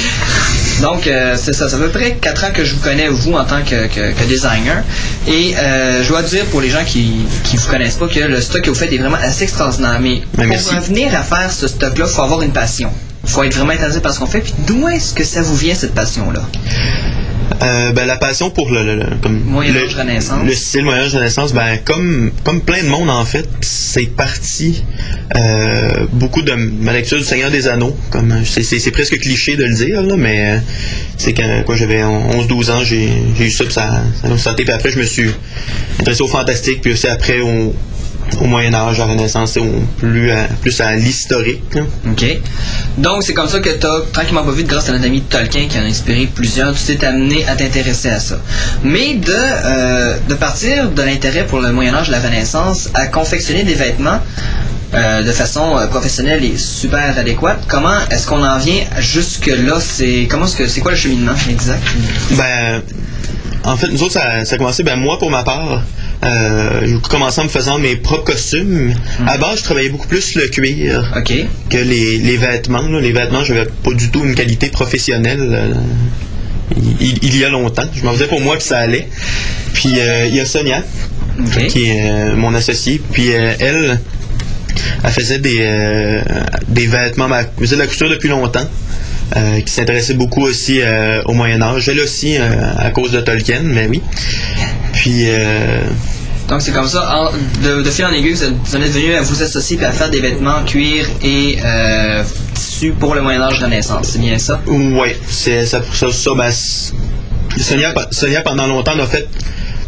Donc, 0.81 1.05
euh, 1.07 1.37
c'est 1.41 1.53
ça. 1.53 1.69
Ça 1.69 1.77
fait 1.77 1.83
à 1.83 1.87
peu 1.87 1.91
près 1.99 2.17
4 2.19 2.43
ans 2.45 2.51
que 2.53 2.65
je 2.65 2.73
vous 2.73 2.81
connais, 2.81 3.07
vous, 3.07 3.33
en 3.33 3.45
tant 3.45 3.61
que, 3.63 3.87
que- 3.87 4.11
que 4.13 4.23
designer. 4.27 4.83
Et 5.27 5.53
euh, 5.57 6.03
je 6.03 6.07
dois 6.09 6.23
dire, 6.23 6.45
pour 6.45 6.61
les 6.61 6.69
gens 6.69 6.83
qui 6.85 7.25
ne 7.53 7.59
vous 7.59 7.67
connaissent 7.67 7.95
pas, 7.95 8.07
que 8.07 8.19
le 8.19 8.41
stock 8.41 8.61
que 8.61 8.69
vous 8.69 8.75
faites 8.75 8.91
est 8.91 8.97
vraiment 8.97 9.17
assez 9.21 9.43
extraordinaire. 9.43 9.99
Mais 10.01 10.21
Ben, 10.35 10.47
pour 10.49 10.73
revenir 10.75 11.13
à 11.15 11.21
faire 11.23 11.51
ce 11.51 11.67
stock-là, 11.67 12.05
il 12.07 12.11
faut 12.13 12.21
avoir 12.23 12.41
une 12.41 12.51
passion. 12.53 12.89
Il 13.23 13.29
faut 13.29 13.43
être 13.43 13.55
vraiment 13.55 13.71
intéressé 13.73 13.99
par 14.01 14.13
ce 14.13 14.19
qu'on 14.19 14.25
fait. 14.25 14.41
Puis 14.41 14.53
d'où 14.65 14.87
est-ce 14.87 15.13
que 15.13 15.23
ça 15.23 15.41
vous 15.41 15.55
vient, 15.55 15.75
cette 15.75 15.93
passion-là? 15.93 16.41
Euh, 17.63 17.91
ben, 17.91 18.05
la 18.05 18.15
passion 18.17 18.49
pour 18.49 18.71
le, 18.71 18.81
le- 18.81 18.95
le- 18.95 19.15
comme 19.21 19.39
Moyen 19.43 19.73
le, 19.73 19.81
Renaissance. 19.95 20.43
le 20.43 20.53
style 20.53 20.83
Moyen 20.83 21.01
Âge 21.03 21.13
Renaissance, 21.13 21.53
ben, 21.53 21.77
comme, 21.85 22.31
comme 22.43 22.61
plein 22.61 22.81
de 22.81 22.87
monde 22.87 23.09
en 23.09 23.23
fait, 23.25 23.47
c'est 23.61 24.07
parti 24.07 24.83
euh, 25.35 26.07
beaucoup 26.13 26.41
de 26.41 26.53
ma 26.53 26.93
lecture 26.93 27.17
du 27.19 27.23
Seigneur 27.23 27.51
des 27.51 27.67
Anneaux. 27.67 27.95
Comme 28.09 28.33
c'est, 28.45 28.91
presque 28.91 29.19
cliché 29.19 29.57
de 29.57 29.65
le 29.65 29.75
dire, 29.75 30.01
là, 30.01 30.15
mais 30.17 30.55
euh, 30.55 30.59
c'est 31.17 31.33
quand 31.33 31.43
quoi, 31.65 31.75
j'avais 31.75 32.01
11-12 32.01 32.71
ans, 32.71 32.83
j'ai, 32.83 33.09
eu 33.39 33.51
ça, 33.51 33.65
puis 33.65 33.73
ça, 33.73 34.01
ça 34.23 34.37
sauté. 34.37 34.63
Puis 34.63 34.73
après, 34.73 34.89
je 34.91 34.97
me 34.97 35.05
suis 35.05 35.29
intéressé 35.99 36.23
au 36.23 36.27
fantastique, 36.27 36.81
puis 36.81 36.93
aussi 36.93 37.07
après 37.07 37.41
au, 37.41 37.75
au 38.39 38.45
Moyen 38.45 38.73
Âge, 38.73 38.97
la 38.97 39.05
Renaissance, 39.05 39.51
c'est 39.53 39.61
plus 39.97 40.31
à, 40.31 40.45
plus 40.61 40.79
à 40.81 40.95
l'historique. 40.95 41.63
là. 41.75 41.81
OK. 42.09 42.25
Donc, 42.97 43.23
c'est 43.23 43.33
comme 43.33 43.47
ça 43.47 43.59
que 43.59 43.69
tu 43.69 43.85
as, 43.85 44.01
tranquillement 44.11 44.43
pas 44.43 44.51
vite, 44.51 44.67
grâce 44.67 44.89
à 44.89 44.93
notre 44.93 45.05
ami 45.05 45.21
Tolkien 45.21 45.67
qui 45.67 45.77
en 45.77 45.83
a 45.83 45.85
inspiré 45.85 46.29
plusieurs, 46.33 46.73
tu 46.73 46.95
t'es 46.95 47.05
amené 47.05 47.45
à 47.47 47.55
t'intéresser 47.55 48.09
à 48.09 48.19
ça. 48.19 48.39
Mais 48.83 49.15
de, 49.15 49.33
euh, 49.33 50.17
de 50.27 50.33
partir 50.35 50.89
de 50.89 51.01
l'intérêt 51.01 51.45
pour 51.45 51.59
le 51.59 51.71
Moyen-Âge, 51.71 52.09
la 52.09 52.19
Renaissance, 52.19 52.89
à 52.93 53.07
confectionner 53.07 53.63
des 53.63 53.75
vêtements 53.75 54.19
euh, 54.93 55.23
de 55.23 55.31
façon 55.31 55.77
euh, 55.77 55.87
professionnelle 55.87 56.43
et 56.43 56.57
super 56.57 57.17
adéquate, 57.17 57.63
comment 57.67 57.97
est-ce 58.09 58.27
qu'on 58.27 58.43
en 58.43 58.57
vient 58.57 58.83
jusque-là? 58.99 59.79
C'est, 59.79 60.27
comment 60.29 60.45
est-ce 60.45 60.55
que, 60.55 60.67
c'est 60.67 60.81
quoi 60.81 60.91
le 60.91 60.97
cheminement 60.97 61.31
exact? 61.49 61.83
Ben, 62.31 62.81
en 63.63 63.77
fait, 63.77 63.87
nous 63.87 64.03
autres, 64.03 64.13
ça, 64.13 64.43
ça 64.43 64.55
a 64.55 64.57
commencé, 64.57 64.83
ben, 64.83 64.97
moi, 64.97 65.17
pour 65.17 65.29
ma 65.31 65.43
part, 65.43 65.83
euh, 66.23 66.81
j'ai 66.85 66.95
commencé 67.09 67.41
en 67.41 67.45
me 67.45 67.49
faisant 67.49 67.79
mes 67.79 67.95
propres 67.95 68.25
costumes. 68.25 68.93
À 69.27 69.37
base, 69.37 69.59
je 69.59 69.63
travaillais 69.63 69.89
beaucoup 69.89 70.07
plus 70.07 70.35
le 70.35 70.47
cuir 70.49 71.09
que 71.69 71.77
les, 71.77 72.17
les 72.17 72.37
vêtements. 72.37 72.87
là. 72.87 72.99
Les 72.99 73.11
vêtements, 73.11 73.43
j'avais 73.43 73.65
pas 73.65 73.93
du 73.93 74.11
tout 74.11 74.23
une 74.23 74.35
qualité 74.35 74.69
professionnelle. 74.69 75.39
euh, 75.41 75.73
il, 77.01 77.17
il 77.23 77.37
y 77.37 77.43
a 77.43 77.49
longtemps. 77.49 77.83
Je 77.93 78.03
m'en 78.03 78.13
faisais 78.13 78.27
pour 78.27 78.39
moi, 78.41 78.55
puis 78.57 78.65
ça 78.65 78.77
allait. 78.79 79.07
Puis, 79.73 79.93
euh, 79.97 80.27
il 80.27 80.35
y 80.35 80.39
a 80.39 80.45
Sonia, 80.45 80.83
qui 81.67 81.85
est 81.89 82.09
euh, 82.09 82.35
mon 82.35 82.53
associée. 82.53 83.01
Puis, 83.11 83.29
elle, 83.29 83.99
elle 85.03 85.11
faisait 85.11 85.39
des, 85.39 86.21
des 86.67 86.87
vêtements, 86.87 87.27
elle 87.35 87.47
faisait 87.59 87.75
de 87.75 87.81
la 87.81 87.87
couture 87.87 88.09
depuis 88.09 88.29
longtemps. 88.29 88.65
Euh, 89.35 89.61
qui 89.61 89.71
s'intéressait 89.71 90.13
beaucoup 90.15 90.41
aussi 90.41 90.81
euh, 90.81 91.21
au 91.25 91.33
Moyen 91.33 91.61
Âge. 91.61 91.87
Elle 91.89 91.99
aussi, 91.99 92.37
euh, 92.37 92.49
à 92.77 92.89
cause 92.91 93.11
de 93.11 93.21
Tolkien, 93.21 93.61
mais 93.63 93.87
oui. 93.87 94.01
Puis, 94.93 95.25
euh, 95.29 95.83
Donc, 96.49 96.61
c'est 96.61 96.71
comme 96.73 96.87
ça, 96.87 97.17
en- 97.17 97.31
de, 97.65 97.81
de 97.81 97.89
fil 97.89 98.03
en 98.05 98.11
aiguille, 98.11 98.33
vous 98.33 98.43
êtes, 98.43 98.53
vous 98.65 98.75
en 98.75 98.81
êtes 98.81 98.91
venu 98.91 99.13
à 99.15 99.21
vous 99.21 99.41
associer 99.41 99.77
et 99.81 99.85
à 99.85 99.91
faire 99.91 100.09
des 100.09 100.19
vêtements 100.19 100.55
en 100.57 100.65
cuir 100.65 101.05
et 101.23 101.57
euh, 101.63 102.23
tissu 102.53 102.91
pour 102.91 103.15
le 103.15 103.21
Moyen-Âge 103.21 103.59
Renaissance. 103.59 104.09
C'est 104.11 104.19
bien 104.19 104.37
ça? 104.37 104.59
Ouais, 104.67 105.15
c'est 105.29 105.65
ça, 105.65 105.81
ça, 105.93 106.11
ça 106.11 106.31
ben, 106.35 106.51
Sonia, 107.57 107.93
Sonia, 108.11 108.41
pendant 108.41 108.67
longtemps, 108.67 108.95
l'a 108.95 109.05
fait 109.05 109.27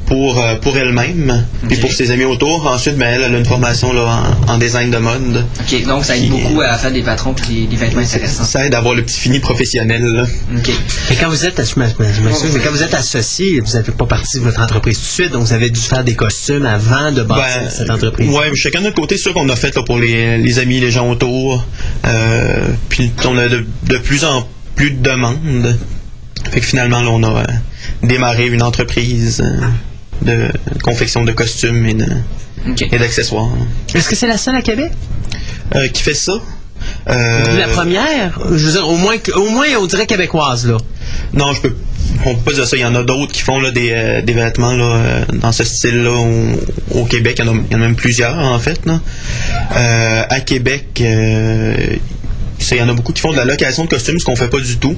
pour, 0.06 0.38
euh, 0.40 0.56
pour 0.58 0.78
elle-même, 0.78 1.46
puis 1.68 1.76
Ok. 1.78 1.82
pour 1.82 1.92
ses 1.92 2.12
amis 2.12 2.26
autour. 2.26 2.68
Ensuite, 2.68 2.98
ben, 2.98 3.08
elle, 3.16 3.24
elle 3.24 3.36
a 3.36 3.38
une 3.38 3.46
formation 3.46 3.94
là, 3.94 4.24
en, 4.48 4.54
en 4.54 4.58
design 4.58 4.92
de 4.92 4.98
mode. 4.98 5.46
OK, 5.60 5.86
donc 5.86 6.06
ça 6.06 6.16
aide 6.18 6.24
Qui- 6.24 6.30
beaucoup 6.30 6.62
à 6.62 6.78
faire 6.78 6.92
des 6.92 7.02
patrons 7.02 7.34
et 7.52 7.66
des, 7.68 7.76
vêtements 7.76 8.02
intéressants. 8.02 8.44
Ça 8.44 8.66
aide 8.66 8.74
à 8.76 8.80
avoir 8.80 8.96
le 8.96 9.04
petit 9.04 9.20
fini 9.20 9.40
professionnel. 9.40 10.04
là. 10.04 10.26
OK. 10.58 10.70
Et 11.12 11.16
quand 11.16 11.30
vous 11.30 11.46
êtes, 11.46 11.56
je 11.58 11.80
m'excuse, 11.80 12.52
mais 12.54 12.60
quand 12.60 12.72
vous 12.72 12.84
êtes 12.84 12.94
associé, 12.94 13.60
vous 13.60 13.74
n'avez 13.74 13.92
pas 13.92 14.06
parti 14.06 14.38
de 14.40 14.44
votre 14.44 14.62
entreprise 14.62 14.98
tout 14.98 15.04
de 15.06 15.08
suite, 15.24 15.32
donc 15.32 15.44
vous 15.44 15.54
avez 15.54 15.70
dû 15.70 15.80
faire 15.80 16.04
des 16.04 16.16
costumes 16.16 16.66
avant 16.66 17.12
de 17.12 17.24
bâtir 17.24 17.62
Ben, 17.64 17.70
cette 17.70 17.90
entreprise. 17.90 18.30
Ouais, 18.30 18.50
mais 18.50 18.56
chacun 18.56 18.80
de 18.80 18.86
notre 18.86 18.96
côté, 19.00 19.16
c'est 19.18 19.24
sûr 19.24 19.34
qu'on 19.34 19.50
a 19.50 19.56
fait 19.56 19.76
là, 19.76 19.84
pour 19.84 19.98
les, 19.98 20.38
les 20.38 20.60
amis, 20.60 20.80
les 20.80 20.92
gens 20.92 21.10
autour. 21.10 21.64
Euh, 22.06 22.68
puis 22.90 23.12
on 23.26 23.38
a 23.38 23.48
de, 23.48 23.66
de 23.88 23.98
plus 23.98 24.24
en 24.26 24.48
plus 24.76 24.92
de 24.92 25.02
demandes. 25.02 25.78
Fait 26.52 26.60
que 26.60 26.66
finalement, 26.66 27.02
là, 27.02 27.10
on 27.10 27.24
a 27.24 27.40
euh, 27.42 27.44
démarré 28.04 28.48
une 28.48 28.62
entreprise 28.62 29.42
euh, 29.42 29.62
de 30.24 30.48
confection 30.82 31.24
de 31.24 31.32
costumes 31.32 31.86
et 31.86 31.94
de- 31.94 32.08
OK. 32.70 32.82
et 32.92 32.98
d'accessoires. 32.98 33.50
Est-ce 33.94 34.10
que 34.10 34.16
c'est 34.16 34.28
la 34.28 34.38
seule 34.38 34.56
à 34.56 34.62
Québec? 34.62 34.92
Euh, 35.76 35.88
qui 35.90 36.02
fait 36.04 36.14
ça? 36.14 36.34
Euh, 37.10 37.58
La 37.58 37.68
première? 37.68 38.40
Je 38.52 38.66
veux 38.66 38.72
dire, 38.74 38.88
au 38.88 38.96
moins, 38.98 39.16
au 39.36 39.50
moins 39.50 39.66
on 39.80 39.86
dirait 39.86 40.06
québécoise, 40.06 40.68
là. 40.68 40.78
Non, 41.34 41.54
je 41.54 41.62
peux. 41.62 41.76
On 42.26 42.36
peut 42.36 42.52
pas 42.52 42.54
dire 42.54 42.68
ça. 42.68 42.78
Il 42.78 42.82
y 42.82 42.86
en 42.86 42.96
a 42.96 43.04
d'autres 43.04 43.32
qui 43.32 43.42
font 43.42 43.60
là, 43.60 43.72
des, 43.72 43.90
euh, 43.92 44.22
des 44.22 44.34
vêtements 44.34 44.74
là, 44.74 44.86
euh, 44.86 45.26
dans 45.34 45.52
ce 45.52 45.64
style-là 45.64 46.12
au, 46.12 47.00
au 47.00 47.06
Québec. 47.06 47.38
Il 47.40 47.46
y, 47.46 47.50
en 47.50 47.54
a, 47.54 47.58
il 47.70 47.72
y 47.74 47.76
en 47.76 47.80
a 47.80 47.82
même 47.82 47.96
plusieurs, 47.96 48.38
en 48.38 48.60
fait. 48.60 48.86
Là. 48.86 49.00
Euh, 49.76 50.24
à 50.30 50.40
Québec, 50.42 50.88
euh, 51.02 51.76
c'est- 52.60 52.76
il 52.76 52.80
y 52.80 52.82
en 52.82 52.90
a 52.90 52.94
beaucoup 52.94 53.14
qui 53.14 53.22
font 53.22 53.32
de 53.32 53.38
la 53.38 53.46
location 53.46 53.86
de 53.86 53.90
costumes, 53.90 54.20
ce 54.20 54.26
qu'on 54.26 54.36
fait 54.36 54.50
pas 54.50 54.60
du 54.60 54.78
tout. 54.78 54.96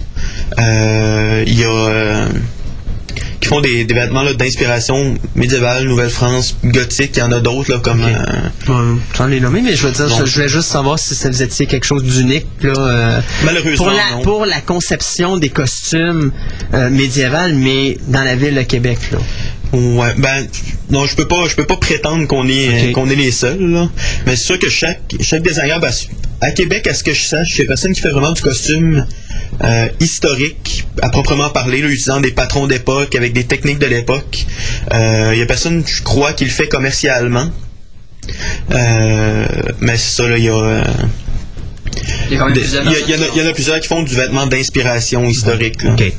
Euh, 0.60 1.44
Il 1.48 1.58
y 1.60 1.64
a. 1.64 2.28
euh, 3.46 3.48
qui 3.48 3.48
font 3.48 3.62
des, 3.62 3.86
des 3.86 3.94
vêtements 3.94 4.24
d'inspiration 4.34 5.16
médiévale, 5.36 5.86
Nouvelle-France, 5.86 6.56
gothique. 6.64 7.12
Il 7.16 7.20
y 7.20 7.22
en 7.24 7.32
a 7.32 7.40
d'autres 7.40 7.72
là, 7.72 7.80
comme. 7.80 8.02
euh, 8.04 8.16
Bon, 8.68 8.98
sans 9.16 9.28
les 9.28 9.40
nommer, 9.40 9.62
mais 9.62 9.76
je 9.76 9.86
veux 9.88 9.92
dire, 9.94 10.08
je, 10.10 10.26
je 10.26 10.36
voulais 10.36 10.48
juste 10.50 10.68
savoir 10.70 10.98
si 11.00 11.16
ça 11.16 11.30
vous 11.30 11.42
étiez 11.44 11.66
quelque 11.66 11.86
chose 11.86 12.04
d'unique, 12.04 12.48
là. 12.62 12.74
euh, 12.78 13.20
Malheureusement, 13.44 13.86
pour 13.86 13.94
la, 13.94 14.12
non. 14.16 14.22
pour 14.24 14.46
la 14.46 14.62
conception 14.62 15.38
des 15.38 15.50
costumes 15.50 16.32
euh, 16.74 16.90
médiévales, 16.90 17.54
mais 17.56 17.98
dans 18.08 18.24
la 18.24 18.36
ville 18.36 18.56
de 18.56 18.62
Québec, 18.64 18.98
là. 19.12 19.18
Ouais, 19.74 20.14
ben 20.18 20.48
non, 20.90 21.06
je 21.06 21.16
peux 21.16 21.28
pas, 21.28 21.48
je 21.50 21.56
peux 21.56 21.66
pas 21.66 21.76
prétendre 21.78 22.28
qu'on 22.28 22.48
est, 22.48 22.92
qu'on 22.94 23.10
est 23.10 23.16
les 23.16 23.32
seuls. 23.32 23.60
Là. 23.60 23.90
Mais 24.26 24.36
c'est 24.36 24.44
sûr 24.46 24.60
que 24.60 24.70
chaque, 24.70 25.02
chaque 25.22 25.42
designer, 25.44 25.80
ben, 25.80 25.92
à 26.42 26.52
Québec, 26.52 26.88
à 26.88 26.94
ce 26.94 27.04
que 27.04 27.14
je 27.14 27.24
sache, 27.24 27.56
il 27.58 27.62
y 27.62 27.64
a 27.64 27.68
personne 27.68 27.94
qui 27.94 28.02
fait 28.02 28.10
vraiment 28.12 28.32
du 28.32 28.42
costume 28.42 29.06
euh, 29.64 29.88
historique, 30.00 30.86
à 31.02 31.10
proprement 31.10 31.50
parler, 31.50 31.82
là, 31.82 31.88
utilisant 31.88 32.20
des 32.22 32.32
patrons 32.32 32.68
d'époque, 32.68 33.16
avec 33.16 33.34
des 33.34 33.44
techniques 33.46 33.80
de 33.80 33.88
l'époque. 33.88 34.46
Euh, 34.94 35.32
Il 35.34 35.40
y 35.40 35.42
a 35.42 35.46
personne, 35.46 35.84
je 35.86 36.02
crois, 36.04 36.34
qui 36.34 36.46
le 36.46 36.52
fait 36.52 36.68
commercialement. 36.68 37.50
Euh, 38.72 39.46
mais 39.82 39.98
c'est 39.98 40.22
ça, 40.24 40.28
là, 40.28 40.38
il 40.38 40.44
y 40.46 40.50
a. 40.50 40.54
euh, 40.56 40.84
Il 42.32 42.38
y 42.38 42.40
en 42.42 42.48
a- 42.48 42.52
personnes 42.52 42.88
il 43.36 43.42
y 43.42 43.46
en 43.46 43.50
a 43.50 43.54
plusieurs 43.54 43.80
qui 43.80 43.88
font 43.88 44.04
du 44.04 44.16
vêtement 44.16 44.46
d'inspiration 44.48 45.26
historique. 45.28 45.84
là. 45.84 45.94
OK. 45.94 46.14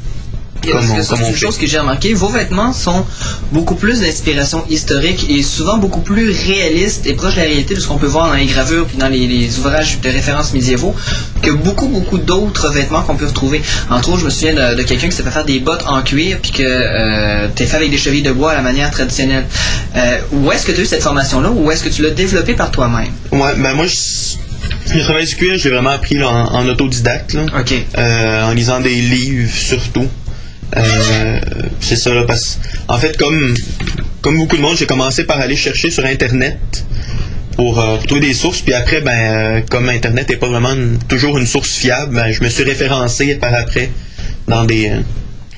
Comme 0.71 0.91
on- 0.91 1.03
c'est 1.03 1.13
on 1.15 1.35
chose 1.35 1.59
que 1.59 1.67
j'ai 1.67 1.79
remarqué, 1.79 2.15
vos 2.15 2.29
vêtements 2.31 2.73
sont 2.73 3.05
beaucoup 3.53 3.75
plus 3.77 4.01
d'inspiration 4.01 4.65
historique 4.69 5.27
et 5.31 5.43
souvent 5.43 5.79
beaucoup 5.79 6.01
plus 6.01 6.31
réalistes 6.31 7.07
et 7.07 7.15
proches 7.15 7.35
de 7.35 7.41
la 7.41 7.47
réalité 7.47 7.75
de 7.75 7.81
ce 7.81 7.87
qu'on 7.87 7.97
peut 7.99 8.07
voir 8.07 8.27
dans 8.29 8.35
les 8.35 8.47
gravures 8.47 8.87
puis 8.87 8.97
dans 8.99 9.09
les, 9.09 9.27
les 9.27 9.59
ouvrages 9.59 10.01
de 10.01 10.09
référence 10.09 10.53
médiévaux 10.53 10.95
que 11.43 11.51
beaucoup 11.51 11.89
beaucoup 11.89 12.19
d'autres 12.19 12.71
vêtements 12.71 13.03
qu'on 13.03 13.17
peut 13.17 13.27
retrouver. 13.27 13.63
Entre 13.91 14.09
autres, 14.11 14.21
je 14.21 14.25
me 14.25 14.31
souviens 14.31 14.55
de, 14.55 14.75
de 14.77 14.83
quelqu'un 14.83 15.09
qui 15.09 15.17
s'est 15.17 15.23
fait 15.23 15.31
faire 15.31 15.45
des 15.45 15.61
bottes 15.61 15.85
en 15.87 16.03
cuir 16.03 16.39
puis 16.43 16.51
que 16.51 16.63
euh, 16.65 17.49
t'es 17.55 17.67
fait 17.67 17.77
avec 17.77 17.91
des 17.91 17.99
chevilles 17.99 18.23
de 18.23 18.33
bois 18.33 18.53
à 18.53 18.55
la 18.57 18.63
manière 18.63 18.91
traditionnelle. 18.91 19.47
Euh, 19.97 20.19
où 20.33 20.51
est-ce 20.51 20.67
que 20.67 20.73
tu 20.73 20.81
as 20.81 20.83
eu 20.83 20.87
cette 20.87 21.03
formation-là 21.03 21.51
ou 21.51 21.71
est-ce 21.71 21.85
que 21.85 21.89
tu 21.89 22.03
l'as 22.03 22.11
développée 22.11 22.55
par 22.55 22.71
toi-même? 22.71 23.11
Ouais, 23.33 23.55
ben 23.57 23.75
moi, 23.75 23.87
je, 23.87 24.95
le 24.95 25.03
travail 25.03 25.27
du 25.27 25.37
cuir, 25.37 25.57
j'ai 25.59 25.71
vraiment 25.71 25.91
appris 25.91 26.17
là, 26.17 26.29
en, 26.29 26.55
en 26.55 26.69
autodidacte, 26.69 27.35
là, 27.35 27.43
euh, 27.99 28.43
en 28.45 28.53
lisant 28.53 28.81
des 28.81 28.95
livres 28.95 29.51
surtout. 29.53 30.07
Euh, 30.77 31.41
c'est 31.81 31.97
ça, 31.97 32.13
là, 32.13 32.25
parce 32.27 32.59
en 32.89 32.99
fait, 32.99 33.17
comme, 33.17 33.55
comme 34.21 34.37
beaucoup 34.37 34.57
de 34.57 34.63
monde, 34.63 34.77
j'ai 34.77 34.87
commencé 34.87 35.25
par 35.25 35.41
aller 35.41 35.57
chercher 35.57 35.91
sur 35.91 36.05
Internet 36.05 36.59
pour 37.57 37.79
euh, 37.81 37.97
trouver 38.07 38.21
des 38.21 38.35
sources, 38.35 38.61
puis 38.63 38.75
après, 38.75 39.01
ben, 39.01 39.13
euh, 39.13 39.61
comme 39.71 39.89
Internet 39.89 40.29
n'est 40.29 40.37
pas 40.37 40.49
vraiment 40.49 40.73
une- 40.73 40.99
toujours 41.09 41.39
une 41.39 41.47
source 41.47 41.71
fiable, 41.75 42.15
ben, 42.15 42.31
je 42.33 42.43
me 42.43 42.49
suis 42.49 42.65
référencé 42.65 43.37
par 43.37 43.55
après 43.55 43.91
dans 44.49 44.65
des, 44.65 44.91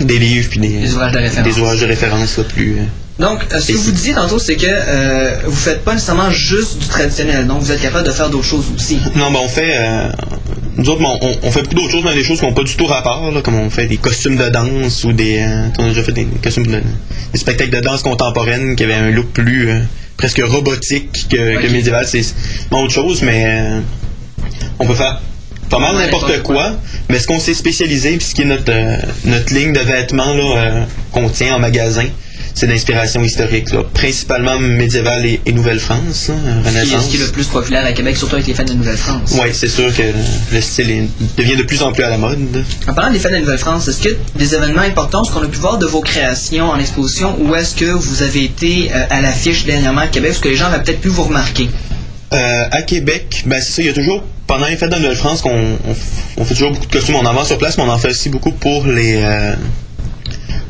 des 0.01 0.19
livres, 0.19 0.49
puis 0.51 0.61
des, 0.61 0.69
Des 0.69 0.93
ouvrages 0.93 1.13
de 1.13 1.19
référence. 1.19 1.55
des 1.55 1.61
ouvrages 1.61 1.81
de 1.81 1.87
référence 1.87 2.37
là, 2.39 2.45
plus... 2.45 2.77
Donc, 3.19 3.41
euh, 3.53 3.59
ce 3.61 3.69
que 3.69 3.77
vous 3.77 3.85
si- 3.87 3.93
disiez 3.93 4.15
tantôt, 4.15 4.39
c'est 4.39 4.57
que 4.57 4.67
euh, 4.69 5.37
vous 5.45 5.57
faites 5.57 5.83
pas 5.85 5.95
nécessairement 5.95 6.31
juste 6.31 6.79
du 6.79 6.87
traditionnel. 6.87 7.47
Donc, 7.47 7.63
vous 7.63 7.73
êtes 7.73 7.81
capable 7.83 8.07
de 8.07 8.13
faire 8.13 8.31
d'autres 8.31 8.45
choses 8.47 8.67
aussi. 8.75 8.99
Non, 9.17 9.31
ben 9.33 9.41
on 9.43 9.49
fait. 9.49 9.73
euh, 9.77 10.09
nous 10.77 10.89
autres, 10.89 11.01
ben, 11.01 11.19
on, 11.23 11.37
on 11.43 11.51
fait 11.51 11.63
beaucoup 11.63 11.75
d'autres 11.75 11.91
choses, 11.91 12.05
mais 12.05 12.15
des 12.15 12.23
choses 12.23 12.39
qui 12.39 12.47
n'ont 12.47 12.55
pas 12.55 12.63
du 12.63 12.77
tout 12.77 12.87
rapport, 12.87 13.31
là, 13.33 13.41
comme 13.43 13.57
on 13.57 13.71
fait 13.71 13.87
des 13.87 13.97
costumes 13.97 14.37
de 14.37 14.49
danse 14.49 15.03
ou 15.05 15.13
des. 15.13 15.39
euh, 15.41 15.67
on 15.79 15.87
a 15.87 15.89
déjà 15.89 16.03
fait 16.05 16.13
des, 16.13 16.27
costumes 16.43 16.67
de. 16.69 16.81
des 17.33 17.39
spectacles 17.39 17.71
de 17.71 17.81
danse 17.81 18.03
contemporaine 18.03 18.77
qui 18.77 18.85
avaient 18.85 18.95
un 18.95 19.11
look 19.11 19.27
plus. 19.33 19.69
presque 20.17 20.41
robotique 20.45 21.27
que, 21.29 21.67
médiéval. 21.69 22.07
C'est 22.07 22.25
autre 22.71 22.93
chose, 22.93 23.23
mais. 23.23 23.65
on 24.79 24.87
peut 24.87 24.95
faire 24.95 25.21
pas 25.71 25.81
mal 25.81 25.97
n'importe 25.97 26.29
n'importe 26.31 26.43
quoi, 26.45 26.73
mais 27.11 27.19
ce 27.19 27.27
qu'on 27.27 27.39
s'est 27.41 27.53
spécialisé, 27.53 28.17
puis 28.17 28.27
ce 28.27 28.35
qui 28.35 28.41
est 28.43 28.47
notre, 28.47 28.73
notre 29.27 29.53
ligne 29.53 29.75
de 29.75 29.81
vêtements 29.81 30.33
là, 30.33 30.87
qu'on 31.13 31.29
tient 31.29 31.57
en 31.57 31.59
magasin, 31.59 32.07
c'est 32.55 32.67
d'inspiration 32.67 33.23
historique, 33.23 33.71
là, 33.73 33.83
principalement 33.95 34.59
médiévale 34.59 35.25
et, 35.27 35.41
et 35.47 35.53
Nouvelle-France, 35.53 36.29
là, 36.29 36.35
Ce 36.35 36.71
qui, 36.71 36.77
est, 36.77 36.81
Renaissance. 36.81 37.05
ce 37.05 37.11
qui 37.11 37.17
est 37.17 37.27
le 37.27 37.33
plus 37.33 37.47
populaire 37.47 37.85
à 37.85 37.93
Québec, 37.93 38.17
surtout 38.17 38.35
avec 38.37 38.47
les 38.47 38.55
fêtes 38.55 38.69
de 38.69 38.75
Nouvelle-France. 38.75 39.33
Oui, 39.41 39.49
c'est 39.53 39.69
sûr 39.69 39.95
que 39.95 40.03
le 40.53 40.61
style 40.61 40.91
est- 40.91 41.09
devient 41.37 41.57
de 41.57 41.63
plus 41.63 41.83
en 41.83 41.93
plus 41.93 42.03
à 42.05 42.11
la 42.11 42.19
mode. 42.19 42.65
En 42.89 42.95
parlant 42.95 43.13
des 43.13 43.19
fêtes 43.19 43.33
de 43.33 43.39
Nouvelle-France, 43.39 43.89
est-ce 43.89 44.03
que 44.03 44.17
des 44.37 44.55
événements 44.55 44.83
importants, 44.83 45.25
ce 45.25 45.31
qu'on 45.33 45.43
a 45.43 45.47
pu 45.49 45.59
voir 45.59 45.79
de 45.79 45.87
vos 45.87 46.01
créations 46.01 46.71
en 46.71 46.79
exposition, 46.79 47.37
ou 47.41 47.55
est-ce 47.55 47.75
que 47.75 47.85
vous 47.87 48.23
avez 48.23 48.45
été 48.45 48.91
euh, 48.95 49.05
à 49.11 49.21
l'affiche 49.21 49.65
dernièrement 49.65 50.01
à 50.03 50.07
Québec, 50.09 50.33
ce 50.35 50.41
que 50.41 50.49
les 50.49 50.57
gens 50.57 50.67
avaient 50.67 50.83
peut-être 50.83 51.01
pu 51.01 51.09
vous 51.09 51.23
remarquer? 51.25 51.69
Euh, 52.33 52.65
à 52.71 52.83
Québec, 52.83 53.45
ben 53.47 53.61
c'est 53.63 53.73
ça, 53.73 53.83
il 53.83 53.87
y 53.87 53.91
a 53.91 53.95
toujours, 53.95 54.23
pendant 54.47 54.67
les 54.67 54.77
fêtes 54.77 54.91
de 54.91 54.97
Nouvelle-France, 54.97 55.41
qu'on 55.41 55.51
on, 55.51 55.79
on 56.37 56.45
fait 56.45 56.55
toujours 56.55 56.73
beaucoup 56.73 56.87
de 56.87 56.93
costumes. 56.93 57.15
On 57.17 57.25
en 57.25 57.33
vend 57.33 57.45
sur 57.45 57.57
place, 57.57 57.79
mais 57.79 57.85
on 57.85 57.89
en 57.91 57.97
fait 57.99 58.11
aussi 58.11 58.29
beaucoup 58.29 58.53
pour 58.53 58.87
les 58.87 59.15
euh, 59.17 59.55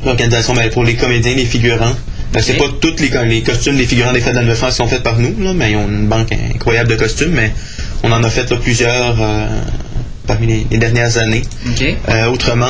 l'organisation, 0.04 0.54
ben, 0.54 0.70
pour 0.70 0.84
les 0.84 0.94
comédiens, 0.94 1.34
les 1.34 1.44
figurants. 1.44 1.94
Ben, 2.32 2.42
C'est 2.42 2.60
Ok. 2.60 2.70
pas 2.70 2.76
tous 2.80 2.96
les, 3.00 3.10
les 3.26 3.42
costumes 3.42 3.76
des 3.76 3.86
figurants 3.86 4.12
des 4.12 4.20
fêtes 4.20 4.36
qui 4.38 4.72
sont 4.72 4.86
faits 4.86 5.02
par 5.02 5.18
nous, 5.18 5.34
là, 5.42 5.52
mais 5.54 5.70
ils 5.72 5.76
ont 5.76 5.88
une 5.88 6.06
banque 6.08 6.28
incroyable 6.54 6.90
de 6.90 6.96
costumes, 6.96 7.32
mais 7.32 7.52
on 8.02 8.12
en 8.12 8.22
a 8.22 8.30
fait 8.30 8.50
là, 8.50 8.56
plusieurs 8.58 9.16
euh, 9.20 9.46
parmi 10.26 10.46
les, 10.46 10.66
les 10.70 10.78
dernières 10.78 11.16
années. 11.18 11.42
Euh, 12.10 12.26
autrement, 12.26 12.68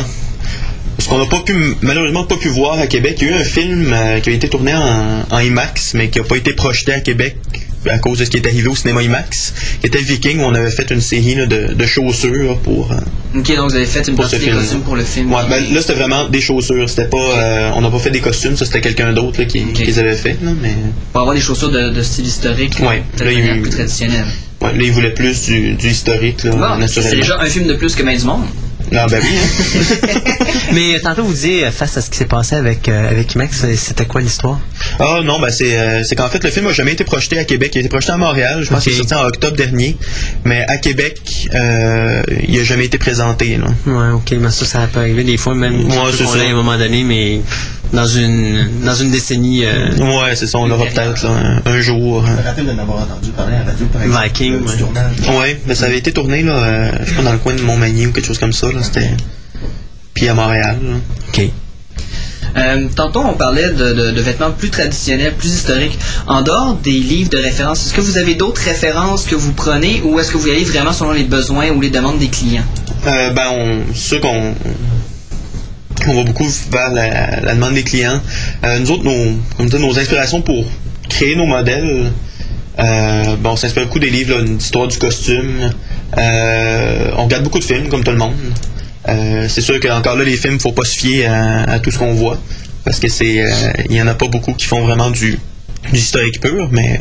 ce 1.01 1.09
qu'on 1.09 1.19
n'a 1.19 1.27
pas 1.27 1.41
pu, 1.41 1.75
malheureusement 1.83 2.25
pas 2.25 2.37
pu 2.37 2.49
voir 2.49 2.79
à 2.79 2.87
Québec, 2.87 3.19
il 3.21 3.29
y 3.29 3.31
a 3.33 3.37
eu 3.37 3.41
un 3.41 3.45
film 3.45 3.93
euh, 3.93 4.21
qui 4.21 4.31
a 4.31 4.33
été 4.33 4.49
tourné 4.49 4.75
en, 4.75 5.25
en 5.31 5.39
IMAX, 5.41 5.95
mais 5.95 6.09
qui 6.09 6.19
n'a 6.21 6.25
pas 6.25 6.37
été 6.37 6.53
projeté 6.55 6.93
à 6.93 7.01
Québec 7.01 7.37
à 7.91 7.99
cause 7.99 8.19
de 8.19 8.25
ce 8.25 8.31
qui 8.31 8.37
est 8.37 8.47
arrivé 8.47 8.69
au 8.69 8.75
cinéma 8.77 9.03
IMAX, 9.03 9.53
qui 9.81 9.87
était 9.87 9.99
Viking, 9.99 10.41
où 10.41 10.45
on 10.45 10.55
avait 10.55 10.71
fait 10.71 10.91
une 10.91 11.01
série 11.01 11.35
là, 11.35 11.47
de, 11.47 11.75
de 11.75 11.87
chaussures 11.87 12.59
pour... 12.59 12.93
euh, 12.93 12.97
OK, 13.39 13.55
donc 13.57 13.71
vous 13.71 13.77
avez 13.77 13.87
fait 13.87 14.07
une 14.09 14.17
partie 14.17 14.37
des 14.39 14.45
film. 14.47 14.57
costumes 14.57 14.81
pour 14.83 14.97
le 14.97 15.05
film. 15.05 15.33
Ouais, 15.33 15.43
ben, 15.49 15.63
là, 15.73 15.81
c'était 15.81 15.95
vraiment 15.95 16.29
des 16.29 16.41
chaussures. 16.41 16.89
C'était 16.89 17.09
pas... 17.09 17.17
euh, 17.19 17.71
on 17.75 17.81
n'a 17.83 17.91
pas 17.91 17.99
fait 17.99 18.11
des 18.11 18.21
costumes, 18.21 18.57
ça, 18.57 18.65
c'était 18.65 18.81
quelqu'un 18.81 19.13
d'autre 19.13 19.43
qui, 19.45 19.61
Ok. 19.61 19.73
qui 19.73 19.85
les 19.85 19.99
avait 19.99 20.17
fait. 20.17 20.37
Là, 20.43 20.51
mais 20.63 20.75
Pour 21.13 21.21
avoir 21.23 21.35
des 21.35 21.41
chaussures 21.43 21.71
de, 21.71 21.91
de 21.91 22.03
style 22.03 22.27
historique, 22.27 22.79
Ouais, 22.81 23.03
là, 23.23 23.33
il- 23.33 23.61
plus 23.63 23.71
traditionnelle. 23.71 24.27
ouais, 24.63 24.73
là, 24.73 24.83
il 24.83 24.93
voulait 24.93 25.13
plus 25.15 25.43
du, 25.47 25.73
du 25.75 25.89
historique, 25.89 26.45
là, 26.45 26.51
Bon, 26.53 26.87
c'est 26.87 27.11
déjà 27.15 27.39
un 27.41 27.47
film 27.47 27.67
de 27.67 27.75
plus 27.75 27.95
que 27.95 28.03
Main 28.03 28.17
du 28.17 28.25
Monde. 28.25 28.45
Ah, 28.95 29.07
ben 29.09 29.21
oui. 29.23 29.29
hein. 29.39 30.35
Mais 30.73 30.95
euh, 30.97 31.01
tantôt, 31.03 31.25
vous 31.25 31.33
disiez, 31.33 31.67
euh, 31.67 31.71
face 31.71 31.97
à 31.97 32.01
ce 32.03 32.11
qui 32.11 32.17
s'est 32.19 32.27
passé 32.27 32.55
avec, 32.57 32.89
euh, 32.89 33.09
avec 33.11 33.35
IMAX, 33.35 33.65
euh, 33.65 33.75
c'était 33.77 34.05
quoi 34.07 34.21
l'histoire? 34.21 34.59
Ah 34.99 35.21
non, 35.25 35.39
ben 35.41 35.51
c'est 35.51 35.79
euh, 35.79 36.03
c'est 36.05 36.15
qu'en 36.17 36.29
fait 36.29 36.43
le 36.43 36.51
film 36.51 36.67
n'a 36.67 36.73
jamais 36.73 36.93
été 36.93 37.05
projeté 37.05 37.39
à 37.39 37.45
Québec. 37.45 37.73
Il 37.75 37.79
a 37.79 37.81
été 37.81 37.89
projeté 37.89 38.13
à 38.13 38.17
Montréal, 38.17 38.61
je 38.63 38.69
pense 38.71 38.83
qu'il 38.85 38.93
est 38.93 38.97
sorti 38.97 39.15
en 39.15 39.25
octobre 39.27 39.57
dernier. 39.57 39.97
Mais 40.45 40.65
à 40.69 40.77
Québec, 40.79 41.21
euh, 41.55 42.23
il 42.49 42.57
n'a 42.59 42.65
jamais 42.65 42.87
été 42.87 42.99
présenté. 42.99 43.57
Là. 43.59 43.67
Ouais, 43.87 44.11
ok, 44.15 44.33
mais 44.41 44.51
ça, 44.51 44.65
ça 44.65 44.89
peut 44.93 45.01
arriver 45.01 45.25
des 45.25 45.37
fois, 45.37 45.55
même 45.55 45.89
Ouais, 45.89 45.97
ouais, 45.97 46.03
c'est 46.17 46.27
ça. 46.27 46.39
à 46.41 46.51
un 46.51 46.55
moment 46.55 46.77
donné, 46.79 47.03
mais 47.05 47.41
dans 47.93 48.07
une, 48.07 48.69
dans 48.85 48.95
une 48.95 49.11
décennie 49.11 49.65
euh, 49.65 49.89
Ouais, 49.99 50.35
c'est 50.37 50.47
ça, 50.47 50.59
on 50.59 50.67
l'aura 50.67 50.85
peut-être 50.87 51.23
là, 51.23 51.31
un, 51.67 51.71
un 51.71 51.81
jour. 51.81 52.25
Je 52.27 52.33
me 52.33 52.43
rappelle 52.47 52.67
de 52.67 52.73
m'avoir 52.73 53.03
entendu 53.03 53.31
parler 53.31 53.55
à 53.57 53.59
la 53.61 53.65
radio, 53.73 53.87
par 53.87 54.03
exemple. 54.03 54.25
Viking, 54.25 54.55
euh, 54.55 54.59
du 54.59 54.65
ouais. 54.67 54.77
tournage. 54.79 55.15
Ouais, 55.41 55.61
mais 55.67 55.75
ça 55.75 55.87
avait 55.87 55.99
été 55.99 56.13
tourné 56.13 56.43
là, 56.43 56.53
euh, 56.53 56.93
je 57.03 57.11
sais 57.11 57.17
pas 57.17 57.23
dans 57.23 57.33
le 57.33 57.39
coin 57.39 57.55
de 57.55 57.63
Montmagny 57.63 58.07
ou 58.07 58.13
quelque 58.13 58.27
chose 58.27 58.39
comme 58.39 58.53
ça. 58.53 58.67
Là, 58.73 58.83
c'était 58.83 59.11
puis 60.15 60.29
à 60.29 60.35
Montréal. 60.35 60.79
là. 60.83 60.97
OK. 61.29 61.51
Euh, 62.57 62.89
tantôt, 62.97 63.21
on 63.25 63.35
parlait 63.35 63.71
de, 63.71 63.93
de- 63.93 64.11
de 64.11 64.21
vêtements 64.21 64.51
plus 64.51 64.71
traditionnels, 64.71 65.35
plus 65.35 65.49
historiques. 65.53 65.97
En 66.27 66.43
dehors 66.43 66.75
des 66.83 66.91
livres 66.99 67.31
de 67.31 67.37
référence, 67.39 67.87
est-ce 67.87 67.95
que 67.95 68.01
vous 68.01 68.17
avez 68.19 68.35
d'autres 68.35 68.63
références 68.63 69.25
que 69.25 69.35
vous 69.37 69.53
prenez 69.53 70.01
ou 70.03 70.19
est-ce 70.19 70.33
que 70.33 70.39
vous 70.39 70.49
y 70.49 70.51
allez 70.51 70.65
vraiment 70.65 70.93
selon 70.93 71.13
les 71.13 71.25
besoins 71.25 71.69
ou 71.71 71.81
les 71.81 71.91
demandes 71.91 72.19
des 72.19 72.29
clients? 72.29 72.65
Euh, 73.07 73.31
ben, 73.33 73.49
on, 73.53 73.79
c'est 73.95 74.21
sûr 74.21 74.21
qu'on 76.01 76.13
on 76.13 76.17
va 76.17 76.25
beaucoup 76.25 76.49
vers 76.71 76.91
la, 76.91 77.55
demande 77.55 77.75
des 77.75 77.83
clients. 77.83 78.21
Euh, 78.65 78.79
nous 78.79 78.91
autres, 78.91 79.05
nos, 79.05 79.39
comme 79.57 79.69
nos 79.69 79.99
inspirations 79.99 80.43
pour 80.43 80.65
créer 81.09 81.37
nos 81.37 81.47
modèles, 81.47 82.13
euh, 82.79 83.37
ben, 83.37 83.51
on 83.51 83.57
s'inspire 83.57 83.85
beaucoup 83.85 83.99
des 83.99 84.11
livres 84.11 84.39
là, 84.39 84.43
d'histoire 84.43 84.89
du 84.89 84.99
costume. 84.99 85.73
Euh, 86.17 87.11
on 87.17 87.25
regarde 87.25 87.45
beaucoup 87.45 87.59
de 87.59 87.65
films, 87.65 87.89
comme 87.89 88.05
tout 88.05 88.13
le 88.13 88.19
monde. 88.19 88.35
C'est 89.49 89.63
sûr 89.63 89.81
qu'encore 89.81 90.17
là, 90.17 90.25
les 90.25 90.37
films, 90.37 90.61
faut 90.61 90.73
pas 90.73 90.85
se 90.85 90.99
fier 90.99 91.27
à, 91.27 91.79
tout 91.79 91.91
ce 91.91 91.99
qu'on 91.99 92.13
voit. 92.13 92.39
Parce 92.85 92.99
que 93.01 93.09
c'est 93.09 93.43
il 93.89 94.03
en 94.03 94.07
a 94.07 94.15
pas 94.15 94.29
beaucoup 94.29 94.53
qui 94.53 94.67
font 94.67 94.83
vraiment 94.83 95.11
du, 95.11 95.39
du 95.93 95.99
historique 95.99 96.41
pur, 96.41 96.69
mais 96.71 96.99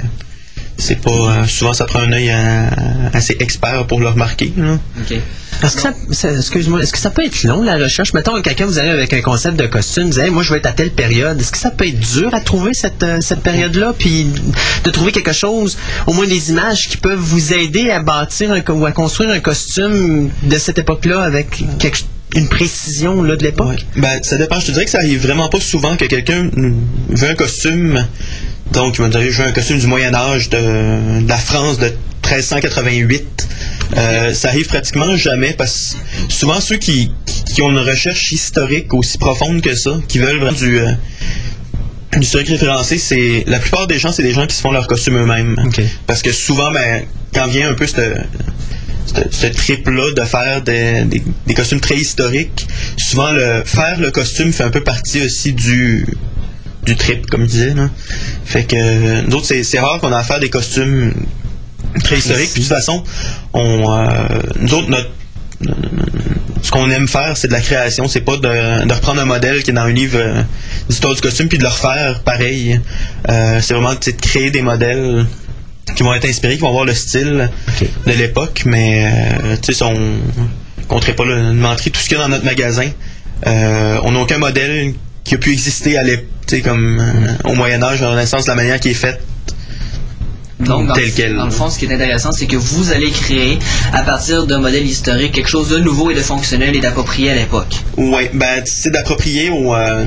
c'est 0.78 1.01
pas 1.01 1.11
euh, 1.11 1.45
souvent 1.47 1.73
ça 1.73 1.86
prend 1.86 1.99
un 1.99 2.11
œil 2.11 2.30
euh, 2.32 2.67
assez 3.13 3.36
expert 3.39 3.86
pour 3.88 3.99
le 3.99 4.07
remarquer. 4.09 4.53
là. 4.57 4.78
OK. 5.01 5.17
Est-ce 5.63 5.75
que 5.75 5.82
ça, 5.82 5.93
ça- 6.11 6.32
excuse-moi, 6.34 6.82
est-ce 6.84 6.91
que 6.93 6.99
ça 6.99 7.09
peut 7.09 7.25
être 7.25 7.41
long 7.43 7.63
la 7.63 7.78
recherche? 7.78 8.13
Mettons 8.13 8.39
quelqu'un 8.43 8.67
vous 8.67 8.78
arrive 8.78 8.91
avec 8.91 9.11
un 9.13 9.21
concept 9.21 9.57
de 9.57 9.65
costume, 9.65 10.11
vous 10.11 10.19
hey, 10.19 10.30
moi 10.30 10.43
je 10.43 10.51
vais 10.53 10.59
être 10.59 10.67
à 10.67 10.71
telle 10.71 10.91
période. 10.91 11.39
Est-ce 11.41 11.51
que 11.51 11.57
ça 11.57 11.71
peut 11.71 11.88
être 11.88 11.99
dur 11.99 12.32
à 12.36 12.41
trouver 12.41 12.75
cette, 12.75 13.01
euh, 13.01 13.17
cette 13.21 13.41
période-là, 13.41 13.93
puis 13.97 14.28
de 14.84 14.89
trouver 14.91 15.11
quelque 15.11 15.34
chose, 15.34 15.75
au 16.05 16.13
moins 16.13 16.28
des 16.28 16.51
images 16.51 16.88
qui 16.89 16.97
peuvent 16.97 17.17
vous 17.17 17.53
aider 17.53 17.89
à 17.89 18.01
bâtir 18.03 18.51
un 18.51 18.61
ou 18.71 18.86
à 18.86 18.91
construire 18.91 19.32
un 19.32 19.39
costume 19.39 20.30
de 20.43 20.57
cette 20.59 20.78
époque-là 20.78 21.21
avec 21.23 21.63
quelque- 21.80 22.03
une 22.36 22.49
précision 22.49 23.23
là 23.23 23.36
de 23.36 23.43
l'époque? 23.43 23.84
Ouais. 23.95 24.01
Ben, 24.01 24.19
ça 24.21 24.38
dépend. 24.38 24.59
Je 24.59 24.67
te 24.67 24.71
dirais 24.73 24.86
que 24.86 24.91
ça 24.91 24.99
arrive 24.99 25.23
vraiment 25.23 25.47
pas 25.49 25.59
souvent 25.61 25.95
que 25.95 26.05
quelqu'un 26.05 26.51
veut 27.09 27.30
un 27.30 27.36
costume. 27.36 28.05
Donc, 28.74 28.95
je 28.97 29.01
veux 29.03 29.47
un 29.47 29.51
costume 29.51 29.80
du 29.80 29.88
Moyen-Âge 29.88 30.49
de, 30.49 31.22
de 31.22 31.28
la 31.30 31.38
France 31.38 31.78
de 31.80 31.86
1388. 31.88 33.47
Euh, 33.95 34.34
ça 34.34 34.49
arrive 34.49 34.68
pratiquement 34.68 35.15
jamais 35.15 35.53
parce 35.53 35.95
que 36.28 36.34
souvent 36.34 36.59
ceux 36.59 36.78
qui, 36.78 37.11
ont 37.61 37.70
une 37.72 37.78
recherche 37.80 38.32
historique 38.32 38.93
aussi 38.93 39.18
profonde 39.18 39.61
que 39.61 39.74
ça, 39.76 39.91
qui 40.07 40.20
veulent 40.20 40.38
vraiment 40.38 40.57
du, 40.57 40.78
euh, 40.80 40.91
du 42.13 42.20
historique 42.22 42.49
référencé, 42.49 42.97
c'est 42.97 43.43
la 43.47 43.59
plupart 43.59 43.88
des 43.88 43.97
gens, 43.97 44.11
c'est 44.11 44.24
des 44.24 44.34
gens 44.34 44.45
qui 44.45 44.55
se 44.55 44.61
font 44.61 44.72
leur 44.72 44.88
costume 44.88 45.18
eux-mêmes. 45.18 45.55
Parce 46.05 46.22
que 46.22 46.32
souvent, 46.32 46.72
ben, 46.72 47.03
quand 47.34 47.47
vient 47.47 47.70
un 47.70 47.74
peu 47.74 47.88
cette, 47.88 48.18
cette, 49.05 49.34
ce 49.34 49.47
trip-là 49.47 50.11
de 50.13 50.22
faire 50.24 50.61
des, 50.61 51.03
des- 51.05 51.24
des 51.47 51.53
costumes 51.53 51.80
très 51.80 51.95
historiques, 51.95 52.68
souvent 52.97 53.32
le 53.32 53.63
faire 53.65 53.99
le 53.99 54.11
costume 54.11 54.51
fait 54.51 54.63
un 54.63 54.70
peu 54.70 54.82
partie 54.84 55.22
aussi 55.22 55.53
du 55.53 56.05
du 56.88 56.95
trip, 56.95 57.27
comme 57.27 57.41
je 57.41 57.47
disais. 57.47 57.73
Là. 57.73 57.89
Fait 58.45 58.63
que 58.63 58.75
euh, 58.75 59.21
nous 59.27 59.38
autres, 59.38 59.45
c'est, 59.45 59.63
c'est 59.63 59.79
rare 59.79 59.99
qu'on 59.99 60.11
a 60.11 60.17
à 60.17 60.23
faire 60.23 60.39
des 60.39 60.49
costumes 60.49 61.13
très 62.03 62.17
historiques. 62.17 62.51
Puis 62.53 62.63
de 62.63 62.67
toute 62.67 62.75
façon, 62.75 63.03
on, 63.53 63.91
euh, 63.91 64.07
nous 64.59 64.73
autres, 64.73 64.89
notre 64.89 65.09
ce 66.61 66.71
qu'on 66.71 66.89
aime 66.89 67.07
faire, 67.07 67.38
c'est 67.38 67.47
de 67.47 67.53
la 67.53 67.61
création. 67.61 68.07
C'est 68.07 68.21
pas 68.21 68.38
de, 68.38 68.85
de 68.85 68.93
reprendre 68.93 69.21
un 69.21 69.25
modèle 69.25 69.63
qui 69.63 69.71
est 69.71 69.73
dans 69.73 69.83
un 69.83 69.91
livre 69.91 70.17
euh, 70.19 70.41
d'histoire 70.89 71.15
du 71.15 71.21
costume 71.21 71.47
puis 71.47 71.57
de 71.57 71.63
le 71.63 71.69
refaire 71.69 72.21
pareil. 72.23 72.79
Euh, 73.29 73.59
c'est 73.61 73.73
vraiment 73.73 73.93
de 73.93 74.11
créer 74.11 74.51
des 74.51 74.61
modèles 74.61 75.25
qui 75.95 76.03
vont 76.03 76.13
être 76.13 76.25
inspirés, 76.25 76.55
qui 76.55 76.61
vont 76.61 76.69
avoir 76.69 76.85
le 76.85 76.93
style 76.93 77.49
de 78.05 78.11
l'époque, 78.11 78.63
mais 78.65 79.05
euh, 79.05 79.55
tu 79.61 79.73
sais, 79.73 79.83
on 79.83 79.93
ne 79.93 80.85
compterait 80.88 81.13
pas 81.13 81.25
le 81.25 81.53
montrer 81.53 81.89
tout 81.89 81.99
ce 82.01 82.09
qu'il 82.09 82.17
y 82.17 82.19
a 82.19 82.23
dans 82.23 82.29
notre 82.29 82.45
magasin. 82.45 82.89
On 83.45 84.11
n'a 84.11 84.19
aucun 84.19 84.38
modèle 84.38 84.93
qui 85.28 85.36
a 85.36 85.38
pu 85.38 85.51
exister 85.51 85.97
à 85.97 86.03
l'époque, 86.03 86.25
comme 86.63 86.99
euh, 86.99 87.49
au 87.49 87.53
Moyen 87.53 87.84
Âge, 87.84 88.01
en 88.01 88.11
Renaissance, 88.11 88.45
de 88.45 88.49
la 88.49 88.55
manière 88.55 88.80
qui 88.80 88.89
est 88.89 88.93
faite. 88.93 89.19
Donc, 90.61 90.88
dans, 90.88 90.93
tel 90.93 91.13
quel. 91.13 91.36
dans 91.36 91.45
le 91.45 91.51
fond, 91.51 91.69
ce 91.69 91.78
qui 91.78 91.86
est 91.86 91.93
intéressant, 91.93 92.32
c'est 92.32 92.47
que 92.47 92.55
vous 92.55 92.91
allez 92.91 93.11
créer, 93.11 93.59
à 93.93 94.01
partir 94.03 94.47
d'un 94.47 94.59
modèle 94.59 94.86
historique, 94.88 95.34
quelque 95.34 95.49
chose 95.49 95.69
de 95.69 95.80
nouveau 95.80 96.09
et 96.09 96.15
de 96.15 96.21
fonctionnel 96.21 96.75
et 96.75 96.80
d'approprié 96.80 97.30
à 97.30 97.36
l'époque. 97.36 97.75
Oui, 97.97 98.23
ben, 98.34 98.63
c'est 98.65 98.89
d'approprier 98.89 99.49
au, 99.51 99.75
euh, 99.75 100.05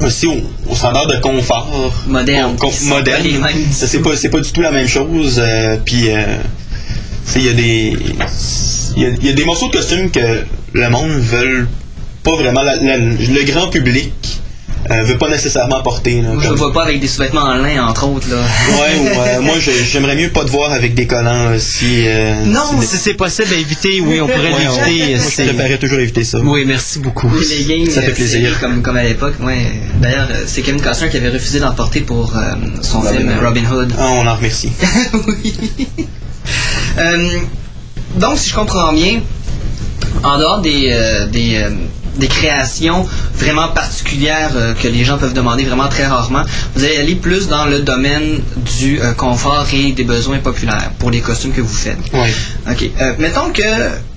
aussi 0.00 0.26
au, 0.28 0.36
au 0.70 0.74
standard 0.76 1.08
de 1.08 1.16
confort. 1.20 1.92
Moderne. 2.06 2.56
Les 2.62 2.88
moderne. 2.88 3.24
c'est 3.72 4.00
pas, 4.00 4.10
pas 4.30 4.40
du 4.40 4.52
tout 4.52 4.60
la 4.62 4.70
même 4.70 4.88
chose. 4.88 5.40
euh, 5.44 5.76
Puis, 5.84 6.08
euh, 6.10 6.22
il 7.36 7.46
y 7.46 7.48
a 7.48 7.52
des. 7.52 7.96
Il 8.96 9.02
y 9.02 9.06
a, 9.06 9.08
il 9.08 9.26
y 9.26 9.28
a 9.28 9.32
des 9.32 9.44
morceaux 9.44 9.66
de 9.68 9.72
costumes 9.72 10.10
que 10.10 10.44
le 10.72 10.88
monde 10.90 11.10
veut 11.10 11.66
pas 12.22 12.36
vraiment. 12.36 12.62
la- 12.62 12.76
la- 12.76 12.96
le 12.98 13.42
grand 13.44 13.68
public 13.68 14.12
euh, 14.90 15.02
veut 15.02 15.18
pas 15.18 15.28
nécessairement 15.28 15.82
porter. 15.82 16.22
là, 16.22 16.30
Je 16.32 16.36
ne 16.44 16.48
comme- 16.48 16.56
vois 16.56 16.72
pas 16.72 16.82
avec 16.84 17.00
des 17.00 17.06
sous-vêtements 17.06 17.42
en 17.42 17.54
lin, 17.56 17.86
entre 17.86 18.06
autres. 18.08 18.26
Là. 18.30 18.36
Ouais, 18.36 18.98
ou, 18.98 19.06
euh, 19.06 19.40
moi, 19.42 19.54
j'aimerais 19.58 20.16
mieux 20.16 20.30
pas 20.30 20.42
te 20.44 20.50
voir 20.50 20.72
avec 20.72 20.94
des 20.94 21.06
collants 21.06 21.50
euh, 21.52 21.58
si. 21.58 22.06
euh, 22.06 22.44
Non, 22.46 22.80
si- 22.80 22.86
si 22.86 22.96
c'est 22.96 23.14
possible, 23.14 23.52
éviter, 23.52 24.00
oui, 24.00 24.20
on 24.22 24.26
pourrait 24.26 24.52
Ouais, 24.52 24.64
l'éviter. 24.88 25.16
je 25.18 25.42
préférerais 25.44 25.78
toujours 25.78 25.98
éviter 26.00 26.24
ça. 26.24 26.38
Oui, 26.40 26.64
merci 26.66 26.98
beaucoup. 26.98 27.30
Les 27.38 27.90
Ça 27.90 28.00
fait 28.02 28.08
euh, 28.10 28.14
plaisir. 28.14 28.58
Comme, 28.58 28.80
comme 28.82 28.96
à 28.96 29.04
l'époque. 29.04 29.34
Ouais. 29.42 29.66
D'ailleurs, 30.00 30.28
c'est 30.46 30.62
Kevin 30.62 30.80
Costner 30.80 31.10
qui 31.10 31.18
avait 31.18 31.28
refusé 31.30 31.60
d'en 31.60 31.72
porter 31.72 32.00
pour 32.00 32.34
euh, 32.36 32.40
son 32.82 33.00
Robin 33.00 33.12
film 33.18 33.28
Hood. 33.28 33.44
Robin 33.44 33.64
Hood. 33.70 33.94
Ah, 33.98 34.06
on 34.16 34.26
en 34.26 34.34
remercie. 34.34 34.72
oui. 35.28 35.54
Euh, 36.98 37.38
donc, 38.16 38.38
si 38.38 38.48
je 38.50 38.54
comprends 38.54 38.92
bien, 38.92 39.20
en 40.24 40.38
dehors 40.38 40.60
des, 40.62 40.88
euh, 40.90 41.26
des, 41.26 41.56
euh, 41.56 41.70
des 42.16 42.28
créations 42.28 43.06
vraiment 43.34 43.68
particulières 43.68 44.50
euh, 44.54 44.74
que 44.74 44.88
les 44.88 45.04
gens 45.04 45.18
peuvent 45.18 45.32
demander 45.32 45.64
vraiment 45.64 45.88
très 45.88 46.06
rarement, 46.06 46.42
vous 46.74 46.84
allez 46.84 46.96
aller 46.98 47.14
plus 47.14 47.48
dans 47.48 47.66
le 47.66 47.80
domaine 47.80 48.40
du 48.78 49.00
euh, 49.00 49.12
confort 49.12 49.66
et 49.72 49.92
des 49.92 50.04
besoins 50.04 50.38
populaires 50.38 50.90
pour 50.98 51.10
les 51.10 51.20
costumes 51.20 51.52
que 51.52 51.60
vous 51.60 51.74
faites. 51.74 51.98
Ouais. 52.12 52.32
OK. 52.70 52.90
Euh, 53.00 53.12
mettons 53.18 53.50
que 53.50 53.62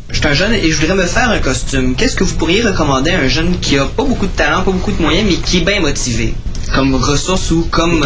je 0.10 0.20
suis 0.20 0.28
un 0.28 0.34
jeune 0.34 0.54
et 0.54 0.70
je 0.70 0.76
voudrais 0.80 0.96
me 0.96 1.06
faire 1.06 1.30
un 1.30 1.39
costume. 1.39 1.96
Qu'est-ce 1.96 2.16
que 2.16 2.24
vous 2.24 2.36
pourriez 2.36 2.62
recommander 2.62 3.12
à 3.12 3.20
un 3.20 3.28
jeune 3.28 3.58
qui 3.60 3.78
a 3.78 3.86
pas 3.86 4.04
beaucoup 4.04 4.28
de 4.28 4.32
talent, 4.32 4.64
pas 4.64 4.72
beaucoup 4.72 4.91
de 4.91 5.02
moyens, 5.02 5.26
mais 5.28 5.36
qui 5.36 5.58
est 5.58 5.66
bien 5.66 5.80
motivé? 5.80 6.34
Comme 6.74 6.96
ressource 6.96 7.52
ou 7.52 7.68
comme 7.70 8.06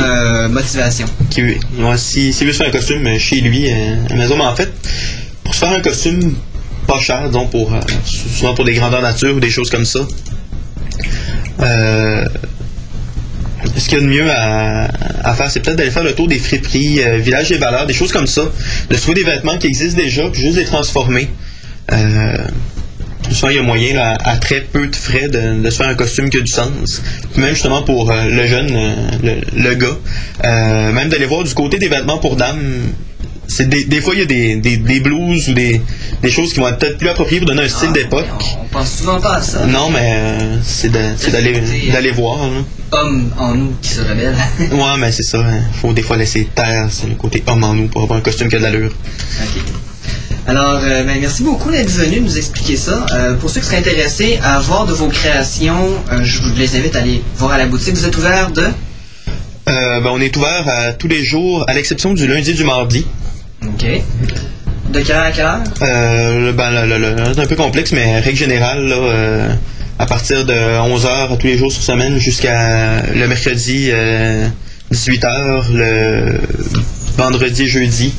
motivation? 0.49 1.05
qui 1.29 1.41
ouais, 1.41 1.57
si, 1.97 2.33
s'il 2.33 2.47
veut 2.47 2.53
se 2.53 2.57
faire 2.57 2.67
un 2.67 2.71
costume 2.71 3.17
chez 3.17 3.41
lui 3.41 3.69
à 3.69 4.09
la 4.09 4.15
maison, 4.15 4.35
mais 4.37 4.43
en 4.43 4.55
fait, 4.55 4.73
pour 5.43 5.53
se 5.53 5.59
faire 5.59 5.71
un 5.71 5.79
costume 5.79 6.33
pas 6.87 6.99
cher, 6.99 7.27
disons 7.27 7.47
pour 7.47 7.73
euh, 7.73 7.79
souvent 8.05 8.53
pour 8.55 8.65
des 8.65 8.73
grandeurs 8.73 9.01
nature 9.01 9.35
ou 9.35 9.39
des 9.39 9.49
choses 9.49 9.69
comme 9.69 9.85
ça, 9.85 9.99
euh, 11.61 12.25
ce 13.75 13.89
qu'il 13.89 13.97
y 13.97 14.01
a 14.01 14.03
de 14.03 14.09
mieux 14.09 14.29
à, 14.31 14.87
à 15.23 15.33
faire, 15.33 15.51
c'est 15.51 15.59
peut-être 15.59 15.77
d'aller 15.77 15.91
faire 15.91 16.03
le 16.03 16.13
tour 16.13 16.27
des 16.27 16.39
friperies, 16.39 17.01
euh, 17.03 17.17
villages 17.17 17.49
des 17.49 17.57
valeurs, 17.57 17.85
des 17.85 17.93
choses 17.93 18.11
comme 18.11 18.27
ça, 18.27 18.43
de 18.89 18.95
trouver 18.95 19.15
des 19.15 19.29
vêtements 19.29 19.57
qui 19.57 19.67
existent 19.67 20.01
déjà, 20.01 20.29
puis 20.29 20.41
juste 20.41 20.57
les 20.57 20.65
transformer. 20.65 21.29
Euh, 21.91 22.37
souvent, 23.31 23.49
il 23.49 23.55
y 23.57 23.59
a 23.59 23.63
moyen, 23.63 23.97
à 24.23 24.37
très 24.37 24.61
peu 24.61 24.87
de 24.87 24.95
frais, 24.95 25.27
de, 25.27 25.61
de 25.61 25.69
se 25.69 25.77
faire 25.77 25.87
un 25.89 25.95
costume 25.95 26.29
qui 26.29 26.37
a 26.37 26.41
du 26.41 26.51
sens. 26.51 27.01
Puis 27.33 27.41
même 27.41 27.53
justement 27.53 27.83
pour 27.83 28.11
euh, 28.11 28.23
le 28.25 28.47
jeune, 28.47 28.67
le, 29.23 29.41
le 29.55 29.75
gars, 29.75 29.97
même 30.93 31.09
d'aller 31.09 31.25
voir 31.25 31.43
du 31.43 31.53
côté 31.53 31.77
des 31.77 31.89
vêtements 31.89 32.19
pour 32.19 32.35
dames. 32.35 32.93
C'est 33.47 33.69
des, 33.69 33.85
des 33.85 34.01
fois, 34.01 34.13
il 34.13 34.19
y 34.19 34.23
a 34.23 34.25
des, 34.25 34.55
des, 34.57 34.77
des 34.77 34.99
blues 34.99 35.47
ou 35.49 35.53
des, 35.53 35.81
des 36.21 36.29
choses 36.29 36.53
qui 36.53 36.59
vont 36.59 36.67
être 36.67 36.79
peut-être 36.79 36.97
plus 36.97 37.07
appropriées 37.09 37.39
pour 37.39 37.47
donner 37.47 37.63
un 37.63 37.67
style 37.69 37.87
Ah, 37.91 37.93
d'époque. 37.93 38.25
On, 38.59 38.61
on 38.63 38.67
pense 38.67 38.91
souvent 38.97 39.19
pas 39.21 39.35
à 39.35 39.41
ça. 39.41 39.65
Non, 39.65 39.89
mais 39.89 40.13
euh, 40.15 40.57
c'est 40.63 40.91
d'aller 40.91 42.11
voir. 42.11 42.39
là. 42.39 42.49
Homme 42.91 43.31
en 43.37 43.53
nous 43.55 43.73
qui 43.81 43.89
se 43.89 44.01
rebelle. 44.01 44.35
Ouais, 44.71 44.97
mais 44.99 45.11
c'est 45.11 45.23
ça. 45.23 45.39
hein. 45.39 45.61
Faut 45.81 45.93
des 45.93 46.01
fois 46.01 46.17
laisser 46.17 46.47
taire, 46.53 46.87
c'est 46.89 47.07
le 47.07 47.15
côté 47.15 47.43
homme 47.47 47.63
en 47.63 47.73
nous 47.73 47.87
pour 47.87 48.03
avoir 48.03 48.19
un 48.19 48.21
costume 48.21 48.49
qui 48.49 48.55
a 48.55 48.59
de 48.59 48.63
l'allure. 48.63 48.91
OK. 49.41 49.61
Alors, 50.45 50.79
euh, 50.81 51.03
ben, 51.03 51.17
merci 51.19 51.43
beaucoup 51.43 51.69
d'être 51.71 51.89
venu 51.89 52.21
nous 52.21 52.37
expliquer 52.37 52.77
ça. 52.77 53.05
Euh, 53.11 53.33
pour 53.35 53.49
ceux 53.49 53.59
qui 53.59 53.65
seraient 53.65 53.77
intéressés 53.79 54.39
à 54.43 54.59
voir 54.59 54.85
de 54.85 54.93
vos 54.93 55.07
créations, 55.07 55.89
euh, 56.11 56.19
je 56.23 56.41
vous 56.41 56.53
les 56.55 56.75
invite 56.77 56.95
à 56.95 56.99
aller 56.99 57.21
voir 57.35 57.51
à 57.51 57.57
la 57.57 57.65
boutique. 57.65 57.95
Vous 57.95 58.05
êtes 58.05 58.15
ouvert 58.17 58.51
de... 58.51 58.63
Euh, 59.69 59.99
ben, 59.99 60.09
on 60.13 60.21
est 60.21 60.35
ouvert 60.37 60.95
tous 60.97 61.09
les 61.09 61.23
jours, 61.25 61.65
à 61.67 61.73
l'exception 61.73 62.13
du 62.13 62.25
lundi 62.27 62.51
et 62.51 62.53
du 62.53 62.63
mardi. 62.63 63.05
OK. 63.67 63.85
De 64.91 65.01
quelle 65.01 65.15
heure 65.15 65.23
à 65.23 65.31
quelle 65.31 65.45
heure? 65.45 65.63
Euh, 65.81 66.51
ben, 66.53 67.33
c'est 67.33 67.41
un 67.41 67.45
peu 67.45 67.55
complexe, 67.55 67.91
mais 67.91 68.19
règle 68.19 68.37
générale, 68.37 68.87
là, 68.87 68.95
euh, 68.95 69.49
à 69.99 70.05
partir 70.05 70.45
de 70.45 70.53
11h 70.53 71.37
tous 71.37 71.47
les 71.47 71.57
jours 71.57 71.71
sur 71.71 71.81
semaine 71.81 72.17
jusqu'à 72.17 73.01
le 73.13 73.27
mercredi 73.27 73.91
18h, 74.91 75.73
le 75.73 76.39
vendredi 77.17 77.67
jeudi 77.67 78.13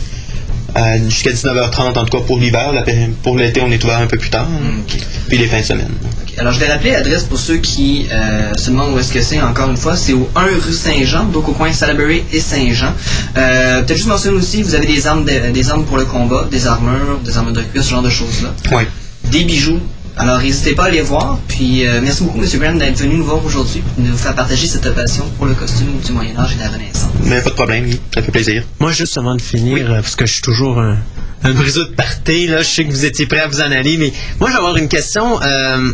euh, 0.77 1.09
jusqu'à 1.09 1.31
19h30 1.31 1.99
en 1.99 2.05
tout 2.05 2.19
cas 2.19 2.25
pour 2.25 2.39
l'hiver. 2.39 2.73
Pour 3.23 3.37
l'été, 3.37 3.61
on 3.61 3.71
est 3.71 3.83
ouvert 3.83 3.99
un 3.99 4.07
peu 4.07 4.19
plus 4.19 4.31
tard. 4.31 4.49
Puis 5.29 5.39
les 5.39 5.47
fins 5.47 5.61
de 5.61 5.65
semaine. 5.65 5.91
Alors, 6.39 6.53
je 6.53 6.61
vais 6.61 6.67
rappeler 6.71 6.93
l'adresse 6.93 7.25
pour 7.25 7.39
ceux 7.39 7.57
qui 7.57 8.07
euh, 8.13 8.55
se 8.57 8.71
demandent 8.71 8.95
où 8.95 8.99
est-ce 8.99 9.13
que 9.13 9.21
c'est, 9.23 9.41
encore 9.41 9.71
une 9.71 9.77
fois. 9.77 9.97
C'est 9.97 10.13
au 10.13 10.29
1 10.37 10.43
rue 10.65 10.73
Saint-Jean, 10.73 11.25
donc 11.25 11.49
au 11.49 11.53
coin 11.53 11.73
Salaberry 11.73 12.23
et 12.33 12.41
Saint-Jean. 12.41 12.95
Euh, 13.37 13.83
Peut-être 13.83 13.97
juste 13.97 14.09
mentionner 14.09 14.37
aussi, 14.37 14.63
vous 14.63 14.75
avez 14.75 14.87
des 14.87 15.07
armes, 15.07 15.25
de- 15.25 15.51
des 15.53 15.69
armes 15.71 15.85
pour 15.85 15.97
le 15.97 16.05
combat, 16.05 16.47
des 16.51 16.67
armures, 16.67 17.19
des 17.25 17.37
armes 17.37 17.53
de 17.53 17.63
cuir, 17.63 17.83
ce 17.83 17.91
genre 17.91 18.03
de 18.03 18.11
choses-là. 18.11 18.55
Ouais. 18.77 18.87
Des 19.25 19.45
bijoux. 19.45 19.81
Alors, 20.17 20.41
n'hésitez 20.41 20.75
pas 20.75 20.85
à 20.87 20.91
les 20.91 21.01
voir. 21.01 21.39
Puis, 21.49 21.87
euh, 21.87 22.01
merci 22.03 22.23
beaucoup, 22.25 22.41
M. 22.43 22.49
Graham, 22.61 22.79
d'être 22.79 22.99
venu 22.99 23.17
nous 23.17 23.25
voir 23.25 23.45
aujourd'hui 23.45 23.83
et 23.99 24.03
de 24.03 24.09
nous 24.09 24.17
faire 24.17 24.35
partager 24.35 24.67
cette 24.67 24.93
passion 24.95 25.25
pour 25.37 25.47
le 25.47 25.55
costume 25.55 25.99
du 26.05 26.13
Moyen-Âge 26.13 26.53
et 26.53 26.57
de 26.57 26.61
la 26.61 26.69
Renaissance. 26.71 27.11
Mais 27.25 27.41
pas 27.41 27.51
de 27.51 27.55
problème, 27.55 27.89
ça 28.15 28.23
fait 28.23 28.33
plaisir. 28.33 28.65
Moi, 28.81 28.91
juste 28.93 29.17
avant 29.19 29.35
de 29.37 29.43
finir, 29.43 29.91
euh, 29.91 30.01
parce 30.01 30.17
que 30.17 30.27
je 30.27 30.33
suis 30.35 30.43
toujours 30.43 30.81
un, 30.81 30.97
un 31.45 31.53
briseux 31.53 31.85
de 31.85 31.95
party, 31.95 32.49
là, 32.49 32.63
je 32.63 32.69
sais 32.69 32.85
que 32.85 32.91
vous 32.91 33.05
étiez 33.05 33.27
prêts 33.27 33.41
à 33.41 33.47
vous 33.49 33.61
en 33.61 33.71
aller, 33.71 33.97
mais 33.97 34.13
moi, 34.41 34.49
je 34.51 34.55
vais 34.55 34.59
avoir 34.59 34.77
une 34.77 34.89
question. 34.89 35.41
Euh, 35.41 35.93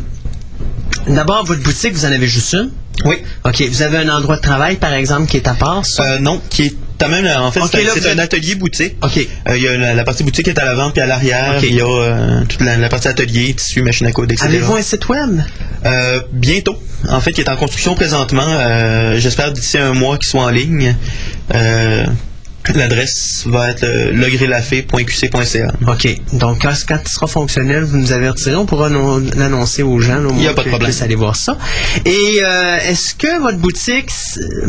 D'abord, 1.07 1.44
votre 1.44 1.62
boutique, 1.62 1.92
vous 1.94 2.05
en 2.05 2.12
avez 2.12 2.26
juste 2.28 2.52
une? 2.55 2.70
Oui. 3.05 3.16
OK. 3.44 3.62
Vous 3.70 3.82
avez 3.82 3.98
un 3.98 4.09
endroit 4.09 4.36
de 4.36 4.40
travail, 4.42 4.76
par 4.76 4.92
exemple, 4.94 5.26
qui 5.28 5.36
est 5.36 5.48
à 5.48 5.55
part, 5.55 5.84
ça? 5.84 6.02
Euh, 6.05 6.18
non, 6.18 6.40
qui 6.48 6.62
est 6.66 6.74
quand 6.98 7.09
même, 7.09 7.26
en 7.26 7.50
fait, 7.50 7.61
Ok, 7.61 7.70
c'est 7.92 8.09
un- 8.11 8.18
atelier 8.18 8.55
boutique. 8.55 8.94
OK. 9.02 9.18
Euh, 9.48 9.57
Il 9.57 9.62
y 9.62 9.68
a 9.68 9.76
la, 9.76 9.94
la 9.94 10.05
partie 10.05 10.22
boutique 10.22 10.44
qui 10.44 10.50
est 10.50 10.59
à 10.59 10.64
l'avant 10.64 10.90
puis 10.90 11.02
à 11.02 11.07
l'arrière. 11.07 11.57
Il 11.62 11.74
y 11.74 11.80
a 11.80 11.86
euh, 11.86 12.44
toute 12.48 12.61
la, 12.61 12.76
la 12.76 12.88
partie 12.88 13.09
atelier, 13.09 13.52
tissu, 13.55 13.82
machine 13.82 14.07
à 14.07 14.12
coudre, 14.12 14.32
etc. 14.32 14.46
Avez-vous 14.48 14.76
un 14.76 14.82
site 14.82 15.09
web? 15.09 15.40
Euh, 15.84 16.20
bientôt. 16.32 16.80
En 17.09 17.20
fait, 17.20 17.32
qui 17.32 17.40
est 17.42 17.50
en 17.50 17.57
construction 17.57 17.94
présentement. 17.96 18.46
Euh, 18.46 19.18
J'espère 19.18 19.52
d'ici 19.52 19.76
un 19.76 19.92
mois 19.92 20.16
qu'il 20.16 20.28
soit 20.28 20.42
en 20.44 20.50
ligne. 20.50 20.94
L'adresse 22.75 23.43
va 23.47 23.71
être 23.71 23.85
legrilafé.qc.ca. 24.12 25.73
OK. 25.87 26.09
Donc, 26.33 26.62
quand, 26.62 26.73
quand 26.89 26.99
il 27.05 27.09
sera 27.09 27.27
fonctionnel, 27.27 27.85
vous 27.85 27.99
nous 27.99 28.12
avertirez. 28.12 28.57
On 28.57 28.67
pourra 28.67 28.89
non- 28.89 29.23
l'annoncer 29.37 29.83
aux 29.83 30.01
gens. 30.01 30.19
là, 30.21 30.29
au 30.29 30.35
Il 30.35 30.43
y 30.43 30.49
a 30.49 30.55
pas 30.55 30.62
de 30.62 30.69
problème. 30.69 30.93
aller 31.03 31.15
voir 31.15 31.37
ça. 31.37 31.59
Et 32.05 32.39
euh, 32.43 32.79
est-ce 32.89 33.15
que 33.15 33.41
votre 33.41 33.59
boutique... 33.59 34.09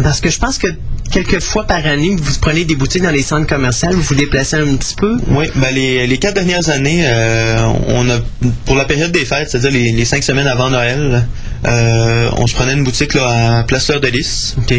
Parce 0.04 0.20
que 0.22 0.30
je 0.30 0.40
pense 0.40 0.58
que 0.58 0.68
quelques 1.12 1.40
fois 1.40 1.64
par 1.66 1.86
année, 1.86 2.16
vous 2.20 2.34
prenez 2.42 2.66
des 2.66 2.76
boutiques 2.76 3.04
dans 3.04 3.12
les 3.12 3.22
centres 3.22 3.48
commerciaux, 3.48 3.90
vous 3.92 4.02
vous 4.02 4.16
déplacez 4.16 4.58
un 4.58 4.76
petit 4.76 4.96
peu? 4.96 5.18
Oui, 5.30 5.46
ben 5.56 5.74
les, 5.74 6.06
les 6.08 6.18
quatre 6.18 6.34
dernières 6.36 6.70
années, 6.70 7.04
euh, 7.06 7.58
on 7.88 8.10
a 8.10 8.20
pour 8.66 8.76
la 8.76 8.86
période 8.86 9.12
des 9.12 9.26
fêtes, 9.26 9.50
c'est-à-dire 9.50 9.72
les, 9.72 9.92
les 9.92 10.06
cinq 10.06 10.24
semaines 10.24 10.48
avant 10.48 10.70
Noël, 10.70 11.28
euh, 11.66 12.30
on 12.38 12.48
se 12.48 12.56
prenait 12.56 12.74
une 12.74 12.84
boutique 12.84 13.14
là, 13.14 13.60
à 13.60 13.64
Place 13.64 13.86
Fleur 13.86 14.02
de 14.02 14.08
Lys. 14.08 14.56
OK. 14.58 14.74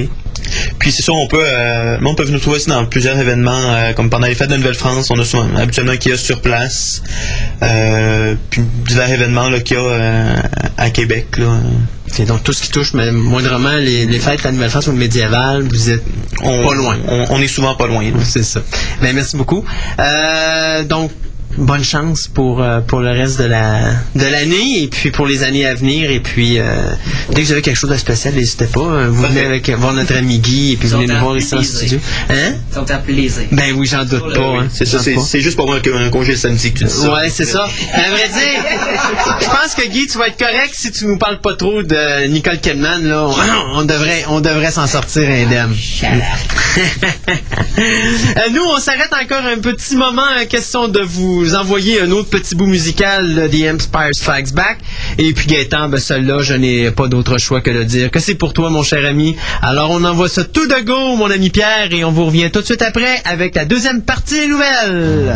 Puis 0.78 0.92
c'est 0.92 1.02
sûr, 1.02 1.14
on 1.14 1.26
peut, 1.26 1.42
euh, 1.42 1.98
on 2.04 2.14
peut 2.14 2.26
nous 2.28 2.38
trouver 2.38 2.56
aussi 2.56 2.68
dans 2.68 2.84
plusieurs 2.84 3.18
événements, 3.18 3.52
euh, 3.52 3.92
comme 3.92 4.10
pendant 4.10 4.26
les 4.26 4.34
fêtes 4.34 4.50
de 4.50 4.56
Nouvelle-France, 4.56 5.10
on 5.10 5.18
a 5.18 5.24
souvent, 5.24 5.46
habituellement 5.56 5.92
un 5.92 5.96
kiosque 5.96 6.24
sur 6.24 6.40
place, 6.40 7.02
euh, 7.62 8.34
puis 8.50 8.62
divers 8.86 9.10
événements 9.10 9.50
qu'il 9.60 9.76
y 9.76 9.80
a 9.80 9.82
euh, 9.82 10.36
à 10.76 10.90
Québec. 10.90 11.36
Là. 11.38 11.60
OK, 12.08 12.26
donc, 12.26 12.44
tout 12.44 12.52
ce 12.52 12.62
qui 12.62 12.70
touche 12.70 12.94
mais, 12.94 13.10
moindrement 13.10 13.72
les, 13.72 14.06
les 14.06 14.18
fêtes, 14.18 14.42
la 14.44 14.52
Nouvelle-France 14.52 14.86
ou 14.86 14.92
le 14.92 14.98
médiéval, 14.98 15.62
vous 15.62 15.90
êtes 15.90 16.04
On, 16.42 16.66
pas 16.66 16.74
loin. 16.74 16.96
On, 17.08 17.26
on 17.30 17.40
est 17.40 17.48
souvent 17.48 17.74
pas 17.74 17.86
loin. 17.86 18.04
C'est 18.24 18.44
ça. 18.44 18.60
Ben, 19.02 19.14
merci 19.14 19.36
beaucoup. 19.36 19.64
Donc, 20.88 21.10
bonne 21.58 21.84
chance 21.84 22.28
pour 22.28 22.62
euh, 22.62 22.80
pour 22.80 23.00
le 23.00 23.10
reste 23.10 23.38
de 23.38 23.44
la 23.44 23.80
de 24.14 24.24
l'année 24.26 24.82
et 24.82 24.88
puis 24.88 25.10
pour 25.10 25.26
les 25.26 25.42
années 25.42 25.66
à 25.66 25.74
venir 25.74 26.10
et 26.10 26.20
puis 26.20 26.58
euh, 26.58 26.64
dès 27.32 27.42
que 27.42 27.46
vous 27.46 27.52
avez 27.52 27.62
quelque 27.62 27.76
chose 27.78 27.90
de 27.90 27.96
spécial 27.96 28.34
n'hésitez 28.34 28.66
pas 28.66 28.80
euh, 28.80 29.08
vous 29.10 29.22
venez 29.22 29.40
avec 29.44 29.68
voir 29.70 29.92
notre 29.92 30.14
ami 30.16 30.38
Guy 30.38 30.72
et 30.72 30.76
puis 30.76 30.88
vous 30.88 30.98
venez 30.98 31.12
nous 31.12 31.18
voir 31.20 31.36
ici 31.36 31.54
en 31.54 31.62
studio 31.62 31.98
hein? 32.30 32.54
Ils 32.72 32.78
ont 32.78 32.82
appelé 32.82 33.14
plaisir. 33.14 33.44
ben 33.52 33.72
oui 33.76 33.86
j'en 33.90 34.04
doute 34.04 34.34
pas 34.34 34.60
hein. 34.60 34.68
C'est 34.72 34.84
ça, 34.86 34.98
c'est 34.98 35.40
juste 35.40 35.56
pour 35.56 35.66
moi 35.66 35.76
un 35.94 36.10
congé 36.10 36.32
le 36.32 36.38
samedi 36.38 36.72
que 36.72 36.78
tu 36.80 36.84
dis 36.84 36.90
ça. 36.90 37.12
Ouais, 37.12 37.28
c'est 37.30 37.44
ça. 37.44 37.64
À 37.94 38.10
vrai 38.10 38.28
dire, 38.28 38.62
je 39.40 39.46
pense 39.46 39.74
que 39.76 39.88
Guy, 39.88 40.06
tu 40.06 40.18
vas 40.18 40.28
être 40.28 40.38
correct 40.38 40.72
si 40.74 40.90
tu 40.92 41.06
nous 41.06 41.16
parles 41.18 41.40
pas 41.40 41.54
trop 41.54 41.82
de 41.82 42.26
Nicole 42.26 42.58
Kidman. 42.60 43.06
Là, 43.06 43.26
on, 43.28 43.78
on 43.80 43.84
devrait, 43.84 44.24
on 44.28 44.40
devrait 44.40 44.70
s'en 44.70 44.86
sortir 44.86 45.28
indemne. 45.28 45.74
Euh, 47.78 48.48
nous, 48.52 48.62
on 48.64 48.78
s'arrête 48.78 49.12
encore 49.12 49.44
un 49.44 49.58
petit 49.58 49.96
moment. 49.96 50.22
euh, 50.40 50.46
Question 50.46 50.88
de 50.88 51.00
vous 51.00 51.45
envoyer 51.54 52.00
un 52.00 52.10
autre 52.10 52.28
petit 52.28 52.54
bout 52.54 52.66
musical 52.66 53.34
de 53.34 53.46
The 53.46 53.74
Empire 53.74 54.14
Strikes 54.14 54.52
Back. 54.52 54.78
Et 55.18 55.32
puis 55.32 55.46
Gaëtan, 55.46 55.88
ben 55.88 55.98
celui-là, 55.98 56.42
je 56.42 56.54
n'ai 56.54 56.90
pas 56.90 57.08
d'autre 57.08 57.38
choix 57.38 57.60
que 57.60 57.70
de 57.70 57.82
dire 57.82 58.10
que 58.10 58.18
c'est 58.18 58.34
pour 58.34 58.52
toi, 58.52 58.70
mon 58.70 58.82
cher 58.82 59.04
ami. 59.06 59.36
Alors, 59.62 59.90
on 59.90 60.02
envoie 60.04 60.28
ça 60.28 60.44
tout 60.44 60.66
de 60.66 60.84
go, 60.84 61.16
mon 61.16 61.30
ami 61.30 61.50
Pierre, 61.50 61.92
et 61.92 62.04
on 62.04 62.10
vous 62.10 62.26
revient 62.26 62.50
tout 62.50 62.60
de 62.60 62.66
suite 62.66 62.82
après 62.82 63.22
avec 63.24 63.54
la 63.54 63.64
deuxième 63.64 64.02
partie 64.02 64.40
des 64.40 64.48
nouvelles. 64.48 65.32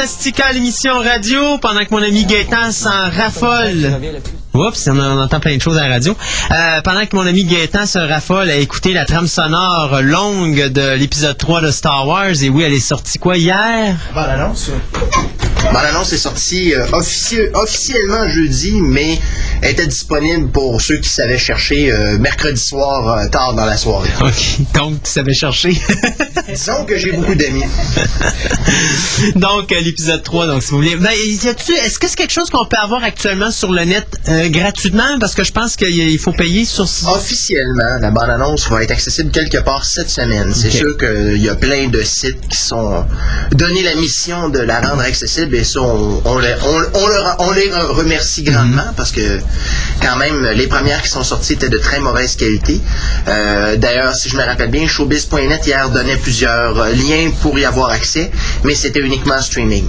Fantastica, 0.00 0.50
l'émission 0.54 0.98
radio, 0.98 1.58
pendant 1.58 1.84
que 1.84 1.90
mon 1.90 2.02
ami 2.02 2.24
Gaëtan 2.24 2.72
s'en 2.72 3.10
raffole. 3.14 3.98
Oups, 4.54 4.88
on, 4.88 4.98
on 4.98 5.20
entend 5.20 5.40
plein 5.40 5.54
de 5.58 5.60
choses 5.60 5.76
à 5.76 5.86
la 5.86 5.94
radio. 5.94 6.16
Euh, 6.50 6.80
pendant 6.82 7.04
que 7.04 7.14
mon 7.14 7.26
ami 7.26 7.44
Gaëtan 7.44 7.84
se 7.84 7.98
raffole 7.98 8.48
à 8.48 8.54
écouter 8.56 8.94
la 8.94 9.04
trame 9.04 9.26
sonore 9.26 10.00
longue 10.00 10.68
de 10.68 10.94
l'épisode 10.94 11.36
3 11.36 11.60
de 11.60 11.70
Star 11.70 12.08
Wars, 12.08 12.30
et 12.42 12.48
oui, 12.48 12.62
elle 12.62 12.72
est 12.72 12.80
sortie 12.80 13.18
quoi 13.18 13.36
hier? 13.36 13.94
Bon, 14.14 14.22
l'annonce. 14.22 14.70
Bon, 15.70 15.78
l'annonce 15.82 16.14
est 16.14 16.18
sortie 16.18 16.74
euh, 16.74 16.86
officie- 16.94 17.50
officiellement 17.52 18.26
jeudi, 18.26 18.80
mais 18.80 19.18
elle 19.60 19.72
était 19.72 19.86
disponible 19.86 20.48
pour 20.50 20.80
ceux 20.80 20.96
qui 20.96 21.10
savaient 21.10 21.36
chercher 21.38 21.92
euh, 21.92 22.16
mercredi 22.16 22.58
soir 22.60 23.06
euh, 23.18 23.28
tard 23.28 23.52
dans 23.52 23.66
la 23.66 23.76
soirée. 23.76 24.08
Ok, 24.22 24.60
donc 24.74 25.02
tu 25.02 25.10
savais 25.10 25.34
chercher. 25.34 25.78
Disons 26.54 26.84
que 26.84 26.96
j'ai 26.98 27.12
beaucoup 27.12 27.34
d'amis. 27.34 27.64
donc, 29.36 29.72
euh, 29.72 29.80
l'épisode 29.80 30.22
3, 30.22 30.46
donc 30.46 30.62
si 30.62 30.70
vous 30.70 30.76
voulez. 30.78 30.96
Ben, 30.96 31.10
y 31.12 31.48
a-tu- 31.48 31.72
est-ce 31.74 31.98
que 31.98 32.08
c'est 32.08 32.16
quelque 32.16 32.32
chose 32.32 32.50
qu'on 32.50 32.66
peut 32.66 32.76
avoir 32.80 33.02
actuellement 33.04 33.50
sur 33.50 33.70
le 33.72 33.84
net 33.84 34.06
euh, 34.28 34.48
gratuitement? 34.48 35.18
Parce 35.20 35.34
que 35.34 35.44
je 35.44 35.52
pense 35.52 35.76
qu'il 35.76 36.18
faut 36.18 36.32
payer 36.32 36.64
sur... 36.64 36.84
Officiellement, 37.08 37.98
la 38.00 38.10
bande-annonce 38.10 38.68
va 38.68 38.82
être 38.82 38.90
accessible 38.90 39.30
quelque 39.30 39.58
part 39.58 39.84
cette 39.84 40.10
semaine. 40.10 40.52
C'est 40.54 40.70
sûr 40.70 40.96
qu'il 40.98 41.42
y 41.42 41.48
a 41.48 41.54
plein 41.54 41.88
de 41.88 42.02
sites 42.02 42.40
qui 42.48 42.56
sont 42.58 43.04
donnés 43.52 43.82
la 43.82 43.94
mission 43.94 44.48
de 44.48 44.58
la 44.60 44.80
rendre 44.80 45.02
accessible 45.02 45.54
et 45.56 45.64
ça, 45.64 45.80
on, 45.80 46.22
on, 46.24 46.38
les, 46.38 46.54
on- 46.64 46.98
on 46.98 47.06
leur- 47.08 47.36
on 47.40 47.50
les 47.52 47.70
remercie 47.72 48.42
grandement 48.42 48.92
parce 48.96 49.12
que 49.12 49.38
quand 50.00 50.16
même, 50.16 50.46
les 50.54 50.66
premières 50.66 51.02
qui 51.02 51.08
sont 51.08 51.22
sorties 51.22 51.54
étaient 51.54 51.68
de 51.68 51.78
très 51.78 52.00
mauvaise 52.00 52.36
qualité. 52.36 52.80
Euh, 53.28 53.76
D'ailleurs, 53.76 54.14
si 54.14 54.28
je 54.28 54.36
me 54.36 54.42
rappelle 54.42 54.70
bien, 54.70 54.86
showbiz.net 54.86 55.66
hier 55.66 55.90
donnait 55.90 56.16
plusieurs 56.16 56.78
euh, 56.78 56.92
liens 56.92 57.30
pour 57.42 57.58
y 57.58 57.64
avoir 57.64 57.90
accès, 57.90 58.30
mais 58.64 58.74
c'était 58.74 59.00
uniquement 59.00 59.34
en 59.34 59.42
streaming. 59.42 59.84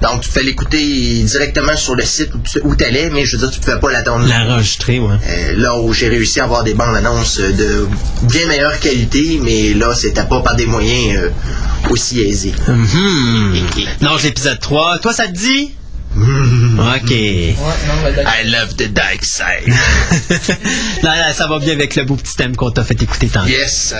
Donc, 0.00 0.20
tu 0.20 0.28
pouvais 0.28 0.44
l'écouter 0.44 1.22
directement 1.24 1.76
sur 1.76 1.96
le 1.96 2.04
site 2.04 2.30
où 2.62 2.76
tu 2.76 2.84
allais, 2.84 3.10
mais 3.10 3.24
je 3.24 3.36
veux 3.36 3.42
dire, 3.42 3.50
tu 3.50 3.58
pouvais 3.58 3.80
pas 3.80 3.90
l'attendre. 3.90 4.26
L'enregistrer, 4.28 5.00
ouais. 5.00 5.16
Euh, 5.28 5.54
là 5.56 5.76
où 5.80 5.92
j'ai 5.92 6.08
réussi 6.08 6.38
à 6.38 6.44
avoir 6.44 6.62
des 6.62 6.74
bandes 6.74 6.94
annonces 6.94 7.40
de 7.40 7.88
bien 8.22 8.46
meilleure 8.46 8.78
qualité, 8.78 9.40
mais 9.42 9.74
là, 9.74 9.92
c'était 9.94 10.22
pas 10.22 10.40
par 10.40 10.54
des 10.54 10.66
moyens 10.66 11.18
euh, 11.18 11.30
aussi 11.90 12.20
aisés. 12.20 12.54
Mhm. 12.68 13.56
Non, 14.02 14.10
l'épisode 14.22 14.60
3. 14.60 14.98
Toi, 14.98 15.12
ça 15.12 15.26
te 15.26 15.32
dit? 15.32 15.72
OK. 16.78 17.10
I 17.10 18.44
love 18.44 18.76
the 18.76 18.88
dark 18.92 19.24
side. 19.24 19.68
Là, 21.02 21.16
là, 21.16 21.32
ça 21.32 21.46
va 21.46 21.58
bien 21.58 21.74
avec 21.74 21.94
le 21.96 22.04
beau 22.04 22.16
petit 22.16 22.34
thème 22.36 22.56
qu'on 22.56 22.70
t'a 22.70 22.82
fait 22.82 23.00
écouter 23.00 23.28
tantôt. 23.28 23.48
yes. 23.48 23.94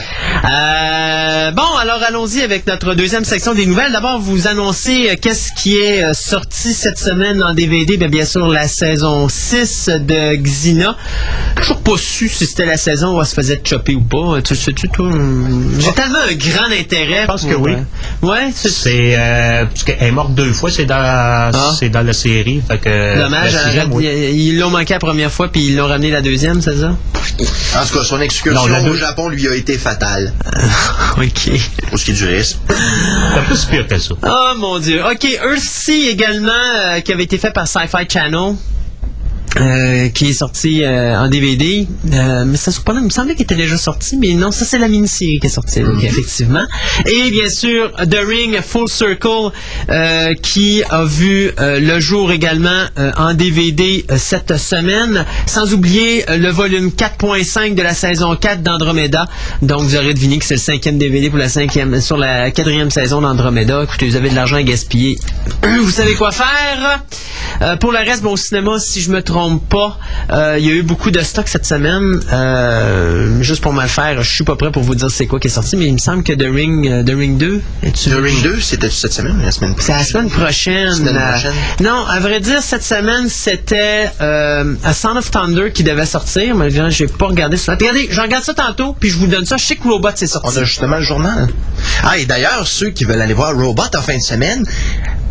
Euh, 0.45 1.51
bon, 1.53 1.77
alors 1.81 2.03
allons-y 2.03 2.43
avec 2.43 2.67
notre 2.67 2.95
deuxième 2.95 3.25
section 3.25 3.55
des 3.55 3.67
nouvelles. 3.67 3.93
D'abord, 3.93 4.19
vous 4.19 4.47
annoncez 4.49 5.11
euh, 5.11 5.15
qu'est-ce 5.21 5.53
qui 5.53 5.77
est 5.79 6.03
euh, 6.05 6.13
sorti 6.15 6.73
cette 6.73 6.99
semaine 6.99 7.43
en 7.43 7.55
DVD. 7.55 7.97
Bien, 7.97 8.09
bien 8.09 8.25
sûr, 8.25 8.49
la 8.49 8.67
saison 8.69 9.29
6 9.29 9.91
de 10.01 10.37
Xina. 10.37 10.97
Toujours 11.57 11.81
pas 11.83 11.97
su 11.97 12.29
si 12.29 12.47
c'était 12.47 12.67
la 12.67 12.77
saison 12.77 13.17
où 13.17 13.21
elle 13.21 13.27
se 13.27 13.35
faisait 13.35 13.61
chopper 13.65 13.95
ou 13.95 14.01
pas. 14.03 14.41
Tu 14.43 14.57
sais-tu, 14.57 14.89
toi? 14.89 15.09
J'ai 15.79 15.93
tellement 15.93 16.19
un 16.29 16.35
grand 16.35 16.71
intérêt. 16.73 17.23
Je 17.23 17.27
pense 17.27 17.45
que 17.45 17.55
oui. 17.55 17.73
Ouais, 18.23 18.51
c'est 18.55 18.71
C'est 18.71 19.17
parce 19.69 19.85
qu'elle 19.85 20.03
est 20.03 20.11
morte 20.13 20.35
deux 20.35 20.53
fois, 20.53 20.71
c'est 20.71 20.85
dans 20.85 21.51
c'est 21.79 21.89
dans 21.91 22.03
la 22.03 22.13
série. 22.13 22.61
Fait 22.69 22.79
que 22.79 23.19
Dommage, 23.19 23.53
la 23.55 23.63
sixième, 23.65 23.93
arrête, 23.93 23.95
oui. 23.95 24.07
ils 24.35 24.59
l'ont 24.59 24.71
manqué 24.71 24.93
la 24.93 24.99
première 24.99 25.33
fois, 25.33 25.49
puis 25.49 25.69
ils 25.69 25.77
l'ont 25.77 25.87
ramené 25.87 26.11
la 26.11 26.21
deuxième, 26.21 26.61
c'est 26.61 26.77
ça? 26.77 26.97
En 27.77 27.87
tout 27.87 27.99
cas, 27.99 28.05
son 28.05 28.21
excursion 28.21 28.67
Non, 28.67 28.89
au 28.89 28.95
Japon 28.95 29.29
lui 29.29 29.49
a 29.49 29.55
été 29.55 29.79
fatale. 29.79 30.33
OK. 31.17 31.51
Pour 31.89 31.99
ce 31.99 32.05
qui 32.05 32.11
est 32.11 32.15
du 32.15 32.27
risque. 32.27 32.59
C'est 32.69 33.49
pas 33.49 33.55
si 33.55 33.67
pire 33.67 33.87
que 33.87 33.99
ça. 33.99 34.15
Oh 34.23 34.53
mon 34.59 34.79
dieu. 34.79 35.03
OK, 35.05 35.25
Earthsea 35.25 36.11
également, 36.11 36.51
euh, 36.53 37.01
qui 37.01 37.13
avait 37.13 37.25
été 37.25 37.39
fait 37.39 37.53
par 37.53 37.67
Sci-Fi 37.67 38.07
Channel. 38.09 38.57
Euh, 39.61 40.09
qui 40.11 40.29
est 40.29 40.33
sorti 40.35 40.85
euh, 40.85 41.19
en 41.19 41.29
DVD. 41.29 41.87
Euh, 42.13 42.45
mais 42.47 42.57
ça 42.57 42.71
surprenant, 42.71 43.01
il 43.01 43.07
me 43.07 43.11
semblait 43.11 43.35
qu'il 43.35 43.43
était 43.43 43.57
déjà 43.57 43.77
sorti, 43.77 44.17
mais 44.17 44.35
non, 44.35 44.53
ça 44.53 44.65
c'est 44.65 44.79
la 44.79 44.87
mini-série 44.87 45.41
qui 45.41 45.47
est 45.47 45.51
sortie, 45.51 45.81
donc, 45.81 46.03
effectivement. 46.03 46.65
Et 47.07 47.31
bien 47.31 47.49
sûr, 47.49 47.91
The 47.97 48.19
Ring 48.25 48.61
Full 48.61 48.89
Circle, 48.89 49.51
qui 50.43 50.83
a 50.89 51.05
vu 51.05 51.51
le 51.59 52.01
jour 52.01 52.31
également 52.31 52.85
en 53.17 53.35
DVD 53.35 54.05
cette 54.17 54.57
semaine, 54.57 55.25
sans 55.47 55.73
oublier 55.73 56.25
le 56.29 56.51
volume 56.51 56.91
4.5 56.91 57.75
de 57.75 57.83
la 57.83 57.95
saison 57.95 58.37
4 58.37 58.63
d'Andromeda. 58.63 59.27
Donc 59.63 59.83
vous 59.83 59.97
aurez 59.97 60.15
deviné 60.15 60.39
que 60.39 60.45
c'est 60.45 60.55
le 60.55 60.61
cinquième 60.61 60.99
DVD 60.99 61.31
pour 61.31 61.39
la 61.39 61.49
cinquième, 61.49 62.01
sur 62.01 62.17
la 62.17 62.51
quatrième 62.51 62.91
saison 62.91 63.23
d'Andromeda. 63.23 63.83
Écoutez, 63.83 64.09
vous 64.09 64.17
avez 64.17 64.31
de 64.31 64.37
l'argent 64.37 64.57
à 64.57 64.63
gaspiller. 64.63 65.19
vous 65.63 65.91
savez 65.91 66.15
quoi 66.15 66.31
faire? 66.31 67.03
Pour 67.81 67.91
le 67.93 67.99
reste, 67.99 68.23
bon, 68.23 68.33
au 68.33 68.37
cinéma, 68.37 68.79
si 68.79 69.01
je 69.01 69.11
me 69.11 69.23
trompe 69.23 69.48
pas, 69.57 69.99
euh, 70.31 70.57
il 70.59 70.67
y 70.67 70.69
a 70.69 70.73
eu 70.75 70.83
beaucoup 70.83 71.11
de 71.11 71.21
stock 71.21 71.49
cette 71.49 71.65
semaine. 71.65 72.21
Euh, 72.33 73.41
juste 73.43 73.63
pour 73.63 73.73
me 73.73 73.81
le 73.83 73.89
faire, 73.89 74.23
je 74.23 74.31
suis 74.35 74.45
pas 74.45 74.57
prêt 74.57 74.71
pour 74.71 74.83
vous 74.83 74.95
dire 74.95 75.11
c'est 75.11 75.27
quoi 75.27 75.41
qui 75.41 75.47
est 75.47 75.51
sorti, 75.51 75.77
mais 75.77 75.87
il 75.87 75.95
me 75.95 75.99
semble 75.99 76.23
que 76.23 76.33
The 76.35 76.47
Ring, 76.53 76.87
euh, 76.87 77.03
The 77.03 77.17
Ring 77.17 77.39
2, 77.39 77.63
est-tu- 77.83 78.11
The 78.11 78.15
Ring 78.21 78.43
2, 78.43 78.61
c'était 78.61 78.91
cette 78.91 79.13
semaine 79.13 79.39
ou 79.41 79.45
la 79.45 79.51
semaine 79.51 79.75
c'est 79.79 79.93
la 79.93 80.05
semaine 80.05 80.29
prochaine. 80.29 80.93
Semaine 80.93 81.15
prochaine. 81.17 81.53
non, 81.81 82.05
à 82.07 82.21
vrai 82.21 82.41
dire, 82.41 82.61
cette 82.63 82.83
semaine, 82.85 83.29
c'était 83.29 84.11
A 84.21 84.93
Sound 84.93 85.17
of 85.17 85.31
Thunder 85.31 85.71
qui 85.73 85.85
devait 85.85 86.05
sortir. 86.07 86.55
Mais 86.55 86.71
je 86.71 86.89
j'ai 86.91 87.07
pas 87.07 87.27
regardé 87.27 87.57
ça. 87.57 87.73
Regardez, 87.75 88.09
je 88.11 88.21
regarde 88.21 88.45
ça 88.45 88.55
tantôt, 88.55 88.95
puis 88.99 89.09
je 89.11 89.17
vous 89.19 89.27
donne 89.27 89.45
ça. 89.47 89.57
Je 89.57 89.65
sais 89.65 89.77
que 89.77 89.87
Robot 89.89 90.09
c'est 90.15 90.27
On 90.27 90.41
sorti. 90.41 90.59
a 90.59 90.65
justement 90.65 90.97
le 90.97 91.03
journal. 91.03 91.49
Ah, 92.05 92.19
et 92.19 92.27
d'ailleurs, 92.27 92.67
ceux 92.67 92.91
qui 92.91 93.05
veulent 93.05 93.21
aller 93.21 93.35
voir 93.35 93.55
Robot 93.57 93.83
en 93.97 94.03
fin 94.03 94.17
de 94.17 94.23
semaine, 94.23 94.65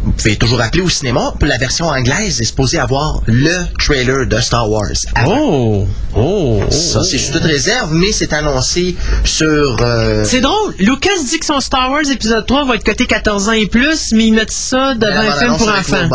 vous 0.07 0.13
pouvez 0.13 0.37
toujours 0.37 0.61
appeler 0.61 0.81
au 0.83 0.89
cinéma. 0.89 1.33
La 1.41 1.57
version 1.57 1.87
anglaise 1.87 2.39
est 2.39 2.45
supposée 2.45 2.79
avoir 2.79 3.21
le 3.25 3.65
trailer 3.77 4.25
de 4.25 4.37
Star 4.39 4.69
Wars. 4.69 4.87
Oh! 5.27 5.85
Oh! 6.15 6.61
Ça, 6.71 7.03
c'est 7.03 7.17
sous 7.17 7.33
toute 7.33 7.43
réserve, 7.43 7.93
mais 7.93 8.11
c'est 8.13 8.31
annoncé 8.31 8.95
sur... 9.25 9.77
euh, 9.81 10.23
C'est 10.23 10.39
drôle. 10.41 10.73
Lucas 10.79 11.09
dit 11.29 11.39
que 11.39 11.45
son 11.45 11.59
Star 11.59 11.91
Wars 11.91 12.09
épisode 12.09 12.45
3 12.45 12.65
va 12.65 12.75
être 12.75 12.85
coté 12.85 13.05
14 13.05 13.49
ans 13.49 13.51
et 13.51 13.67
plus, 13.67 14.13
mais 14.13 14.27
ils 14.27 14.33
mettent 14.33 14.49
ça 14.51 14.93
devant 14.95 15.11
un 15.19 15.31
film 15.39 15.57
pour 15.57 15.67
enfants. 15.79 16.09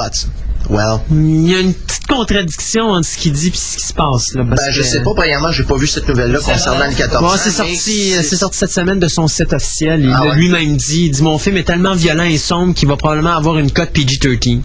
Well, 0.70 0.98
Il 1.10 1.48
y 1.50 1.54
a 1.54 1.60
une 1.60 1.74
petite 1.74 2.06
contradiction 2.06 2.84
entre 2.90 3.06
ce 3.08 3.16
qu'il 3.18 3.32
dit 3.32 3.48
et 3.48 3.52
ce 3.54 3.76
qui 3.78 3.86
se 3.86 3.92
passe. 3.92 4.34
Là, 4.34 4.44
parce 4.48 4.62
ben, 4.66 4.72
je 4.72 4.82
sais 4.82 5.02
pas, 5.02 5.10
premièrement, 5.14 5.50
j'ai 5.52 5.64
pas 5.64 5.76
vu 5.76 5.86
cette 5.86 6.08
nouvelle-là 6.08 6.38
concernant 6.40 6.86
le 6.86 6.94
14 6.94 7.22
Bon, 7.22 7.28
ans, 7.28 7.36
c'est 7.36 7.50
sorti, 7.50 8.14
euh, 8.14 8.22
c'est 8.22 8.36
sorti 8.36 8.58
cette 8.58 8.72
semaine 8.72 8.98
de 8.98 9.08
son 9.08 9.26
site 9.28 9.52
officiel. 9.52 10.00
Il 10.04 10.12
Ah 10.14 10.24
l'a 10.24 10.30
ouais? 10.30 10.36
lui-même 10.36 10.76
dit. 10.76 11.06
Il 11.06 11.10
dit 11.10 11.22
Mon 11.22 11.38
film 11.38 11.56
est 11.56 11.64
tellement 11.64 11.94
violent 11.94 12.24
et 12.24 12.38
sombre 12.38 12.74
qu'il 12.74 12.88
va 12.88 12.96
probablement 12.96 13.36
avoir 13.36 13.58
une 13.58 13.70
cote 13.70 13.90
PG-13. 13.92 14.60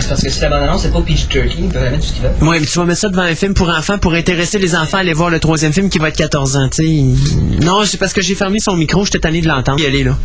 C'est 0.00 0.08
parce 0.08 0.22
que 0.22 0.30
si 0.30 0.40
la 0.40 0.48
bande-annonce 0.50 0.82
c'est 0.82 0.92
pas 0.92 1.00
PG-13, 1.02 1.50
ils 1.58 1.68
peuvent 1.68 1.84
la 1.84 1.90
mettre 1.90 2.02
tout 2.02 2.08
ce 2.08 2.12
qu'ils 2.14 2.22
veulent. 2.22 2.32
Oui, 2.40 2.56
mais 2.60 2.66
tu 2.66 2.78
vas 2.78 2.84
mettre 2.84 3.00
ça 3.00 3.08
devant 3.08 3.22
un 3.22 3.34
film 3.34 3.54
pour 3.54 3.68
enfants 3.68 3.98
pour 3.98 4.14
intéresser 4.14 4.58
les 4.58 4.74
enfants 4.74 4.96
à 4.96 5.00
aller 5.00 5.12
voir 5.12 5.30
le 5.30 5.38
troisième 5.38 5.72
film 5.72 5.88
qui 5.88 5.98
va 5.98 6.08
être 6.08 6.16
14 6.16 6.56
ans. 6.56 6.68
tu 6.68 6.82
sais. 6.84 7.64
Non, 7.64 7.84
c'est 7.84 7.98
parce 7.98 8.12
que 8.12 8.20
j'ai 8.22 8.34
fermé 8.34 8.58
son 8.58 8.74
micro, 8.76 9.04
j'étais 9.04 9.20
tanné 9.20 9.40
de 9.40 9.48
l'entendre. 9.48 9.78
Y 9.80 9.86
aller, 9.86 10.02
là. 10.04 10.16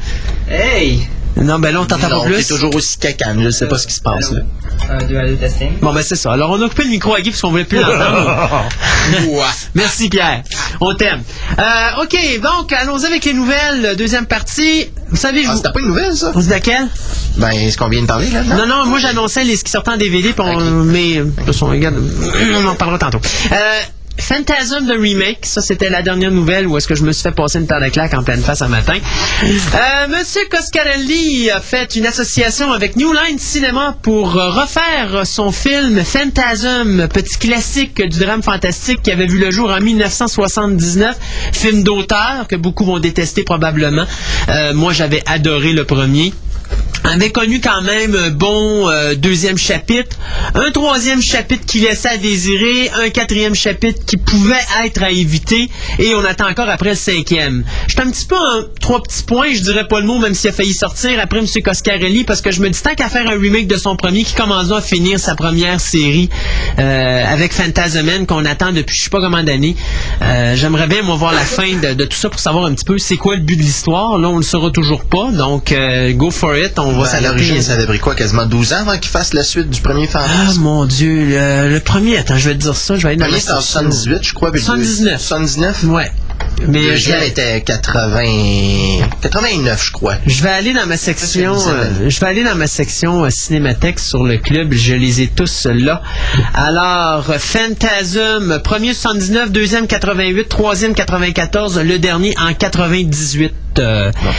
Hey! 0.49 1.07
Non, 1.41 1.57
ben 1.59 1.73
là, 1.73 1.81
on 1.81 1.85
t'entend 1.85 2.09
pas 2.09 2.25
plus. 2.25 2.41
c'est 2.43 2.53
toujours 2.53 2.75
aussi 2.75 2.97
cacane, 2.97 3.41
je 3.43 3.49
sais 3.49 3.67
pas 3.67 3.77
ce 3.77 3.87
qui 3.87 3.93
se 3.93 4.01
passe, 4.01 4.31
là. 4.31 4.41
Un, 4.89 5.05
deux, 5.05 5.17
un, 5.17 5.25
deux, 5.25 5.35
testing? 5.37 5.77
Bon, 5.81 5.93
ben 5.93 6.01
c'est 6.05 6.15
ça. 6.15 6.33
Alors, 6.33 6.51
on 6.51 6.61
a 6.61 6.67
coupé 6.67 6.83
le 6.83 6.89
micro 6.89 7.13
à 7.15 7.21
Guy 7.21 7.29
parce 7.31 7.41
qu'on 7.41 7.51
voulait 7.51 7.63
plus 7.63 7.79
l'entendre. 7.79 8.65
Merci, 9.75 10.09
Pierre. 10.09 10.43
On 10.81 10.93
t'aime. 10.95 11.21
Euh, 11.57 12.03
OK, 12.03 12.17
donc, 12.41 12.73
allons-y 12.73 13.05
avec 13.05 13.25
les 13.25 13.33
nouvelles. 13.33 13.95
Deuxième 13.97 14.25
partie. 14.25 14.89
Vous 15.09 15.15
savez, 15.17 15.43
je 15.43 15.47
Ah, 15.47 15.51
vous... 15.51 15.57
c'était 15.57 15.71
pas 15.71 15.79
une 15.79 15.87
nouvelle, 15.87 16.15
ça? 16.15 16.31
On 16.35 16.39
se 16.39 16.45
dit 16.45 16.51
laquelle? 16.51 16.87
Ben, 17.37 17.71
ce 17.71 17.77
qu'on 17.77 17.89
vient 17.89 18.01
de 18.01 18.07
parler, 18.07 18.29
là, 18.29 18.43
Non, 18.43 18.65
non, 18.67 18.85
moi 18.85 18.99
j'annonçais 18.99 19.43
les 19.43 19.55
ce 19.55 19.63
qui 19.63 19.71
sortait 19.71 19.91
en 19.91 19.97
DVD, 19.97 20.33
puis 20.33 20.41
on, 20.45 20.55
Ok. 20.55 20.63
mais 20.85 21.15
de 21.17 21.23
toute 21.23 21.45
façon, 21.45 21.67
regarde, 21.67 21.95
on 22.55 22.67
en 22.67 22.75
parlera 22.75 22.99
tantôt. 22.99 23.19
Euh, 23.51 23.81
Phantasm 24.19 24.87
the 24.87 24.99
Remake, 24.99 25.45
ça 25.45 25.61
c'était 25.61 25.89
la 25.89 26.01
dernière 26.01 26.31
nouvelle 26.31 26.67
où 26.67 26.77
est-ce 26.77 26.87
que 26.87 26.95
je 26.95 27.03
me 27.03 27.11
suis 27.11 27.23
fait 27.23 27.31
passer 27.31 27.59
une 27.59 27.67
paire 27.67 27.81
de 27.81 27.89
claques 27.89 28.13
en 28.13 28.23
pleine 28.23 28.41
face 28.41 28.61
un 28.61 28.67
matin. 28.67 28.97
Euh, 29.43 30.07
Monsieur 30.09 30.41
Coscarelli 30.49 31.49
a 31.49 31.61
fait 31.61 31.95
une 31.95 32.05
association 32.05 32.71
avec 32.71 32.95
New 32.95 33.11
Line 33.13 33.39
Cinema 33.39 33.97
pour 34.01 34.37
euh, 34.37 34.49
refaire 34.49 35.25
son 35.25 35.51
film 35.51 36.03
Phantasm, 36.03 37.07
petit 37.07 37.37
classique 37.37 38.01
du 38.01 38.19
drame 38.19 38.43
fantastique 38.43 39.01
qui 39.01 39.11
avait 39.11 39.27
vu 39.27 39.39
le 39.39 39.51
jour 39.51 39.71
en 39.71 39.79
1979, 39.79 41.17
film 41.53 41.83
d'auteur 41.83 42.47
que 42.47 42.55
beaucoup 42.55 42.85
vont 42.85 42.99
détester 42.99 43.43
probablement. 43.43 44.05
Euh, 44.49 44.73
moi 44.73 44.93
j'avais 44.93 45.23
adoré 45.25 45.73
le 45.73 45.85
premier 45.85 46.33
avait 47.03 47.31
connu 47.31 47.59
quand 47.59 47.81
même 47.81 48.15
un 48.15 48.29
bon 48.29 48.87
euh, 48.87 49.15
deuxième 49.15 49.57
chapitre, 49.57 50.17
un 50.53 50.71
troisième 50.71 51.21
chapitre 51.21 51.65
qui 51.65 51.79
laissait 51.79 52.09
à 52.09 52.17
désirer, 52.17 52.91
un 53.03 53.09
quatrième 53.09 53.55
chapitre 53.55 54.05
qui 54.05 54.17
pouvait 54.17 54.53
être 54.85 55.01
à 55.01 55.09
éviter, 55.09 55.69
et 55.97 56.13
on 56.15 56.23
attend 56.23 56.49
encore 56.49 56.69
après 56.69 56.89
le 56.89 56.95
cinquième. 56.95 57.63
J'étais 57.87 58.01
un 58.01 58.11
petit 58.11 58.25
peu 58.25 58.35
trois 58.79 59.01
petits 59.01 59.23
points, 59.23 59.53
je 59.53 59.61
dirais 59.61 59.87
pas 59.87 59.99
le 59.99 60.05
mot, 60.05 60.19
même 60.19 60.35
s'il 60.35 60.49
a 60.49 60.53
failli 60.53 60.73
sortir 60.73 61.19
après 61.21 61.39
M. 61.39 61.45
Coscarelli, 61.63 62.25
parce 62.25 62.41
que 62.41 62.51
je 62.51 62.61
me 62.61 62.69
dis 62.69 62.81
tant 62.81 62.93
qu'à 62.93 63.09
faire 63.09 63.27
un 63.27 63.39
remake 63.39 63.67
de 63.67 63.77
son 63.77 63.95
premier, 63.95 64.23
qui 64.23 64.35
commence 64.35 64.71
à 64.71 64.81
finir 64.81 65.19
sa 65.19 65.35
première 65.35 65.79
série 65.79 66.29
euh, 66.77 67.23
avec 67.25 67.53
Phantasm 67.53 68.25
qu'on 68.27 68.45
attend 68.45 68.71
depuis 68.71 68.95
je 68.95 69.03
sais 69.03 69.09
pas 69.09 69.21
combien 69.21 69.43
d'années. 69.43 69.75
Euh, 70.21 70.55
J'aimerais 70.55 70.87
bien 70.87 71.01
voir 71.01 71.33
la 71.33 71.39
fin 71.39 71.73
de, 71.81 71.93
de 71.93 72.05
tout 72.05 72.17
ça 72.17 72.29
pour 72.29 72.39
savoir 72.39 72.65
un 72.65 72.73
petit 72.73 72.85
peu 72.85 72.97
c'est 72.97 73.17
quoi 73.17 73.35
le 73.35 73.41
but 73.41 73.55
de 73.55 73.61
l'histoire. 73.61 74.17
Là, 74.17 74.29
on 74.29 74.37
le 74.37 74.43
saura 74.43 74.71
toujours 74.71 75.05
pas, 75.05 75.31
donc 75.31 75.71
euh, 75.71 76.11
go 76.13 76.29
for 76.31 76.55
it. 76.57 76.58
On 76.85 76.91
va 76.93 76.97
Ben, 76.99 77.03
à 77.03 77.05
s'adapter. 77.07 77.27
l'origine, 77.27 77.61
ça 77.61 77.75
pris 77.85 77.99
quoi, 77.99 78.15
quasiment 78.15 78.45
12 78.45 78.73
ans 78.73 78.77
avant 78.81 78.97
qu'il 78.97 79.09
fasse 79.09 79.33
la 79.33 79.43
suite 79.43 79.69
du 79.69 79.81
premier 79.81 80.07
Ah 80.13 80.19
Fantasme? 80.27 80.61
mon 80.61 80.85
dieu, 80.85 81.25
le, 81.29 81.69
le 81.73 81.79
premier, 81.79 82.17
attends, 82.17 82.37
je 82.37 82.49
vais 82.49 82.55
te 82.55 82.61
dire 82.61 82.75
ça, 82.75 82.95
je 82.95 83.01
vais 83.03 83.09
aller 83.09 83.15
Le 83.17 83.21
dans 83.21 83.27
premier, 83.27 83.39
c'était 83.39 83.53
en 83.53 83.61
section. 83.61 83.81
78, 83.91 84.23
je 84.23 84.33
crois. 84.33 84.51
puis 84.51 84.59
le 84.61 84.65
79. 84.65 85.21
79? 85.21 85.83
Ouais. 85.85 86.11
Mais 86.67 86.81
Le 86.81 86.89
deuxième 86.91 87.23
était 87.23 87.61
80... 87.61 89.05
89, 89.21 89.85
je 89.85 89.91
crois. 89.91 90.15
je 90.25 90.41
vais 90.43 90.49
aller 90.49 90.73
dans 90.73 90.85
ma 90.85 90.97
section, 90.97 91.55
euh, 91.67 92.09
je 92.09 92.19
vais 92.19 92.27
aller 92.27 92.43
dans 92.43 92.55
ma 92.55 92.67
section 92.67 93.23
euh, 93.25 93.29
cinémathèque 93.29 93.99
sur 93.99 94.23
le 94.23 94.37
club. 94.37 94.73
Je 94.73 94.93
les 94.93 95.21
ai 95.21 95.27
tous 95.27 95.67
là. 95.71 96.01
Alors, 96.53 97.29
euh, 97.29 97.37
Phantasm, 97.39 98.59
premier 98.63 98.93
79, 98.93 99.51
deuxième 99.51 99.87
88, 99.87 100.47
troisième 100.49 100.93
94, 100.93 101.79
le 101.79 101.99
dernier 101.99 102.33
en 102.39 102.53
98. 102.53 103.53
euh, 103.79 104.11
Bon, 104.23 104.29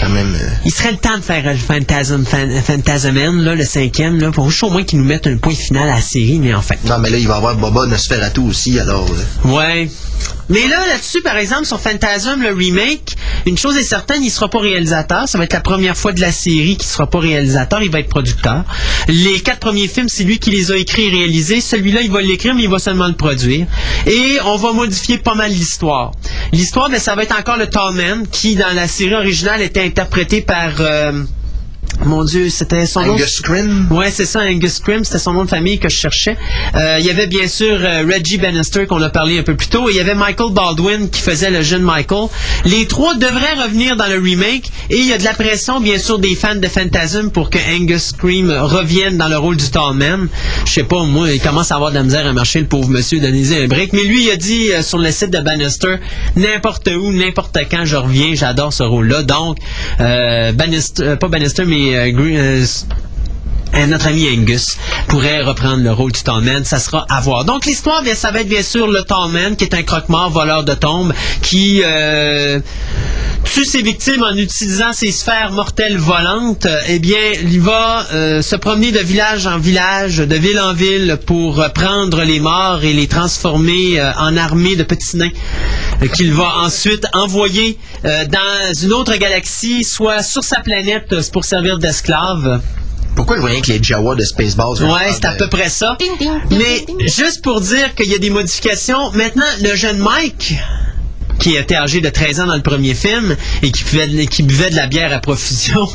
quand 0.00 0.08
même... 0.10 0.34
euh, 0.34 0.48
il 0.64 0.70
serait 0.72 0.92
le 0.92 0.98
temps 0.98 1.16
de 1.16 1.22
faire 1.22 1.44
le 1.44 1.56
Phantasm, 1.56 2.24
Fan- 2.24 2.60
Phantasman, 2.62 3.40
là, 3.42 3.54
le 3.54 3.64
cinquième, 3.64 4.20
là, 4.20 4.30
pour 4.30 4.50
juste 4.50 4.62
au 4.62 4.70
moins 4.70 4.84
qu'ils 4.84 4.98
nous 5.00 5.04
mettent 5.04 5.26
un 5.26 5.36
point 5.36 5.54
final 5.54 5.88
à 5.88 5.96
la 5.96 6.00
série, 6.00 6.38
mais 6.38 6.54
enfin. 6.54 6.74
Non, 6.86 6.98
mais 6.98 7.10
là, 7.10 7.18
il 7.18 7.26
va 7.26 7.34
y 7.34 7.36
avoir 7.36 7.56
Boba 7.56 7.86
Nosferatu 7.86 8.40
aussi, 8.40 8.78
alors... 8.78 9.06
euh, 9.10 9.48
Ouais. 9.48 9.88
Mais 10.50 10.66
là, 10.68 10.78
là-dessus, 10.88 11.22
par 11.22 11.36
exemple, 11.38 11.53
sur 11.62 11.78
Phantasm, 11.80 12.42
le 12.42 12.52
remake, 12.52 13.14
une 13.46 13.56
chose 13.56 13.76
est 13.76 13.84
certaine, 13.84 14.24
il 14.24 14.30
sera 14.30 14.48
pas 14.48 14.58
réalisateur. 14.58 15.28
Ça 15.28 15.38
va 15.38 15.44
être 15.44 15.52
la 15.52 15.60
première 15.60 15.96
fois 15.96 16.12
de 16.12 16.20
la 16.20 16.32
série 16.32 16.76
qu'il 16.76 16.88
sera 16.88 17.06
pas 17.06 17.20
réalisateur, 17.20 17.82
il 17.82 17.90
va 17.90 18.00
être 18.00 18.08
producteur. 18.08 18.64
Les 19.06 19.38
quatre 19.40 19.60
premiers 19.60 19.86
films, 19.86 20.08
c'est 20.08 20.24
lui 20.24 20.38
qui 20.38 20.50
les 20.50 20.72
a 20.72 20.76
écrits 20.76 21.04
et 21.04 21.10
réalisés. 21.10 21.60
Celui-là, 21.60 22.00
il 22.00 22.10
va 22.10 22.20
l'écrire, 22.22 22.54
mais 22.54 22.64
il 22.64 22.70
va 22.70 22.78
seulement 22.80 23.06
le 23.06 23.14
produire. 23.14 23.66
Et 24.06 24.38
on 24.44 24.56
va 24.56 24.72
modifier 24.72 25.18
pas 25.18 25.34
mal 25.34 25.52
l'histoire. 25.52 26.10
L'histoire, 26.52 26.90
ben, 26.90 26.98
ça 26.98 27.14
va 27.14 27.22
être 27.22 27.38
encore 27.38 27.56
le 27.58 27.68
Tall 27.68 27.94
Man, 27.94 28.26
qui, 28.26 28.56
dans 28.56 28.74
la 28.74 28.88
série 28.88 29.14
originale, 29.14 29.62
était 29.62 29.84
interprété 29.84 30.40
par... 30.40 30.80
euh, 30.80 31.22
mon 32.04 32.24
Dieu, 32.24 32.50
c'était 32.50 32.86
son 32.86 33.02
nom. 33.02 33.14
Angus 33.14 33.36
Scrim. 33.36 33.88
Ouais, 33.90 34.10
c'est 34.10 34.24
ça, 34.24 34.40
Angus 34.40 34.74
Scrim, 34.74 35.04
c'était 35.04 35.18
son 35.18 35.32
nom 35.32 35.44
de 35.44 35.48
famille 35.48 35.78
que 35.78 35.88
je 35.88 35.96
cherchais. 35.96 36.36
Euh, 36.74 36.96
il 36.98 37.06
y 37.06 37.10
avait 37.10 37.26
bien 37.26 37.46
sûr 37.46 37.78
euh, 37.80 38.04
Reggie 38.06 38.36
Bannister 38.36 38.86
qu'on 38.86 39.00
a 39.00 39.10
parlé 39.10 39.38
un 39.38 39.42
peu 39.42 39.54
plus 39.54 39.68
tôt. 39.68 39.88
Et 39.88 39.92
il 39.92 39.96
y 39.96 40.00
avait 40.00 40.14
Michael 40.14 40.52
Baldwin 40.52 41.08
qui 41.08 41.20
faisait 41.20 41.50
le 41.50 41.62
jeune 41.62 41.82
Michael. 41.82 42.28
Les 42.64 42.86
trois 42.86 43.14
devraient 43.14 43.62
revenir 43.62 43.96
dans 43.96 44.06
le 44.06 44.18
remake. 44.18 44.70
Et 44.90 44.98
il 44.98 45.06
y 45.06 45.12
a 45.12 45.18
de 45.18 45.24
la 45.24 45.34
pression, 45.34 45.80
bien 45.80 45.98
sûr, 45.98 46.18
des 46.18 46.34
fans 46.34 46.56
de 46.56 46.66
Phantasm 46.66 47.30
pour 47.30 47.48
que 47.48 47.58
Angus 47.58 48.08
Scream 48.08 48.50
revienne 48.50 49.16
dans 49.16 49.28
le 49.28 49.38
rôle 49.38 49.56
du 49.56 49.70
Tallman. 49.70 50.26
Je 50.66 50.72
sais 50.72 50.84
pas, 50.84 51.04
moi, 51.04 51.30
il 51.30 51.40
commence 51.40 51.70
à 51.70 51.76
avoir 51.76 51.90
de 51.90 51.96
la 51.96 52.02
misère 52.02 52.26
à 52.26 52.32
marcher, 52.32 52.60
le 52.60 52.66
pauvre 52.66 52.88
monsieur, 52.90 53.20
donner 53.20 53.62
un 53.62 53.66
break. 53.66 53.92
Mais 53.92 54.04
lui, 54.04 54.24
il 54.24 54.30
a 54.30 54.36
dit 54.36 54.72
euh, 54.72 54.82
sur 54.82 54.98
le 54.98 55.10
site 55.10 55.30
de 55.30 55.40
Bannister, 55.40 55.96
n'importe 56.36 56.88
où, 56.88 57.12
n'importe 57.12 57.56
quand, 57.70 57.84
je 57.84 57.96
reviens, 57.96 58.34
j'adore 58.34 58.72
ce 58.72 58.82
rôle-là. 58.82 59.22
Donc, 59.22 59.58
Bannister, 59.98 61.16
pas 61.18 61.28
Bannister, 61.28 61.64
mais 61.64 61.83
euh, 61.92 62.10
euh, 62.36 62.64
notre 63.86 64.06
ami 64.06 64.28
Angus 64.28 64.78
pourrait 65.08 65.42
reprendre 65.42 65.82
le 65.82 65.92
rôle 65.92 66.12
du 66.12 66.22
Tallman. 66.22 66.64
Ça 66.64 66.78
sera 66.78 67.04
à 67.08 67.20
voir. 67.20 67.44
Donc, 67.44 67.66
l'histoire, 67.66 68.02
ça 68.14 68.30
va 68.30 68.40
être 68.40 68.48
bien 68.48 68.62
sûr 68.62 68.86
le 68.86 69.02
Tallman, 69.02 69.56
qui 69.56 69.64
est 69.64 69.74
un 69.74 69.82
croque-mort 69.82 70.30
voleur 70.30 70.64
de 70.64 70.74
tombes, 70.74 71.12
qui 71.42 71.82
euh, 71.84 72.60
tue 73.44 73.64
ses 73.64 73.82
victimes 73.82 74.22
en 74.22 74.34
utilisant 74.34 74.92
ses 74.92 75.12
sphères 75.12 75.50
mortelles 75.52 75.98
volantes. 75.98 76.66
Eh 76.88 76.98
bien, 76.98 77.32
il 77.42 77.60
va 77.60 78.06
se 78.10 78.56
promener 78.56 78.92
de 78.92 79.00
village 79.00 79.46
en 79.46 79.58
village, 79.58 80.18
de 80.18 80.36
ville 80.36 80.60
en 80.60 80.72
ville, 80.72 81.18
pour 81.26 81.64
prendre 81.74 82.22
les 82.22 82.40
morts 82.40 82.84
et 82.84 82.92
les 82.92 83.06
transformer 83.06 84.00
en 84.18 84.36
armée 84.36 84.76
de 84.76 84.82
petits 84.82 85.16
nains 85.16 85.30
qu'il 86.14 86.32
va 86.32 86.58
ensuite 86.58 87.06
envoyer 87.12 87.78
dans 88.02 88.74
une 88.82 88.92
autre 88.92 89.16
galaxie, 89.16 89.84
soit 89.84 90.22
sur 90.22 90.44
sa 90.44 90.60
planète 90.60 91.14
pour 91.32 91.44
servir 91.44 91.78
d'esclave. 91.78 92.60
Pourquoi 93.16 93.36
je 93.36 93.40
voyais 93.40 93.60
que 93.60 93.72
les 93.72 93.82
Jawa 93.82 94.14
de 94.14 94.24
Spaceballs? 94.24 94.82
Ouais, 94.82 95.12
c'est 95.12 95.24
à 95.24 95.32
peu 95.32 95.48
près 95.48 95.68
ça. 95.68 95.96
Mais 96.50 96.84
juste 97.06 97.42
pour 97.42 97.60
dire 97.60 97.94
qu'il 97.94 98.10
y 98.10 98.14
a 98.14 98.18
des 98.18 98.30
modifications, 98.30 99.10
maintenant, 99.12 99.44
le 99.62 99.74
jeune 99.76 99.98
Mike, 99.98 100.54
qui 101.38 101.56
était 101.56 101.76
âgé 101.76 102.00
de 102.00 102.08
13 102.08 102.40
ans 102.40 102.46
dans 102.46 102.54
le 102.54 102.62
premier 102.62 102.94
film 102.94 103.36
et 103.62 103.70
qui 103.70 103.84
buvait, 103.84 104.26
qui 104.26 104.42
buvait 104.42 104.70
de 104.70 104.76
la 104.76 104.86
bière 104.86 105.12
à 105.12 105.18
profusion. 105.18 105.86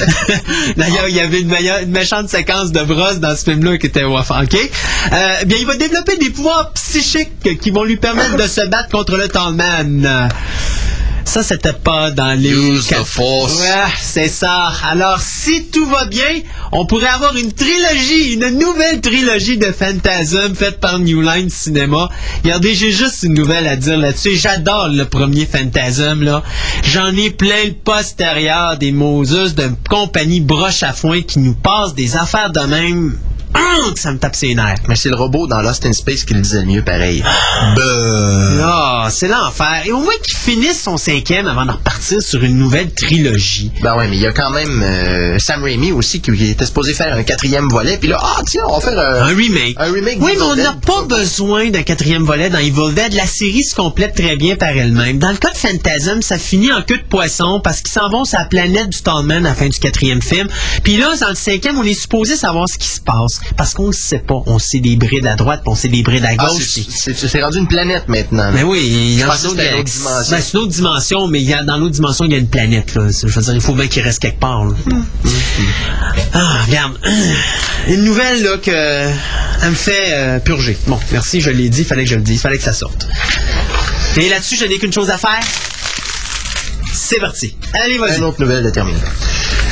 D'ailleurs, 0.76 1.08
il 1.08 1.14
y 1.14 1.20
avait 1.20 1.40
une, 1.40 1.54
méchante 1.88 2.28
séquence 2.28 2.72
de 2.72 2.82
brosse 2.82 3.20
dans 3.20 3.36
ce 3.36 3.44
film-là 3.44 3.78
qui 3.78 3.86
était 3.86 4.04
OK? 4.04 4.20
Euh, 4.22 5.44
bien, 5.44 5.58
il 5.58 5.66
va 5.66 5.76
développer 5.76 6.16
des 6.16 6.30
pouvoirs 6.30 6.72
psychiques 6.72 7.60
qui 7.60 7.70
vont 7.70 7.84
lui 7.84 7.96
permettre 7.96 8.36
de 8.36 8.46
se 8.46 8.66
battre 8.66 8.88
contre 8.88 9.16
le 9.16 9.28
Tallman. 9.28 10.28
Ça, 11.24 11.42
c'était 11.42 11.72
pas 11.72 12.10
dans 12.10 12.38
les... 12.38 12.50
Use 12.50 12.86
the 12.88 13.04
force. 13.04 13.60
Ouais, 13.60 13.92
c'est 14.00 14.28
ça. 14.28 14.72
Alors, 14.90 15.20
si 15.20 15.66
tout 15.66 15.86
va 15.86 16.06
bien, 16.06 16.40
on 16.72 16.86
pourrait 16.86 17.08
avoir 17.08 17.36
une 17.36 17.52
trilogie, 17.52 18.34
une 18.34 18.58
nouvelle 18.58 19.00
trilogie 19.00 19.58
de 19.58 19.70
Phantasm 19.72 20.54
faite 20.54 20.80
par 20.80 20.98
New 20.98 21.20
Line 21.20 21.50
Cinema. 21.50 22.08
Regardez, 22.42 22.74
j'ai 22.74 22.90
juste 22.90 23.22
une 23.22 23.34
nouvelle 23.34 23.66
à 23.66 23.76
dire 23.76 23.98
là-dessus. 23.98 24.36
J'adore 24.36 24.88
le 24.88 25.04
premier 25.04 25.46
Phantasm, 25.46 26.22
là. 26.22 26.42
J'en 26.84 27.14
ai 27.14 27.30
plein 27.30 27.64
le 27.66 27.72
postérieur 27.74 28.76
des 28.78 28.92
Moses 28.92 29.54
de 29.54 29.70
compagnie 29.88 30.40
broche 30.40 30.82
à 30.82 30.92
foin 30.92 31.22
qui 31.22 31.38
nous 31.38 31.54
passent 31.54 31.94
des 31.94 32.16
affaires 32.16 32.50
de 32.50 32.60
même 32.60 33.18
ça 33.96 34.12
me 34.12 34.18
tape 34.18 34.36
ses 34.36 34.54
nerfs. 34.54 34.76
Mais 34.88 34.96
c'est 34.96 35.08
le 35.08 35.16
robot 35.16 35.46
dans 35.46 35.60
Lost 35.60 35.86
in 35.86 35.92
Space 35.92 36.24
qui 36.24 36.34
le 36.34 36.40
disait 36.40 36.60
le 36.60 36.66
mieux, 36.66 36.82
pareil. 36.82 37.22
Ah, 38.62 39.08
c'est 39.10 39.28
l'enfer. 39.28 39.82
Et 39.84 39.92
au 39.92 40.00
moins 40.00 40.14
qu'il 40.22 40.36
finisse 40.36 40.80
son 40.82 40.96
cinquième 40.96 41.46
avant 41.46 41.66
de 41.66 41.72
repartir 41.72 42.22
sur 42.22 42.42
une 42.42 42.56
nouvelle 42.56 42.92
trilogie. 42.92 43.70
Ben 43.82 43.96
ouais, 43.96 44.08
mais 44.08 44.16
il 44.16 44.22
y 44.22 44.26
a 44.26 44.32
quand 44.32 44.50
même 44.50 44.82
euh, 44.82 45.38
Sam 45.38 45.62
Raimi 45.62 45.92
aussi 45.92 46.20
qui 46.20 46.50
était 46.50 46.66
supposé 46.66 46.94
faire 46.94 47.14
un 47.14 47.22
quatrième 47.22 47.68
volet. 47.68 47.98
Puis 47.98 48.08
là, 48.08 48.18
ah 48.20 48.42
tiens, 48.46 48.62
on 48.68 48.78
va 48.78 48.80
faire 48.80 48.98
un 48.98 49.24
remake. 49.24 49.74
Un 49.78 49.92
remake. 49.92 50.18
Oui, 50.20 50.32
mais 50.36 50.42
on 50.42 50.56
n'a 50.56 50.72
pas 50.72 51.02
besoin 51.02 51.70
d'un 51.70 51.82
quatrième 51.82 52.24
volet 52.24 52.50
dans 52.50 52.58
Evil 52.58 52.94
Dead. 52.94 53.14
La 53.14 53.26
série 53.26 53.62
se 53.62 53.74
complète 53.74 54.14
très 54.14 54.36
bien 54.36 54.56
par 54.56 54.70
elle-même. 54.70 55.18
Dans 55.18 55.30
le 55.30 55.36
cas 55.36 55.50
de 55.50 55.56
Phantasm, 55.56 56.22
ça 56.22 56.38
finit 56.38 56.72
en 56.72 56.82
queue 56.82 56.98
de 56.98 57.08
poisson 57.08 57.60
parce 57.62 57.80
qu'ils 57.80 57.92
s'en 57.92 58.08
vont 58.08 58.24
sur 58.24 58.38
la 58.38 58.44
planète 58.44 58.90
du 58.90 58.98
Stallman 58.98 59.44
à 59.44 59.50
la 59.50 59.54
fin 59.54 59.68
du 59.68 59.78
quatrième 59.78 60.22
film. 60.22 60.48
Puis 60.82 60.96
là, 60.96 61.14
dans 61.20 61.28
le 61.28 61.34
cinquième, 61.34 61.78
on 61.78 61.84
est 61.84 61.94
supposé 61.94 62.36
savoir 62.36 62.68
ce 62.68 62.78
qui 62.78 62.88
se 62.88 63.00
passe 63.00 63.40
parce 63.60 63.74
qu'on 63.74 63.88
ne 63.88 63.92
sait 63.92 64.20
pas. 64.20 64.42
On 64.46 64.58
sait 64.58 64.80
des 64.80 64.96
brides 64.96 65.26
à 65.26 65.34
droite, 65.34 65.60
puis 65.62 65.70
on 65.70 65.74
sait 65.74 65.90
des 65.90 66.02
brides 66.02 66.24
à 66.24 66.30
ah, 66.38 66.46
gauche. 66.46 66.78
c'est 66.96 67.42
rendu 67.42 67.58
une 67.58 67.68
planète 67.68 68.08
maintenant. 68.08 68.50
Mais 68.54 68.62
oui, 68.62 68.80
il 68.82 69.18
y 69.18 69.22
a 69.22 69.26
une 69.26 69.32
autre 69.32 69.54
dimension. 69.84 70.30
Ben, 70.30 70.40
c'est 70.40 70.52
une 70.54 70.60
autre 70.60 70.72
dimension, 70.72 71.28
mais 71.28 71.42
il 71.42 71.46
y 71.46 71.52
a, 71.52 71.62
dans 71.62 71.76
l'autre 71.76 71.92
dimension, 71.92 72.24
il 72.24 72.32
y 72.32 72.36
a 72.36 72.38
une 72.38 72.48
planète. 72.48 72.94
Là. 72.94 73.08
Je 73.10 73.26
veux 73.26 73.42
dire, 73.42 73.54
il 73.54 73.60
faut 73.60 73.74
bien 73.74 73.86
qu'il 73.86 74.02
reste 74.02 74.20
quelque 74.20 74.40
part. 74.40 74.64
Hmm. 74.64 75.04
Ah, 76.32 76.62
regarde. 76.66 76.98
Une 77.88 78.04
nouvelle 78.04 78.42
là, 78.42 78.56
que 78.56 78.70
elle 78.70 79.68
me 79.68 79.74
fait 79.74 80.14
euh, 80.14 80.38
purger. 80.38 80.78
Bon, 80.86 80.98
merci, 81.12 81.42
je 81.42 81.50
l'ai 81.50 81.68
dit, 81.68 81.80
il 81.80 81.84
fallait 81.84 82.04
que 82.04 82.10
je 82.10 82.14
le 82.14 82.22
dise, 82.22 82.36
il 82.36 82.40
fallait 82.40 82.56
que 82.56 82.64
ça 82.64 82.72
sorte. 82.72 83.08
Et 84.16 84.30
là-dessus, 84.30 84.56
je 84.56 84.64
n'ai 84.64 84.78
qu'une 84.78 84.92
chose 84.92 85.10
à 85.10 85.18
faire. 85.18 85.40
C'est 86.94 87.20
parti. 87.20 87.56
Allez, 87.74 87.98
vas-y. 87.98 88.16
Une 88.16 88.24
autre 88.24 88.40
nouvelle 88.40 88.64
de 88.64 88.70
terminer. 88.70 89.00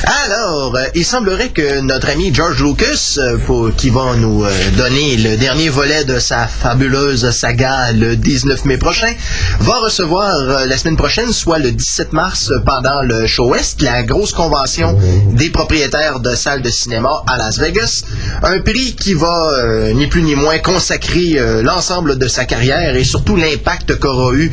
Alors, 0.09 0.75
euh, 0.75 0.85
il 0.95 1.05
semblerait 1.05 1.51
que 1.51 1.81
notre 1.81 2.09
ami 2.09 2.33
George 2.33 2.63
Lucas, 2.63 3.19
euh, 3.19 3.71
qui 3.77 3.91
va 3.91 4.17
nous 4.17 4.43
euh, 4.43 4.51
donner 4.79 5.19
le 5.19 5.37
dernier 5.37 5.69
volet 5.69 6.05
de 6.05 6.19
sa 6.19 6.47
fabuleuse 6.47 7.31
saga 7.31 7.93
le 7.93 8.17
19 8.17 8.65
mai 8.65 8.79
prochain, 8.79 9.13
va 9.61 9.79
recevoir 9.81 10.65
la 10.67 10.79
semaine 10.79 10.97
prochaine, 10.97 11.31
soit 11.31 11.59
le 11.59 11.73
17 11.73 12.15
mars, 12.15 12.55
pendant 12.65 13.03
le 13.03 13.27
Show 13.27 13.51
West, 13.51 13.83
la 13.83 14.03
grosse 14.03 14.33
convention 14.33 14.99
des 15.33 15.51
propriétaires 15.51 16.21
de 16.21 16.35
salles 16.35 16.63
de 16.63 16.71
cinéma 16.71 17.23
à 17.27 17.37
Las 17.37 17.59
Vegas. 17.59 18.05
Un 18.43 18.61
prix 18.61 18.95
qui 18.95 19.13
va, 19.13 19.93
ni 19.95 20.07
plus 20.07 20.23
ni 20.23 20.37
moins, 20.37 20.59
consacrer 20.59 21.39
l'ensemble 21.63 22.19
de 22.19 22.29
sa 22.29 22.45
carrière 22.45 22.97
et 22.97 23.05
surtout 23.05 23.37
l'impact 23.37 23.99
qu'aura 23.99 24.33
eu 24.35 24.51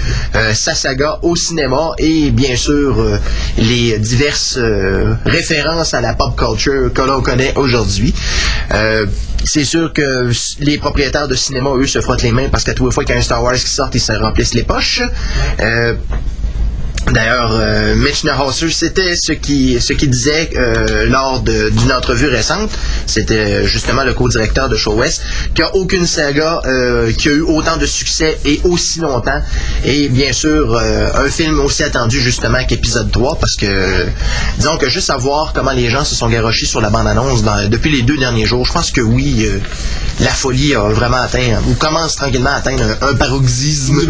sa 0.54 0.76
saga 0.76 1.20
au 1.22 1.36
cinéma 1.36 1.94
et 1.98 2.32
bien 2.32 2.56
sûr 2.56 2.98
les 3.58 3.98
diverses 4.00 4.60
référence 5.46 5.94
à 5.94 6.02
la 6.02 6.14
pop 6.14 6.36
culture 6.36 6.92
que 6.92 7.02
l'on 7.02 7.22
connaît 7.22 7.54
aujourd'hui. 7.56 8.14
Euh, 8.72 9.06
c'est 9.44 9.64
sûr 9.64 9.94
que 9.94 10.32
les 10.60 10.78
propriétaires 10.80 11.28
de 11.28 11.36
cinéma, 11.36 11.70
eux, 11.76 11.86
se 11.86 12.02
frottent 12.02 12.24
les 12.24 12.32
mains 12.32 12.50
parce 12.50 12.64
qu'à 12.64 12.74
tous 12.74 12.88
les 12.88 12.92
fois 12.92 13.04
qu'il 13.04 13.14
y 13.14 13.18
a 13.18 13.20
un 13.20 13.24
Star 13.24 13.44
Wars 13.44 13.54
qui 13.54 13.68
sort, 13.68 13.90
ils 13.94 14.00
se 14.00 14.14
remplissent 14.14 14.56
les 14.56 14.64
poches. 14.64 15.04
Euh, 15.60 15.94
D'ailleurs, 17.12 17.52
euh, 17.54 17.96
Mitch 17.96 18.24
Neuhauser, 18.24 18.72
c'était 18.72 19.16
ce 19.16 19.32
qui 19.32 19.80
ce 19.80 19.94
qu'il 19.94 20.10
disait 20.10 20.50
euh, 20.56 21.06
lors 21.06 21.42
d'une 21.42 21.92
entrevue 21.92 22.28
récente. 22.28 22.72
C'était 23.06 23.66
justement 23.68 24.04
le 24.04 24.14
co-directeur 24.14 24.70
de 24.70 24.76
Show 24.76 24.96
West, 24.96 25.22
qu'il 25.54 25.64
n'y 25.64 25.70
a 25.70 25.76
aucune 25.76 26.08
saga 26.08 26.62
euh, 26.66 27.12
qui 27.14 27.30
a 27.30 27.32
eu 27.32 27.42
autant 27.42 27.78
de 27.78 27.86
succès 27.86 28.40
et 28.44 28.60
aussi 28.64 29.00
longtemps. 29.02 29.40
Et 29.84 30.10
bien 30.10 30.34
sûr, 30.34 30.76
un 30.76 31.30
film 31.30 31.60
aussi 31.60 31.84
attendu 31.84 32.20
justement 32.20 32.64
qu'épisode 32.66 33.12
3, 33.12 33.38
parce 33.40 33.56
que 33.56 34.06
disons 34.58 34.78
que 34.78 34.90
juste 34.90 35.08
savoir 35.08 35.54
comment 35.54 35.72
les 35.72 35.90
gens 35.90 36.04
se 36.04 36.16
sont 36.16 36.28
garochés 36.28 36.66
sur 36.66 36.82
la 36.82 36.90
bande-annonce 36.90 37.44
depuis 37.70 37.92
les 37.92 38.02
deux 38.02 38.18
derniers 38.18 38.46
jours, 38.46 38.66
je 38.66 38.74
pense 38.74 38.90
que 38.92 39.02
oui, 39.02 39.48
la 40.22 40.32
folie 40.32 40.74
a 40.74 40.82
vraiment 40.90 41.18
atteint, 41.18 41.62
ou 41.70 41.74
commence 41.76 42.16
tranquillement 42.16 42.50
à 42.50 42.56
atteindre 42.56 42.84
un, 43.02 43.14
paroxysme. 43.14 44.02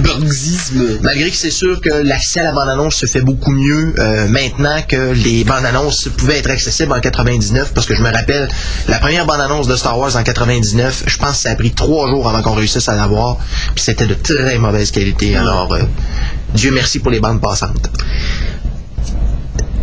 Malgré 1.01 1.29
que 1.29 1.37
c'est 1.37 1.51
sûr 1.51 1.81
que 1.81 1.89
l'accès 1.89 2.39
à 2.39 2.43
la 2.43 2.51
bande-annonce 2.51 2.84
se 2.89 3.05
fait 3.05 3.21
beaucoup 3.21 3.51
mieux 3.51 3.93
euh, 3.99 4.27
maintenant 4.27 4.81
que 4.87 5.11
les 5.11 5.43
bandes 5.43 5.65
annonces 5.65 6.09
pouvaient 6.17 6.37
être 6.37 6.49
accessibles 6.49 6.93
en 6.93 6.99
99 6.99 7.73
parce 7.73 7.85
que 7.85 7.95
je 7.95 8.01
me 8.01 8.11
rappelle 8.11 8.47
la 8.87 8.99
première 8.99 9.25
bande 9.25 9.41
annonce 9.41 9.67
de 9.67 9.75
Star 9.75 9.97
Wars 9.97 10.15
en 10.15 10.23
99 10.23 11.03
je 11.05 11.17
pense 11.17 11.31
que 11.31 11.37
ça 11.37 11.51
a 11.51 11.55
pris 11.55 11.71
trois 11.71 12.09
jours 12.09 12.27
avant 12.27 12.41
qu'on 12.41 12.53
réussisse 12.53 12.87
à 12.89 12.95
l'avoir 12.95 13.37
puis 13.73 13.83
c'était 13.83 14.07
de 14.07 14.13
très 14.13 14.57
mauvaise 14.57 14.91
qualité 14.91 15.35
alors 15.35 15.73
euh, 15.73 15.81
Dieu 16.53 16.71
merci 16.71 16.99
pour 16.99 17.11
les 17.11 17.19
bandes 17.19 17.41
passantes 17.41 17.89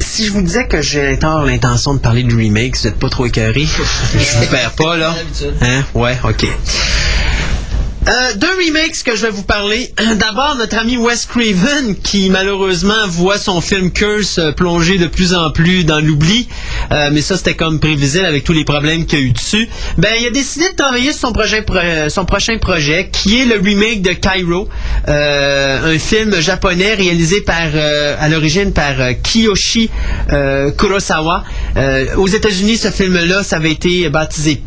si 0.00 0.26
je 0.26 0.32
vous 0.32 0.42
disais 0.42 0.66
que 0.66 0.82
j'ai 0.82 1.18
tort 1.18 1.44
l'intention 1.44 1.94
de 1.94 1.98
parler 1.98 2.22
du 2.22 2.34
remake, 2.36 2.76
vous 2.76 2.88
n'êtes 2.88 2.98
pas 2.98 3.08
trop 3.08 3.24
écœuré? 3.24 3.64
je 4.12 4.38
vous 4.38 4.46
perds 4.50 4.72
pas, 4.72 4.96
là. 4.96 5.14
Hein? 5.62 5.84
Ouais, 5.94 6.18
ok. 6.24 6.46
Euh, 8.08 8.34
deux 8.34 8.50
remakes 8.66 9.04
que 9.04 9.14
je 9.14 9.22
vais 9.22 9.30
vous 9.30 9.44
parler. 9.44 9.92
D'abord, 10.16 10.56
notre 10.58 10.76
ami 10.76 10.96
Wes 10.96 11.24
Craven, 11.24 11.94
qui 12.02 12.30
malheureusement 12.30 13.06
voit 13.06 13.38
son 13.38 13.60
film 13.60 13.92
Curse 13.92 14.38
euh, 14.38 14.50
plonger 14.50 14.98
de 14.98 15.06
plus 15.06 15.34
en 15.34 15.50
plus 15.50 15.84
dans 15.84 16.00
l'oubli. 16.00 16.48
Euh, 16.90 17.10
mais 17.12 17.20
ça, 17.20 17.36
c'était 17.36 17.54
comme 17.54 17.78
prévisible 17.78 18.24
avec 18.24 18.42
tous 18.42 18.54
les 18.54 18.64
problèmes 18.64 19.06
qu'il 19.06 19.20
y 19.20 19.22
a 19.22 19.24
eu 19.24 19.30
dessus. 19.30 19.68
Ben, 19.98 20.10
il 20.20 20.26
a 20.26 20.30
décidé 20.30 20.68
de 20.70 20.74
travailler 20.74 21.12
sur 21.12 21.28
son, 21.28 21.32
prochain 22.24 22.58
projet, 22.58 23.08
qui 23.12 23.40
est 23.40 23.44
le 23.44 23.60
remake 23.62 24.02
de 24.02 24.12
Cairo, 24.14 24.68
un 25.06 25.98
film 25.98 26.40
japonais 26.40 26.94
réalisé 26.94 27.40
par, 27.42 27.68
à 28.18 28.28
l'origine 28.28 28.72
par 28.72 28.94
Kiyoshi 29.22 29.90
Kurosawa. 30.76 31.44
aux 32.16 32.28
États-Unis, 32.28 32.78
ce 32.78 32.90
film-là, 32.90 33.42
ça 33.42 33.56
avait 33.56 33.72
été 33.72 34.08
baptisé 34.08 34.60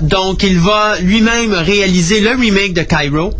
Donc, 0.00 0.42
il 0.42 0.58
va 0.58 0.98
lui-même 1.00 1.52
réaliser 1.52 2.20
le 2.20 2.30
remake 2.30 2.72
de 2.72 2.82
Cairo. 2.82 3.30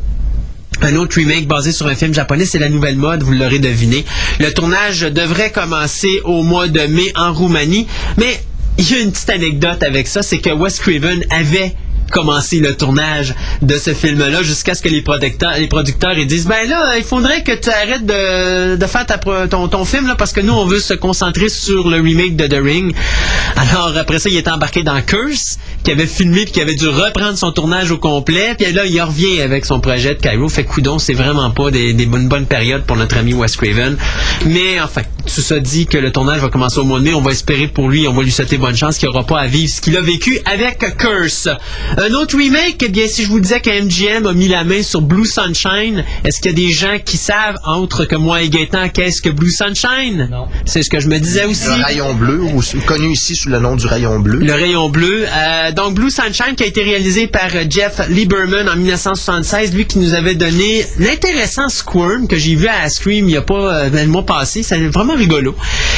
Un 0.82 0.96
autre 0.96 1.16
remake 1.16 1.46
basé 1.46 1.72
sur 1.72 1.86
un 1.86 1.94
film 1.94 2.12
japonais, 2.12 2.44
c'est 2.44 2.58
la 2.58 2.68
nouvelle 2.68 2.96
mode, 2.96 3.22
vous 3.22 3.32
l'aurez 3.32 3.58
deviné. 3.58 4.04
Le 4.38 4.52
tournage 4.52 5.00
devrait 5.00 5.50
commencer 5.50 6.20
au 6.24 6.42
mois 6.42 6.68
de 6.68 6.80
mai 6.80 7.10
en 7.16 7.32
Roumanie, 7.32 7.86
mais 8.18 8.38
il 8.76 8.90
y 8.90 8.94
a 8.94 8.98
une 8.98 9.12
petite 9.12 9.30
anecdote 9.30 9.82
avec 9.82 10.06
ça, 10.06 10.22
c'est 10.22 10.38
que 10.38 10.50
Wes 10.50 10.78
Craven 10.78 11.24
avait 11.30 11.74
commencer 12.10 12.60
le 12.60 12.76
tournage 12.76 13.34
de 13.62 13.76
ce 13.76 13.94
film-là 13.94 14.42
jusqu'à 14.42 14.74
ce 14.74 14.82
que 14.82 14.88
les 14.88 15.02
producteurs, 15.02 16.14
disent 16.26 16.46
ben 16.46 16.68
là, 16.68 16.96
il 16.96 17.04
faudrait 17.04 17.42
que 17.42 17.52
tu 17.52 17.70
arrêtes 17.70 18.06
de, 18.06 18.86
faire 18.86 19.06
ta, 19.06 19.18
ton, 19.18 19.84
film 19.84 20.06
là, 20.06 20.14
parce 20.14 20.32
que 20.32 20.40
nous, 20.40 20.52
on 20.52 20.66
veut 20.66 20.80
se 20.80 20.94
concentrer 20.94 21.48
sur 21.48 21.88
le 21.88 22.00
remake 22.00 22.36
de 22.36 22.46
The 22.46 22.60
Ring. 22.62 22.94
Alors 23.56 23.96
après 23.96 24.18
ça, 24.18 24.28
il 24.28 24.36
est 24.36 24.48
embarqué 24.48 24.82
dans 24.82 25.00
Curse, 25.02 25.58
qui 25.82 25.90
avait 25.90 26.06
filmé 26.06 26.44
puis 26.44 26.52
qui 26.52 26.60
avait 26.60 26.74
dû 26.74 26.88
reprendre 26.88 27.36
son 27.36 27.52
tournage 27.52 27.90
au 27.90 27.98
complet. 27.98 28.54
Puis 28.58 28.72
là, 28.72 28.86
il 28.86 29.00
revient 29.00 29.40
avec 29.40 29.64
son 29.64 29.80
projet 29.80 30.14
de 30.14 30.20
Cairo. 30.20 30.48
Fait 30.48 30.64
coudon, 30.64 30.98
c'est 30.98 31.14
vraiment 31.14 31.50
pas 31.50 31.70
des, 31.70 31.92
des 31.92 32.06
bonnes, 32.06 32.28
pour 32.86 32.96
notre 32.96 33.16
ami 33.16 33.34
Wes 33.34 33.56
Craven. 33.56 33.96
Mais 34.46 34.80
enfin, 34.80 35.02
tout 35.26 35.40
ça 35.40 35.58
dit 35.60 35.86
que 35.86 35.98
le 35.98 36.12
tournage 36.12 36.40
va 36.40 36.48
commencer 36.48 36.78
au 36.78 36.84
mois 36.84 36.98
de 36.98 37.04
mai. 37.04 37.14
On 37.14 37.20
va 37.20 37.30
espérer 37.32 37.68
pour 37.68 37.88
lui, 37.88 38.06
on 38.06 38.12
va 38.12 38.22
lui 38.22 38.30
souhaiter 38.30 38.58
bonne 38.58 38.76
chance 38.76 38.98
qu'il 38.98 39.08
n'aura 39.08 39.24
pas 39.24 39.40
à 39.40 39.46
vivre 39.46 39.70
ce 39.70 39.80
qu'il 39.80 39.96
a 39.96 40.00
vécu 40.00 40.38
avec 40.44 40.96
Curse. 40.96 41.48
Un 41.96 42.12
autre 42.14 42.36
remake, 42.36 42.82
eh 42.82 42.88
bien, 42.88 43.06
si 43.06 43.22
je 43.22 43.28
vous 43.28 43.38
disais 43.38 43.60
qu'MGM 43.60 44.26
a 44.26 44.32
mis 44.32 44.48
la 44.48 44.64
main 44.64 44.82
sur 44.82 45.00
Blue 45.00 45.26
Sunshine, 45.26 46.04
est-ce 46.24 46.40
qu'il 46.40 46.50
y 46.50 46.54
a 46.54 46.56
des 46.56 46.72
gens 46.72 46.98
qui 47.04 47.16
savent, 47.16 47.56
autres 47.66 48.04
que 48.04 48.16
moi 48.16 48.42
et 48.42 48.48
Gaëtan, 48.48 48.88
qu'est-ce 48.88 49.22
que 49.22 49.30
Blue 49.30 49.50
Sunshine? 49.50 50.28
Non. 50.30 50.48
C'est 50.64 50.82
ce 50.82 50.90
que 50.90 50.98
je 50.98 51.08
me 51.08 51.18
disais 51.18 51.44
aussi. 51.44 51.68
Le 51.68 51.84
rayon 51.84 52.14
bleu, 52.14 52.40
connu 52.84 53.12
ici 53.12 53.36
sous 53.36 53.48
le 53.48 53.60
nom 53.60 53.76
du 53.76 53.86
rayon 53.86 54.18
bleu. 54.18 54.40
Le 54.40 54.52
rayon 54.52 54.88
bleu. 54.88 55.24
Euh, 55.24 55.70
donc, 55.72 55.94
Blue 55.94 56.10
Sunshine 56.10 56.56
qui 56.56 56.64
a 56.64 56.66
été 56.66 56.82
réalisé 56.82 57.28
par 57.28 57.48
euh, 57.54 57.64
Jeff 57.68 58.00
Lieberman 58.08 58.68
en 58.68 58.76
1976, 58.76 59.74
lui 59.74 59.86
qui 59.86 59.98
nous 59.98 60.14
avait 60.14 60.34
donné 60.34 60.84
l'intéressant 60.98 61.68
Squirm 61.68 62.26
que 62.26 62.36
j'ai 62.36 62.56
vu 62.56 62.66
à 62.66 62.88
Scream 62.88 63.28
il 63.28 63.32
n'y 63.32 63.36
a 63.36 63.42
pas 63.42 63.84
euh, 63.84 63.90
le 63.90 64.06
mois 64.06 64.26
passé. 64.26 64.64
C'est 64.64 64.78
vraiment 64.88 65.14
rigolo. 65.14 65.54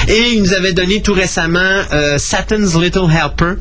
Et 0.09 0.33
il 0.35 0.43
nous 0.43 0.53
avait 0.53 0.75
donné 0.75 1.01
tout 1.01 1.15
récemment 1.15 1.83
Satan's 2.19 2.75
Little 2.77 3.11
Helper 3.11 3.55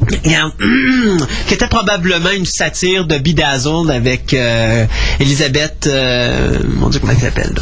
qui 1.46 1.54
était 1.54 1.66
probablement 1.68 2.30
une 2.30 2.46
satire 2.46 3.06
de 3.06 3.18
Bedazzled 3.18 3.90
avec 3.90 4.34
euh, 4.34 4.86
Elisabeth, 5.18 5.86
euh, 5.86 6.58
mon 6.76 6.88
Dieu, 6.88 7.00
comment 7.00 7.12
elle 7.12 7.18
s'appelle, 7.18 7.54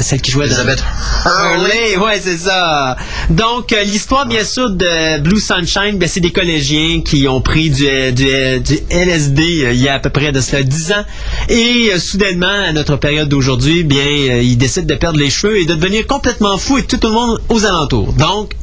celle 0.00 0.20
qui 0.20 0.30
jouait 0.30 0.46
Elisabeth 0.46 0.82
Hurley, 1.24 1.96
ouais, 1.96 2.20
c'est 2.22 2.36
ça. 2.36 2.96
Donc, 3.30 3.72
euh, 3.72 3.82
l'histoire, 3.84 4.26
bien 4.26 4.44
sûr, 4.44 4.70
de 4.70 5.18
Blue 5.20 5.40
Sunshine, 5.40 5.98
ben, 5.98 6.08
c'est 6.08 6.20
des 6.20 6.32
collégiens 6.32 7.02
qui 7.02 7.28
ont 7.28 7.40
pris 7.40 7.70
du, 7.70 8.12
du, 8.12 8.60
du 8.60 8.78
LSD 8.90 9.42
il 9.72 9.80
y 9.80 9.88
a 9.88 9.94
à 9.94 9.98
peu 9.98 10.10
près 10.10 10.32
de 10.32 10.40
cela 10.40 10.62
10 10.62 10.92
ans. 10.92 11.04
Et 11.48 11.90
soudainement, 11.98 12.46
à 12.46 12.72
notre 12.72 12.96
période 12.96 13.28
d'aujourd'hui, 13.28 13.84
bien, 13.84 14.04
ils 14.04 14.56
décident 14.56 14.86
de 14.86 14.94
perdre 14.94 15.18
les 15.18 15.30
cheveux 15.30 15.58
et 15.58 15.66
de 15.66 15.74
devenir 15.74 16.06
complètement 16.06 16.58
fous 16.58 16.78
et 16.78 16.82
tout 16.82 16.98
le 17.02 17.10
monde 17.10 17.40
aux 17.48 17.64
alentours. 17.64 18.12
Donc, 18.14 18.54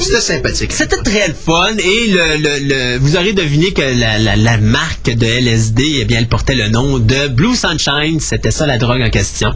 c'était 0.00 0.20
sympathique. 0.20 0.72
C'était 0.72 1.02
très 1.02 1.32
fun 1.32 1.70
et 1.78 2.06
le, 2.08 2.98
vous 2.98 3.16
aurez 3.16 3.32
deviné 3.32 3.72
que 3.72 3.82
la, 3.82 4.56
marque 4.58 5.10
de 5.10 5.26
LSD, 5.26 5.98
eh 6.00 6.04
bien, 6.04 6.18
elle 6.18 6.28
portait 6.28 6.54
le 6.54 6.68
nom 6.68 6.98
de 6.98 7.28
Blue 7.28 7.54
Sunshine. 7.54 8.20
C'était 8.20 8.50
ça 8.50 8.66
la 8.66 8.78
drogue 8.78 9.02
en 9.02 9.10
question. 9.10 9.52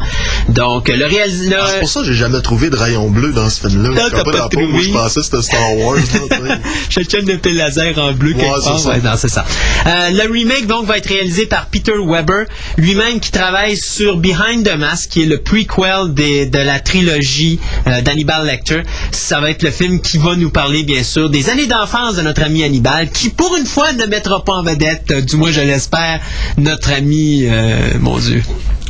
Donc, 0.49 0.89
le 0.89 1.05
réalisateur... 1.05 1.65
Ah, 1.65 1.71
c'est 1.73 1.81
pour 1.81 1.89
ça 1.89 2.01
que 2.01 2.07
j'ai 2.07 2.15
jamais 2.15 2.41
trouvé 2.43 2.71
de 2.71 2.77
rayon 2.77 3.11
bleu 3.11 3.33
dans 3.33 3.49
ce 3.51 3.69
film-là. 3.69 3.89
Non, 3.91 4.09
t'as 4.11 4.25
pas, 4.25 4.49
trouvé. 4.49 4.83
je 4.83 4.91
pensais 4.91 5.21
que 5.21 5.27
c'était 5.27 5.43
Star 5.43 5.77
Wars. 5.77 5.99
Chacun 6.91 7.23
de 7.23 7.33
épée 7.33 7.53
laser 7.53 7.99
en 7.99 8.13
bleu 8.13 8.35
quelque 8.35 8.65
part. 8.65 8.87
Ouais, 8.87 9.01
non, 9.03 9.13
c'est 9.17 9.29
ça. 9.29 9.45
Euh, 9.87 10.11
le 10.11 10.33
remake, 10.33 10.67
donc, 10.67 10.87
va 10.87 10.99
être 10.99 11.09
réalisé 11.09 11.47
par 11.47 11.67
Peter 11.67 11.95
Weber, 12.05 12.47
lui-même 12.77 13.21
qui 13.21 13.31
travaille 13.31 13.77
sur 13.77 14.17
Behind 14.17 14.65
the 14.65 14.77
Mask, 14.77 15.11
qui 15.11 15.23
est 15.23 15.27
le 15.27 15.39
prequel 15.39 16.15
de 16.15 16.59
la 16.59 16.81
trilogie 16.81 17.59
euh, 17.87 18.01
d'Hannibal 18.01 18.47
Lecter. 18.47 18.83
Ça 19.11 19.41
va 19.41 19.51
être 19.51 19.63
le 19.63 19.71
film 19.71 19.90
qui 19.99 20.19
va 20.19 20.37
nous 20.37 20.51
parler, 20.51 20.85
bien 20.85 21.03
sûr, 21.03 21.31
des 21.31 21.49
années 21.51 21.67
d'enfance 21.67 22.17
de 22.17 22.23
notre 22.23 22.43
ami 22.43 22.63
Hannibal, 22.63 23.11
qui, 23.11 23.31
pour 23.31 23.57
une 23.57 23.67
fois, 23.67 23.93
ne 23.93 24.07
mettra 24.07 24.45
pas 24.45 24.55
en 24.55 24.63
vedette, 24.63 25.11
euh, 25.11 25.21
du 25.23 25.37
moins 25.37 25.51
je 25.51 25.61
l'espère, 25.61 26.21
notre 26.57 26.93
ami, 26.93 27.47
euh, 27.47 27.95
mon 27.99 28.19
Dieu, 28.19 28.43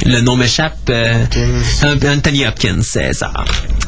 le 0.06 0.20
nom 0.20 0.36
m'échappe, 0.36 0.78
euh, 0.90 1.24
Anthony 1.82 2.46
Hopkins, 2.46 2.80
c'est 2.82 3.12
ça. 3.12 3.32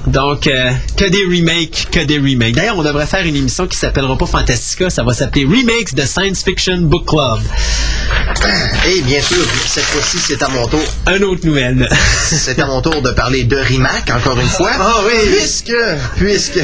Donc, 0.07 0.47
euh, 0.47 0.71
que 0.97 1.05
des 1.05 1.25
remakes, 1.25 1.89
que 1.91 2.01
des 2.01 2.19
remakes. 2.19 2.55
D'ailleurs, 2.55 2.77
on 2.77 2.83
devrait 2.83 3.07
faire 3.07 3.25
une 3.25 3.37
émission 3.37 3.67
qui 3.67 3.77
s'appellera 3.77 4.19
pas 4.19 4.27
Fantastica, 4.27 4.91
ça 4.91 5.05
va 5.05 5.13
s'appeler 5.15 5.45
Remakes 5.45 5.95
de 5.95 6.03
Science 6.03 6.43
Fiction 6.43 6.79
Book 6.79 7.07
Club. 7.07 7.41
Et 8.89 9.01
bien 9.03 9.23
sûr, 9.23 9.45
cette 9.67 9.85
fois-ci, 9.85 10.19
c'est 10.19 10.43
à 10.43 10.49
mon 10.49 10.67
tour. 10.67 10.83
Un 11.07 11.21
autre 11.23 11.47
nouvelle. 11.47 11.89
c'est 12.27 12.59
à 12.59 12.67
mon 12.67 12.83
tour 12.83 13.01
de 13.01 13.11
parler 13.11 13.45
de 13.45 13.57
Rimac, 13.57 14.11
encore 14.11 14.39
une 14.39 14.49
fois. 14.49 14.71
Ah 14.79 14.97
oui, 15.07 15.37
puisque, 15.37 15.75
puisque 16.17 16.61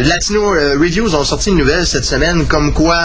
Latino 0.00 0.50
Reviews 0.50 1.14
ont 1.14 1.24
sorti 1.24 1.50
une 1.50 1.58
nouvelle 1.58 1.86
cette 1.86 2.04
semaine 2.04 2.46
comme 2.46 2.72
quoi, 2.72 3.00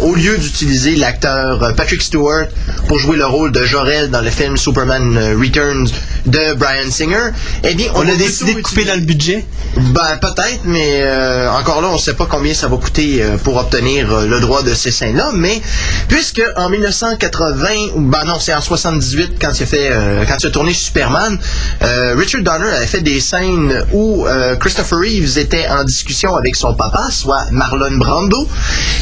au 0.00 0.14
lieu 0.14 0.38
d'utiliser 0.38 0.96
l'acteur 0.96 1.74
Patrick 1.76 2.02
Stewart 2.02 2.46
pour 2.88 2.98
jouer 2.98 3.16
le 3.16 3.26
rôle 3.26 3.52
de 3.52 3.64
Jorel 3.64 4.10
dans 4.10 4.20
le 4.20 4.30
film 4.30 4.56
Superman 4.56 5.16
euh, 5.16 5.36
Returns 5.38 5.88
de 6.26 6.54
Brian 6.54 6.90
Singer, 6.90 7.30
eh 7.64 7.74
bien, 7.74 7.88
on, 7.94 8.08
a 8.08 8.14
décidé 8.14 8.54
de 8.54 8.60
couper 8.60 8.84
dans 8.84 8.94
le 8.94 9.00
budget. 9.00 9.44
Ben 9.76 10.18
peut-être, 10.20 10.60
mais 10.64 11.00
euh, 11.00 11.50
encore 11.50 11.80
là, 11.80 11.88
on 11.88 11.94
ne 11.94 11.98
sait 11.98 12.14
pas 12.14 12.26
combien 12.26 12.54
ça 12.54 12.68
va 12.68 12.76
coûter 12.76 13.22
euh, 13.22 13.36
pour 13.38 13.56
obtenir 13.56 14.20
le 14.20 14.40
droit 14.40 14.62
de 14.62 14.74
ces 14.74 14.90
scènes-là. 14.90 15.32
Mais 15.34 15.60
puisque 16.08 16.42
en 16.56 16.68
1980, 16.68 17.68
ben 17.96 18.24
non, 18.24 18.38
c'est 18.38 18.54
en 18.54 18.60
78 18.60 19.36
quand 19.40 19.50
il 19.58 19.62
a 19.62 19.66
fait, 19.66 19.90
quand 20.28 20.36
il 20.40 20.46
a 20.46 20.50
tourné 20.50 20.72
Superman, 20.74 21.38
Richard 21.80 22.42
Donner 22.42 22.68
avait 22.68 22.86
fait 22.86 23.00
des 23.00 23.20
scènes 23.20 23.84
où 23.92 24.26
Christopher 24.62 25.00
Reeves 25.00 25.38
était 25.38 25.66
en 25.68 25.82
discussion 25.84 26.36
avec 26.36 26.54
son 26.56 26.74
papa, 26.74 27.08
soit 27.10 27.50
Marlon 27.50 27.96
Brando, 27.96 28.48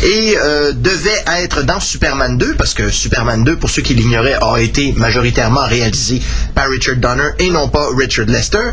et 0.03 0.35
devait 0.73 1.23
être 1.39 1.63
dans 1.65 1.81
Superman 1.81 2.39
2 2.39 2.55
parce 2.57 2.73
que 2.73 2.89
Superman 2.89 3.45
2, 3.45 3.57
pour 3.57 3.69
ceux 3.69 3.83
qui 3.83 3.93
l'ignoraient, 3.93 4.39
a 4.41 4.57
été 4.57 4.93
majoritairement 4.97 5.67
réalisé 5.67 6.23
par 6.55 6.71
Richard 6.71 6.97
Donner 6.97 7.29
et 7.39 7.51
non 7.51 7.69
pas 7.69 7.87
Richard 7.95 8.27
Lester. 8.27 8.71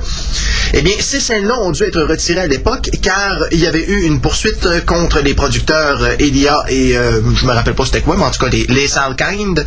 Eh 0.74 0.82
bien, 0.82 0.94
ces 1.00 1.20
scènes-là 1.20 1.60
ont 1.62 1.72
dû 1.72 1.84
être 1.84 2.02
retirées 2.02 2.42
à 2.42 2.48
l'époque 2.48 2.90
car 3.02 3.46
il 3.52 3.60
y 3.60 3.66
avait 3.66 3.86
eu 3.86 4.04
une 4.04 4.20
poursuite 4.20 4.68
contre 4.86 5.22
les 5.22 5.34
producteurs 5.34 6.04
euh, 6.04 6.16
Elia 6.20 6.66
et 6.68 6.98
euh, 6.98 7.22
je 7.36 7.46
me 7.46 7.52
rappelle 7.52 7.74
pas 7.74 7.86
c'était 7.86 8.02
quoi, 8.02 8.18
mais 8.18 8.24
en 8.24 8.32
tout 8.32 8.44
cas 8.44 8.50
les, 8.50 8.88
Salkind 8.88 9.66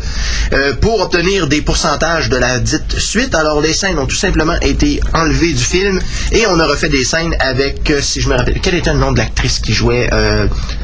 euh, 0.53 0.73
pour 0.75 1.01
obtenir 1.01 1.47
des 1.47 1.61
pourcentages 1.61 2.29
de 2.29 2.37
la 2.37 2.59
dite 2.59 2.99
suite. 2.99 3.33
Alors 3.33 3.61
les 3.61 3.73
scènes 3.73 3.97
ont 3.97 4.05
tout 4.05 4.15
simplement 4.15 4.59
été 4.61 4.99
enlevées 5.13 5.53
du 5.53 5.63
film 5.63 5.99
et 6.31 6.45
on 6.47 6.59
a 6.59 6.67
refait 6.67 6.89
des 6.89 7.00
scènes 7.03 7.35
avec, 7.39 7.91
si 8.01 8.21
je 8.21 8.29
me 8.29 8.35
rappelle, 8.35 8.59
quel 8.61 8.75
était 8.75 8.93
le 8.93 8.99
nom 8.99 9.11
de 9.11 9.17
l'actrice 9.17 9.59
qui 9.59 9.73
jouait 9.73 10.09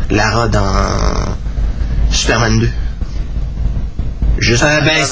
Lara 0.10 0.48
dans 0.48 1.36
Superman 2.12 2.60
2 2.60 2.70
euh, 4.40 4.82
ben, 4.82 5.04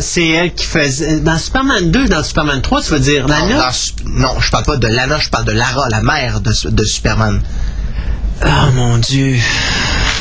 c'est 0.00 0.28
elle, 0.28 0.54
qui 0.54 0.64
faisait. 0.64 1.20
Dans 1.20 1.36
Superman 1.36 1.90
2, 1.90 2.08
dans 2.08 2.22
Superman 2.22 2.62
3, 2.62 2.82
tu 2.82 2.92
veux 2.92 3.00
dire 3.00 3.28
Lana? 3.28 3.70
Non, 4.06 4.40
je 4.40 4.50
parle 4.50 4.64
pas 4.64 4.76
de 4.76 4.86
Lana, 4.86 5.18
je 5.18 5.28
parle 5.28 5.44
de 5.44 5.52
Lara, 5.52 5.88
la 5.90 6.02
mère 6.02 6.40
de, 6.40 6.52
de 6.70 6.84
Superman. 6.84 7.42
Oh 8.44 8.70
mon 8.74 8.98
Dieu. 8.98 9.36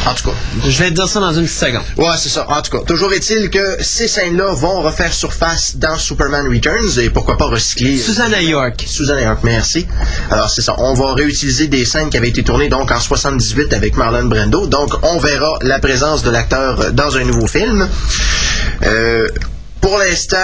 En 0.05 0.13
tout 0.15 0.29
cas. 0.29 0.35
Je 0.67 0.79
vais 0.79 0.89
te 0.89 0.95
dire 0.95 1.07
ça 1.07 1.19
dans 1.19 1.33
une 1.33 1.47
seconde. 1.47 1.83
Ouais, 1.97 2.13
c'est 2.17 2.29
ça. 2.29 2.47
En 2.49 2.61
tout 2.61 2.75
cas, 2.75 2.83
toujours 2.85 3.13
est-il 3.13 3.49
que 3.49 3.77
ces 3.81 4.07
scènes-là 4.07 4.53
vont 4.53 4.81
refaire 4.81 5.13
surface 5.13 5.77
dans 5.77 5.97
Superman 5.97 6.47
Returns 6.47 6.99
et 6.99 7.09
pourquoi 7.09 7.37
pas 7.37 7.45
recycler. 7.45 7.97
Susanna 7.97 8.41
York. 8.41 8.83
Susanna 8.87 9.21
York, 9.21 9.39
merci. 9.43 9.85
Alors, 10.31 10.49
c'est 10.49 10.63
ça. 10.63 10.75
On 10.79 10.93
va 10.93 11.13
réutiliser 11.13 11.67
des 11.67 11.85
scènes 11.85 12.09
qui 12.09 12.17
avaient 12.17 12.29
été 12.29 12.43
tournées 12.43 12.69
donc 12.69 12.91
en 12.91 12.99
78 12.99 13.73
avec 13.73 13.95
Marlon 13.95 14.25
Brando. 14.25 14.65
Donc, 14.65 14.91
on 15.03 15.19
verra 15.19 15.57
la 15.61 15.79
présence 15.79 16.23
de 16.23 16.31
l'acteur 16.31 16.93
dans 16.93 17.15
un 17.17 17.23
nouveau 17.23 17.47
film. 17.47 17.87
Euh, 18.83 19.27
pour 19.81 19.97
l'instant, 19.97 20.37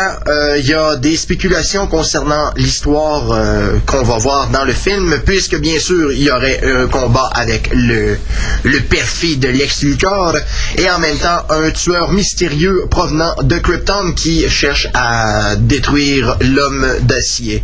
il 0.58 0.66
y 0.66 0.74
a 0.74 0.96
des 0.96 1.16
spéculations 1.16 1.88
concernant 1.88 2.52
l'histoire 2.56 3.32
euh, 3.32 3.78
qu'on 3.86 4.04
va 4.04 4.18
voir 4.18 4.50
dans 4.50 4.64
le 4.64 4.74
film, 4.74 5.20
puisque 5.26 5.58
bien 5.60 5.80
sûr, 5.80 6.12
il 6.12 6.24
y 6.24 6.32
aurait 6.32 6.62
un 6.64 6.88
combat 6.88 7.30
avec 7.34 7.70
le, 7.74 8.18
le 8.64 8.80
perfide 8.82 9.40
de 9.40 9.50
Lex 9.50 9.84
Luthor, 9.84 10.36
et 10.78 10.90
en 10.90 11.00
même 11.00 11.18
temps, 11.18 11.44
un 11.50 11.70
tueur 11.72 12.12
mystérieux 12.12 12.86
provenant 12.90 13.36
de 13.42 13.58
Krypton 13.58 14.14
qui 14.16 14.50
cherche 14.50 14.88
à 14.94 15.56
détruire 15.56 16.38
l'homme 16.42 16.88
d'acier. 17.02 17.64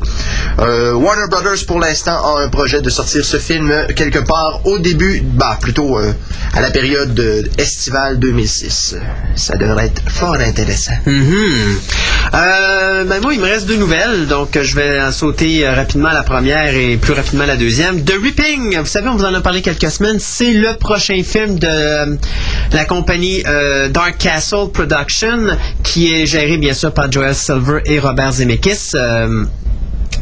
Euh, 0.59 0.93
Warner 0.93 1.27
Brothers, 1.29 1.65
pour 1.65 1.79
l'instant, 1.79 2.37
a 2.37 2.43
un 2.43 2.49
projet 2.49 2.81
de 2.81 2.89
sortir 2.89 3.25
ce 3.25 3.37
film 3.37 3.71
quelque 3.95 4.19
part 4.19 4.61
au 4.65 4.79
début, 4.79 5.21
bah, 5.23 5.57
plutôt 5.61 5.97
euh, 5.99 6.13
à 6.53 6.61
la 6.61 6.71
période 6.71 7.49
estivale 7.57 8.19
2006. 8.19 8.95
Ça 9.35 9.55
devrait 9.57 9.87
être 9.87 10.01
fort 10.09 10.35
intéressant. 10.35 10.93
Mm-hmm. 11.07 11.62
Euh, 12.33 13.03
ben 13.03 13.21
moi, 13.21 13.33
il 13.33 13.39
me 13.39 13.45
reste 13.45 13.67
deux 13.67 13.75
nouvelles, 13.75 14.25
donc 14.27 14.57
je 14.59 14.75
vais 14.75 15.11
sauter 15.11 15.67
euh, 15.67 15.75
rapidement 15.75 16.11
la 16.11 16.23
première 16.23 16.75
et 16.75 16.97
plus 16.97 17.13
rapidement 17.13 17.45
la 17.45 17.57
deuxième. 17.57 18.03
The 18.03 18.13
Ripping, 18.21 18.79
vous 18.79 18.85
savez, 18.85 19.07
on 19.09 19.15
vous 19.15 19.25
en 19.25 19.33
a 19.33 19.41
parlé 19.41 19.61
quelques 19.61 19.91
semaines, 19.91 20.17
c'est 20.19 20.51
le 20.51 20.75
prochain 20.77 21.21
film 21.23 21.59
de 21.59 22.17
la 22.71 22.85
compagnie 22.85 23.43
euh, 23.45 23.89
Dark 23.89 24.17
Castle 24.17 24.69
Production, 24.73 25.57
qui 25.83 26.11
est 26.11 26.25
gérée 26.25 26.57
bien 26.57 26.73
sûr 26.73 26.91
par 26.91 27.11
Joel 27.11 27.35
Silver 27.35 27.81
et 27.85 27.99
Robert 27.99 28.31
Zemeckis. 28.31 28.91
Euh, 28.95 29.45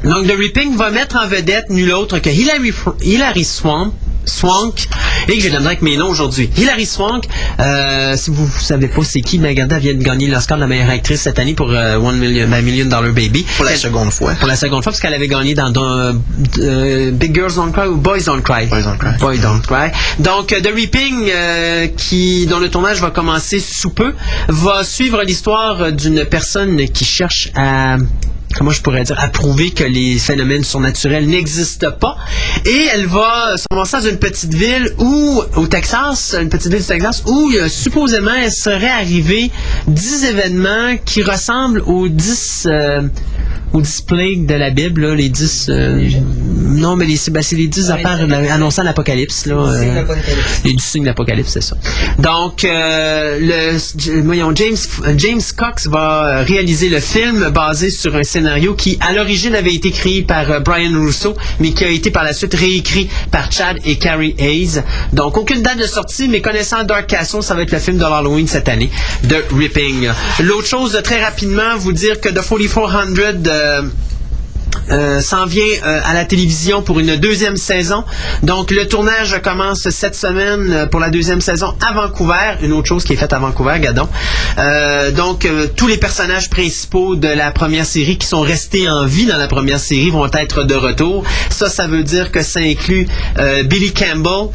donc, 0.03 0.27
The 0.27 0.35
Ripping 0.37 0.75
va 0.75 0.89
mettre 0.89 1.15
en 1.15 1.27
vedette 1.27 1.69
nul 1.69 1.93
autre 1.93 2.19
que 2.19 2.29
Hilary, 2.29 2.73
Hilary 3.03 3.45
Swank, 3.45 3.93
Swank, 4.25 4.87
et 5.27 5.35
que 5.37 5.41
j'ai 5.41 5.49
de 5.49 5.53
la 5.53 5.59
misère 5.59 5.71
avec 5.71 5.81
mes 5.81 5.97
noms 5.97 6.09
aujourd'hui. 6.09 6.49
Hilary 6.57 6.85
Swank, 6.85 7.25
euh, 7.59 8.15
si 8.17 8.29
vous 8.31 8.43
ne 8.45 8.61
savez 8.61 8.87
pas 8.87 9.03
c'est 9.03 9.21
qui, 9.21 9.39
elle 9.43 9.53
vient 9.55 9.93
de 9.93 10.03
gagner 10.03 10.27
l'Oscar 10.27 10.57
de 10.57 10.61
la 10.61 10.67
meilleure 10.67 10.89
actrice 10.89 11.21
cette 11.21 11.39
année 11.39 11.53
pour 11.53 11.69
euh, 11.71 11.97
One 11.97 12.17
Million, 12.17 12.47
My 12.47 12.61
Million 12.61 12.85
Dollar 12.85 13.11
Baby. 13.11 13.45
Pour 13.55 13.65
la 13.65 13.71
Elle- 13.71 13.77
seconde 13.77 14.11
fois. 14.11 14.33
Pour 14.35 14.47
la 14.47 14.55
seconde 14.55 14.83
fois, 14.83 14.91
parce 14.91 14.99
qu'elle 15.01 15.13
avait 15.13 15.27
gagné 15.27 15.53
dans, 15.53 15.69
dans, 15.69 16.13
euh, 16.59 17.11
Big 17.11 17.33
Girls 17.33 17.53
Don't 17.55 17.71
Cry 17.71 17.87
ou 17.87 17.97
Boys 17.97 18.21
Don't 18.25 18.41
Cry? 18.41 18.65
Boys 18.67 18.83
Don't 18.83 18.97
Cry. 18.97 19.17
Boys 19.19 19.37
Don't 19.37 19.61
Cry. 19.61 19.91
Donc, 20.19 20.47
The 20.47 20.69
Reaping, 20.73 21.31
qui, 21.97 22.45
dont 22.47 22.59
le 22.59 22.69
tournage 22.69 23.01
va 23.01 23.11
commencer 23.11 23.59
sous 23.59 23.89
peu, 23.91 24.13
va 24.47 24.83
suivre 24.83 25.21
l'histoire 25.23 25.91
d'une 25.91 26.25
personne 26.25 26.87
qui 26.89 27.05
cherche 27.05 27.49
à 27.55 27.97
comment 28.51 28.71
je 28.71 28.81
pourrais 28.81 29.03
dire, 29.03 29.19
à 29.19 29.27
prouver 29.27 29.71
que 29.71 29.83
les 29.83 30.17
phénomènes 30.17 30.63
surnaturels 30.63 31.27
n'existent 31.27 31.91
pas. 31.91 32.17
Et 32.65 32.87
elle 32.93 33.07
va 33.07 33.55
se 33.57 33.65
ramasser 33.71 33.97
dans 33.97 34.09
une 34.09 34.19
petite 34.19 34.53
ville 34.53 34.93
où, 34.97 35.41
au 35.55 35.67
Texas, 35.67 36.35
une 36.39 36.49
petite 36.49 36.71
ville 36.71 36.81
du 36.81 36.87
Texas, 36.87 37.23
où 37.27 37.51
supposément 37.67 38.33
il 38.33 38.51
serait 38.51 38.89
arrivé 38.89 39.51
10 39.87 40.25
événements 40.25 40.97
qui 41.05 41.23
ressemblent 41.23 41.81
aux 41.85 42.07
10 42.07 42.67
euh, 42.69 43.01
10 43.73 44.01
plagues 44.01 44.45
de 44.45 44.53
la 44.55 44.69
Bible, 44.69 45.01
là, 45.07 45.15
les 45.15 45.29
10... 45.29 45.67
euh, 45.69 46.09
non, 46.57 46.95
mais 46.95 47.05
les- 47.05 47.17
c'est 47.17 47.31
ben, 47.31 47.43
les 47.51 47.67
10 47.67 47.91
affaires 47.91 48.19
annonçant 48.51 48.83
l'Apocalypse. 48.83 49.45
là, 49.45 49.71
signes 49.73 49.89
euh, 49.97 50.15
les 50.65 50.73
du 50.73 50.83
signe 50.83 51.03
d'Apocalypse, 51.05 51.51
c'est 51.51 51.61
ça. 51.63 51.75
Donc, 52.19 52.63
euh, 52.65 53.39
le, 53.39 54.21
voyons, 54.21 54.53
James, 54.55 54.75
James 55.17 55.41
Cox 55.55 55.87
va 55.87 56.25
euh, 56.25 56.43
réaliser 56.43 56.89
le 56.89 56.99
film 56.99 57.49
basé 57.49 57.89
sur 57.89 58.15
un 58.15 58.23
scénario 58.23 58.73
qui, 58.73 58.97
à 59.01 59.13
l'origine, 59.13 59.55
avait 59.55 59.73
été 59.73 59.91
créé 59.91 60.21
par 60.23 60.49
euh, 60.51 60.59
Brian 60.59 60.91
Russo, 61.01 61.35
mais 61.59 61.71
qui 61.71 61.83
a 61.85 61.89
été 61.89 62.11
par 62.11 62.23
la 62.23 62.33
suite 62.33 62.53
réécrit 62.53 63.09
par 63.31 63.51
Chad 63.51 63.77
et 63.85 63.97
Carrie 63.97 64.35
Hayes. 64.37 64.81
Donc, 65.13 65.37
aucune 65.37 65.61
date 65.61 65.77
de 65.77 65.85
sortie, 65.87 66.27
mais 66.27 66.41
connaissant 66.41 66.83
Dark 66.83 67.07
Castle, 67.07 67.41
ça 67.43 67.55
va 67.55 67.61
être 67.63 67.71
le 67.71 67.79
film 67.79 67.97
de 67.97 68.03
l'Halloween 68.03 68.47
cette 68.47 68.69
année, 68.69 68.89
de 69.23 69.43
Ripping. 69.57 70.09
L'autre 70.41 70.67
chose, 70.67 70.99
très 71.03 71.23
rapidement, 71.23 71.77
vous 71.77 71.93
dire 71.93 72.19
que 72.19 72.29
The 72.29 72.41
4400... 72.47 73.60
euh, 73.61 73.81
euh, 74.89 75.19
s'en 75.19 75.45
vient 75.45 75.63
euh, 75.63 75.99
à 76.03 76.13
la 76.13 76.25
télévision 76.25 76.81
pour 76.81 76.99
une 76.99 77.15
deuxième 77.15 77.55
saison. 77.55 78.03
Donc 78.41 78.71
le 78.71 78.87
tournage 78.87 79.39
commence 79.41 79.89
cette 79.89 80.15
semaine 80.15 80.87
pour 80.89 80.99
la 80.99 81.09
deuxième 81.09 81.39
saison 81.41 81.75
à 81.85 81.93
Vancouver. 81.93 82.55
Une 82.61 82.73
autre 82.73 82.87
chose 82.87 83.03
qui 83.03 83.13
est 83.13 83.17
faite 83.17 83.33
à 83.33 83.39
Vancouver, 83.39 83.79
Gadon. 83.79 84.07
Donc 85.15 85.47
tous 85.75 85.87
les 85.87 85.97
personnages 85.97 86.49
principaux 86.49 87.15
de 87.15 87.27
la 87.27 87.51
première 87.51 87.85
série 87.85 88.17
qui 88.17 88.27
sont 88.27 88.41
restés 88.41 88.89
en 88.89 89.05
vie 89.05 89.25
dans 89.25 89.37
la 89.37 89.47
première 89.47 89.79
série 89.79 90.09
vont 90.09 90.29
être 90.31 90.63
de 90.63 90.75
retour. 90.75 91.23
Ça, 91.49 91.69
ça 91.69 91.87
veut 91.87 92.03
dire 92.03 92.31
que 92.31 92.41
ça 92.41 92.59
inclut 92.59 93.07
Billy 93.65 93.93
Campbell, 93.93 94.49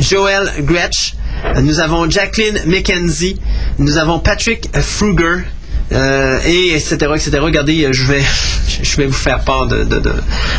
Joel 0.00 0.50
Gretsch, 0.60 1.14
nous 1.62 1.80
avons 1.80 2.08
Jacqueline 2.10 2.60
McKenzie, 2.66 3.40
nous 3.78 3.96
avons 3.96 4.18
Patrick 4.18 4.68
Fruger, 4.80 5.44
euh, 5.92 6.38
et 6.46 6.74
etc 6.74 6.96
regardez 7.40 7.84
euh, 7.84 7.92
je 7.92 8.04
vais 8.04 8.22
je 8.82 8.96
vais 8.96 9.06
vous 9.06 9.12
faire 9.12 9.40
part 9.40 9.66
de, 9.66 9.84
de- 9.84 9.98
de- 9.98 10.12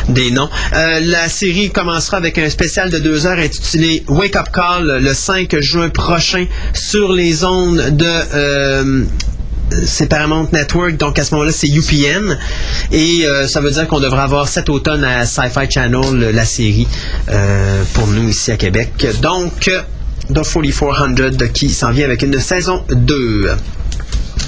des 0.10 0.32
noms 0.32 0.50
Euh, 0.74 1.00
la 1.02 1.30
série 1.30 1.70
commencera 1.72 2.18
avec 2.18 2.38
un 2.38 2.50
spécial 2.50 2.90
de 2.90 3.00
deux 3.00 3.26
heures 3.28 3.38
intitulé 3.40 4.04
Wake 4.08 4.36
Up 4.36 4.48
Call 4.54 5.00
le 5.02 5.14
5 5.14 5.60
juin 5.60 5.90
prochain 5.90 6.46
sur 6.74 7.12
les 7.14 7.44
ondes 7.44 7.90
de 7.92 8.06
euh, 8.34 9.04
c'est 9.86 10.08
Paramount 10.08 10.48
Network, 10.52 10.98
donc 10.98 11.20
à 11.20 11.24
ce 11.24 11.32
moment-là, 11.36 11.52
c'est 11.52 11.68
UPN. 11.68 12.36
Et 12.92 13.24
ça 13.48 13.62
veut 13.62 13.70
dire 13.70 13.88
qu'on 13.88 14.00
devrait 14.00 14.24
avoir 14.24 14.48
cet 14.48 14.68
automne 14.68 15.04
à 15.04 15.28
Sci-Fi 15.28 15.70
Channel 15.70 16.32
la 16.34 16.44
série 16.44 16.88
pour 17.94 18.08
nous 18.08 18.30
ici 18.30 18.52
à 18.52 18.58
Québec. 18.58 19.06
Donc, 19.22 19.70
The 20.34 20.44
4400 20.44 21.14
qui 21.54 21.70
s'en 21.70 21.92
vient 21.92 22.06
avec 22.06 22.24
une 22.24 22.40
saison 22.40 22.84
2. 22.90 23.52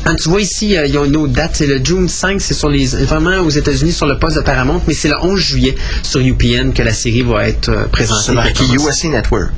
Ah, 0.04 0.16
tu 0.16 0.30
vois 0.30 0.42
ici, 0.42 0.76
euh, 0.76 0.88
il 0.88 0.94
y 0.94 0.98
a 0.98 1.06
une 1.06 1.16
autre 1.16 1.34
date, 1.34 1.52
c'est 1.54 1.68
le 1.68 1.84
June 1.84 2.10
5, 2.10 2.42
c'est 2.42 2.56
sur 2.56 2.70
les 2.70 2.88
vraiment 2.88 3.38
aux 3.42 3.50
États-Unis 3.50 3.92
sur 3.92 4.08
le 4.08 4.18
poste 4.18 4.38
de 4.38 4.42
Paramount, 4.42 4.82
mais 4.88 4.96
c'est 4.96 5.10
le 5.10 5.16
11 5.22 5.40
juillet 5.40 5.76
sur 6.02 6.20
UPN 6.20 6.74
que 6.74 6.82
la 6.82 6.94
série 6.94 7.22
va 7.22 7.48
être 7.48 7.70
euh, 7.70 7.86
présentée. 7.86 8.24
C'est 8.26 8.34
marqué 8.34 8.64
USA 8.74 9.10
Network. 9.10 9.52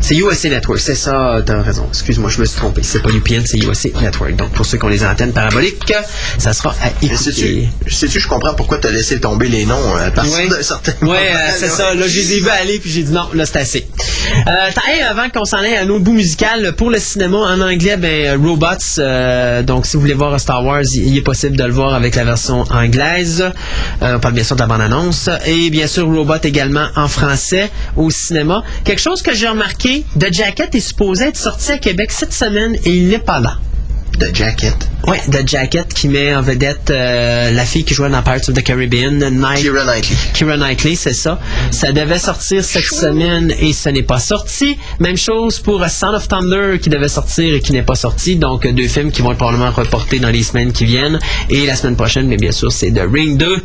C'est 0.00 0.14
USA 0.16 0.48
Network, 0.48 0.80
c'est 0.80 0.94
ça, 0.94 1.40
t'as 1.44 1.62
raison. 1.62 1.86
Excuse-moi, 1.88 2.30
je 2.30 2.40
me 2.40 2.44
suis 2.44 2.56
trompé. 2.56 2.82
C'est 2.84 3.02
pas 3.02 3.10
UPN, 3.10 3.42
c'est 3.44 3.58
USA 3.58 3.88
Network. 4.00 4.36
Donc, 4.36 4.50
pour 4.50 4.64
ceux 4.66 4.78
qui 4.78 4.84
ont 4.84 4.88
les 4.88 5.04
antennes 5.04 5.32
paraboliques, 5.32 5.92
ça 6.38 6.52
sera 6.52 6.74
à 6.82 6.88
écouter. 7.04 7.68
sais-tu, 7.88 8.20
je 8.20 8.28
comprends 8.28 8.54
pourquoi 8.54 8.78
tu 8.78 8.86
as 8.86 8.90
laissé 8.92 9.20
tomber 9.20 9.48
les 9.48 9.64
noms 9.66 9.74
euh, 9.96 10.06
à 10.06 10.10
partir 10.10 10.32
Ouais. 10.36 10.48
d'un 10.48 10.62
certain 10.62 10.92
euh, 11.02 11.48
c'est 11.58 11.68
ça. 11.68 11.94
Là, 11.94 12.06
je 12.06 12.18
les 12.20 12.34
ai 12.34 12.40
vus 12.40 12.48
aller, 12.50 12.78
puis 12.78 12.90
j'ai 12.90 13.02
dit 13.02 13.12
non, 13.12 13.28
là, 13.34 13.46
c'est 13.46 13.58
assez. 13.58 13.86
Euh, 14.46 14.50
t'as- 14.74 14.92
hey, 14.92 15.02
avant 15.02 15.28
qu'on 15.30 15.44
s'en 15.44 15.58
aille 15.58 15.76
à 15.76 15.82
un 15.82 15.88
autre 15.88 16.04
bout 16.04 16.12
musical, 16.12 16.74
pour 16.76 16.90
le 16.90 16.98
cinéma 16.98 17.38
en 17.38 17.60
anglais, 17.60 17.96
ben, 17.96 18.40
Robots, 18.44 18.66
euh, 18.98 19.62
donc 19.62 19.86
si 19.86 19.96
vous 19.96 20.00
voulez 20.02 20.14
voir 20.14 20.38
Star 20.40 20.64
Wars, 20.64 20.82
il 20.94 21.06
il 21.16 21.16
est 21.18 21.22
possible 21.22 21.56
de 21.56 21.64
le 21.64 21.72
voir 21.72 21.94
avec 21.94 22.14
la 22.16 22.24
version 22.24 22.60
anglaise. 22.70 23.42
Euh, 24.02 24.16
on 24.16 24.20
parle 24.20 24.34
bien 24.34 24.44
sûr 24.44 24.56
de 24.56 24.60
la 24.60 24.66
bande-annonce. 24.66 25.30
Et 25.46 25.70
bien 25.70 25.86
sûr, 25.86 26.06
Robot 26.06 26.34
également 26.42 26.86
en 26.96 27.08
français 27.08 27.70
au 27.96 28.10
cinéma. 28.10 28.62
Quelque 28.84 29.00
chose 29.00 29.22
que 29.22 29.34
j'ai 29.34 29.48
remarqué, 29.48 29.85
The 29.86 30.32
Jacket 30.32 30.74
est 30.74 30.80
supposé 30.80 31.26
être 31.26 31.36
sorti 31.36 31.70
à 31.70 31.78
Québec 31.78 32.10
cette 32.10 32.32
semaine 32.32 32.74
et 32.84 32.90
il 32.90 33.08
n'est 33.08 33.20
pas 33.20 33.38
là. 33.38 33.58
The 34.18 34.34
Jacket. 34.34 34.74
Ouais, 35.06 35.20
The 35.30 35.48
Jacket 35.48 35.94
qui 35.94 36.08
met 36.08 36.34
en 36.34 36.42
vedette 36.42 36.90
euh, 36.90 37.52
la 37.52 37.64
fille 37.64 37.84
qui 37.84 37.94
jouait 37.94 38.10
dans 38.10 38.22
Pirates 38.22 38.48
of 38.48 38.56
the 38.56 38.62
Caribbean, 38.62 39.18
Night, 39.18 39.62
Keira 39.62 39.84
Knightley. 39.84 40.16
Keira 40.34 40.56
Knightley, 40.56 40.96
c'est 40.96 41.12
ça. 41.12 41.38
Ça 41.70 41.92
devait 41.92 42.18
sortir 42.18 42.64
cette 42.64 42.82
semaine 42.82 43.54
et 43.60 43.72
ce 43.72 43.88
n'est 43.88 44.02
pas 44.02 44.18
sorti. 44.18 44.76
Même 44.98 45.16
chose 45.16 45.60
pour 45.60 45.84
Sound 45.88 46.16
of 46.16 46.26
Thunder 46.26 46.80
qui 46.80 46.90
devait 46.90 47.06
sortir 47.08 47.54
et 47.54 47.60
qui 47.60 47.72
n'est 47.72 47.84
pas 47.84 47.94
sorti. 47.94 48.34
Donc 48.34 48.66
deux 48.66 48.88
films 48.88 49.12
qui 49.12 49.22
vont 49.22 49.30
être 49.30 49.38
probablement 49.38 49.70
reportés 49.70 50.18
dans 50.18 50.30
les 50.30 50.42
semaines 50.42 50.72
qui 50.72 50.84
viennent. 50.84 51.20
Et 51.50 51.66
la 51.66 51.76
semaine 51.76 51.96
prochaine, 51.96 52.26
mais 52.26 52.36
bien 52.36 52.52
sûr, 52.52 52.72
c'est 52.72 52.90
The 52.90 53.02
Ring 53.08 53.38
2 53.38 53.62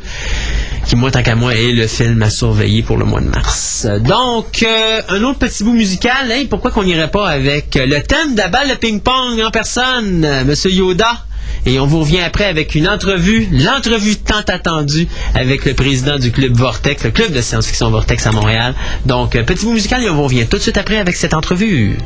qui, 0.86 0.96
moi, 0.96 1.12
tant 1.12 1.22
qu'à 1.22 1.36
moi, 1.36 1.56
est 1.56 1.72
le 1.72 1.88
film 1.88 2.22
à 2.24 2.30
surveiller 2.30 2.82
pour 2.82 2.98
le 2.98 3.06
mois 3.06 3.22
de 3.22 3.28
mars. 3.28 3.88
Donc, 4.02 4.64
euh, 4.64 5.02
un 5.10 5.24
autre 5.24 5.40
petit 5.40 5.64
bout 5.64 5.74
musical. 5.74 6.32
Hey, 6.32 6.46
pourquoi 6.46 6.72
qu'on 6.72 6.84
n'irait 6.84 7.12
pas 7.12 7.30
avec 7.30 7.76
euh, 7.78 7.86
le 7.86 8.02
thème 8.02 8.34
de 8.34 8.40
la 8.40 8.48
balle 8.48 8.70
de 8.70 8.76
ping-pong 8.76 9.42
en 9.46 9.52
personne, 9.52 10.44
Monsieur 10.46 10.72
Yoda? 10.72 11.26
Et 11.66 11.80
on 11.80 11.86
vous 11.86 12.00
revient 12.00 12.22
après 12.22 12.46
avec 12.46 12.76
une 12.76 12.88
entrevue, 12.88 13.48
l'entrevue 13.52 14.16
tant 14.18 14.42
attendue 14.48 15.08
avec 15.36 15.66
le 15.66 15.74
président 15.74 16.18
du 16.18 16.32
club 16.32 16.54
Vortex, 16.54 17.04
le 17.04 17.12
club 17.12 17.34
de 17.34 17.42
science-fiction 17.42 17.92
Vortex 17.92 18.26
à 18.28 18.32
Montréal. 18.32 18.74
Donc, 19.06 19.36
euh, 19.36 19.44
petit 19.44 19.66
bout 19.66 19.74
musical 19.74 20.04
et 20.04 20.10
on 20.10 20.16
vous 20.16 20.24
revient 20.24 20.48
tout 20.48 20.58
de 20.58 20.62
suite 20.62 20.78
après 20.78 20.98
avec 20.98 21.16
cette 21.16 21.34
entrevue. 21.34 21.98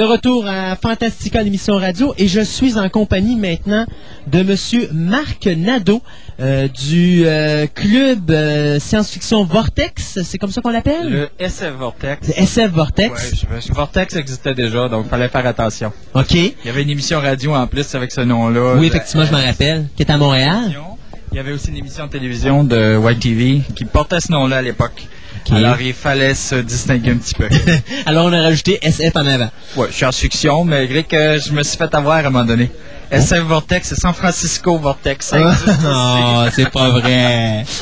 De 0.00 0.04
retour 0.06 0.46
à 0.46 0.76
Fantastica, 0.76 1.42
l'émission 1.42 1.76
radio, 1.76 2.14
et 2.16 2.26
je 2.26 2.40
suis 2.40 2.78
en 2.78 2.88
compagnie 2.88 3.36
maintenant 3.36 3.84
de 4.28 4.42
Monsieur 4.42 4.88
Marc 4.94 5.44
Nadeau 5.44 6.00
euh, 6.40 6.68
du 6.68 7.24
euh, 7.26 7.66
club 7.66 8.30
euh, 8.30 8.78
science-fiction 8.78 9.44
Vortex. 9.44 10.20
C'est 10.24 10.38
comme 10.38 10.50
ça 10.52 10.62
qu'on 10.62 10.70
l'appelle? 10.70 11.06
Le 11.10 11.28
SF 11.38 11.74
Vortex. 11.74 12.28
Le 12.28 12.32
SF 12.38 12.56
Ouais, 12.56 12.68
Vortex. 12.68 13.30
je- 13.34 13.66
je- 13.68 13.72
Vortex 13.74 14.16
existait 14.16 14.54
déjà, 14.54 14.88
donc 14.88 15.06
fallait 15.06 15.28
faire 15.28 15.44
attention. 15.46 15.92
Ok. 16.14 16.32
Il 16.32 16.54
y 16.64 16.70
avait 16.70 16.82
une 16.82 16.88
émission 16.88 17.20
radio 17.20 17.54
en 17.54 17.66
plus 17.66 17.94
avec 17.94 18.10
ce 18.10 18.22
nom-là. 18.22 18.76
Oui, 18.78 18.86
effectivement, 18.86 19.26
je 19.26 19.32
m'en 19.32 19.44
rappelle. 19.44 19.84
Qui 19.96 20.04
est 20.04 20.10
à 20.10 20.16
Montréal. 20.16 20.78
Il 21.30 21.36
y 21.36 21.38
avait 21.40 21.52
aussi 21.52 21.68
une 21.68 21.76
émission 21.76 22.06
de 22.06 22.10
télévision 22.10 22.64
de 22.64 22.98
YTV 23.12 23.60
qui 23.76 23.84
portait 23.84 24.20
ce 24.20 24.32
nom-là 24.32 24.56
à 24.56 24.62
l'époque. 24.62 25.06
Alors 25.52 25.80
il 25.80 25.92
fallait 25.94 26.34
se 26.34 26.54
distinguer 26.56 27.10
un 27.10 27.16
petit 27.16 27.34
peu. 27.34 27.48
Alors 28.06 28.26
on 28.26 28.32
a 28.32 28.42
rajouté 28.42 28.78
SF 28.82 29.16
en 29.16 29.26
avant. 29.26 29.50
ouais, 29.76 29.88
science-fiction, 29.90 30.64
malgré 30.64 31.04
que 31.04 31.38
je 31.38 31.52
me 31.52 31.62
suis 31.62 31.76
fait 31.76 31.94
avoir 31.94 32.16
à 32.16 32.20
un 32.20 32.30
moment 32.30 32.44
donné. 32.44 32.70
SF 33.10 33.40
Vortex, 33.40 33.88
c'est 33.88 33.96
San 34.00 34.14
Francisco 34.14 34.78
Vortex. 34.78 35.32
Aussi. 35.32 35.42
non, 35.82 36.46
c'est 36.52 36.70
pas 36.70 36.90
vrai. 36.90 37.64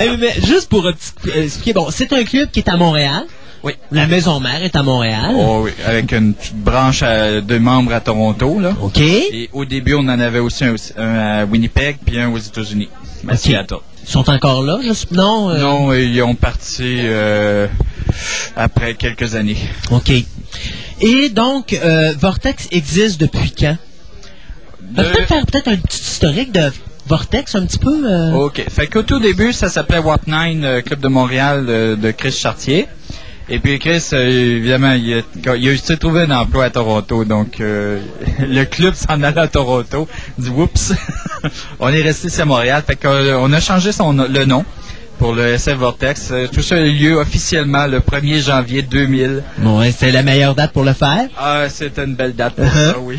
Eh, 0.00 0.16
mais 0.16 0.32
juste 0.46 0.68
pour 0.68 0.86
euh, 0.86 0.92
expliquer, 1.34 1.72
bon, 1.72 1.88
c'est 1.90 2.12
un 2.12 2.22
club 2.22 2.50
qui 2.52 2.60
est 2.60 2.68
à 2.68 2.76
Montréal. 2.76 3.24
Oui. 3.64 3.72
La 3.90 4.06
maison 4.06 4.38
mère 4.38 4.62
est 4.62 4.76
à 4.76 4.84
Montréal. 4.84 5.32
Oh 5.34 5.62
oui, 5.64 5.72
avec 5.84 6.12
une 6.12 6.34
petite 6.34 6.56
branche 6.56 7.02
à- 7.02 7.40
de 7.40 7.58
membres 7.58 7.92
à 7.92 7.98
Toronto, 8.00 8.60
là. 8.60 8.70
OK. 8.80 8.98
Et 9.00 9.50
au 9.52 9.64
début, 9.64 9.94
on 9.94 10.00
en 10.08 10.20
avait 10.20 10.38
aussi 10.38 10.64
un, 10.64 10.76
un 10.96 11.40
à 11.40 11.44
Winnipeg, 11.46 11.96
puis 12.06 12.20
un 12.20 12.28
aux 12.30 12.38
États-Unis, 12.38 12.88
à 13.28 13.32
Ok. 13.32 13.38
Seattle. 13.40 13.78
Ils 14.08 14.12
sont 14.12 14.30
encore 14.30 14.62
là, 14.62 14.78
juste 14.82 15.10
non. 15.12 15.50
euh, 15.50 15.58
Non, 15.60 15.92
ils 15.92 16.22
ont 16.22 16.34
parti 16.34 16.98
euh, 17.02 17.66
après 18.56 18.94
quelques 18.94 19.34
années. 19.34 19.58
OK. 19.90 20.10
Et 21.00 21.28
donc, 21.28 21.74
euh, 21.74 22.14
Vortex 22.18 22.68
existe 22.72 23.20
depuis 23.20 23.52
quand? 23.52 23.76
De- 24.80 25.02
Peut-être 25.02 25.28
faire 25.28 25.44
peut-être 25.46 25.68
un 25.68 25.76
petit 25.76 26.00
historique 26.00 26.52
de 26.52 26.72
Vortex 27.06 27.54
un 27.54 27.66
petit 27.66 27.78
peu. 27.78 28.00
euh, 28.10 28.32
OK. 28.32 28.64
Fait 28.70 28.86
qu'au 28.86 29.02
tout 29.02 29.18
début, 29.20 29.52
ça 29.52 29.68
s'appelait 29.68 29.98
Warp 29.98 30.26
9, 30.26 30.54
euh, 30.62 30.80
Club 30.80 31.00
de 31.00 31.08
Montréal 31.08 31.66
de 31.66 32.10
Chris 32.10 32.32
Chartier. 32.32 32.88
Et 33.50 33.58
puis 33.60 33.78
Chris, 33.78 34.04
euh, 34.12 34.56
évidemment, 34.56 34.92
il 34.92 35.22
a, 35.46 35.56
il 35.56 35.68
a 35.70 35.76
s'est 35.78 35.96
trouvé 35.96 36.22
un 36.22 36.30
emploi 36.30 36.64
à 36.66 36.70
Toronto, 36.70 37.24
donc 37.24 37.60
euh, 37.60 37.98
le 38.40 38.64
club 38.64 38.94
s'en 38.94 39.22
allait 39.22 39.40
à 39.40 39.48
Toronto. 39.48 40.06
Il 40.38 40.44
dit 40.44 40.50
oups, 40.50 40.92
on 41.80 41.88
est 41.88 42.02
resté 42.02 42.28
ici 42.28 42.40
à 42.42 42.44
Montréal. 42.44 42.82
Fait 42.86 42.96
qu'on 42.96 43.52
a 43.52 43.60
changé 43.60 43.92
son 43.92 44.12
le 44.12 44.44
nom 44.44 44.64
pour 45.18 45.32
le 45.32 45.42
SF 45.54 45.76
Vortex. 45.78 46.28
Euh, 46.30 46.46
Tout 46.52 46.60
ça 46.62 46.74
a 46.76 46.80
eu 46.80 46.92
lieu 46.92 47.14
officiellement 47.16 47.86
le 47.86 48.00
1er 48.00 48.44
janvier 48.44 48.82
2000. 48.82 49.42
Bon, 49.58 49.82
c'est 49.96 50.12
la 50.12 50.22
meilleure 50.22 50.54
date 50.54 50.72
pour 50.72 50.84
le 50.84 50.92
faire. 50.92 51.28
Ah, 51.38 51.64
c'était 51.70 52.04
une 52.04 52.14
belle 52.16 52.34
date 52.34 52.54
pour 52.54 52.64
Uh-huh. 52.66 52.92
ça, 52.92 52.98
oui. 53.00 53.18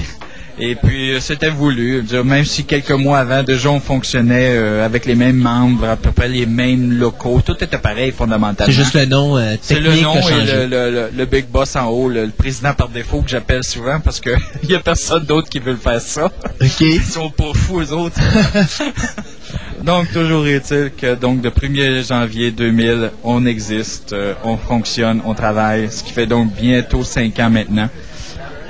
Et 0.61 0.75
puis, 0.75 1.13
euh, 1.13 1.19
c'était 1.21 1.49
voulu. 1.49 2.03
Même 2.25 2.43
si 2.43 2.65
quelques 2.65 2.91
mois 2.91 3.19
avant, 3.19 3.43
déjà, 3.43 3.69
on 3.69 3.79
fonctionnait 3.79 4.49
euh, 4.57 4.85
avec 4.85 5.05
les 5.05 5.15
mêmes 5.15 5.37
membres, 5.37 5.87
à 5.87 5.95
peu 5.95 6.11
près 6.11 6.27
les 6.27 6.45
mêmes 6.45 6.97
locaux. 6.99 7.41
Tout 7.45 7.55
était 7.63 7.77
pareil, 7.77 8.11
fondamentalement. 8.11 8.71
C'est 8.73 8.77
juste 8.77 8.93
le 8.93 9.05
nom 9.05 9.37
euh, 9.37 9.55
C'est 9.61 9.79
le 9.79 9.95
nom 10.01 10.15
et 10.15 10.45
le, 10.45 10.65
le- 10.67 10.91
le- 10.91 11.09
le 11.15 11.25
big 11.25 11.45
boss 11.47 11.75
en 11.77 11.85
haut, 11.87 12.09
le, 12.09 12.27
président 12.29 12.73
par 12.73 12.89
défaut 12.89 13.21
que 13.21 13.29
j'appelle 13.29 13.63
souvent 13.63 13.99
parce 14.01 14.19
que 14.19 14.31
il 14.63 14.69
y 14.71 14.75
a 14.75 14.79
personne 14.79 15.23
d'autre 15.23 15.47
qui 15.49 15.59
veut 15.59 15.71
le 15.71 15.77
faire 15.77 16.01
ça. 16.01 16.25
OK. 16.25 16.81
Ils 16.81 17.01
sont 17.03 17.29
pas 17.29 17.53
fous, 17.55 17.79
eux 17.81 17.93
autres. 17.93 18.19
donc, 19.83 20.11
toujours 20.11 20.45
est-il 20.47 20.91
que, 20.97 21.15
donc, 21.15 21.43
le 21.43 21.49
1er 21.51 22.05
janvier 22.07 22.51
2000, 22.51 23.11
on 23.23 23.45
existe, 23.45 24.13
euh, 24.13 24.33
on 24.43 24.57
fonctionne, 24.57 25.21
on 25.25 25.33
travaille, 25.33 25.89
ce 25.89 26.03
qui 26.03 26.11
fait 26.11 26.27
donc 26.27 26.53
bientôt 26.53 27.03
cinq 27.03 27.39
ans 27.39 27.49
maintenant. 27.49 27.89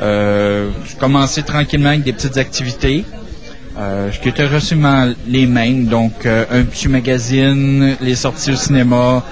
Euh, 0.01 0.69
j'ai 0.87 0.97
commencé 0.97 1.43
tranquillement 1.43 1.89
avec 1.89 2.03
des 2.03 2.13
petites 2.13 2.37
activités. 2.37 3.05
Euh, 3.77 4.09
qui 4.09 4.27
étaient 4.27 4.49
les 5.27 5.45
mêmes, 5.45 5.85
donc 5.85 6.25
euh, 6.25 6.43
un 6.51 6.63
petit 6.63 6.89
magazine, 6.89 7.95
les 8.01 8.15
sorties 8.15 8.51
au 8.51 8.55
cinéma 8.57 9.23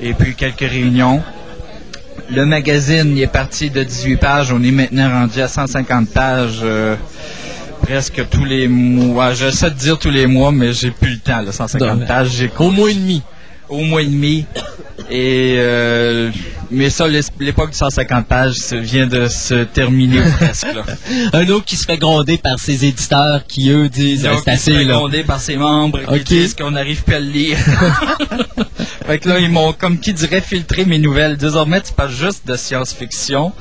et 0.00 0.14
puis 0.14 0.34
quelques 0.36 0.60
réunions. 0.60 1.22
Le 2.30 2.44
magazine 2.46 3.16
il 3.16 3.22
est 3.22 3.26
parti 3.26 3.68
de 3.68 3.82
18 3.82 4.16
pages, 4.18 4.52
on 4.52 4.62
est 4.62 4.70
maintenant 4.70 5.10
rendu 5.10 5.40
à 5.40 5.48
150 5.48 6.10
pages 6.10 6.60
euh, 6.62 6.94
presque 7.82 8.22
tous 8.30 8.44
les 8.44 8.68
mois. 8.68 9.32
J'essaie 9.32 9.70
de 9.70 9.76
dire 9.76 9.98
tous 9.98 10.10
les 10.10 10.28
mois, 10.28 10.52
mais 10.52 10.72
j'ai 10.72 10.92
plus 10.92 11.12
le 11.14 11.18
temps, 11.18 11.40
là, 11.40 11.50
150 11.50 11.98
Non, 12.00 12.06
pages. 12.06 12.30
J'ai 12.30 12.50
Au 12.60 12.70
mois 12.70 12.90
et 12.90 12.94
demi. 12.94 13.22
Au 13.68 13.80
mois 13.82 14.02
et 14.02 14.06
demi. 14.06 14.46
Et 15.10 15.56
euh, 15.58 16.30
mais 16.70 16.90
ça, 16.90 17.06
l'époque 17.06 17.70
de 17.70 17.74
150 17.76 18.26
pages 18.26 18.56
vient 18.72 19.06
de 19.06 19.28
se 19.28 19.62
terminer 19.64 20.20
presque. 20.40 20.66
Là. 20.74 20.82
Un 21.32 21.46
autre 21.50 21.64
qui 21.64 21.76
se 21.76 21.84
fait 21.84 21.96
gronder 21.98 22.38
par 22.38 22.58
ses 22.58 22.84
éditeurs 22.86 23.44
qui, 23.46 23.70
eux, 23.70 23.88
disent 23.88 24.26
euh, 24.26 24.32
c'est 24.34 24.38
il 24.38 24.42
se 24.44 24.50
assez, 24.70 24.78
fait 24.78 24.84
gronder 24.86 25.22
par 25.22 25.38
ses 25.40 25.56
membres 25.56 26.00
qui 26.00 26.14
Ok. 26.14 26.24
disent 26.24 26.54
qu'on 26.54 26.72
n'arrive 26.72 27.04
plus 27.04 27.14
à 27.14 27.20
le 27.20 27.26
lire. 27.26 27.58
fait 29.06 29.18
que 29.18 29.28
là, 29.28 29.38
ils 29.38 29.50
m'ont, 29.50 29.72
comme 29.72 29.98
qui 30.00 30.12
dirait, 30.12 30.40
filtré 30.40 30.84
mes 30.84 30.98
nouvelles. 30.98 31.36
Désormais, 31.36 31.80
tu 31.80 31.92
parles 31.92 32.10
juste 32.10 32.46
de 32.46 32.56
science-fiction. 32.56 33.52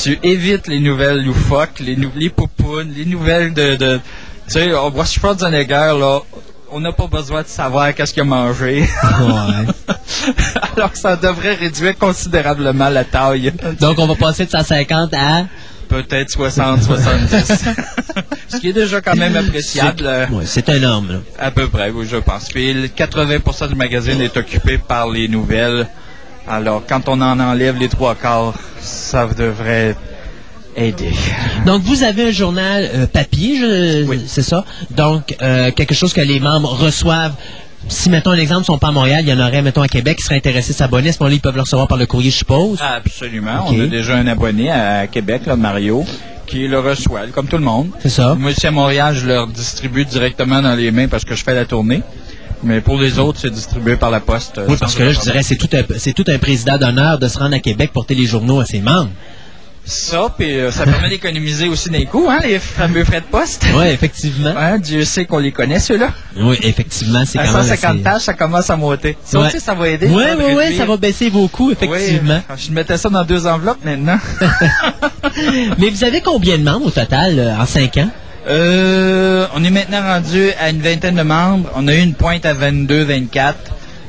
Tu 0.00 0.18
évites 0.22 0.68
les 0.68 0.78
nouvelles 0.80 1.24
loufoques, 1.24 1.80
les, 1.80 1.96
nou- 1.96 2.12
les 2.14 2.30
poupounes, 2.30 2.92
les 2.96 3.06
nouvelles 3.06 3.54
de... 3.54 3.76
de 3.76 4.00
tu 4.48 4.54
sais, 4.54 4.74
on 4.74 4.90
voit 4.90 5.04
Schwarzenegger, 5.04 5.94
là, 5.98 6.20
on 6.72 6.80
n'a 6.80 6.92
pas 6.92 7.06
besoin 7.06 7.42
de 7.42 7.48
savoir 7.48 7.94
qu'est-ce 7.94 8.12
qu'il 8.12 8.22
a 8.22 8.24
mangé. 8.24 8.80
Ouais. 8.80 9.94
Alors 10.76 10.92
que 10.92 10.98
ça 10.98 11.16
devrait 11.16 11.54
réduire 11.54 11.96
considérablement 11.96 12.88
la 12.88 13.04
taille. 13.04 13.52
Donc, 13.80 13.98
on 13.98 14.06
va 14.06 14.14
passer 14.14 14.46
de 14.46 14.50
150 14.50 15.12
à... 15.14 15.44
Peut-être 15.88 16.30
60, 16.30 16.82
70. 16.82 17.64
Ce 18.48 18.56
qui 18.56 18.70
est 18.70 18.72
déjà 18.72 19.02
quand 19.02 19.14
même 19.14 19.36
appréciable. 19.36 20.08
Ouais, 20.30 20.44
c'est 20.46 20.66
énorme, 20.70 21.12
là. 21.12 21.18
À 21.38 21.50
peu 21.50 21.68
près, 21.68 21.90
oui, 21.90 22.06
je 22.10 22.16
pense. 22.16 22.48
Puis 22.48 22.72
le 22.72 22.88
80% 22.88 23.68
du 23.68 23.74
magazine 23.74 24.20
est 24.22 24.34
occupé 24.38 24.78
par 24.78 25.10
les 25.10 25.28
nouvelles. 25.28 25.86
Alors, 26.48 26.82
quand 26.88 27.08
on 27.08 27.20
en 27.20 27.38
enlève 27.38 27.76
les 27.76 27.88
trois 27.88 28.14
quarts, 28.14 28.54
ça 28.80 29.26
devrait 29.26 29.94
aider. 30.76 31.12
Donc, 31.66 31.82
vous 31.82 32.02
avez 32.02 32.28
un 32.28 32.30
journal 32.30 32.88
euh, 32.94 33.06
papier, 33.06 33.56
je- 33.58 34.04
Oui. 34.04 34.20
c'est 34.26 34.42
ça? 34.42 34.64
Donc, 34.90 35.36
euh, 35.42 35.70
quelque 35.70 35.94
chose 35.94 36.12
que 36.12 36.20
les 36.20 36.40
membres 36.40 36.70
reçoivent. 36.70 37.34
Si, 37.88 38.10
mettons, 38.10 38.30
un 38.30 38.36
exemple, 38.38 38.62
ils 38.62 38.66
sont 38.66 38.78
pas 38.78 38.88
à 38.88 38.92
Montréal, 38.92 39.24
il 39.26 39.28
y 39.28 39.32
en 39.32 39.40
aurait, 39.40 39.60
mettons, 39.60 39.82
à 39.82 39.88
Québec, 39.88 40.18
qui 40.18 40.22
seraient 40.24 40.36
intéressés 40.36 40.72
à 40.72 40.76
s'abonner. 40.76 41.08
À 41.08 41.12
ce 41.12 41.18
moment-là, 41.20 41.34
ils 41.34 41.40
peuvent 41.40 41.56
le 41.56 41.62
recevoir 41.62 41.88
par 41.88 41.98
le 41.98 42.06
courrier, 42.06 42.30
je 42.30 42.36
suppose. 42.38 42.78
Absolument. 42.80 43.64
On 43.66 43.80
a 43.80 43.86
déjà 43.86 44.14
un 44.16 44.26
abonné 44.28 44.70
à 44.70 45.06
Québec, 45.08 45.42
là, 45.46 45.56
Mario, 45.56 46.04
qui 46.46 46.68
le 46.68 46.78
reçoit, 46.78 47.26
comme 47.34 47.46
tout 47.48 47.56
le 47.58 47.64
monde. 47.64 47.88
C'est 48.00 48.08
ça. 48.08 48.36
Moi, 48.38 48.52
ici 48.52 48.66
à 48.66 48.70
Montréal, 48.70 49.16
je 49.16 49.26
leur 49.26 49.48
distribue 49.48 50.04
directement 50.04 50.62
dans 50.62 50.74
les 50.76 50.92
mains 50.92 51.08
parce 51.08 51.24
que 51.24 51.34
je 51.34 51.42
fais 51.42 51.54
la 51.54 51.64
tournée. 51.64 52.02
Mais 52.62 52.80
pour 52.80 52.96
les 53.00 53.18
autres, 53.18 53.40
c'est 53.40 53.50
distribué 53.50 53.96
par 53.96 54.12
la 54.12 54.20
poste. 54.20 54.58
euh, 54.58 54.66
Oui, 54.68 54.76
parce 54.78 54.94
que 54.94 55.02
là, 55.02 55.10
je 55.10 55.18
dirais, 55.18 55.42
c'est 55.42 55.56
tout 55.56 55.68
un, 55.72 55.82
c'est 55.98 56.12
tout 56.12 56.24
un 56.28 56.38
président 56.38 56.78
d'honneur 56.78 57.18
de 57.18 57.26
se 57.26 57.36
rendre 57.36 57.56
à 57.56 57.58
Québec 57.58 57.90
porter 57.92 58.14
les 58.14 58.26
journaux 58.26 58.60
à 58.60 58.64
ses 58.64 58.80
membres. 58.80 59.10
Ça, 59.84 60.32
puis 60.38 60.58
euh, 60.60 60.70
ça 60.70 60.84
permet 60.84 61.08
d'économiser 61.08 61.66
aussi 61.68 61.90
des 61.90 62.06
coûts, 62.06 62.28
hein, 62.30 62.38
les 62.44 62.58
fameux 62.60 63.02
frais 63.04 63.20
de 63.20 63.26
poste. 63.26 63.64
Oui, 63.74 63.86
effectivement. 63.88 64.54
Hein, 64.56 64.78
Dieu 64.78 65.04
sait 65.04 65.24
qu'on 65.24 65.38
les 65.38 65.50
connaît, 65.50 65.80
ceux-là. 65.80 66.10
Oui, 66.36 66.56
effectivement, 66.62 67.24
c'est 67.26 67.38
À 67.40 67.46
quand 67.46 67.52
même 67.54 67.62
150 67.62 67.90
assez- 67.94 68.02
pages, 68.02 68.20
ça 68.22 68.34
commence 68.34 68.70
à 68.70 68.76
monter. 68.76 69.16
Ça 69.24 69.40
Ouais. 69.40 69.48
aussi, 69.48 69.58
ça 69.60 69.74
va 69.74 69.88
aider. 69.88 70.06
Oui, 70.08 70.22
oui, 70.38 70.44
oui, 70.56 70.76
ça 70.76 70.86
va 70.86 70.96
baisser 70.96 71.28
vos 71.30 71.48
coûts, 71.48 71.72
effectivement. 71.72 72.40
Oui, 72.48 72.56
je 72.64 72.70
mettais 72.72 72.96
ça 72.96 73.08
dans 73.10 73.24
deux 73.24 73.44
enveloppes 73.46 73.84
maintenant. 73.84 74.18
Mais 75.78 75.90
vous 75.90 76.04
avez 76.04 76.20
combien 76.20 76.58
de 76.58 76.62
membres 76.62 76.86
au 76.86 76.90
total 76.90 77.38
euh, 77.38 77.56
en 77.56 77.66
5 77.66 77.96
ans? 77.98 78.10
Euh, 78.46 79.46
on 79.54 79.62
est 79.64 79.70
maintenant 79.70 80.02
rendu 80.02 80.50
à 80.60 80.70
une 80.70 80.80
vingtaine 80.80 81.16
de 81.16 81.22
membres. 81.22 81.68
On 81.74 81.86
a 81.88 81.94
eu 81.94 82.00
une 82.00 82.14
pointe 82.14 82.46
à 82.46 82.54
22, 82.54 83.02
24. 83.04 83.56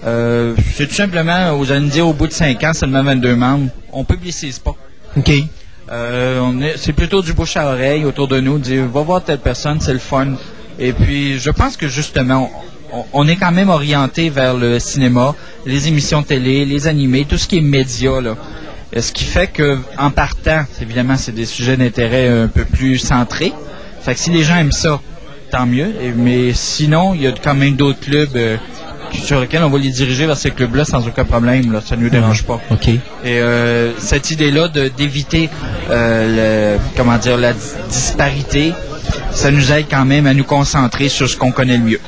Euh, 0.06 0.54
c'est 0.76 0.88
tout 0.88 0.96
simplement, 0.96 1.56
vous 1.58 1.72
allez 1.72 1.82
me 1.82 1.90
dire, 1.90 2.08
au 2.08 2.14
bout 2.14 2.28
de 2.28 2.34
5 2.34 2.64
ans, 2.64 2.74
seulement 2.74 3.04
22 3.04 3.36
membres. 3.36 3.70
On 3.92 4.04
publicise 4.04 4.60
pas. 4.60 4.76
OK. 5.16 5.32
Euh, 5.94 6.74
c'est 6.76 6.94
plutôt 6.94 7.22
du 7.22 7.34
bouche 7.34 7.56
à 7.56 7.68
oreille 7.68 8.04
autour 8.04 8.28
de 8.28 8.40
nous, 8.40 8.58
dire 8.58 8.88
va 8.88 9.02
voir 9.02 9.24
telle 9.24 9.38
personne, 9.38 9.80
c'est 9.80 9.94
le 9.94 10.00
fun. 10.00 10.34
Et 10.80 10.92
puis, 10.92 11.38
je 11.38 11.52
pense 11.52 11.78
que 11.78 11.88
justement, 11.88 12.50
on, 13.14 13.28
est 13.28 13.36
quand 13.36 13.52
même 13.52 13.70
orienté 13.70 14.30
vers 14.30 14.56
le 14.56 14.80
cinéma, 14.80 15.36
les 15.68 15.88
émissions 15.88 16.24
télé, 16.24 16.66
les 16.66 16.88
animés, 16.88 17.26
tout 17.26 17.38
ce 17.38 17.48
qui 17.48 17.60
est 17.60 17.62
média 17.62 18.20
là. 18.22 18.36
Et 18.92 19.02
Ce 19.02 19.12
qui 19.12 19.24
fait 19.24 19.48
que, 19.48 19.78
en 20.00 20.10
partant, 20.10 20.66
évidemment, 20.82 21.16
c'est 21.16 21.32
des 21.32 21.46
sujets 21.46 21.78
d'intérêt 21.78 22.28
un 22.28 22.48
peu 22.48 22.66
plus 22.66 22.98
centrés. 22.98 23.54
Fait 24.02 24.16
que 24.16 24.20
si 24.20 24.32
les 24.32 24.44
gens 24.44 24.56
aiment 24.56 24.72
ça, 24.72 25.00
tant 25.52 25.68
mieux. 25.68 25.94
Mais 26.16 26.54
sinon, 26.54 27.14
il 27.14 27.22
y 27.22 27.28
a 27.28 27.32
quand 27.32 27.54
même 27.54 27.76
d'autres 27.76 28.00
clubs 28.00 28.36
euh, 28.36 28.58
sur 29.14 29.40
lesquels 29.40 29.64
on 29.64 29.70
va 29.70 29.78
les 29.80 29.90
diriger 29.90 30.26
vers 30.26 30.38
ces 30.38 30.52
clubs-là 30.52 30.86
sans 30.86 31.06
aucun 31.08 31.24
problème. 31.26 31.72
Là, 31.72 31.82
ça 31.86 31.96
ne 31.96 32.02
nous 32.04 32.10
dérange 32.10 32.44
pas. 32.44 32.60
OK. 32.72 32.88
Et 32.90 33.00
euh, 33.26 33.92
cette 33.98 34.32
idée-là 34.32 34.68
d'éviter 34.68 35.50
euh, 35.90 36.78
comment 36.98 37.18
dire 37.18 37.38
la 37.38 37.54
di- 37.54 37.60
disparité, 37.90 38.74
ça 39.32 39.52
nous 39.52 39.72
aide 39.72 39.86
quand 39.90 40.06
même 40.06 40.28
à 40.28 40.34
nous 40.34 40.44
concentrer 40.44 41.10
sur 41.10 41.30
ce 41.30 41.38
qu'on 41.38 41.52
connaît 41.52 41.78
le 41.78 41.84
mieux. 41.84 42.00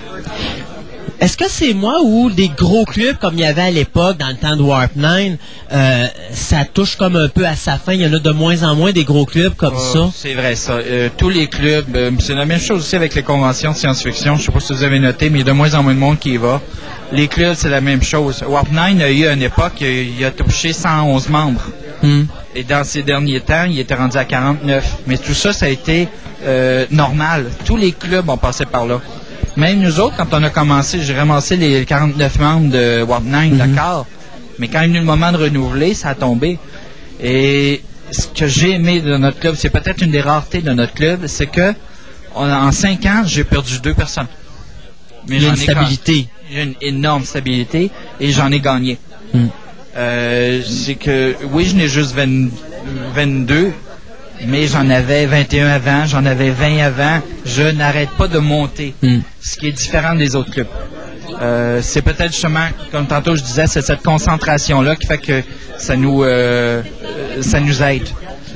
Est-ce 1.21 1.37
que 1.37 1.45
c'est 1.47 1.73
moi 1.73 2.01
ou 2.03 2.29
des 2.29 2.49
gros 2.49 2.83
clubs 2.83 3.15
comme 3.17 3.35
il 3.35 3.39
y 3.39 3.45
avait 3.45 3.61
à 3.61 3.71
l'époque 3.71 4.17
dans 4.17 4.27
le 4.27 4.35
temps 4.35 4.57
de 4.57 4.61
Warp 4.61 4.91
9, 4.97 5.31
euh, 5.71 6.05
ça 6.31 6.65
touche 6.65 6.97
comme 6.97 7.15
un 7.15 7.29
peu 7.29 7.47
à 7.47 7.55
sa 7.55 7.77
fin? 7.77 7.93
Il 7.93 8.01
y 8.01 8.05
en 8.05 8.11
a 8.11 8.19
de 8.19 8.31
moins 8.31 8.63
en 8.63 8.75
moins 8.75 8.91
des 8.91 9.05
gros 9.05 9.25
clubs 9.25 9.53
comme 9.55 9.75
Oh, 9.77 9.93
ça. 9.93 10.09
C'est 10.13 10.33
vrai, 10.33 10.55
ça. 10.55 10.73
Euh, 10.73 11.07
tous 11.17 11.29
les 11.29 11.47
clubs, 11.47 11.85
euh, 11.95 12.11
c'est 12.19 12.33
la 12.35 12.45
même 12.45 12.59
chose 12.59 12.81
aussi 12.81 12.97
avec 12.97 13.15
les 13.15 13.23
conventions 13.23 13.71
de 13.71 13.77
science-fiction. 13.77 14.35
Je 14.35 14.43
sais 14.43 14.51
pas 14.51 14.59
si 14.59 14.73
vous 14.73 14.83
avez 14.83 14.99
noté, 14.99 15.29
mais 15.29 15.39
il 15.39 15.47
y 15.47 15.49
a 15.49 15.53
de 15.53 15.57
moins 15.57 15.73
en 15.73 15.83
moins 15.83 15.93
de 15.93 15.99
monde 15.99 16.19
qui 16.19 16.31
y 16.33 16.37
va. 16.37 16.61
Les 17.11 17.27
clubs, 17.27 17.53
c'est 17.55 17.69
la 17.69 17.81
même 17.81 18.01
chose. 18.03 18.43
Warp 18.47 18.71
9 18.71 19.01
a 19.01 19.11
eu 19.11 19.25
à 19.27 19.33
une 19.33 19.41
époque, 19.43 19.81
il 19.81 20.23
a 20.25 20.31
touché 20.31 20.73
111 20.73 21.29
membres. 21.29 21.61
Hmm. 22.01 22.23
Et 22.55 22.63
dans 22.63 22.83
ces 22.83 23.03
derniers 23.03 23.41
temps, 23.41 23.65
il 23.69 23.79
était 23.79 23.95
rendu 23.95 24.17
à 24.17 24.25
49. 24.25 24.97
Mais 25.07 25.17
tout 25.17 25.33
ça, 25.33 25.53
ça 25.53 25.67
a 25.67 25.69
été 25.69 26.07
euh, 26.43 26.85
normal. 26.91 27.45
Tous 27.65 27.77
les 27.77 27.91
clubs 27.91 28.27
ont 28.29 28.37
passé 28.37 28.65
par 28.65 28.85
là. 28.85 29.01
Même 29.55 29.79
nous 29.79 29.99
autres, 29.99 30.17
quand 30.17 30.27
on 30.33 30.43
a 30.43 30.49
commencé, 30.49 30.99
j'ai 31.01 31.13
ramassé 31.13 31.55
les 31.55 31.85
49 31.85 32.39
membres 32.39 32.71
de 32.71 33.03
Warp 33.03 33.23
9, 33.23 33.49
d'accord. 33.51 34.05
Mais 34.59 34.67
quand 34.67 34.79
il 34.81 34.85
est 34.85 34.87
venu 34.87 34.99
le 34.99 35.05
moment 35.05 35.31
de 35.31 35.37
renouveler, 35.37 35.93
ça 35.93 36.09
a 36.09 36.15
tombé. 36.15 36.57
Et 37.21 37.81
ce 38.11 38.27
que 38.27 38.47
j'ai 38.47 38.71
aimé 38.71 38.99
de 39.01 39.15
notre 39.15 39.39
club, 39.39 39.55
c'est 39.57 39.69
peut-être 39.69 40.01
une 40.01 40.11
des 40.11 40.21
raretés 40.21 40.61
de 40.61 40.71
notre 40.71 40.93
club, 40.93 41.27
c'est 41.27 41.47
que 41.47 41.73
on- 42.35 42.49
en 42.51 42.71
cinq 42.71 43.05
ans, 43.05 43.23
j'ai 43.25 43.43
perdu 43.45 43.79
deux 43.79 43.93
personnes. 43.93 44.27
Mais 45.27 45.37
Il 45.37 45.43
y 45.43 45.45
a 45.45 45.49
une 45.49 45.55
stabilité. 45.55 46.27
A 46.59 46.63
une 46.63 46.75
énorme 46.81 47.23
stabilité 47.23 47.91
et 48.19 48.31
j'en 48.31 48.51
ai 48.51 48.59
gagné. 48.59 48.97
Hmm. 49.33 49.47
Euh, 49.97 50.61
c'est 50.63 50.95
que, 50.95 51.35
oui, 51.51 51.65
je 51.65 51.75
n'ai 51.75 51.87
juste 51.87 52.13
20 52.15 52.49
22, 53.13 53.71
mais 54.45 54.67
j'en 54.67 54.89
avais 54.89 55.25
21 55.25 55.67
avant, 55.67 56.05
j'en 56.05 56.25
avais 56.25 56.49
20 56.51 56.79
avant. 56.79 57.21
Je 57.45 57.63
n'arrête 57.63 58.09
pas 58.11 58.27
de 58.27 58.39
monter, 58.39 58.93
Hmm. 59.01 59.19
ce 59.41 59.55
qui 59.57 59.67
est 59.67 59.71
différent 59.71 60.15
des 60.15 60.35
autres 60.35 60.51
clubs. 60.51 60.67
Euh, 61.41 61.79
c'est 61.81 62.01
peut-être 62.01 62.31
justement, 62.31 62.67
comme 62.91 63.07
tantôt 63.07 63.35
je 63.35 63.41
disais, 63.41 63.67
c'est 63.67 63.81
cette 63.81 64.03
concentration-là 64.03 64.95
qui 64.95 65.07
fait 65.07 65.17
que 65.17 65.41
ça 65.77 65.95
nous, 65.95 66.23
euh, 66.23 66.81
ça 67.41 67.59
nous 67.59 67.81
aide. 67.81 68.07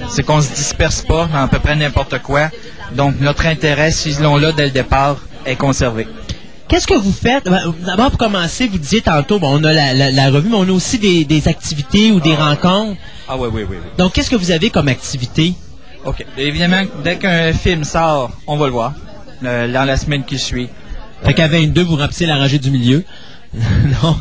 C'est 0.10 0.24
qu'on 0.24 0.42
se 0.42 0.54
disperse 0.54 1.02
pas 1.02 1.28
dans 1.32 1.44
à 1.44 1.48
peu 1.48 1.60
près 1.60 1.76
n'importe 1.76 2.20
quoi. 2.22 2.50
Donc 2.94 3.16
notre 3.20 3.46
intérêt, 3.48 3.92
s'ils 3.92 4.20
l'ont 4.22 4.38
là 4.38 4.52
dès 4.52 4.66
le 4.66 4.72
départ, 4.72 5.18
est 5.46 5.56
conservé. 5.56 6.08
Qu'est-ce 6.70 6.88
que 6.88 6.94
vous 6.94 7.12
faites? 7.12 7.46
Ben, 7.46 7.74
D'abord, 7.86 8.12
pour 8.12 8.20
commencer, 8.20 8.68
vous 8.68 8.78
disiez 8.78 9.02
tantôt, 9.02 9.40
bon, 9.40 9.60
on 9.60 9.64
a 9.64 9.74
la, 9.74 9.94
la- 9.94 10.12
la 10.12 10.30
revue, 10.30 10.50
mais 10.50 10.56
on 10.56 10.68
a 10.70 10.72
aussi 10.72 11.00
des, 11.00 11.26
des 11.26 11.48
activités 11.48 12.12
ou 12.12 12.20
des 12.20 12.36
rencontres. 12.36 12.96
Ah 13.28 13.36
oui, 13.38 13.50
oui, 13.52 13.64
oui, 13.70 13.78
oui. 13.84 13.90
Donc, 13.98 14.14
qu'est-ce 14.14 14.30
que 14.30 14.36
vous 14.36 14.52
avez 14.52 14.70
comme 14.70 14.88
activité? 14.88 15.54
OK. 16.06 16.24
Évidemment, 16.38 16.84
dès 17.04 17.18
qu'un 17.18 17.52
film 17.54 17.84
sort, 17.84 18.32
on 18.48 18.56
va 18.56 18.68
le 18.68 18.72
voir 18.72 18.94
euh, 19.44 19.72
dans 19.74 19.84
la 19.84 19.98
semaine 19.98 20.24
qui 20.24 20.38
suit. 20.40 20.70
Fait 21.24 21.34
qu'à 21.34 21.48
22, 21.48 21.82
vous 21.84 21.96
remplissez 21.98 22.26
la 22.28 22.38
rangée 22.38 22.60
du 22.60 22.72
milieu. 22.72 23.04
non. 24.04 24.16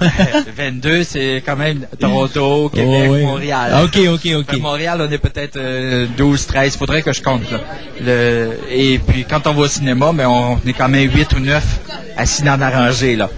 22, 0.56 1.04
c'est 1.04 1.42
quand 1.44 1.56
même 1.56 1.86
Toronto, 2.00 2.70
Québec, 2.70 3.06
Oh, 3.08 3.12
oui. 3.12 3.22
Montréal. 3.22 3.70
Ah, 3.74 3.84
OK, 3.84 3.98
OK, 4.08 4.20
Fait 4.22 4.34
OK. 4.34 4.52
Montréal, 4.60 5.06
on 5.06 5.10
est 5.12 5.18
peut-être 5.18 5.56
euh, 5.56 6.06
12, 6.16 6.46
13. 6.46 6.76
Faudrait 6.76 7.02
que 7.02 7.12
je 7.12 7.22
compte. 7.22 7.50
Là. 7.50 7.60
Le, 8.04 8.52
et 8.70 8.98
puis, 8.98 9.24
quand 9.28 9.46
on 9.46 9.52
va 9.52 9.62
au 9.62 9.66
cinéma, 9.68 10.12
ben, 10.14 10.26
on 10.28 10.58
est 10.66 10.72
quand 10.72 10.88
même 10.88 11.10
8 11.14 11.32
ou 11.36 11.40
9 11.40 11.64
assis 12.16 12.42
dans 12.42 12.56
la 12.56 12.70
rangée. 12.70 13.16
Là. 13.16 13.28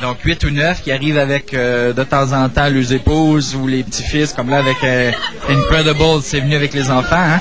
Donc, 0.00 0.18
8 0.24 0.44
ou 0.44 0.50
9 0.50 0.82
qui 0.82 0.92
arrivent 0.92 1.18
avec, 1.18 1.54
euh, 1.54 1.92
de 1.92 2.04
temps 2.04 2.32
en 2.32 2.48
temps, 2.48 2.68
les 2.68 2.92
épouses 2.94 3.54
ou 3.56 3.66
les 3.66 3.82
petits-fils, 3.82 4.32
comme 4.34 4.50
là, 4.50 4.58
avec 4.58 4.76
euh, 4.84 5.10
Incredible, 5.48 6.20
c'est 6.22 6.40
venu 6.40 6.54
avec 6.54 6.74
les 6.74 6.90
enfants. 6.90 7.16
Hein? 7.16 7.40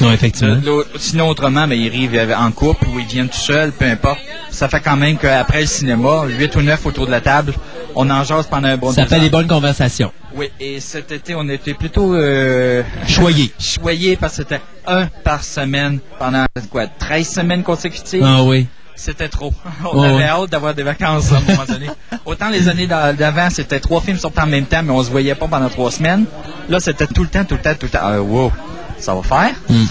Non, 0.00 0.12
effectivement. 0.12 0.54
Euh, 0.54 0.60
l'autre- 0.64 0.90
Sinon, 0.98 1.28
autrement, 1.28 1.66
ben, 1.66 1.74
ils 1.78 1.88
arrivent 1.88 2.34
en 2.38 2.50
couple 2.52 2.86
ou 2.88 2.98
ils 2.98 3.06
viennent 3.06 3.28
tout 3.28 3.36
seuls, 3.38 3.72
peu 3.72 3.86
importe. 3.86 4.20
Ça 4.50 4.68
fait 4.68 4.80
quand 4.80 4.96
même 4.96 5.16
qu'après 5.16 5.60
le 5.60 5.66
cinéma, 5.66 6.24
8 6.26 6.56
ou 6.56 6.62
9 6.62 6.86
autour 6.86 7.06
de 7.06 7.10
la 7.10 7.20
table, 7.20 7.54
on 7.94 8.08
en 8.10 8.24
jase 8.24 8.46
pendant 8.46 8.68
un 8.68 8.76
bon 8.76 8.92
Ça 8.92 9.06
fait 9.06 9.20
des 9.20 9.30
bonnes 9.30 9.46
conversations. 9.46 10.12
Oui, 10.34 10.50
et 10.60 10.80
cet 10.80 11.10
été, 11.12 11.34
on 11.34 11.48
était 11.48 11.74
plutôt 11.74 12.14
euh, 12.14 12.82
Choyés. 13.08 13.52
choyés 13.58 14.16
parce 14.16 14.36
que 14.36 14.42
c'était 14.42 14.60
un 14.86 15.06
par 15.24 15.42
semaine 15.44 15.98
pendant 16.18 16.44
quoi, 16.70 16.86
13 16.86 17.28
semaines 17.28 17.62
consécutives? 17.62 18.24
Ah 18.24 18.42
oui. 18.42 18.66
C'était 18.96 19.28
trop. 19.28 19.52
On 19.84 19.98
Ouais, 20.02 20.08
avait 20.08 20.24
hâte 20.24 20.50
d'avoir 20.50 20.74
des 20.74 20.82
vacances 20.82 21.32
à 21.32 21.36
un 21.36 21.40
moment 21.40 21.64
donné. 21.66 21.86
Autant 22.26 22.50
les 22.50 22.68
années 22.68 22.86
d'a- 22.86 23.14
d'avant, 23.14 23.48
c'était 23.48 23.80
trois 23.80 24.02
films 24.02 24.18
sortis 24.18 24.40
en 24.40 24.46
même 24.46 24.66
temps, 24.66 24.82
mais 24.84 24.90
on 24.92 25.02
se 25.02 25.10
voyait 25.10 25.34
pas 25.34 25.48
pendant 25.48 25.70
trois 25.70 25.90
semaines. 25.90 26.26
Là, 26.68 26.80
c'était 26.80 27.06
tout 27.06 27.22
le 27.22 27.28
temps, 27.30 27.44
tout 27.44 27.54
le 27.54 27.62
temps, 27.62 27.72
tout 27.74 27.86
le 27.86 27.88
temps. 27.88 27.98
Ah, 28.02 28.20
wow, 28.20 28.52
ça 28.98 29.14
va 29.14 29.22
faire. 29.22 29.54
Hmm. 29.70 29.84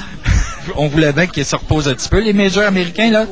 On 0.77 0.87
voulait 0.87 1.11
bien 1.13 1.27
qu'ils 1.27 1.45
se 1.45 1.55
reposent 1.55 1.87
un 1.87 1.93
petit 1.93 2.09
peu. 2.09 2.19
Les 2.19 2.33
majors 2.33 2.63
américains, 2.65 3.11
là, 3.11 3.25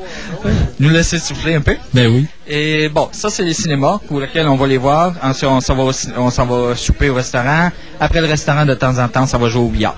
nous 0.79 0.89
laisser 0.89 1.19
souffler 1.19 1.55
un 1.55 1.61
peu. 1.61 1.75
Ben 1.93 2.07
oui. 2.07 2.25
Et 2.47 2.89
bon, 2.89 3.09
ça, 3.11 3.29
c'est 3.29 3.43
les 3.43 3.53
cinémas 3.53 3.99
pour 4.07 4.19
lesquels 4.19 4.47
on 4.47 4.55
va 4.55 4.67
les 4.67 4.77
voir. 4.77 5.13
Ensuite, 5.21 5.49
on 5.49 5.59
s'en 5.61 5.75
va, 5.75 5.83
au 5.83 5.91
ci- 5.91 6.09
on 6.17 6.29
s'en 6.31 6.45
va 6.45 6.75
souper 6.75 7.09
au 7.09 7.15
restaurant. 7.15 7.69
Après 7.99 8.21
le 8.21 8.27
restaurant, 8.27 8.65
de 8.65 8.73
temps 8.73 8.97
en 8.99 9.07
temps, 9.07 9.25
ça 9.25 9.37
va 9.37 9.49
jouer 9.49 9.61
au 9.63 9.69
billard. 9.69 9.95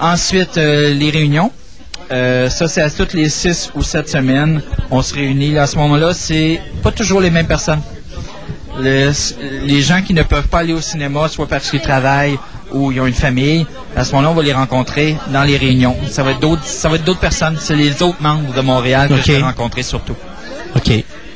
Ensuite, 0.00 0.56
euh, 0.58 0.92
les 0.94 1.10
réunions. 1.10 1.50
Euh, 2.10 2.50
ça, 2.50 2.68
c'est 2.68 2.82
à 2.82 2.90
toutes 2.90 3.14
les 3.14 3.28
six 3.28 3.70
ou 3.74 3.82
sept 3.82 4.08
semaines. 4.08 4.60
On 4.90 5.00
se 5.02 5.14
réunit. 5.14 5.52
Là, 5.52 5.62
à 5.62 5.66
ce 5.66 5.76
moment-là, 5.76 6.12
c'est 6.14 6.60
pas 6.82 6.90
toujours 6.90 7.20
les 7.20 7.30
mêmes 7.30 7.46
personnes. 7.46 7.80
Le- 8.80 9.12
les 9.66 9.80
gens 9.82 10.02
qui 10.02 10.12
ne 10.14 10.22
peuvent 10.22 10.48
pas 10.48 10.60
aller 10.60 10.72
au 10.72 10.80
cinéma, 10.80 11.28
soit 11.28 11.46
parce 11.46 11.70
qu'ils 11.70 11.80
travaillent 11.80 12.38
ou 12.74 12.92
ils 12.92 13.00
ont 13.00 13.06
une 13.06 13.12
famille, 13.14 13.66
à 13.96 14.04
ce 14.04 14.12
moment-là, 14.12 14.30
on 14.30 14.34
va 14.34 14.42
les 14.42 14.52
rencontrer 14.52 15.16
dans 15.32 15.42
les 15.44 15.56
réunions. 15.56 15.96
Ça 16.08 16.22
va 16.22 16.32
être 16.32 16.40
d'autres, 16.40 16.64
ça 16.64 16.88
va 16.88 16.96
être 16.96 17.04
d'autres 17.04 17.20
personnes. 17.20 17.56
C'est 17.58 17.76
les 17.76 18.02
autres 18.02 18.20
membres 18.22 18.52
de 18.54 18.60
Montréal 18.60 19.08
que 19.08 19.14
Ok. 19.14 19.20
je 19.26 19.32
vais 19.32 19.38
rencontrer 19.42 19.82
surtout. 19.82 20.16
OK. 20.74 20.90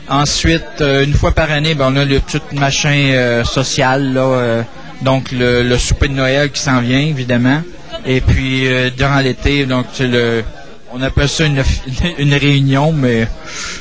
Ensuite, 0.08 0.62
euh, 0.80 1.04
une 1.04 1.14
fois 1.14 1.32
par 1.32 1.50
année, 1.50 1.74
ben, 1.74 1.92
on 1.92 1.96
a 1.96 2.04
le 2.04 2.20
petit 2.20 2.38
machin 2.52 2.94
euh, 3.12 3.42
social, 3.44 4.12
là, 4.14 4.20
euh, 4.20 4.62
donc 5.02 5.32
le, 5.32 5.62
le 5.64 5.78
souper 5.78 6.08
de 6.08 6.14
Noël 6.14 6.50
qui 6.50 6.60
s'en 6.62 6.80
vient, 6.80 7.00
évidemment. 7.00 7.60
Et 8.06 8.20
puis, 8.20 8.66
durant 8.96 9.18
l'été, 9.18 9.66
donc 9.66 9.86
le, 9.98 10.44
on 10.92 11.02
appelle 11.02 11.28
ça 11.28 11.44
une, 11.44 11.60
une 12.18 12.34
réunion, 12.34 12.92
mais 12.92 13.26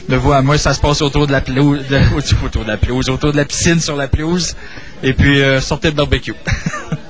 de 0.09 0.15
vous 0.15 0.33
à 0.33 0.41
moi, 0.41 0.57
ça 0.57 0.73
se 0.73 0.79
passe 0.79 1.01
autour 1.03 1.27
de 1.27 1.31
la 1.31 1.41
pelouse, 1.41 1.81
autour 2.43 2.63
de 2.63 2.67
la 2.69 2.77
pelouse, 2.77 3.07
autour 3.09 3.31
de 3.31 3.37
la 3.37 3.45
piscine 3.45 3.79
sur 3.79 3.95
la 3.95 4.07
pelouse, 4.07 4.55
et 5.03 5.13
puis 5.13 5.39
sortez 5.61 5.91
de 5.91 5.95
barbecue. 5.95 6.33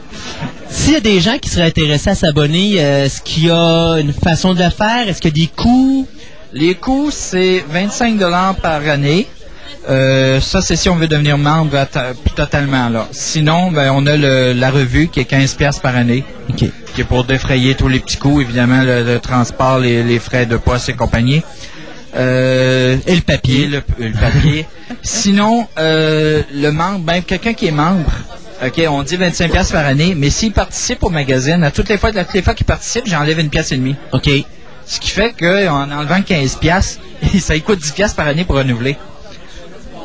S'il 0.78 0.94
y 0.94 0.98
a 0.98 1.00
des 1.00 1.20
gens 1.20 1.38
qui 1.40 1.50
seraient 1.50 1.68
intéressés 1.68 2.12
à 2.12 2.16
s'abonner, 2.16 2.76
euh, 2.78 3.06
est-ce 3.06 3.22
qu'il 3.22 3.46
y 3.46 3.50
a 3.52 3.96
une 4.00 4.14
façon 4.14 4.54
de 4.54 4.64
le 4.64 4.70
faire? 4.70 5.08
Est-ce 5.08 5.20
qu'il 5.22 5.36
y 5.38 5.42
a 5.44 5.46
des 5.48 5.52
coûts? 5.52 6.08
Les 6.54 6.76
coûts, 6.76 7.10
c'est 7.12 7.64
25 7.70 8.18
dollars 8.18 8.56
par 8.56 8.82
année. 8.88 9.28
Euh, 9.90 10.40
ça, 10.42 10.62
c'est 10.62 10.76
si 10.76 10.90
on 10.90 10.96
veut 10.96 11.08
devenir 11.08 11.38
membre 11.38 11.88
totalement. 12.36 12.90
Là. 12.90 13.08
Sinon, 13.12 13.72
ben, 13.72 13.92
on 13.96 14.06
a 14.06 14.16
le- 14.18 14.54
la 14.54 14.70
revue 14.70 15.08
qui 15.08 15.20
est 15.22 15.26
15 15.26 15.54
pièces 15.56 15.80
par 15.80 15.96
année, 15.96 16.24
qui 16.56 16.66
est 16.98 17.04
pour 17.04 17.24
défrayer 17.24 17.76
tous 17.76 17.88
les 17.88 18.00
petits 18.00 18.18
coûts, 18.18 18.42
évidemment, 18.42 18.82
le, 18.84 19.04
le 19.04 19.20
transport, 19.20 19.80
les, 19.80 20.04
les 20.04 20.20
frais 20.20 20.46
de 20.46 20.58
poste 20.58 20.90
et 20.90 20.94
compagnie. 20.94 21.42
Euh, 22.16 22.98
Et 23.08 23.16
le 23.16 23.22
papier. 23.22 23.64
et 23.64 23.68
le, 23.68 23.82
le 24.00 24.12
papier. 24.14 24.66
Sinon, 25.04 25.68
euh, 25.78 26.42
le 26.54 26.72
membre, 26.72 27.00
ben, 27.00 27.22
quelqu'un 27.22 27.54
qui 27.54 27.68
est 27.68 27.72
membre, 27.72 28.10
OK, 28.64 28.82
on 28.88 29.04
dit 29.04 29.18
25 29.18 29.52
pièces 29.52 29.72
par 29.72 29.86
année, 29.86 30.16
mais 30.16 30.30
s'il 30.30 30.54
participe 30.54 31.04
au 31.04 31.10
magazine, 31.10 31.64
à 31.64 31.72
toutes 31.72 31.90
les 31.90 31.98
fois, 31.98 32.10
à 32.16 32.24
toutes 32.24 32.36
les 32.36 32.42
fois 32.42 32.54
qu'il 32.54 32.66
participe, 32.66 33.06
j'enlève 33.06 33.40
une 33.40 33.50
pièce 33.50 33.72
et 33.72 33.78
demie. 33.78 33.96
OK. 34.14 34.30
Ce 34.86 35.00
qui 35.00 35.10
fait 35.10 35.34
qu'en 35.38 35.92
enlevant 35.92 36.22
15 36.22 36.58
pièces, 36.58 37.00
ça 37.40 37.60
coûte 37.60 37.80
10 37.80 37.92
pièces 37.92 38.14
par 38.14 38.28
année 38.28 38.46
pour 38.46 38.56
renouveler. 38.56 38.98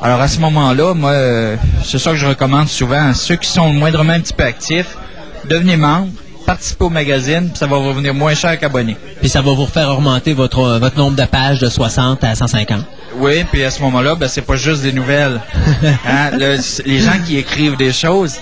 Alors 0.03 0.21
à 0.21 0.29
ce 0.29 0.41
moment-là, 0.41 0.95
moi, 0.95 1.11
euh, 1.11 1.57
c'est 1.85 1.99
ça 1.99 2.11
que 2.11 2.17
je 2.17 2.27
recommande 2.27 2.69
souvent 2.69 3.11
à 3.11 3.15
ceux 3.15 3.37
qui 3.37 3.49
sont 3.49 3.69
moindrement 3.73 4.15
un 4.15 4.21
petit 4.21 4.33
peu 4.33 4.45
actifs, 4.45 4.97
devenez 5.45 5.77
membre, 5.77 6.11
participez 6.51 6.85
au 6.85 6.91
magazine, 6.91 7.49
puis 7.49 7.59
ça 7.59 7.69
va 7.69 7.77
vous 7.79 7.91
revenir 7.91 8.13
moins 8.13 8.35
cher 8.35 8.59
qu'abonné. 8.59 8.97
Puis 9.21 9.29
ça 9.29 9.41
va 9.41 9.53
vous 9.53 9.65
refaire 9.67 9.89
augmenter 9.91 10.33
votre, 10.33 10.59
euh, 10.59 10.79
votre 10.81 10.97
nombre 10.99 11.15
de 11.17 11.25
pages 11.25 11.61
de 11.61 11.69
60 11.69 12.25
à 12.25 12.35
150. 12.35 12.85
Oui, 13.19 13.45
puis 13.53 13.63
à 13.63 13.71
ce 13.71 13.81
moment-là, 13.83 14.17
ben, 14.17 14.27
c'est 14.27 14.43
pas 14.43 14.57
juste 14.57 14.83
des 14.83 14.93
nouvelles. 14.93 15.41
Hein, 16.07 16.31
les 16.85 16.99
gens 16.99 17.19
qui 17.25 17.37
écrivent 17.37 17.77
des 17.77 17.93
choses, 17.93 18.35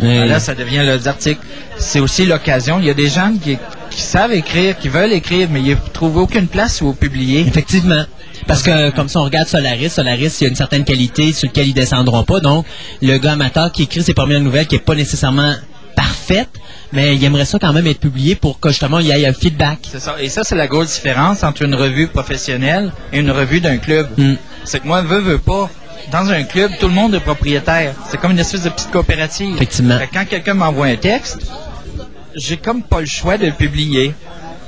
Ouais. 0.00 0.26
là, 0.26 0.38
ça 0.38 0.54
devient 0.54 0.84
là, 0.84 0.98
des 0.98 1.08
articles. 1.08 1.40
C'est 1.78 2.00
aussi 2.00 2.26
l'occasion. 2.26 2.78
Il 2.78 2.84
y 2.84 2.90
a 2.90 2.94
des 2.94 3.08
gens 3.08 3.32
qui, 3.42 3.56
qui 3.90 4.02
savent 4.02 4.34
écrire, 4.34 4.76
qui 4.78 4.90
veulent 4.90 5.12
écrire, 5.12 5.48
mais 5.50 5.62
ils 5.62 5.70
ne 5.70 5.92
trouvent 5.94 6.18
aucune 6.18 6.48
place 6.48 6.82
où 6.82 6.92
publier. 6.92 7.40
Effectivement. 7.40 8.04
Parce 8.46 8.62
que 8.62 8.90
comme 8.90 9.08
ça, 9.08 9.20
on 9.20 9.24
regarde 9.24 9.48
Solaris, 9.48 9.88
Solaris, 9.88 10.36
il 10.40 10.44
y 10.44 10.46
a 10.46 10.50
une 10.50 10.56
certaine 10.56 10.84
qualité 10.84 11.32
sur 11.32 11.48
laquelle 11.48 11.68
ils 11.68 11.72
descendront 11.74 12.24
pas. 12.24 12.40
Donc, 12.40 12.66
le 13.00 13.16
gars 13.16 13.32
amateur 13.32 13.72
qui 13.72 13.84
écrit 13.84 14.02
ses 14.02 14.12
premières 14.12 14.40
nouvelles, 14.40 14.66
qui 14.66 14.74
est 14.74 14.86
pas 14.90 14.94
nécessairement 14.94 15.54
parfaite, 15.96 16.50
mais 16.92 17.16
il 17.16 17.24
aimerait 17.24 17.44
ça 17.44 17.58
quand 17.58 17.72
même 17.72 17.86
être 17.88 17.98
publié 17.98 18.36
pour 18.36 18.60
que 18.60 18.68
justement 18.68 19.00
il 19.00 19.06
y 19.06 19.10
ait 19.10 19.26
un 19.26 19.32
feedback. 19.32 19.80
C'est 19.90 20.00
ça. 20.00 20.14
Et 20.20 20.28
ça, 20.28 20.44
c'est 20.44 20.54
la 20.54 20.68
grosse 20.68 20.94
différence 20.94 21.42
entre 21.42 21.62
une 21.62 21.74
revue 21.74 22.06
professionnelle 22.06 22.92
et 23.12 23.18
une 23.18 23.32
revue 23.32 23.60
d'un 23.60 23.78
club. 23.78 24.08
Mm. 24.16 24.34
C'est 24.64 24.80
que 24.80 24.86
moi, 24.86 25.02
veux, 25.02 25.18
veux 25.18 25.38
pas. 25.38 25.68
Dans 26.12 26.30
un 26.30 26.44
club, 26.44 26.70
tout 26.78 26.86
le 26.86 26.94
monde 26.94 27.14
est 27.14 27.20
propriétaire. 27.20 27.94
C'est 28.08 28.20
comme 28.20 28.30
une 28.30 28.38
espèce 28.38 28.62
de 28.62 28.68
petite 28.68 28.92
coopérative. 28.92 29.56
Effectivement. 29.56 29.98
Fait 29.98 30.06
que 30.06 30.14
quand 30.14 30.24
quelqu'un 30.24 30.54
m'envoie 30.54 30.86
un 30.86 30.96
texte, 30.96 31.38
j'ai 32.36 32.56
comme 32.56 32.82
pas 32.82 33.00
le 33.00 33.06
choix 33.06 33.38
de 33.38 33.46
le 33.46 33.52
publier. 33.52 34.14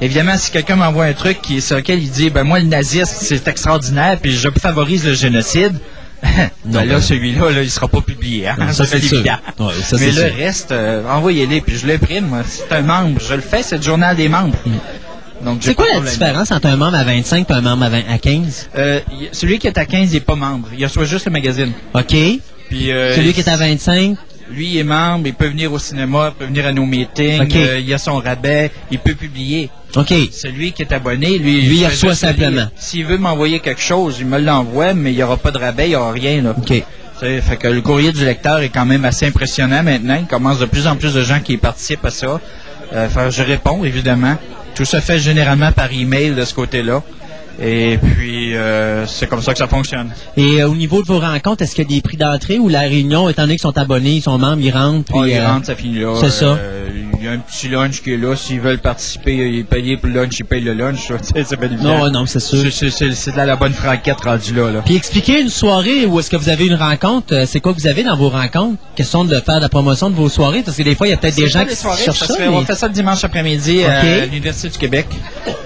Évidemment, 0.01 0.37
si 0.37 0.51
quelqu'un 0.51 0.77
m'envoie 0.77 1.05
un 1.05 1.13
truc 1.13 1.41
qui, 1.43 1.61
sur 1.61 1.77
lequel 1.77 2.03
il 2.03 2.11
dit, 2.11 2.31
ben 2.31 2.45
moi, 2.45 2.61
le 2.61 2.67
nazisme, 2.67 3.17
c'est 3.21 3.47
extraordinaire, 3.49 4.19
puis 4.21 4.33
je 4.33 4.49
favorise 4.49 5.05
le 5.05 5.15
génocide, 5.15 5.75
ben 6.65 6.85
là, 6.85 7.01
celui-là, 7.01 7.51
là, 7.51 7.63
il 7.63 7.71
sera 7.71 7.89
pas 7.89 8.01
publié. 8.01 8.49
Hein? 8.49 8.57
Non, 8.59 8.73
ça, 8.73 8.85
c'est 8.87 8.99
évident. 8.99 9.37
Ouais, 9.59 9.73
ça, 9.83 9.97
Mais 9.99 10.07
le 10.07 10.13
sûr. 10.13 10.37
reste, 10.37 10.73
euh, 10.73 11.09
envoyez-les, 11.09 11.61
puis 11.61 11.77
je 11.77 11.87
l'imprime. 11.87 12.27
moi. 12.27 12.43
C'est 12.47 12.73
un 12.73 12.83
membre. 12.83 13.21
Je 13.21 13.35
le 13.35 13.41
fais, 13.41 13.63
c'est 13.63 13.77
le 13.77 13.83
journal 13.83 14.17
des 14.17 14.29
membres. 14.29 14.57
J'ai 14.65 15.69
C'est 15.69 15.75
quoi 15.75 15.87
la 15.95 16.01
différence 16.01 16.51
entre 16.51 16.67
un 16.67 16.77
membre 16.77 16.97
à 16.97 17.05
25 17.05 17.49
et 17.49 17.53
un 17.53 17.61
membre 17.61 17.85
à, 17.85 17.89
20 17.91 18.03
à 18.11 18.19
15? 18.19 18.71
Euh, 18.77 19.01
celui 19.33 19.59
qui 19.59 19.67
est 19.67 19.79
à 19.79 19.87
15, 19.87 20.11
il 20.11 20.15
n'est 20.15 20.21
pas 20.21 20.35
membre. 20.35 20.69
Il 20.77 20.85
reçoit 20.85 21.05
juste 21.05 21.27
le 21.27 21.33
magazine. 21.33 21.73
OK. 21.95 22.15
Puis, 22.69 22.91
euh, 22.91 23.17
Celui 23.17 23.33
qui 23.33 23.41
est 23.41 23.49
à 23.49 23.57
25, 23.57 24.17
Lui, 24.51 24.79
est 24.79 24.85
membre, 24.85 25.27
il 25.27 25.35
peut 25.35 25.49
venir 25.49 25.73
au 25.73 25.79
cinéma, 25.79 26.33
il 26.35 26.39
peut 26.39 26.45
venir 26.47 26.67
à 26.67 26.73
nos 26.73 26.87
meetings, 26.87 27.55
euh, 27.55 27.81
il 27.81 27.93
a 27.93 27.99
son 27.99 28.17
rabais, 28.17 28.71
il 28.91 28.99
peut 28.99 29.15
publier. 29.15 29.71
OK. 29.97 30.13
Celui 30.33 30.73
qui 30.73 30.83
est 30.83 30.93
abonné, 30.93 31.39
lui, 31.39 31.63
Lui, 31.63 31.79
il 31.81 31.87
reçoit 31.87 32.15
simplement. 32.15 32.67
S'il 32.77 33.05
veut 33.07 33.19
m'envoyer 33.19 33.61
quelque 33.61 33.81
chose, 33.81 34.17
il 34.21 34.27
me 34.27 34.39
l'envoie, 34.39 34.95
mais 34.95 35.13
il 35.13 35.17
n'y 35.17 35.23
aura 35.23 35.37
pas 35.37 35.51
de 35.51 35.59
rabais, 35.59 35.87
il 35.87 35.91
n'y 35.91 35.97
aura 35.97 36.13
rien. 36.13 36.43
Là. 36.43 36.55
OK. 36.57 36.83
Fait 37.21 37.57
que 37.57 37.67
le 37.67 37.81
courrier 37.81 38.13
du 38.13 38.25
lecteur 38.25 38.61
est 38.61 38.69
quand 38.69 38.87
même 38.87 39.05
assez 39.05 39.27
impressionnant 39.27 39.83
maintenant. 39.83 40.17
Il 40.21 40.27
commence 40.27 40.61
de 40.61 40.67
plus 40.67 40.87
en 40.87 40.95
plus 40.95 41.15
de 41.15 41.23
gens 41.23 41.41
qui 41.41 41.57
participent 41.57 42.05
à 42.05 42.11
ça. 42.11 42.41
Euh, 42.93 43.31
je 43.31 43.43
réponds, 43.43 43.85
évidemment. 43.85 44.37
Tout 44.75 44.85
se 44.85 45.01
fait 45.01 45.19
généralement 45.19 45.73
par 45.73 45.93
email 45.93 46.31
de 46.31 46.45
ce 46.45 46.55
côté-là. 46.55 47.03
Et 47.61 47.99
puis, 48.01 48.28
euh, 48.55 49.07
c'est 49.07 49.27
comme 49.27 49.43
ça 49.43 49.53
que 49.53 49.59
ça 49.59 49.69
fonctionne. 49.69 50.11
Et 50.37 50.63
euh, 50.63 50.69
au 50.69 50.75
niveau 50.75 51.03
de 51.03 51.07
vos 51.07 51.19
rencontres, 51.19 51.63
est-ce 51.63 51.75
qu'il 51.75 51.85
y 51.85 51.95
a 51.95 51.97
des 51.97 52.03
prix 52.03 52.17
d'entrée 52.17 52.59
ou 52.59 52.69
la 52.69 52.81
réunion, 52.81 53.29
étant 53.29 53.43
donné 53.43 53.55
qu'ils 53.55 53.63
sont 53.63 53.79
abonnés, 53.79 54.17
ils 54.17 54.23
sont 54.23 54.39
membres, 54.39 54.63
ils 54.63 54.71
rentrent, 54.71 55.05
puis... 55.05 55.19
Ah, 55.21 55.29
il 55.29 55.37
euh, 55.37 55.49
rentre, 55.49 55.67
ça 55.67 55.75
finit 55.75 56.01
là. 56.01 56.15
c'est 56.21 56.31
ça. 56.31 56.59
Euh, 57.19 57.21
Il 57.21 57.25
y 57.25 57.29
a 57.29 57.33
un 57.33 57.39
petit 57.39 57.69
lunch 57.69 58.03
qui 58.03 58.13
est 58.13 58.17
là. 58.17 58.37
S'ils 58.37 58.61
veulent 58.61 58.79
participer, 58.79 59.35
ils 59.35 59.65
payent 59.65 59.97
pour 59.97 60.09
le 60.09 60.23
lunch, 60.23 60.39
ils 60.39 60.45
payent 60.45 60.61
le 60.63 60.73
lunch. 60.75 61.09
Bien. 61.61 61.79
Non, 61.81 62.11
non, 62.11 62.27
c'est 62.27 62.41
sûr. 62.41 62.71
C'est- 62.73 63.31
de 63.31 63.37
la, 63.37 63.45
la 63.47 63.57
bonne 63.57 63.73
franquette 63.73 64.21
rendue 64.25 64.55
là. 64.55 64.71
là. 64.71 64.83
Puis 64.85 64.97
expliquez 64.97 65.41
une 65.41 65.49
soirée 65.49 66.07
où 66.07 66.19
est-ce 66.21 66.31
que 66.31 66.37
vous 66.37 66.49
avez 66.49 66.67
une 66.67 66.75
rencontre, 66.75 67.35
euh, 67.35 67.45
c'est 67.47 67.61
quoi 67.61 67.75
que 67.75 67.79
vous 67.81 67.87
avez 67.87 68.03
dans 68.05 68.17
vos 68.17 68.29
rencontres? 68.29 68.79
Question 68.95 69.25
de 69.25 69.35
faire 69.41 69.57
de 69.57 69.61
la 69.63 69.69
promotion 69.69 70.11
de 70.11 70.15
vos 70.15 70.29
soirées, 70.29 70.63
parce 70.63 70.77
que 70.77 70.83
des 70.83 70.95
fois, 70.95 71.07
il 71.07 71.11
y 71.11 71.13
a 71.13 71.17
peut-être 71.17 71.37
des 71.37 71.49
gens 71.49 71.63
qui 71.65 71.71
les 71.71 71.75
soirées, 71.75 72.03
cherchent 72.05 72.19
ça. 72.25 72.35
qu'on 72.37 72.59
mais- 72.61 72.65
fait 72.65 72.75
ça 72.75 72.87
le 72.89 72.93
dimanche 72.95 73.23
après-midi 73.25 73.81
Ok. 73.83 73.89
à 73.91 74.25
l'Université 74.27 74.69
du 74.69 74.79
Québec. 74.79 75.07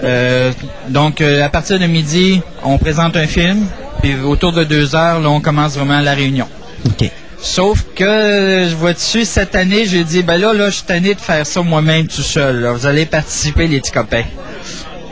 Euh, 0.03 0.51
donc, 0.89 1.21
euh, 1.21 1.43
à 1.45 1.49
partir 1.49 1.79
de 1.79 1.85
midi, 1.85 2.41
on 2.63 2.77
présente 2.77 3.15
un 3.15 3.27
film, 3.27 3.65
puis 4.01 4.15
autour 4.15 4.51
de 4.53 4.63
deux 4.63 4.95
heures, 4.95 5.19
là, 5.19 5.29
on 5.29 5.39
commence 5.39 5.75
vraiment 5.77 5.99
la 5.99 6.13
réunion. 6.13 6.47
OK. 6.85 7.09
Sauf 7.43 7.83
que, 7.93 8.05
euh, 8.05 8.69
je 8.69 8.73
vois 8.73 8.93
dessus, 8.93 9.25
cette 9.25 9.53
année, 9.53 9.85
j'ai 9.85 10.05
dit, 10.05 10.23
ben 10.23 10.37
là, 10.37 10.53
là, 10.53 10.69
je 10.69 10.75
suis 10.75 10.83
tanné 10.85 11.13
de 11.13 11.19
faire 11.19 11.45
ça 11.45 11.61
moi-même 11.61 12.07
tout 12.07 12.21
seul. 12.21 12.61
là. 12.61 12.71
Vous 12.71 12.85
allez 12.85 13.05
participer, 13.05 13.67
les 13.67 13.81
petits 13.81 13.91
copains. 13.91 14.23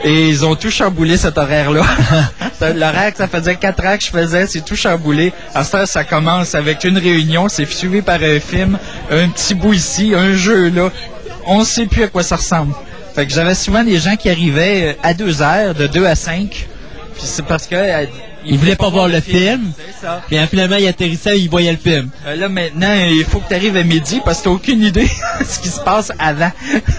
Et 0.02 0.30
ils 0.30 0.44
ont 0.46 0.56
tout 0.56 0.70
chamboulé 0.70 1.18
cet 1.18 1.36
horaire-là. 1.36 1.82
L'horaire 2.74 3.12
que 3.12 3.18
ça 3.18 3.28
faisait 3.28 3.56
quatre 3.56 3.84
ans 3.84 3.98
que 3.98 4.02
je 4.02 4.10
faisais, 4.10 4.46
c'est 4.46 4.64
tout 4.64 4.74
chamboulé. 4.76 5.30
À 5.54 5.62
ce 5.62 5.84
ça 5.84 6.04
commence 6.04 6.54
avec 6.54 6.84
une 6.84 6.96
réunion, 6.96 7.50
c'est 7.50 7.66
suivi 7.66 8.00
par 8.00 8.22
un 8.22 8.40
film, 8.40 8.78
un 9.10 9.28
petit 9.28 9.54
bout 9.54 9.74
ici, 9.74 10.14
un 10.16 10.34
jeu 10.34 10.70
là. 10.70 10.90
On 11.46 11.60
ne 11.60 11.64
sait 11.64 11.86
plus 11.86 12.04
à 12.04 12.08
quoi 12.08 12.22
ça 12.22 12.36
ressemble. 12.36 12.74
Fait 13.14 13.26
que 13.26 13.32
j'avais 13.32 13.54
souvent 13.54 13.84
des 13.84 13.98
gens 13.98 14.16
qui 14.16 14.30
arrivaient 14.30 14.94
euh, 14.94 15.00
à 15.02 15.12
deux 15.12 15.42
heures, 15.42 15.74
de 15.74 15.86
deux 15.86 16.06
à 16.06 16.14
cinq. 16.14 16.66
Puis 17.14 17.24
c'est 17.24 17.44
parce 17.44 17.66
que 17.66 17.76
Ils 18.44 18.58
voulaient 18.58 18.76
pas 18.76 18.90
voir 18.90 19.08
le 19.08 19.20
film. 19.20 19.72
C'est 19.76 20.06
ça. 20.06 20.22
Puis 20.26 20.36
hein, 20.36 20.46
finalement, 20.48 20.76
il 20.76 20.86
atterrissait, 20.86 21.38
il 21.38 21.48
voyait 21.48 21.72
le 21.72 21.78
film. 21.78 22.10
Euh, 22.26 22.36
là 22.36 22.48
maintenant, 22.48 22.92
il 23.08 23.24
faut 23.24 23.38
que 23.38 23.48
tu 23.48 23.54
arrives 23.54 23.76
à 23.76 23.82
midi 23.82 24.20
parce 24.24 24.38
que 24.38 24.44
t'as 24.44 24.50
aucune 24.50 24.82
idée 24.82 25.04
de 25.40 25.44
ce 25.44 25.60
qui 25.60 25.68
se 25.68 25.80
passe 25.80 26.12
avant. 26.18 26.52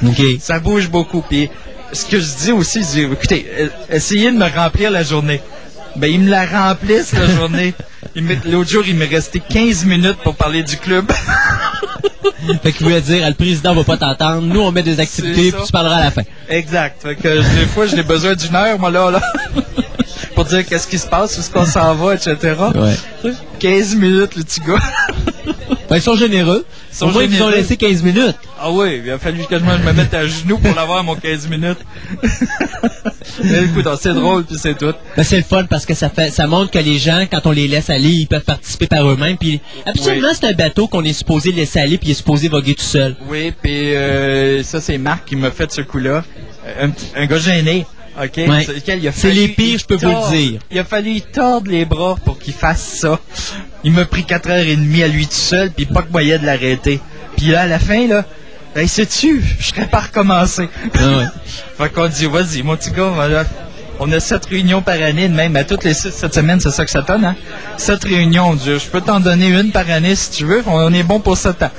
OK. 0.05 0.21
Ça 0.39 0.59
bouge 0.59 0.89
beaucoup. 0.89 1.21
Puis 1.21 1.49
ce 1.91 2.05
que 2.05 2.19
je 2.19 2.35
dis 2.43 2.51
aussi, 2.51 2.81
je 2.81 2.87
dis, 2.87 3.01
écoutez, 3.01 3.45
euh, 3.57 3.67
essayez 3.89 4.31
de 4.31 4.37
me 4.37 4.47
remplir 4.47 4.91
la 4.91 5.03
journée. 5.03 5.41
Ben, 5.95 6.11
ils 6.11 6.19
me 6.19 6.29
la 6.29 6.45
remplissent 6.45 7.13
la 7.13 7.27
journée. 7.27 7.73
L'autre 8.45 8.69
jour, 8.69 8.83
il 8.87 8.95
me 8.95 9.07
restait 9.07 9.39
15 9.39 9.85
minutes 9.85 10.17
pour 10.23 10.35
parler 10.35 10.63
du 10.63 10.77
club. 10.77 11.11
Fait 12.61 12.71
qu'il 12.71 12.85
voulait 12.85 13.01
dire, 13.01 13.27
le 13.27 13.33
président 13.33 13.73
va 13.73 13.83
pas 13.83 13.97
t'entendre, 13.97 14.41
nous 14.41 14.59
on 14.61 14.71
met 14.71 14.83
des 14.83 14.99
activités, 14.99 15.51
puis 15.51 15.65
tu 15.65 15.71
parleras 15.71 15.97
à 15.97 16.03
la 16.05 16.11
fin. 16.11 16.23
exact. 16.49 17.01
Fait 17.01 17.15
que 17.15 17.59
des 17.59 17.65
fois, 17.67 17.85
j'ai 17.87 18.03
besoin 18.03 18.35
d'une 18.35 18.55
heure, 18.55 18.77
moi, 18.79 18.91
là, 18.91 19.11
là. 19.11 19.21
Pour 20.33 20.45
dire 20.45 20.65
qu'est-ce 20.65 20.87
qui 20.87 20.97
se 20.99 21.07
passe, 21.07 21.37
où 21.37 21.39
est-ce 21.41 21.49
qu'on 21.51 21.65
s'en 21.65 21.93
va, 21.95 22.15
etc. 22.15 22.37
Ouais. 22.75 23.31
15 23.59 23.95
minutes, 23.95 24.35
le 24.35 24.43
petit 24.43 24.59
gars. 24.61 24.79
Ben, 25.89 25.97
ils 25.97 26.01
sont 26.01 26.15
généreux. 26.15 26.65
Ils 26.91 26.95
sont 26.95 27.07
Au 27.07 27.11
moins, 27.11 27.23
ils 27.23 27.29
nous 27.31 27.41
ont 27.43 27.49
laissé 27.49 27.77
15 27.77 28.03
minutes. 28.03 28.35
Ah 28.59 28.71
oui, 28.71 29.01
il 29.03 29.11
a 29.11 29.17
fallu 29.19 29.43
que 29.45 29.57
je 29.59 29.63
me 29.63 29.93
mette 29.93 30.13
à 30.13 30.25
genoux 30.27 30.57
pour 30.57 30.73
l'avoir, 30.75 31.03
mon 31.03 31.15
15 31.15 31.47
minutes. 31.49 31.79
Mais 33.43 33.63
écoute, 33.65 33.87
c'est 33.99 34.13
drôle, 34.13 34.43
puis 34.45 34.57
c'est 34.59 34.77
tout. 34.77 34.93
Ben, 35.17 35.23
c'est 35.23 35.37
le 35.37 35.43
fun 35.43 35.65
parce 35.65 35.85
que 35.85 35.93
ça 35.93 36.09
fait, 36.09 36.29
ça 36.29 36.47
montre 36.47 36.71
que 36.71 36.79
les 36.79 36.97
gens, 36.97 37.25
quand 37.29 37.45
on 37.45 37.51
les 37.51 37.67
laisse 37.67 37.89
aller, 37.89 38.09
ils 38.09 38.27
peuvent 38.27 38.43
participer 38.43 38.87
par 38.87 39.07
eux-mêmes. 39.09 39.37
Puis, 39.37 39.59
absolument, 39.85 40.27
Oui. 40.29 40.35
c'est 40.39 40.47
un 40.47 40.53
bateau 40.53 40.87
qu'on 40.87 41.03
est 41.03 41.13
supposé 41.13 41.51
laisser 41.51 41.79
aller, 41.79 41.97
puis 41.97 42.09
il 42.09 42.11
est 42.11 42.15
supposé 42.15 42.47
voguer 42.47 42.75
tout 42.75 42.83
seul. 42.83 43.15
Oui, 43.29 43.53
puis 43.61 43.95
euh, 43.95 44.63
ça, 44.63 44.79
c'est 44.81 44.97
Marc 44.97 45.25
qui 45.25 45.35
m'a 45.35 45.51
fait 45.51 45.71
ce 45.71 45.81
coup-là. 45.81 46.23
Euh, 46.67 46.87
Un, 47.15 47.21
un 47.21 47.25
gars 47.25 47.39
gêné. 47.39 47.85
OK? 48.21 48.37
Ouais. 48.37 48.67
C'est 49.13 49.31
les 49.31 49.47
pires, 49.49 49.79
je 49.79 49.85
peux 49.85 49.95
vous 49.95 50.07
le 50.07 50.31
dire. 50.31 50.59
Il 50.71 50.79
a 50.79 50.83
fallu 50.83 51.21
tordre 51.21 51.71
les 51.71 51.85
bras 51.85 52.15
pour 52.23 52.37
qu'il 52.37 52.53
fasse 52.53 52.81
ça. 52.81 53.19
Il 53.83 53.91
m'a 53.91 54.05
pris 54.05 54.21
4h30 54.21 55.03
à 55.03 55.07
lui 55.07 55.25
tout 55.25 55.33
seul, 55.33 55.71
puis 55.71 55.85
pas 55.85 56.03
que 56.03 56.11
moyen 56.11 56.37
de 56.37 56.45
l'arrêter. 56.45 56.99
Puis 57.35 57.47
là, 57.47 57.61
à 57.61 57.67
la 57.67 57.79
fin, 57.79 58.07
là, 58.07 58.25
ben, 58.75 58.87
sais-tu, 58.87 59.43
je 59.59 59.67
serais 59.67 59.87
pas 59.87 60.01
recommencé. 60.01 60.69
Ah 60.95 61.17
ouais. 61.17 61.25
Fait 61.77 61.89
qu'on 61.89 62.07
dit, 62.07 62.25
vas-y, 62.25 62.63
mon 62.63 62.75
petit 62.75 62.91
gars, 62.91 63.09
voilà. 63.13 63.45
On 63.99 64.11
a 64.11 64.19
sept 64.19 64.45
réunions 64.45 64.81
par 64.81 64.95
année, 64.95 65.27
de 65.27 65.33
même 65.33 65.55
à 65.55 65.63
toutes 65.63 65.83
les 65.83 65.93
six, 65.93 66.11
cette 66.11 66.33
semaine, 66.33 66.59
c'est 66.59 66.71
ça 66.71 66.83
que 66.83 66.89
ça 66.89 67.01
donne, 67.01 67.23
hein? 67.23 67.35
Sept 67.77 68.03
réunions, 68.03 68.55
Dieu. 68.55 68.79
Je 68.79 68.87
peux 68.87 69.01
t'en 69.01 69.19
donner 69.19 69.47
une 69.47 69.71
par 69.71 69.89
année 69.89 70.15
si 70.15 70.31
tu 70.31 70.45
veux. 70.45 70.63
On 70.65 70.91
est 70.93 71.03
bon 71.03 71.19
pour 71.19 71.37
sept 71.37 71.61
ans. 71.61 71.71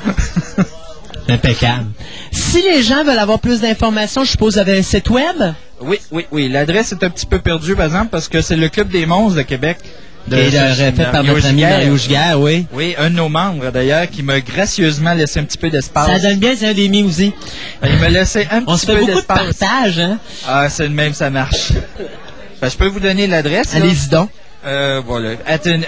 Impeccable. 1.28 1.86
Si 2.31 2.62
les 2.62 2.82
gens 2.82 3.02
veulent 3.05 3.19
avoir 3.19 3.40
plus 3.40 3.61
d'informations, 3.61 4.24
je 4.24 4.31
suppose, 4.31 4.55
vous 4.55 4.61
avez 4.61 4.78
un 4.78 4.82
site 4.82 5.11
web? 5.11 5.55
Oui, 5.85 5.98
oui, 6.11 6.27
oui. 6.32 6.48
L'adresse 6.48 6.90
est 6.93 7.05
un 7.05 7.11
petit 7.11 7.27
peu 7.27 7.39
perdue, 7.39 7.77
par 7.77 7.86
exemple, 7.86 8.09
parce 8.11 8.28
que 8.28 8.40
c'est 8.40 8.56
le 8.56 8.69
Club 8.69 8.89
des 8.89 9.06
monstres 9.06 9.36
de 9.39 9.43
Québec. 9.43 9.78
De, 10.27 10.39
Et 10.39 10.51
fait 10.51 10.93
par 11.12 11.23
notre 11.23 11.44
ami. 11.47 11.61
Mario 11.62 11.97
Giguère, 11.98 12.40
oui. 12.40 12.65
Oui, 12.73 12.94
un 12.98 13.11
de 13.11 13.15
nos 13.16 13.28
membres, 13.28 13.70
d'ailleurs, 13.70 14.09
qui 14.09 14.23
m'a 14.23 14.40
gracieusement 14.40 15.12
laissé 15.12 15.39
un 15.40 15.44
petit 15.44 15.59
peu 15.59 15.69
d'espace. 15.69 16.06
Ça 16.06 16.19
donne 16.19 16.39
bien, 16.39 16.55
c'est 16.56 16.69
un 16.69 16.73
des 16.73 16.89
miens 16.89 17.05
aussi. 17.05 17.35
Il 17.85 17.98
m'a 17.98 18.09
laissé 18.09 18.48
un 18.51 18.62
On 18.66 18.73
petit 18.74 18.81
se 18.81 18.86
fait 18.86 18.93
peu 18.94 19.01
beaucoup 19.01 19.11
de 19.12 19.16
d'espace. 19.16 19.56
partage, 19.59 19.98
hein? 19.98 20.19
Ah, 20.48 20.70
c'est 20.70 20.85
le 20.85 20.94
même, 20.94 21.12
ça 21.12 21.28
marche. 21.28 21.73
Ben, 22.62 22.70
je 22.70 22.77
peux 22.77 22.86
vous 22.86 23.01
donner 23.01 23.27
l'adresse. 23.27 23.74
Allez-y 23.74 24.09
donc. 24.09 24.31
Euh, 24.66 25.02
voilà. 25.06 25.32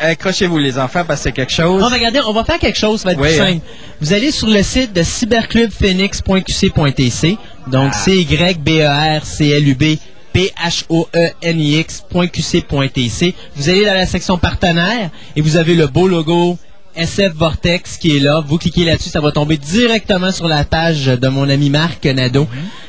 Accrochez-vous, 0.03 0.59
les 0.59 0.79
enfants, 0.79 1.05
parce 1.09 1.21
que 1.21 1.25
c'est 1.25 1.33
quelque 1.33 1.51
chose. 1.53 1.83
On 1.83 1.89
va 1.89 1.95
regarder, 1.95 2.21
on 2.29 2.35
va 2.35 2.45
faire 2.45 2.59
quelque 2.59 2.79
chose, 2.79 3.01
ça 3.01 3.09
va 3.09 3.13
être 3.15 3.21
Oui, 3.21 3.29
plus 3.29 3.41
hein. 3.41 3.47
simple. 3.55 3.61
Vous 4.03 4.13
allez 4.13 4.31
sur 4.33 4.49
le 4.49 4.63
site 4.63 4.93
de 4.93 5.03
cyberclubphoenix.qc.tc. 5.03 7.39
Donc, 7.67 7.93
Ah. 7.95 7.99
c 8.05 8.21
y 8.23 8.55
b 8.59 8.69
e 8.81 8.87
r 8.87 9.25
c 9.25 9.51
l 9.51 9.69
u 9.69 9.75
b 9.75 9.99
p 10.33 10.53
h 10.57 10.85
o 10.89 11.09
e 11.15 11.33
n 11.43 11.61
i 11.61 11.77
x.qc.tc. 11.79 13.35
Vous 13.57 13.69
allez 13.69 13.85
dans 13.85 13.95
la 13.95 14.07
section 14.07 14.39
partenaires 14.39 15.11
et 15.35 15.41
vous 15.41 15.57
avez 15.57 15.75
le 15.75 15.87
beau 15.87 16.07
logo 16.09 16.59
SF 16.95 17.33
Vortex 17.35 17.97
qui 17.99 18.17
est 18.17 18.21
là. 18.21 18.43
Vous 18.47 18.59
cliquez 18.59 18.85
là-dessus, 18.85 19.11
ça 19.11 19.21
va 19.21 19.31
tomber 19.33 19.57
directement 19.59 20.33
sur 20.33 20.49
la 20.49 20.65
page 20.65 21.07
de 21.07 21.29
mon 21.29 21.49
ami 21.49 21.71
Marc 21.71 22.05
Nadeau. 22.05 22.45
Mhm. 22.45 22.49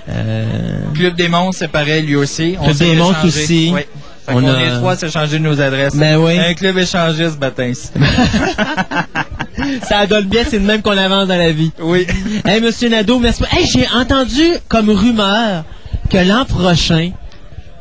Euh, 0.10 0.94
Club 0.94 1.16
des 1.16 1.28
monstres, 1.28 1.60
c'est 1.60 1.68
pareil, 1.68 2.04
lui 2.04 2.16
aussi. 2.16 2.56
Club 2.62 2.78
des 2.78 2.95
monstres 2.95 3.26
aussi. 3.28 3.72
Oui. 3.74 3.82
Fait 4.28 4.34
On 4.34 4.41
qu'on 4.41 4.54
a- 4.54 4.60
est 4.62 4.78
trois, 4.80 4.95
c'est 4.98 5.10
changé 5.10 5.40
nos 5.40 5.60
adresses. 5.62 5.95
Ben 5.95 6.18
oui. 6.18 6.38
Un 6.38 6.54
club 6.54 6.78
échangiste, 6.78 7.40
baptême. 7.40 7.74
ça 9.84 10.06
donne 10.06 10.26
bien, 10.26 10.44
c'est 10.48 10.60
de 10.60 10.66
même 10.66 10.82
qu'on 10.82 10.98
avance 10.98 11.28
dans 11.30 11.38
la 11.38 11.52
vie. 11.52 11.72
oui. 11.80 12.06
Hey, 12.45 12.60
Monsieur 12.62 12.90
Nadeau, 12.90 13.20
merci. 13.20 13.44
Hey, 13.52 13.66
j'ai 13.66 13.88
entendu 13.95 14.44
comme 14.68 14.90
rumeur 14.90 15.64
que 16.10 16.18
l'an 16.18 16.44
prochain, 16.45 17.12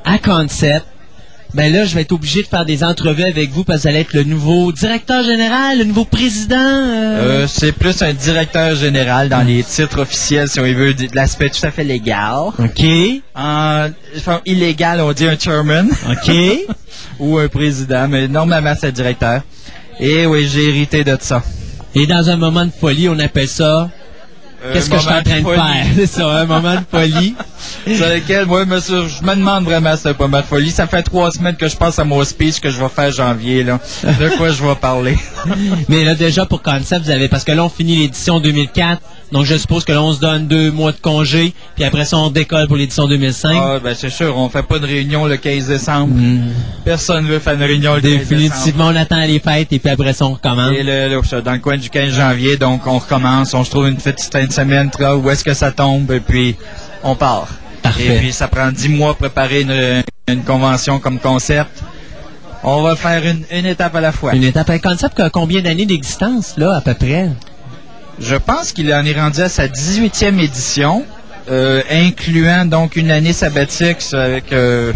à 0.05 0.19
Concept, 0.19 0.85
ben 1.57 1.73
là, 1.73 1.85
je 1.87 1.95
vais 1.95 2.03
être 2.03 2.13
obligé 2.13 2.43
de 2.43 2.47
faire 2.49 2.67
des 2.67 2.85
entrevues 2.85 3.25
avec 3.25 3.51
vous 3.51 3.65
parce 3.65 3.79
que 3.79 3.83
vous 3.85 3.89
allez 3.89 4.01
être 4.01 4.13
le 4.13 4.25
nouveau 4.25 4.73
directeur 4.73 5.25
général, 5.25 5.79
le 5.79 5.85
nouveau 5.85 6.05
président. 6.05 6.55
euh. 6.59 7.45
Euh, 7.45 7.47
c'est 7.49 7.73
plus 7.73 8.03
un 8.03 8.13
directeur 8.13 8.75
général 8.77 9.31
dans 9.31 9.41
les 9.43 9.63
titres 9.63 10.01
officiels, 10.03 10.49
si 10.49 10.61
on 10.61 10.65
veut, 10.65 10.93
de 10.93 11.07
l'aspect 11.15 11.49
tout 11.49 11.65
à 11.65 11.71
fait 11.71 11.83
légal. 11.83 12.51
OK, 12.59 12.85
En 13.35 13.89
enfin, 14.17 14.43
illégal, 14.45 15.01
on 15.01 15.13
dit 15.13 15.27
un 15.27 15.39
chairman 15.39 15.89
OK. 16.11 16.31
ou 17.19 17.39
un 17.39 17.49
président, 17.49 18.07
mais 18.07 18.29
normalement, 18.29 18.75
c'est 18.79 18.93
directeur. 18.93 19.41
Et 19.99 20.27
oui, 20.27 20.47
j'ai 20.53 20.69
hérité 20.69 21.05
de 21.05 21.17
ça. 21.19 21.43
Et 21.95 22.07
dans 22.07 22.29
un 22.29 22.37
moment 22.37 22.67
de 22.67 22.71
folie, 22.71 23.09
on 23.09 23.19
appelle 23.19 23.49
ça... 23.49 23.89
Euh, 24.67 24.73
Qu'est-ce 24.73 24.91
que 24.91 24.97
je 24.97 25.03
suis 25.03 25.09
en 25.09 25.13
moment 25.13 25.23
train 25.23 25.41
de 25.41 25.45
faire? 25.55 25.87
C'est 25.97 26.07
ça, 26.07 26.27
un 26.41 26.45
moment 26.47 26.75
de 26.75 26.81
folie. 26.91 27.35
sur 27.97 28.07
lequel, 28.07 28.47
moi, 28.47 28.65
monsieur, 28.65 29.05
je 29.09 29.25
me 29.25 29.35
demande 29.35 29.65
vraiment 29.65 29.95
c'est 29.97 30.15
pas 30.15 30.29
ma 30.29 30.43
folie. 30.43 30.71
Ça 30.71 30.87
fait 30.87 31.03
trois 31.03 31.31
semaines 31.31 31.57
que 31.57 31.69
je 31.69 31.77
pense 31.77 31.99
à 31.99 32.05
mon 32.05 32.23
speech 32.25 32.61
que 32.61 32.71
je 32.71 32.79
vais 32.81 32.89
faire 32.89 33.11
janvier, 33.13 33.63
là. 33.65 33.79
De 34.05 34.29
quoi 34.37 34.51
je 34.51 34.63
vais 34.63 34.75
parler? 34.75 35.17
Mais 35.89 36.05
là, 36.05 36.15
déjà, 36.15 36.47
pour 36.47 36.63
Concept, 36.63 37.05
vous 37.05 37.11
avez, 37.11 37.29
parce 37.29 37.45
que 37.45 37.53
là, 37.53 37.65
on 37.65 37.69
finit 37.69 37.97
l'édition 37.97 38.41
2004, 38.41 39.01
donc 39.33 39.45
je 39.45 39.57
suppose 39.57 39.85
que 39.85 39.93
là, 39.93 40.03
on 40.03 40.13
se 40.13 40.21
donne 40.21 40.47
deux 40.47 40.71
mois 40.71 40.93
de 40.93 40.99
congé, 41.01 41.53
puis 41.75 41.85
après 41.85 42.05
ça, 42.05 42.17
on 42.19 42.31
décolle 42.31 42.67
pour 42.69 42.77
l'édition 42.77 43.07
2005. 43.09 43.57
Ah, 43.61 43.79
ben, 43.83 43.95
c'est 43.95 44.11
sûr, 44.11 44.37
on 44.37 44.49
fait 44.49 44.63
pas 44.63 44.79
de 44.79 44.87
réunion 44.87 45.27
le 45.27 45.37
15 45.37 45.67
décembre. 45.69 46.15
Personne 46.85 47.27
veut 47.27 47.39
faire 47.39 47.55
une 47.55 47.63
réunion 47.65 47.95
le 47.95 48.01
15 48.01 48.11
décembre. 48.11 48.29
Définitivement, 48.41 48.87
on 48.89 48.97
attend 48.97 49.21
les 49.25 49.39
fêtes, 49.41 49.73
et 49.73 49.79
puis 49.79 49.91
après 49.91 50.13
ça, 50.13 50.27
on 50.27 50.35
recommence. 50.35 50.73
Et 50.77 50.83
le, 50.83 51.09
le- 51.09 51.43
dans 51.43 51.53
le 51.53 51.59
coin 51.59 51.77
du 51.77 51.91
15 51.91 52.13
janvier, 52.15 52.57
donc 52.57 52.87
on 52.87 52.99
recommence, 52.99 53.55
on 53.55 53.65
se 53.65 53.71
trouve 53.71 53.89
une 53.89 53.97
petite 53.97 54.21
de 54.47 54.53
semaine, 54.57 54.91
où 55.23 55.31
est-ce 55.31 55.45
que 55.45 55.55
ça 55.55 55.71
tombe, 55.71 56.11
et 56.13 56.21
puis 56.21 56.57
on 57.03 57.15
part. 57.15 57.49
Parfait. 57.83 58.07
Et 58.07 58.19
puis 58.19 58.33
ça 58.33 58.49
prend 58.49 58.71
10 58.73 58.89
mois 58.89 59.15
préparer 59.15 59.61
une, 59.63 60.03
une 60.29 60.43
convention 60.43 60.99
comme 60.99 61.19
concert. 61.19 61.67
On 62.65 62.83
va 62.83 62.97
faire 62.97 63.25
une, 63.25 63.45
une 63.53 63.67
étape 63.67 63.95
à 63.95 64.01
la 64.01 64.11
fois. 64.13 64.35
Une 64.35 64.43
étape. 64.45 64.71
Un 64.71 64.79
concept 64.79 65.15
qui 65.15 65.23
a 65.23 65.31
combien 65.31 65.61
d'années 65.63 65.87
d'existence, 65.87 66.55
là, 66.57 66.75
à 66.77 66.81
peu 66.81 66.95
près? 66.95 67.29
Je 68.19 68.35
pense 68.37 68.73
qu'il 68.73 68.93
en 68.93 69.05
est 69.05 69.13
rendu 69.13 69.41
à 69.41 69.49
sa 69.49 69.67
18e 69.69 70.41
édition, 70.41 71.05
euh, 71.51 71.83
incluant 71.93 72.65
donc 72.65 72.97
une 72.97 73.11
année 73.13 73.35
sabbatique 73.35 73.99
avec 74.15 74.53
euh, 74.53 74.93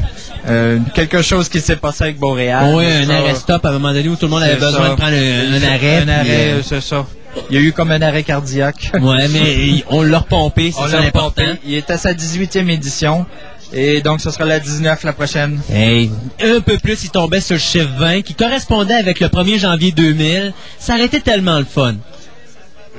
euh, 0.49 0.79
quelque 0.95 1.23
chose 1.23 1.49
qui 1.49 1.61
s'est 1.61 1.77
passé 1.77 2.05
avec 2.05 2.19
Boréal. 2.19 2.75
oui, 2.75 2.87
un 2.87 3.07
Ça, 3.07 3.17
arrêt 3.19 3.35
stop 3.35 3.65
à 3.65 3.69
un 3.69 3.73
moment 3.73 3.93
donné 3.93 4.09
où 4.09 4.17
tout 4.17 4.27
le 4.27 4.31
monde 4.33 4.43
avait 4.43 4.55
besoin 4.57 4.87
ça. 4.87 4.89
de 4.91 4.95
prendre 4.97 5.15
un, 5.15 5.53
un 5.55 5.63
arrêt. 5.75 6.03
Un 6.03 6.09
arrêt, 6.09 6.55
c'est 6.65 6.81
ça. 6.81 7.07
Il 7.51 7.57
y 7.57 7.59
a 7.59 7.63
eu 7.63 7.73
comme 7.73 7.91
un 7.91 8.03
arrêt 8.03 8.23
cardiaque. 8.23 8.93
ouais, 8.95 9.29
mais 9.29 9.85
on 9.89 10.03
l'a 10.03 10.19
repompé, 10.19 10.73
c'est 10.73 10.89
ça 10.89 11.01
l'important. 11.01 11.43
Il 11.65 11.75
est 11.75 11.91
à 11.91 11.97
sa 11.97 12.13
18e 12.13 12.69
édition. 12.69 13.27
Et 13.73 14.01
donc, 14.01 14.21
ce 14.21 14.31
sera 14.31 14.45
la 14.45 14.59
19 14.59 15.05
la 15.05 15.13
prochaine. 15.13 15.61
Hey, 15.73 16.11
un 16.43 16.61
peu 16.61 16.77
plus, 16.79 17.05
il 17.05 17.11
tombait 17.11 17.41
sur 17.41 17.55
le 17.55 17.61
chiffre 17.61 17.91
20, 17.99 18.23
qui 18.23 18.35
correspondait 18.35 18.95
avec 18.95 19.21
le 19.21 19.29
1er 19.29 19.61
janvier 19.61 19.93
2000. 19.93 20.53
Ça 20.79 20.95
aurait 20.95 21.05
été 21.05 21.21
tellement 21.21 21.59
le 21.59 21.65
fun. 21.65 21.95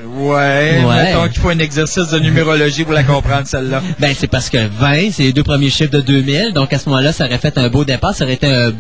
Ouais. 0.06 0.82
Ouais. 0.86 1.04
Mettons 1.04 1.28
qu'il 1.28 1.42
faut 1.42 1.50
un 1.50 1.60
exercice 1.60 2.10
de 2.10 2.20
numérologie 2.20 2.86
pour 2.86 2.94
la 2.94 3.04
comprendre, 3.04 3.46
celle-là. 3.46 3.82
Ben, 4.00 4.16
c'est 4.18 4.28
parce 4.28 4.50
que 4.50 4.66
20, 4.66 5.12
c'est 5.12 5.24
les 5.24 5.34
deux 5.34 5.44
premiers 5.44 5.70
chiffres 5.70 5.92
de 5.92 6.00
2000. 6.02 6.54
Donc, 6.54 6.72
à 6.72 6.80
ce 6.80 6.88
moment-là, 6.90 7.12
ça 7.12 7.26
aurait 7.26 7.38
fait 7.38 7.58
un 7.58 7.68
beau 7.68 7.84
départ. 7.84 8.16
Ça 8.16 8.24
aurait 8.24 8.36
été 8.36 8.48
un, 8.48 8.72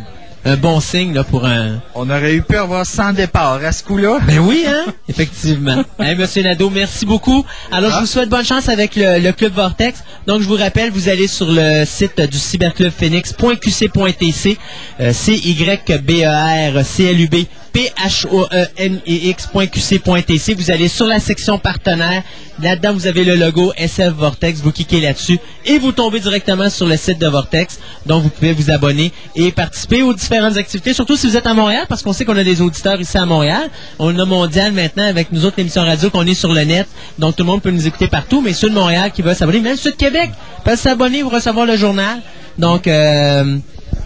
un 0.43 0.57
bon 0.57 0.79
signe, 0.79 1.13
là, 1.13 1.23
pour 1.23 1.45
un... 1.45 1.79
On 1.93 2.09
aurait 2.09 2.33
eu 2.33 2.41
pu 2.41 2.57
avoir 2.57 2.83
100 2.85 3.13
départs 3.13 3.63
à 3.63 3.71
ce 3.71 3.83
coup-là. 3.83 4.17
Ben 4.25 4.39
oui, 4.39 4.65
hein? 4.67 4.85
Effectivement. 5.07 5.83
Hey, 5.99 6.15
Monsieur 6.15 6.41
Nadeau, 6.41 6.71
merci 6.71 7.05
beaucoup. 7.05 7.45
Alors, 7.71 7.91
je 7.91 7.99
vous 7.99 8.07
souhaite 8.07 8.29
bonne 8.29 8.43
chance 8.43 8.67
avec 8.67 8.95
le, 8.95 9.19
le 9.19 9.31
Club 9.33 9.53
Vortex. 9.53 10.03
Donc, 10.25 10.41
je 10.41 10.47
vous 10.47 10.55
rappelle, 10.55 10.89
vous 10.91 11.09
allez 11.09 11.27
sur 11.27 11.45
le 11.49 11.85
site 11.85 12.19
du 12.21 12.39
cyberclub 12.39 12.91
phoenix.qc.tc, 12.91 14.57
euh, 14.99 15.13
C-Y-B-E-R-C-L-U-B, 15.13 17.35
P-H-O-E-N-E-X.qc.tc. 17.73 20.53
Vous 20.55 20.71
allez 20.71 20.87
sur 20.87 21.05
la 21.05 21.19
section 21.19 21.59
partenaire. 21.59 22.23
Là-dedans, 22.61 22.93
vous 22.93 23.07
avez 23.07 23.23
le 23.23 23.35
logo 23.35 23.73
SF 23.75 24.13
Vortex. 24.13 24.59
Vous 24.59 24.71
cliquez 24.71 25.01
là-dessus 25.01 25.39
et 25.65 25.79
vous 25.79 25.91
tombez 25.91 26.19
directement 26.19 26.69
sur 26.69 26.85
le 26.85 26.95
site 26.95 27.17
de 27.17 27.25
Vortex. 27.25 27.79
Donc, 28.05 28.21
vous 28.21 28.29
pouvez 28.29 28.53
vous 28.53 28.69
abonner 28.69 29.11
et 29.35 29.51
participer 29.51 30.03
aux 30.03 30.13
différentes 30.13 30.57
activités, 30.57 30.93
surtout 30.93 31.15
si 31.15 31.27
vous 31.27 31.35
êtes 31.35 31.47
à 31.47 31.55
Montréal, 31.55 31.85
parce 31.89 32.03
qu'on 32.03 32.13
sait 32.13 32.23
qu'on 32.23 32.37
a 32.37 32.43
des 32.43 32.61
auditeurs 32.61 33.01
ici 33.01 33.17
à 33.17 33.25
Montréal. 33.25 33.67
On 33.97 34.17
a 34.19 34.25
mondial 34.25 34.73
maintenant 34.73 35.05
avec 35.05 35.31
nous 35.31 35.43
autres 35.45 35.57
émissions 35.57 35.81
radio 35.81 36.11
qu'on 36.11 36.27
est 36.27 36.35
sur 36.35 36.53
le 36.53 36.61
net. 36.61 36.87
Donc, 37.17 37.35
tout 37.35 37.43
le 37.43 37.47
monde 37.47 37.63
peut 37.63 37.71
nous 37.71 37.87
écouter 37.87 38.07
partout, 38.07 38.41
mais 38.41 38.53
ceux 38.53 38.69
de 38.69 38.75
Montréal 38.75 39.11
qui 39.11 39.23
veulent 39.23 39.35
s'abonner, 39.35 39.59
même 39.59 39.77
ceux 39.77 39.91
de 39.91 39.95
Québec 39.95 40.29
peuvent 40.63 40.79
s'abonner 40.79 41.23
ou 41.23 41.29
recevoir 41.29 41.65
le 41.65 41.75
journal. 41.77 42.21
Donc, 42.59 42.85
euh, 42.85 43.57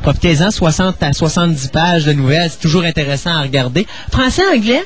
profitez-en, 0.01 0.49
60 0.49 1.03
à 1.03 1.11
70 1.11 1.67
pages 1.67 2.05
de 2.05 2.13
nouvelles. 2.13 2.49
C'est 2.51 2.61
toujours 2.61 2.83
intéressant 2.83 3.31
à 3.31 3.41
regarder. 3.41 3.85
Français, 4.11 4.43
anglais? 4.55 4.83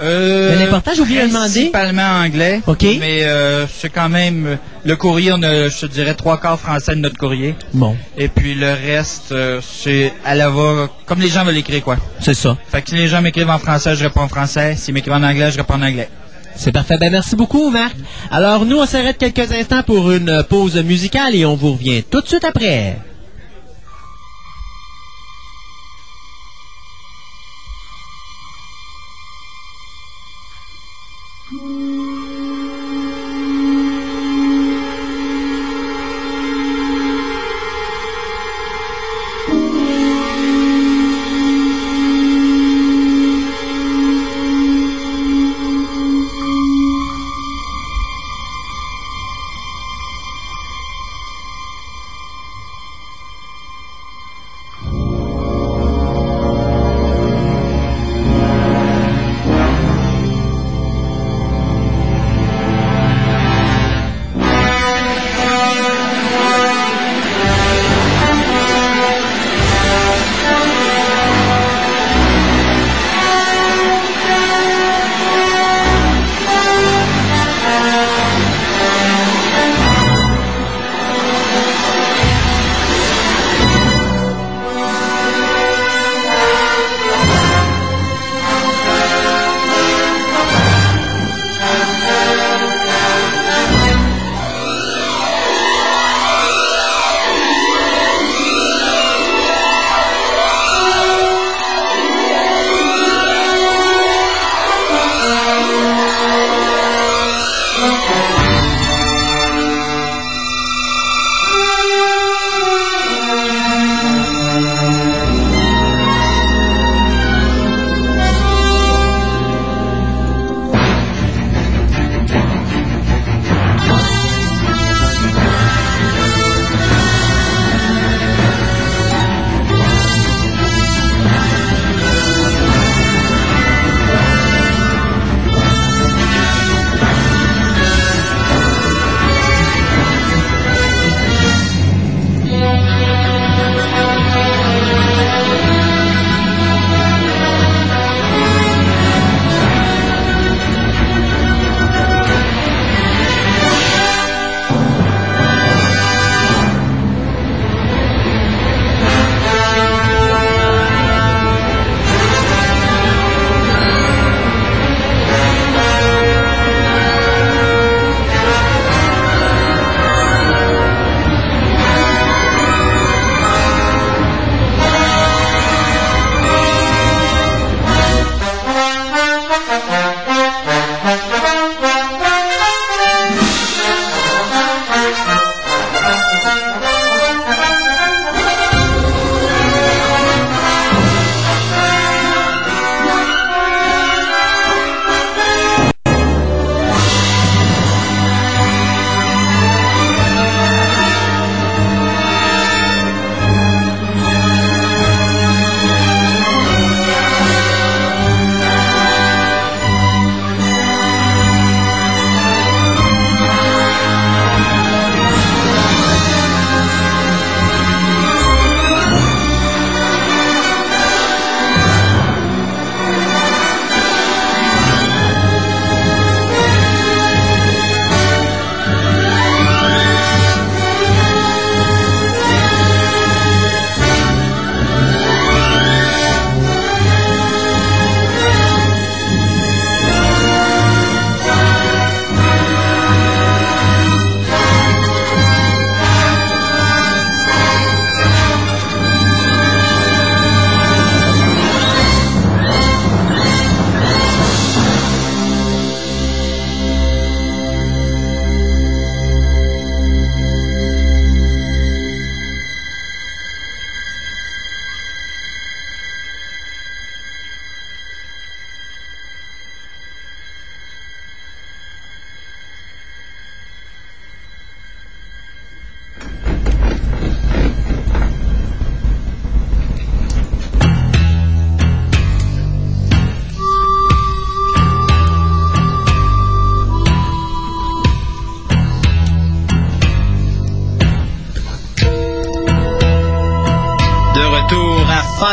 Euh, 0.00 0.58
l'important, 0.58 0.92
j'ai 0.94 1.00
oublié 1.00 1.22
de 1.22 1.28
demander. 1.28 1.70
Principalement 1.70 2.20
anglais. 2.24 2.60
OK. 2.66 2.84
Mais 3.00 3.24
euh, 3.24 3.66
c'est 3.66 3.88
quand 3.88 4.08
même 4.08 4.58
le 4.84 4.96
courrier, 4.96 5.32
on 5.32 5.42
a, 5.42 5.68
je 5.68 5.80
te 5.80 5.86
dirais, 5.86 6.14
trois 6.14 6.38
quarts 6.38 6.60
français 6.60 6.94
de 6.94 7.00
notre 7.00 7.16
courrier. 7.16 7.54
Bon, 7.72 7.96
Et 8.16 8.28
puis 8.28 8.54
le 8.54 8.72
reste, 8.72 9.32
euh, 9.32 9.60
c'est 9.62 10.12
à 10.24 10.34
la 10.34 10.50
va, 10.50 10.88
comme 11.06 11.20
les 11.20 11.28
gens 11.28 11.44
veulent 11.44 11.54
l'écrire, 11.54 11.82
quoi. 11.82 11.96
c'est 12.20 12.34
ça. 12.34 12.56
Fait 12.70 12.82
que 12.82 12.90
si 12.90 12.96
les 12.96 13.08
gens 13.08 13.22
m'écrivent 13.22 13.50
en 13.50 13.58
français, 13.58 13.94
je 13.96 14.04
réponds 14.04 14.22
en 14.22 14.28
français. 14.28 14.76
S'ils 14.76 14.94
m'écrivent 14.94 15.14
en 15.14 15.22
anglais, 15.22 15.50
je 15.50 15.56
réponds 15.56 15.74
en 15.74 15.82
anglais. 15.82 16.08
C'est 16.56 16.72
parfait. 16.72 16.96
Ben, 16.98 17.10
merci 17.10 17.36
beaucoup, 17.36 17.70
Marc. 17.70 17.96
Alors, 18.30 18.64
nous, 18.64 18.78
on 18.78 18.86
s'arrête 18.86 19.18
quelques 19.18 19.52
instants 19.52 19.82
pour 19.82 20.10
une 20.10 20.42
pause 20.48 20.76
musicale 20.76 21.34
et 21.34 21.44
on 21.44 21.54
vous 21.54 21.72
revient 21.72 22.02
tout 22.02 22.20
de 22.20 22.26
suite 22.26 22.44
après. 22.44 22.96
Música 31.52 31.95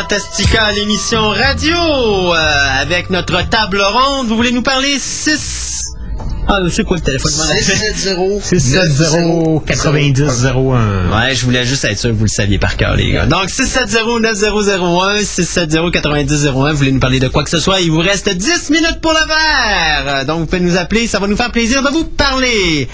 Fantastica, 0.04 0.70
l'émission 0.72 1.30
radio, 1.30 1.74
euh, 1.74 2.36
avec 2.78 3.08
notre 3.08 3.40
table 3.48 3.80
ronde. 3.80 4.26
Vous 4.26 4.36
voulez 4.36 4.52
nous 4.52 4.60
parler 4.60 4.98
6... 4.98 5.63
Ah, 6.56 6.70
sais 6.70 6.84
quoi 6.84 6.96
le 6.96 7.02
téléphone? 7.02 7.32
670 7.32 8.44
670 8.44 9.84
9001. 9.84 11.10
Ouais, 11.10 11.34
je 11.34 11.44
voulais 11.44 11.64
juste 11.64 11.84
être 11.84 11.98
sûr 11.98 12.10
que 12.10 12.14
vous 12.14 12.24
le 12.24 12.28
saviez 12.28 12.58
par 12.58 12.76
cœur, 12.76 12.94
les 12.96 13.10
gars. 13.10 13.26
Donc, 13.26 13.48
670-9001, 13.48 15.22
670-9001, 15.24 16.70
vous 16.72 16.76
voulez 16.76 16.92
nous 16.92 17.00
parler 17.00 17.18
de 17.20 17.28
quoi 17.28 17.42
que 17.44 17.50
ce 17.50 17.58
soit, 17.58 17.80
il 17.80 17.90
vous 17.90 17.98
reste 17.98 18.28
10 18.28 18.70
minutes 18.70 19.00
pour 19.00 19.12
le 19.12 19.18
faire. 19.18 20.24
Donc, 20.26 20.40
vous 20.40 20.46
pouvez 20.46 20.60
nous 20.60 20.76
appeler, 20.76 21.06
ça 21.06 21.18
va 21.18 21.26
nous 21.26 21.36
faire 21.36 21.50
plaisir 21.50 21.82
de 21.82 21.88
vous 21.88 22.04
parler. 22.04 22.88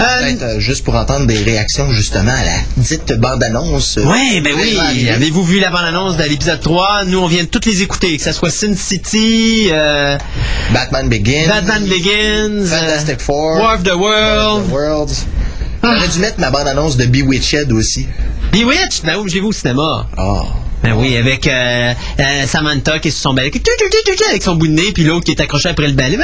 Euh, 0.00 0.04
Peut-être 0.20 0.42
euh, 0.42 0.60
juste 0.60 0.84
pour 0.84 0.94
entendre 0.96 1.26
des 1.26 1.38
réactions 1.42 1.90
justement 1.92 2.32
à 2.32 2.44
la 2.44 2.58
dite 2.76 3.12
bande-annonce. 3.18 3.98
Ouais, 3.98 4.40
ben 4.40 4.52
oui. 4.56 5.08
Avez-vous 5.08 5.44
vu 5.44 5.60
la 5.60 5.70
bande-annonce 5.70 6.16
de 6.16 6.24
l'épisode 6.24 6.60
3? 6.60 7.04
Nous, 7.06 7.18
on 7.18 7.26
vient 7.26 7.44
de 7.44 7.48
toutes 7.48 7.66
les 7.66 7.82
écouter, 7.82 8.16
que 8.16 8.22
ce 8.22 8.32
soit 8.32 8.50
Sin 8.50 8.74
City, 8.74 9.68
euh, 9.70 10.16
Batman 10.72 11.08
Begins. 11.08 11.46
Batman 11.48 11.84
Begins, 11.86 12.72
euh, 12.72 12.95
Fantastic 12.96 13.20
Four. 13.20 13.58
War 13.58 13.74
of 13.74 13.84
the 13.84 13.98
World, 13.98 14.68
The 14.68 14.72
Worlds. 14.72 15.26
J'aurais 15.82 16.08
dû 16.08 16.18
mettre 16.18 16.40
ma 16.40 16.50
bande-annonce 16.50 16.96
de 16.96 17.04
Bewitched 17.04 17.70
aussi. 17.70 18.08
Bewitched? 18.52 19.04
Ben 19.04 19.18
oui, 19.18 19.28
je 19.28 19.34
l'ai 19.34 19.40
vu 19.40 19.48
au 19.48 19.52
cinéma. 19.52 20.08
Oh. 20.16 20.46
Ben 20.82 20.92
oui, 20.92 21.16
avec 21.16 21.46
euh, 21.46 21.94
euh, 22.20 22.46
Samantha 22.46 22.98
qui 22.98 23.08
est 23.08 23.10
sur 23.10 23.22
son 23.22 23.34
balai, 23.34 23.50
avec 24.28 24.42
son 24.42 24.54
bout 24.54 24.68
de 24.68 24.72
nez, 24.72 24.92
puis 24.92 25.04
l'autre 25.04 25.24
qui 25.24 25.32
est 25.32 25.40
accroché 25.40 25.68
après 25.68 25.88
le 25.88 25.94
balai, 25.94 26.18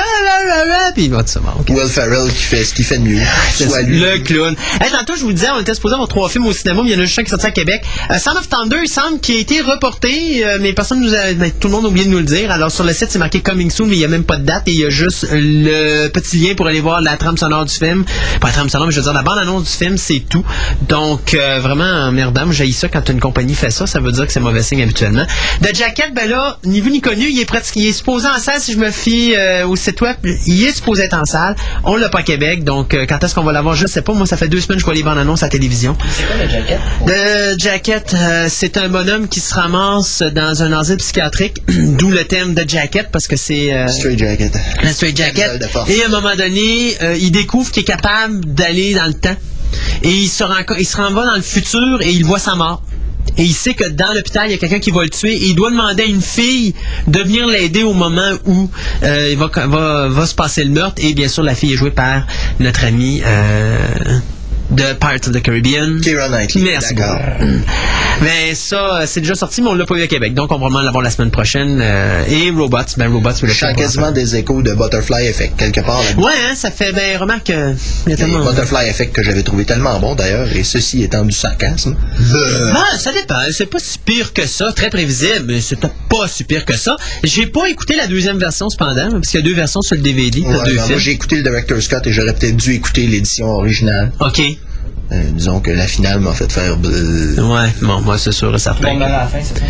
puis 0.95 1.05
il 1.05 1.11
va 1.11 1.23
tout 1.23 1.31
ça. 1.31 1.41
bon, 1.41 1.51
ok. 1.61 1.71
Will 1.71 1.89
Ferrell 1.89 2.29
qui 2.29 2.43
fait 2.43 2.65
ce 2.65 2.75
qu'il 2.75 2.85
fait 2.85 2.99
de 2.99 3.05
mieux. 3.05 3.21
Soit 3.55 3.83
lui. 3.83 3.99
le 3.99 4.19
clown. 4.19 4.55
Hey, 4.81 4.91
tantôt, 4.91 5.17
je 5.17 5.23
vous 5.23 5.33
disais, 5.33 5.49
on 5.57 5.61
était 5.61 5.75
supposé 5.75 5.95
avoir 5.95 6.09
trois 6.09 6.29
films 6.29 6.47
au 6.47 6.53
cinéma, 6.53 6.83
mais 6.83 6.91
il 6.91 6.93
y 6.95 6.97
en 6.97 7.03
a 7.03 7.05
juste 7.07 7.19
un 7.19 7.23
qui 7.23 7.29
est 7.29 7.31
sorti 7.31 7.47
à 7.47 7.51
Québec. 7.51 7.83
Euh, 8.11 8.19
Sound 8.19 8.37
of 8.37 8.49
Thunder, 8.49 8.79
il 8.83 8.89
semble 8.89 9.21
qu'il 9.21 9.37
a 9.37 9.39
été 9.39 9.61
reporté, 9.61 10.45
euh, 10.45 10.59
mais 10.61 10.73
personne 10.73 11.01
nous 11.01 11.15
a, 11.15 11.33
ben, 11.33 11.51
tout 11.59 11.69
le 11.69 11.73
monde 11.73 11.87
a 11.87 11.89
oublié 11.89 12.07
de 12.07 12.11
nous 12.11 12.19
le 12.19 12.25
dire. 12.25 12.51
Alors, 12.51 12.71
sur 12.71 12.85
le 12.85 12.93
site, 12.93 13.09
c'est 13.11 13.19
marqué 13.19 13.41
Coming 13.41 13.71
Soon, 13.71 13.87
mais 13.87 13.97
il 13.97 13.99
n'y 13.99 14.05
a 14.05 14.09
même 14.09 14.25
pas 14.25 14.37
de 14.37 14.45
date, 14.45 14.65
et 14.67 14.73
il 14.73 14.79
y 14.79 14.85
a 14.85 14.91
juste 14.91 15.27
le 15.33 16.09
petit 16.09 16.37
lien 16.39 16.55
pour 16.55 16.67
aller 16.67 16.81
voir 16.81 17.01
la 17.01 17.17
trame 17.17 17.37
sonore 17.37 17.65
du 17.65 17.75
film. 17.75 18.05
Pas 18.41 18.49
la 18.49 18.53
trame 18.53 18.69
sonore, 18.69 18.87
mais 18.87 18.93
je 18.93 18.99
veux 18.99 19.05
dire, 19.05 19.13
la 19.13 19.23
bande-annonce 19.23 19.65
du 19.65 19.71
film, 19.71 19.97
c'est 19.97 20.23
tout. 20.29 20.45
Donc, 20.89 21.35
euh, 21.35 21.59
vraiment, 21.61 21.85
emmerdant. 21.85 22.45
Moi, 22.45 22.55
J'ai 22.55 22.71
ça 22.73 22.89
quand 22.89 23.09
une 23.09 23.21
compagnie 23.21 23.55
fait 23.55 23.71
ça, 23.71 23.87
ça 23.87 24.01
veut 24.01 24.13
dire 24.13 24.27
que 24.27 24.33
c'est 24.33 24.41
mauvais 24.41 24.52
signe 24.61 24.83
habituellement. 24.83 25.25
The 25.63 25.75
Jacket, 25.75 26.13
ben 26.15 26.29
là, 26.29 26.59
ni 26.65 26.81
vu 26.81 26.91
ni 26.91 27.01
connu, 27.01 27.29
il 27.31 27.41
est 27.41 27.45
presque, 27.47 27.77
il 27.77 27.87
est 27.89 27.93
supposé 27.93 28.29
en 28.29 28.39
salle, 28.39 28.61
si 28.61 28.73
je 28.73 28.79
me 28.79 28.91
fie 28.91 29.35
euh, 29.37 29.67
au 29.67 29.77
site 29.77 30.01
web, 30.03 30.17
il 30.47 30.65
est 30.65 30.73
supposé 30.75 31.05
être 31.05 31.17
en 31.19 31.25
salle. 31.25 31.57
On 31.85 31.97
l'a 31.97 32.09
pas 32.11 32.19
à 32.19 32.23
Québec, 32.23 32.65
donc 32.65 32.93
euh, 32.95 33.07
quand 33.09 33.23
est-ce 33.25 33.35
qu'on 33.35 33.45
va 33.45 33.53
l'avoir, 33.53 33.75
je 33.75 33.87
sais 33.87 34.03
pas. 34.03 34.13
Moi, 34.13 34.27
ça 34.27 34.37
fait 34.37 34.49
deux 34.49 34.61
semaines 34.61 34.77
que 34.77 34.81
je 34.83 34.85
vois 34.85 34.95
les 34.95 35.03
bandes 35.03 35.19
annonces 35.19 35.43
à 35.43 35.47
la 35.47 35.51
télévision. 35.51 35.97
C'est 36.11 36.25
quoi 36.27 36.37
le 36.37 36.49
jacket? 36.51 36.79
The 37.07 37.59
Jacket, 37.59 38.15
euh, 38.15 38.47
c'est 38.51 38.77
un 38.77 38.89
bonhomme 38.89 39.29
qui 39.29 39.41
se 39.41 39.55
ramasse 39.55 40.23
dans 40.23 40.63
un 40.63 40.73
asile 40.73 40.97
psychiatrique, 40.97 41.63
d'où 41.69 42.11
le 42.11 42.25
thème 42.25 42.55
de 42.55 42.69
Jacket, 42.69 43.09
parce 43.13 43.27
que 43.29 43.37
c'est... 43.37 43.73
euh, 43.73 43.87
Straight 43.89 44.19
Jacket. 44.19 44.53
la 44.83 44.93
straight 44.93 45.17
jacket. 45.17 45.59
de. 45.61 45.93
Et 45.93 46.03
à 46.03 46.07
un 46.07 46.11
moment 46.11 46.35
donné, 46.37 46.95
euh, 47.03 47.17
il 47.19 47.31
découvre 47.31 47.71
qu'il 47.71 47.83
est 47.83 47.87
capable 47.87 48.45
d'aller 48.45 48.95
dans 48.95 49.07
le 49.07 49.15
temps. 49.15 49.37
Et 50.03 50.11
il 50.11 50.29
se, 50.29 50.43
rend, 50.45 50.55
il 50.79 50.87
se 50.87 50.97
renvoie 50.97 51.25
dans 51.25 51.37
le 51.37 51.43
futur 51.43 52.01
et 52.03 52.11
il 52.11 52.25
voit 52.25 52.39
sa 52.39 52.55
mort. 52.55 52.83
Et 53.39 53.45
il 53.45 53.55
sait 53.55 53.75
que 53.75 53.85
dans 53.85 54.13
l'hôpital, 54.15 54.49
il 54.49 54.53
y 54.53 54.55
a 54.55 54.59
quelqu'un 54.59 54.81
qui 54.81 54.91
va 54.91 55.03
le 55.03 55.11
tuer 55.11 55.35
et 55.35 55.47
il 55.47 55.55
doit 55.55 55.71
demander 55.71 56.03
à 56.03 56.07
une 56.07 56.23
fille 56.23 56.75
de 57.07 57.21
venir 57.21 57.47
l'aider 57.47 57.83
au 57.83 57.95
moment 57.95 58.33
où 58.47 58.69
euh, 59.03 59.29
il 59.31 59.39
va, 59.39 60.27
se 60.27 60.35
passer 60.35 60.65
le 60.65 60.71
meurtre. 60.71 61.03
Et 61.03 61.15
bien 61.15 61.29
sûr, 61.29 61.43
la 61.43 61.55
fille 61.55 61.73
est 61.73 61.77
jouée 61.77 61.91
par 61.91 62.27
notre 62.61 62.85
ami 62.85 63.23
euh, 63.25 63.77
de 64.73 64.95
Pirates 64.95 65.29
of 65.29 65.33
the 65.35 65.43
Caribbean. 65.43 66.01
Keira 66.01 66.29
Knightley. 66.29 66.63
Merci 66.63 66.95
D'accord. 66.95 67.19
beaucoup. 67.39 67.53
Mais 68.23 68.55
ça, 68.55 69.01
euh, 69.01 69.05
c'est 69.07 69.21
déjà 69.21 69.35
sorti, 69.35 69.63
mais 69.63 69.69
on 69.69 69.75
l'a 69.75 69.85
pas 69.85 69.97
eu 69.97 70.03
à 70.03 70.07
Québec. 70.07 70.35
Donc, 70.35 70.51
on 70.53 70.55
va 70.59 70.67
vraiment 70.67 70.83
l'avoir 70.83 71.03
la 71.03 71.11
semaine 71.11 71.31
prochaine. 71.31 71.81
Euh, 71.83 72.25
et 72.29 72.51
Robots, 72.51 72.79
ben 72.97 73.13
Robots, 73.13 73.31
vous 73.41 73.47
le 73.47 73.53
Je 73.53 73.59
sens 73.59 73.75
quasiment 73.77 74.13
des 74.13 74.37
échos 74.37 74.63
de 74.63 74.73
Butterfly 74.73 75.27
Effect 75.27 75.57
quelque 75.57 75.81
part. 75.81 76.01
là. 76.03 76.23
Ouais, 76.23 76.33
hein, 76.49 76.55
ça 76.55 76.71
fait, 76.71 76.93
ben, 76.93 77.17
remarque, 77.19 77.51
euh, 77.51 77.75
il 78.07 78.11
y 78.11 78.13
a 78.13 78.15
Et 78.15 78.19
tellement... 78.19 78.45
Butterfly 78.45 78.89
Effect 78.89 79.13
que 79.13 79.23
j'avais 79.23 79.43
trouvé 79.43 79.65
tellement 79.65 79.99
bon 79.99 80.15
d'ailleurs, 80.15 80.47
et 80.55 80.63
ceci 80.63 81.03
étant 81.03 81.25
du 81.25 81.33
sarcasme. 81.37 81.97
Ben, 82.19 82.99
ça 82.99 83.13
dépend. 83.13 83.41
C'est 83.51 83.67
pas 83.67 83.79
si 83.79 83.99
pire 83.99 84.33
que 84.33 84.47
ça. 84.47 84.73
Très 84.73 84.91
prévisible, 84.91 85.47
mais 85.49 85.61
c'est 85.61 85.81
pas 85.81 86.29
si 86.29 86.45
pire 86.45 86.65
que 86.65 86.77
ça. 86.77 86.97
J'ai 87.25 87.47
pas 87.47 87.69
écouté 87.69 87.97
la 87.97 88.07
deuxième 88.07 88.39
version, 88.39 88.69
cependant, 88.71 89.11
parce 89.11 89.29
qu'il 89.29 89.41
y 89.41 89.43
a 89.43 89.47
deux 89.47 89.55
versions 89.55 89.83
sur 89.83 89.97
le 89.97 90.03
DVD. 90.03 90.41
Ouais, 90.41 90.65
deux 90.65 90.77
ben, 90.77 90.87
moi 90.89 90.99
j'ai 90.99 91.11
écouté 91.11 91.37
le 91.37 91.43
Director's 91.43 91.89
Cut 91.89 91.97
et 92.05 92.13
j'aurais 92.13 92.35
peut-être 92.35 92.57
dû 92.57 92.73
écouter 92.75 93.07
l'édition 93.07 93.47
originale. 93.47 94.13
OK. 94.21 94.41
Euh, 95.13 95.25
disons 95.33 95.61
que 95.61 95.71
la 95.71 95.87
finale 95.87 96.21
m'a 96.21 96.33
fait 96.33 96.51
faire. 96.51 96.77
bleu. 96.79 97.35
Ouais, 97.39 97.69
bon, 97.83 98.01
moi, 98.01 98.17
c'est 98.17 98.33
sûr 98.33 98.55
et 98.55 98.59
certain. 98.59 98.95
Bon, 98.95 99.03
à 99.03 99.09
la 99.09 99.27
fin, 99.27 99.39
c'est 99.43 99.59
ça? 99.59 99.65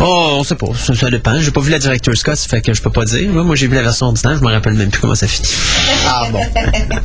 Oh, 0.00 0.28
on 0.32 0.44
sait 0.44 0.56
pas. 0.56 0.66
Ça, 0.78 0.94
ça 0.94 1.10
dépend. 1.10 1.40
J'ai 1.40 1.50
pas 1.50 1.60
vu 1.60 1.70
la 1.70 1.78
Director's 1.78 2.22
Cut, 2.22 2.36
ça 2.36 2.48
fait 2.48 2.60
que 2.60 2.74
je 2.74 2.82
peux 2.82 2.90
pas 2.90 3.04
dire. 3.06 3.30
Moi, 3.30 3.44
moi, 3.44 3.56
j'ai 3.56 3.66
vu 3.66 3.74
la 3.76 3.82
version 3.82 4.06
ordinaire, 4.06 4.36
je 4.36 4.44
me 4.44 4.52
rappelle 4.52 4.74
même 4.74 4.90
plus 4.90 5.00
comment 5.00 5.14
ça 5.14 5.26
finit. 5.26 5.48
Ah 6.06 6.26
bon. 6.30 6.40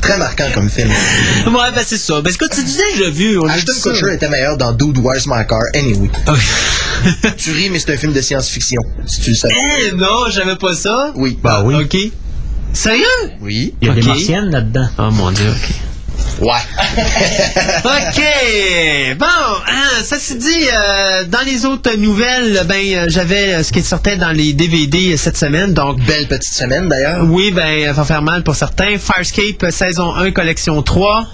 Très 0.02 0.18
marquant 0.18 0.48
comme 0.52 0.68
film. 0.68 0.90
Ouais, 0.90 1.70
ben, 1.74 1.82
c'est 1.86 1.96
ça. 1.96 2.20
Ben, 2.20 2.30
ce 2.30 2.38
que 2.38 2.54
tu 2.54 2.62
disais, 2.62 2.82
j'ai 2.98 3.10
vu. 3.10 3.38
On 3.38 3.46
Ashton. 3.46 3.72
Kutcher 3.82 4.12
était 4.14 4.28
meilleur 4.28 4.56
dans 4.58 4.72
Dude 4.72 4.98
Where's 4.98 5.26
My 5.26 5.46
Car? 5.48 5.62
Anyway. 5.74 6.10
Ok. 6.26 6.38
Tu 7.36 7.52
ris, 7.52 7.70
mais 7.70 7.78
c'est 7.78 7.92
un 7.94 7.96
film 7.96 8.12
de 8.12 8.20
science-fiction. 8.20 8.82
Si 9.06 9.20
tu 9.20 9.30
le 9.30 9.36
savais. 9.36 9.54
Eh, 9.86 9.94
non, 9.94 10.28
j'avais 10.30 10.56
pas 10.56 10.74
ça. 10.74 11.12
Oui. 11.14 11.38
Bah 11.42 11.62
oui. 11.64 11.76
OK. 11.76 11.96
Sérieux? 12.72 13.04
Oui. 13.40 13.74
Il 13.80 13.88
y 13.88 13.90
a 13.90 13.94
des 13.94 14.02
martiennes 14.02 14.50
là-dedans. 14.50 14.88
Oh 14.98 15.10
mon 15.12 15.30
dieu, 15.30 15.46
ok. 15.48 15.74
Ouais. 16.40 16.52
OK! 17.84 18.22
Bon, 19.18 19.26
hein, 19.26 20.02
ça 20.04 20.18
s'est 20.18 20.36
dit, 20.36 20.68
euh, 20.72 21.24
dans 21.24 21.44
les 21.44 21.64
autres 21.64 21.96
nouvelles, 21.96 22.64
ben, 22.66 22.76
euh, 22.76 23.06
j'avais 23.08 23.54
euh, 23.54 23.62
ce 23.62 23.72
qui 23.72 23.82
sortait 23.82 24.16
dans 24.16 24.30
les 24.30 24.52
DVD 24.52 25.16
cette 25.16 25.36
semaine, 25.36 25.74
donc... 25.74 25.98
Belle 26.04 26.28
petite 26.28 26.54
semaine 26.54 26.88
d'ailleurs. 26.88 27.24
Oui, 27.24 27.50
ben, 27.50 27.86
ça 27.86 27.92
va 27.92 28.04
faire 28.04 28.22
mal 28.22 28.44
pour 28.44 28.54
certains. 28.54 28.98
Farscape, 28.98 29.62
euh, 29.64 29.70
saison 29.70 30.14
1, 30.14 30.30
collection 30.30 30.80
3. 30.82 31.26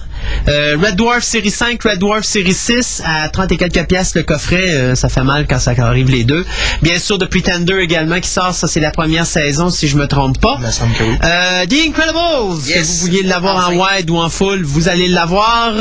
Euh, 0.49 0.77
Red 0.83 0.97
Dwarf 0.97 1.23
série 1.23 1.51
5, 1.51 1.83
Red 1.83 1.99
Dwarf 1.99 2.25
série 2.25 2.55
6 2.55 3.03
à 3.05 3.29
30 3.29 3.53
et 3.53 3.57
quelques 3.57 3.87
piastres 3.87 4.19
le 4.19 4.25
coffret, 4.25 4.63
euh, 4.75 4.95
ça 4.95 5.09
fait 5.09 5.23
mal 5.25 5.47
quand 5.49 5.59
ça 5.59 5.73
arrive 5.79 6.11
les 6.11 6.25
deux. 6.25 6.45
Bien 6.83 6.99
sûr, 6.99 7.19
The 7.19 7.27
Pretender 7.27 7.79
également 7.81 8.21
qui 8.21 8.29
sort, 8.29 8.55
ça 8.55 8.67
c'est 8.69 8.81
la 8.81 8.91
première 8.91 9.27
saison 9.27 9.71
si 9.71 9.89
je 9.89 9.97
me 9.97 10.07
trompe 10.07 10.41
pas. 10.41 10.57
Il 10.61 10.67
me 10.67 10.71
semble 10.71 10.95
que 10.95 11.03
oui. 11.05 11.17
Euh, 11.25 11.67
The 11.67 11.89
Incredibles, 11.89 12.63
que 12.63 12.69
Yes. 12.69 12.87
vous 12.91 13.07
vouliez 13.07 13.23
l'avoir 13.23 13.69
en 13.69 13.73
wide 13.75 14.11
ou 14.11 14.17
en 14.19 14.29
full, 14.29 14.63
vous 14.65 14.89
allez 14.89 15.09
l'avoir. 15.09 15.73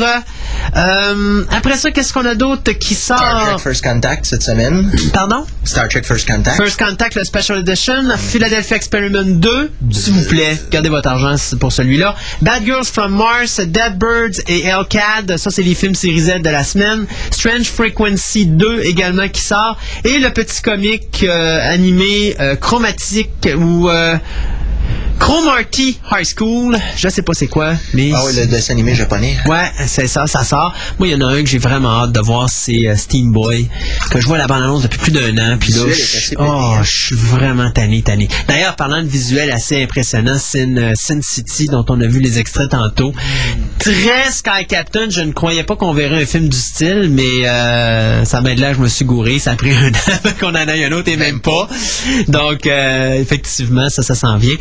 Euh, 0.76 1.44
après 1.50 1.76
ça, 1.76 1.90
qu'est-ce 1.90 2.12
qu'on 2.12 2.24
a 2.26 2.34
d'autre 2.34 2.72
qui 2.72 2.94
Star 2.94 3.18
sort 3.18 3.46
Trek 3.56 3.58
First 3.62 3.84
Contact 3.84 4.26
cette 4.26 4.42
semaine. 4.42 4.90
Pardon? 5.12 5.44
Star 5.64 5.88
Trek 5.88 6.02
First 6.04 6.26
Contact. 6.28 6.56
First 6.56 6.78
Contact, 6.78 7.14
le 7.16 7.24
Special 7.24 7.58
Edition, 7.60 8.02
Philadelphia 8.18 8.76
Experiment 8.76 9.22
2, 9.40 9.70
s'il 9.90 10.14
vous 10.14 10.24
plaît, 10.28 10.58
gardez 10.70 10.88
votre 10.88 11.08
argent 11.08 11.34
pour 11.60 11.72
celui-là. 11.72 12.14
Bad 12.42 12.64
Girls 12.64 12.84
from 12.86 13.14
Mars, 13.14 13.60
Dead 13.60 13.98
Birds 14.34 14.42
et 14.48 14.64
Hellcat, 14.64 15.36
ça 15.36 15.50
c'est 15.50 15.62
les 15.62 15.74
films 15.74 15.94
série 15.94 16.20
Z 16.20 16.40
de 16.40 16.50
la 16.50 16.64
semaine. 16.64 17.06
Strange 17.30 17.66
Frequency 17.66 18.46
2 18.46 18.82
également 18.82 19.28
qui 19.28 19.40
sort. 19.40 19.78
Et 20.04 20.18
le 20.18 20.30
petit 20.30 20.62
comique 20.62 21.24
euh, 21.28 21.72
animé 21.72 22.34
euh, 22.40 22.56
chromatique 22.56 23.48
ou... 23.58 23.88
Euh, 25.14 25.24
Chromarty 25.24 25.98
High 26.10 26.24
School, 26.36 26.78
je 26.96 27.08
sais 27.08 27.22
pas 27.22 27.34
c'est 27.34 27.46
quoi, 27.46 27.74
mais... 27.94 28.10
Ah 28.14 28.22
oui, 28.26 28.32
le 28.36 28.46
dessin 28.46 28.72
animé 28.74 28.94
japonais. 28.94 29.36
Ouais, 29.46 29.70
c'est 29.86 30.06
ça, 30.06 30.26
ça 30.26 30.44
sort. 30.44 30.74
Moi, 30.98 31.08
il 31.08 31.12
y 31.12 31.14
en 31.14 31.26
a 31.26 31.32
un 31.32 31.42
que 31.42 31.48
j'ai 31.48 31.58
vraiment 31.58 32.02
hâte 32.02 32.12
de 32.12 32.20
voir, 32.20 32.48
c'est 32.50 32.88
euh, 32.88 32.96
Steam 32.96 33.32
Boy, 33.32 33.68
que 34.10 34.20
je 34.20 34.26
vois 34.26 34.38
la 34.38 34.46
bande-annonce 34.46 34.82
depuis 34.82 34.98
plus 34.98 35.12
d'un 35.12 35.36
an, 35.38 35.56
puis 35.58 35.72
là, 35.72 35.80
je- 35.88 36.34
oh, 36.36 36.42
pétillant. 36.44 36.82
je 36.82 36.90
suis 37.06 37.16
vraiment 37.16 37.70
tanné, 37.70 38.02
tanné. 38.02 38.28
D'ailleurs, 38.48 38.76
parlant 38.76 39.02
de 39.02 39.08
visuel 39.08 39.50
assez 39.50 39.82
impressionnant, 39.82 40.36
Sin, 40.38 40.76
euh, 40.76 40.92
Sin 40.94 41.20
City, 41.22 41.66
dont 41.66 41.84
on 41.88 42.00
a 42.00 42.06
vu 42.06 42.20
les 42.20 42.38
extraits 42.38 42.70
tantôt, 42.70 43.12
très 43.78 44.30
Sky 44.30 44.66
Captain, 44.68 45.08
je 45.10 45.20
ne 45.22 45.32
croyais 45.32 45.64
pas 45.64 45.76
qu'on 45.76 45.92
verrait 45.94 46.22
un 46.22 46.26
film 46.26 46.48
du 46.48 46.56
style, 46.58 47.08
mais 47.10 47.46
euh, 47.48 48.24
ça 48.24 48.40
m'a 48.40 48.54
de 48.54 48.60
là, 48.60 48.72
je 48.74 48.78
me 48.78 48.88
suis 48.88 49.04
gouré, 49.04 49.38
ça 49.38 49.52
a 49.52 49.56
pris 49.56 49.70
un 49.74 49.88
an 49.88 50.30
qu'on 50.40 50.50
en 50.50 50.54
aille 50.54 50.84
un 50.84 50.92
autre 50.92 51.08
et 51.10 51.16
même 51.16 51.40
pas. 51.40 51.68
Donc, 52.28 52.66
euh, 52.66 53.14
effectivement, 53.20 53.88
ça, 53.90 54.02
ça 54.02 54.14
s'en 54.14 54.36
vient. 54.38 54.54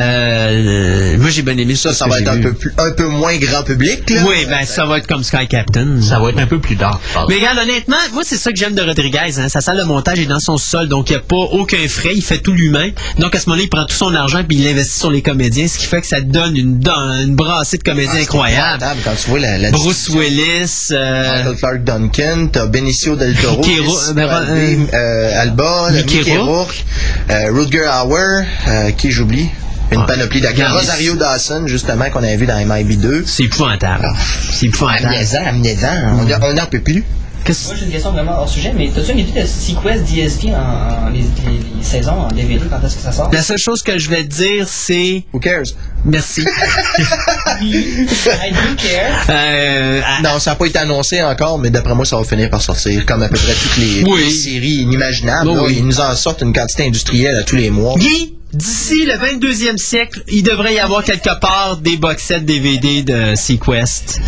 Euh, 0.00 1.16
moi, 1.18 1.30
j'ai 1.30 1.42
bien 1.42 1.56
aimé 1.56 1.74
Ça, 1.74 1.92
ça 1.92 2.06
va 2.06 2.20
être 2.20 2.28
un 2.28 2.38
peu, 2.40 2.52
plus, 2.52 2.72
un 2.78 2.90
peu 2.92 3.06
moins 3.06 3.36
grand 3.36 3.62
public. 3.62 4.08
Là. 4.10 4.22
Oui, 4.26 4.46
ben 4.48 4.64
ça 4.64 4.86
va 4.86 4.98
être 4.98 5.06
comme 5.06 5.22
Sky 5.22 5.46
Captain. 5.48 6.00
Ça 6.00 6.18
va 6.18 6.30
être 6.30 6.38
un 6.38 6.46
peu 6.46 6.58
plus 6.58 6.76
dark. 6.76 7.00
par 7.12 7.28
Mais 7.28 7.36
regarde, 7.36 7.58
honnêtement, 7.58 7.96
moi, 8.12 8.22
c'est 8.24 8.36
ça 8.36 8.50
que 8.50 8.56
j'aime 8.56 8.74
de 8.74 8.82
Rodriguez. 8.82 9.38
Hein. 9.38 9.48
Sa 9.48 9.60
salle 9.60 9.78
de 9.78 9.82
montage 9.84 10.18
est 10.20 10.26
dans 10.26 10.40
son 10.40 10.56
sol, 10.56 10.88
donc 10.88 11.10
il 11.10 11.12
n'y 11.12 11.18
a 11.18 11.22
pas 11.22 11.36
aucun 11.36 11.86
frais. 11.88 12.12
Il 12.14 12.22
fait 12.22 12.38
tout 12.38 12.52
lui-même. 12.52 12.92
Donc, 13.18 13.34
à 13.34 13.40
ce 13.40 13.48
moment-là, 13.48 13.64
il 13.64 13.68
prend 13.70 13.84
tout 13.84 13.96
son 13.96 14.14
argent 14.14 14.42
puis 14.46 14.56
il 14.58 14.64
l'investit 14.64 14.98
sur 14.98 15.10
les 15.10 15.22
comédiens, 15.22 15.68
ce 15.68 15.78
qui 15.78 15.86
fait 15.86 16.00
que 16.00 16.06
ça 16.06 16.20
donne 16.20 16.56
une, 16.56 16.80
une 17.24 17.34
brassée 17.34 17.78
de 17.78 17.82
comédiens 17.82 18.12
Ah, 18.16 18.22
incroyable. 18.22 18.76
épouvantable 18.82 19.00
Quand 19.04 19.14
tu 19.22 19.30
vois 19.30 19.38
la, 19.40 19.58
la 19.58 19.70
Bruce 19.70 20.08
Willis, 20.08 20.88
euh, 20.92 21.52
Clark 21.54 21.84
Duncan, 21.84 22.48
t'as 22.52 22.66
Benicio 22.66 23.16
del 23.16 23.34
Toro, 23.34 23.56
Mickey 23.58 23.80
Rourke, 23.80 23.98
Jessica 24.00 24.12
ben, 24.14 24.28
Alba, 24.30 24.94
euh, 24.94 25.42
Alba, 25.42 25.90
Mickey 25.92 26.18
Mickey 26.18 26.36
Rourke. 26.36 26.48
Rourke, 26.48 26.84
euh, 27.30 27.52
Rutger 27.52 27.86
Hauer, 28.04 28.44
euh, 28.68 28.90
qui 28.92 29.10
j'oublie, 29.10 29.48
une 29.92 30.00
Ah, 30.02 30.06
panoplie 30.06 30.40
d'acteurs. 30.40 30.72
Rosario 30.72 31.16
Dawson, 31.16 31.64
justement, 31.66 32.08
qu'on 32.10 32.22
avait 32.22 32.36
vu 32.36 32.46
dans 32.46 32.54
MIB2. 32.58 33.22
c'est 33.26 33.44
épouvantable. 33.44 34.08
C'est 34.52 34.66
épouvantable. 34.66 35.06
Amnézant, 35.06 35.44
amnézant, 35.46 35.88
on 36.20 36.30
a- 36.30 36.38
on 36.48 36.54
n'en 36.54 36.66
peut 36.66 36.80
plus. 36.80 37.04
Qu'est-ce- 37.42 37.68
Moi, 37.68 37.76
j'ai 37.78 37.86
une 37.86 37.92
question 37.92 38.12
vraiment 38.12 38.32
hors 38.38 38.48
sujet, 38.48 38.70
mais 38.76 38.90
t'as-tu 38.94 39.12
une 39.12 39.20
idée 39.20 39.40
de 39.40 39.46
Sequest 39.46 40.04
DSP 40.04 40.48
en, 40.54 41.06
en- 41.06 41.08
les, 41.08 41.20
les- 41.20 41.58
les 41.78 41.82
saisons 41.82 42.12
en 42.12 42.28
DVD, 42.28 42.60
quand 42.68 42.86
est-ce 42.86 42.96
que 42.96 43.02
ça 43.02 43.12
sort? 43.12 43.30
La 43.32 43.42
seule 43.42 43.56
chose 43.56 43.82
que 43.82 43.98
je 43.98 44.10
vais 44.10 44.24
te 44.24 44.28
dire, 44.34 44.66
c'est 44.68 45.24
Who 45.32 45.40
cares? 45.40 45.62
merci. 46.04 46.42
I 47.62 48.52
do 48.52 48.76
care. 48.76 49.24
Euh, 49.30 50.00
à- 50.04 50.22
Non, 50.22 50.38
ça 50.38 50.50
n'a 50.50 50.56
pas 50.56 50.66
été 50.66 50.78
annoncé 50.78 51.22
encore, 51.22 51.58
mais 51.58 51.70
d'après 51.70 51.94
moi, 51.94 52.04
ça 52.04 52.16
va 52.18 52.24
finir 52.24 52.50
par 52.50 52.60
sortir, 52.60 53.04
comme 53.06 53.22
à 53.22 53.28
peu 53.28 53.36
près 53.38 53.54
toutes 53.54 53.76
les, 53.78 54.04
Oui. 54.04 54.22
les 54.24 54.30
séries 54.30 54.82
inimaginables. 54.82 55.48
Oh 55.48 55.54
là. 55.56 55.62
oui. 55.66 55.76
Ils 55.78 55.86
nous 55.86 56.00
en 56.00 56.14
sortent 56.14 56.42
une 56.42 56.52
quantité 56.52 56.84
industrielle 56.86 57.36
à 57.36 57.42
tous 57.42 57.56
les 57.56 57.70
mois. 57.70 57.94
Guy, 57.98 58.34
d'ici 58.52 59.06
le 59.06 59.14
22e 59.14 59.76
siècle, 59.76 60.22
il 60.28 60.42
devrait 60.42 60.74
y 60.74 60.78
avoir 60.78 61.04
quelque 61.04 61.38
part 61.40 61.76
des 61.76 61.96
box 61.96 62.24
sets 62.24 62.40
DVD 62.40 63.02
de 63.02 63.34
Sequest. 63.36 64.20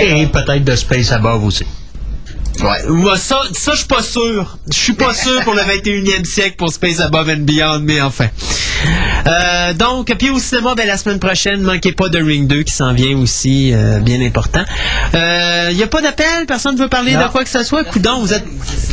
Et 0.00 0.26
peut-être 0.26 0.64
de 0.64 0.76
Space 0.76 1.12
Above 1.12 1.44
aussi. 1.44 1.64
Ouais. 2.62 2.88
Moi, 2.88 3.16
ça, 3.16 3.40
ça 3.52 3.72
je 3.72 3.78
suis 3.78 3.86
pas 3.86 4.02
sûr. 4.02 4.58
Je 4.72 4.78
suis 4.78 4.92
pas 4.94 5.12
sûr 5.14 5.42
pour 5.44 5.54
le 5.54 5.60
21e 5.62 6.24
siècle 6.24 6.56
pour 6.56 6.72
Space 6.72 7.00
Above 7.00 7.28
and 7.30 7.40
Beyond, 7.42 7.80
mais 7.82 8.00
enfin. 8.00 8.28
Euh, 9.26 9.72
donc, 9.74 10.14
puis 10.18 10.30
au 10.30 10.38
cinéma, 10.38 10.74
ben, 10.74 10.86
la 10.86 10.96
semaine 10.96 11.18
prochaine, 11.18 11.60
manquez 11.62 11.92
pas 11.92 12.08
de 12.08 12.18
Ring 12.22 12.46
2 12.46 12.62
qui 12.62 12.72
s'en 12.72 12.92
vient 12.94 13.16
aussi, 13.18 13.72
euh, 13.72 13.98
bien 13.98 14.20
important. 14.20 14.64
Il 15.14 15.76
n'y 15.76 15.82
a 15.82 15.86
pas 15.88 16.00
d'appel? 16.00 16.46
Personne 16.46 16.76
ne 16.76 16.80
veut 16.80 16.88
parler 16.88 17.12
de 17.12 17.28
quoi 17.32 17.42
que 17.42 17.50
ce 17.50 17.62
soit? 17.64 17.84
Coudon, 17.84 18.20
vous 18.20 18.32
êtes... 18.32 18.44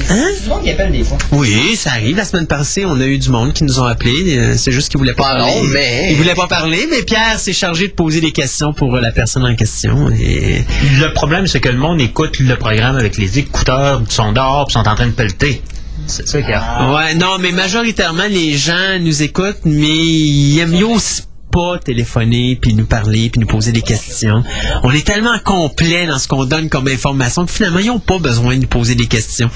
Hein? 0.10 0.26
Le 0.44 0.50
monde 0.50 0.64
qui 0.64 0.72
appelle 0.72 0.92
des 0.92 1.04
fois. 1.04 1.18
Oui, 1.32 1.76
ça 1.76 1.92
arrive. 1.92 2.18
La 2.18 2.26
semaine 2.26 2.48
passée, 2.48 2.86
on 2.86 3.00
a 3.00 3.06
eu 3.06 3.18
du 3.18 3.30
monde 3.30 3.54
qui 3.54 3.64
nous 3.64 3.80
ont 3.80 3.86
appelés. 3.86 4.38
Euh, 4.38 4.56
C'est 4.58 4.72
juste 4.72 4.90
qu'ils 4.90 4.98
voulaient 4.98 5.14
pas 5.14 5.24
Pas 5.24 5.38
parler. 5.38 5.62
mais- 5.72 6.08
Ils 6.12 6.18
voulaient 6.18 6.34
pas 6.36 6.48
parler, 6.48 6.88
mais 6.90 7.04
Pierre 7.04 7.40
s'est 7.40 7.54
chargé 7.54 7.88
de 7.88 7.94
poser 7.94 8.20
des 8.22 8.32
questions 8.32 8.74
pour 8.74 8.96
euh, 8.96 9.02
la 9.02 9.12
personne 9.12 9.46
en 9.46 9.56
question. 9.56 10.10
Et... 10.10 10.64
Le 11.00 11.14
problème, 11.14 11.48
c'est 11.48 11.60
que 11.60 11.70
le 11.70 11.78
monde 11.78 12.02
écoute 12.02 12.40
le 12.40 12.56
programme 12.56 12.96
avec 12.98 13.18
les 13.18 13.40
écouteurs, 13.54 14.02
sont 14.10 14.32
dehors, 14.32 14.66
puis 14.66 14.74
sont 14.74 14.88
en 14.88 14.96
train 14.96 15.08
de 15.08 15.12
pelleter. 15.12 15.62
C'est 16.08 16.28
ça 16.28 16.42
qu'il 16.42 16.50
y 16.50 16.54
a. 16.54 16.94
Ouais, 16.94 17.16
non, 17.16 17.38
mais 17.40 17.52
majoritairement, 17.52 18.28
les 18.30 18.58
gens 18.58 19.00
nous 19.00 19.22
écoutent, 19.22 19.62
mais 19.64 19.88
ils 19.88 20.60
aiment 20.60 20.72
mieux 20.72 20.88
aussi 20.88 21.24
pas 21.54 21.78
téléphoner, 21.78 22.58
puis 22.60 22.74
nous 22.74 22.86
parler, 22.88 23.30
puis 23.30 23.40
nous 23.40 23.46
poser 23.48 23.72
des 23.72 23.84
questions. 23.84 24.44
On 24.82 24.92
est 24.92 25.06
tellement 25.06 25.38
complet 25.46 26.08
dans 26.08 26.18
ce 26.18 26.28
qu'on 26.28 26.46
donne 26.46 26.68
comme 26.68 26.88
information 26.88 27.46
que 27.46 27.52
finalement, 27.52 27.78
ils 27.80 27.88
n'ont 27.88 28.00
pas 28.00 28.18
besoin 28.18 28.56
de 28.56 28.62
nous 28.62 28.68
poser 28.68 28.96
des 28.96 29.06
questions. 29.06 29.50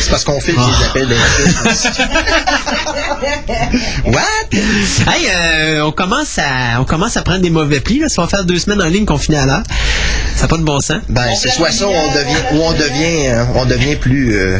C'est 0.00 0.08
parce 0.10 0.24
qu'on 0.24 0.40
filme 0.40 0.56
Ah. 0.58 0.70
des 0.78 0.86
appels 0.86 1.08
d'invités. 1.08 2.02
What? 4.06 4.50
Hey, 5.12 5.26
euh, 5.30 5.84
on 5.84 5.92
commence 5.92 6.38
à 6.38 6.80
on 6.80 6.84
commence 6.84 7.16
à 7.18 7.22
prendre 7.22 7.40
des 7.42 7.50
mauvais 7.50 7.80
plis. 7.80 7.98
Là. 7.98 8.08
Ça 8.08 8.22
va 8.22 8.28
faire 8.28 8.44
deux 8.46 8.58
semaines 8.58 8.80
en 8.82 8.86
ligne 8.88 9.04
qu'on 9.04 9.18
finit 9.18 9.36
à 9.36 9.44
l'heure. 9.46 9.62
Ça 10.34 10.42
n'a 10.42 10.48
pas 10.48 10.56
de 10.56 10.62
bon 10.62 10.80
sens. 10.80 11.00
Ben, 11.10 11.26
c'est 11.40 11.50
soit 11.50 11.70
ça 11.70 11.86
ou 11.86 11.90
on 11.92 12.14
devient, 12.14 12.42
ou 12.54 12.62
on 12.62 12.72
devient, 12.72 13.26
euh, 13.28 13.44
on 13.56 13.66
devient 13.66 13.96
plus, 13.96 14.34
euh, 14.38 14.58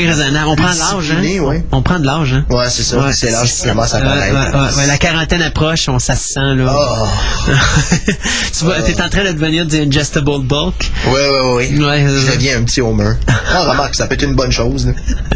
Raisonnable. 0.00 0.48
On 0.48 0.56
prend 0.56 0.72
de 0.72 0.78
l'âge, 0.78 1.10
hein? 1.12 1.40
ouais. 1.44 1.64
On 1.72 1.82
prend 1.82 1.98
de 1.98 2.06
l'âge, 2.06 2.32
hein? 2.34 2.44
Ouais, 2.50 2.68
c'est 2.70 2.82
ça. 2.82 2.98
Ouais, 2.98 3.12
c'est 3.12 3.30
l'âge 3.30 3.52
qui 3.54 3.62
commence 3.68 3.94
à 3.94 3.98
Ouais, 3.98 4.02
apparaître. 4.04 4.34
ouais, 4.56 4.60
ouais, 4.60 4.76
ouais, 4.76 4.86
la 4.86 4.98
quarantaine 4.98 5.42
approche, 5.42 5.88
on 5.88 5.98
ça 5.98 6.14
se 6.16 6.28
sent 6.34 6.54
là. 6.56 6.74
Oh. 6.76 7.06
tu 8.58 8.64
vois, 8.64 8.82
t'es 8.82 9.00
en 9.00 9.08
train 9.08 9.24
de 9.24 9.32
devenir 9.32 9.66
du 9.66 9.76
ingestible 9.80 10.40
bulk. 10.42 10.90
Ouais, 11.06 11.12
ouais, 11.12 11.52
ouais. 11.54 11.78
Ouais, 11.78 12.00
Je 12.08 12.32
deviens 12.32 12.58
un 12.58 12.64
petit 12.64 12.80
homer. 12.80 13.12
Ah, 13.52 13.70
remarque, 13.70 13.94
ça 13.94 14.06
peut 14.06 14.14
être 14.14 14.22
une 14.24 14.34
bonne 14.34 14.52
chose. 14.52 14.86
là. 14.86 14.92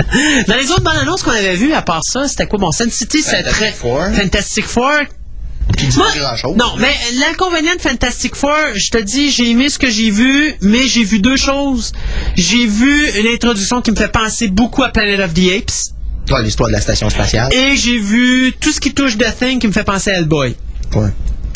Dans 0.48 0.54
les 0.56 0.70
autres 0.70 0.82
bandes 0.82 0.96
annonces 1.00 1.22
qu'on 1.22 1.30
avait 1.30 1.54
vues, 1.56 1.72
à 1.74 1.82
part 1.82 2.02
ça, 2.04 2.26
c'était 2.28 2.46
quoi? 2.46 2.58
Bon, 2.58 2.72
Sun 2.72 2.90
City, 2.90 3.22
c'est 3.22 3.36
Fantastic 3.44 3.52
très. 3.56 3.72
Four. 3.72 4.02
Fantastic 4.14 4.64
Four. 4.66 4.92
Qui 5.78 5.86
dit 5.86 5.96
Moi, 5.96 6.06
pas 6.12 6.18
grand-chose. 6.18 6.56
non, 6.56 6.72
mais 6.78 6.94
l'inconvénient 7.20 7.74
de 7.76 7.80
Fantastic 7.80 8.34
Four, 8.34 8.54
je 8.74 8.90
te 8.90 8.98
dis, 8.98 9.30
j'ai 9.30 9.50
aimé 9.50 9.68
ce 9.70 9.78
que 9.78 9.88
j'ai 9.90 10.10
vu, 10.10 10.54
mais 10.60 10.86
j'ai 10.86 11.04
vu 11.04 11.20
deux 11.20 11.36
choses. 11.36 11.92
J'ai 12.36 12.66
vu 12.66 13.08
une 13.20 13.26
introduction 13.34 13.80
qui 13.80 13.90
me 13.92 13.96
fait 13.96 14.12
penser 14.12 14.48
beaucoup 14.48 14.82
à 14.82 14.88
Planet 14.90 15.20
of 15.20 15.34
the 15.34 15.50
Apes, 15.56 15.72
Ouais, 16.30 16.42
l'histoire 16.42 16.68
de 16.68 16.74
la 16.74 16.80
station 16.80 17.08
spatiale. 17.08 17.50
et 17.54 17.74
j'ai 17.76 17.98
vu 17.98 18.52
tout 18.60 18.70
ce 18.72 18.80
qui 18.80 18.92
touche 18.92 19.16
The 19.16 19.34
Thing 19.38 19.58
qui 19.58 19.66
me 19.66 19.72
fait 19.72 19.84
penser 19.84 20.10
à 20.10 20.18
Hellboy. 20.18 20.54
Ouais. 20.94 21.08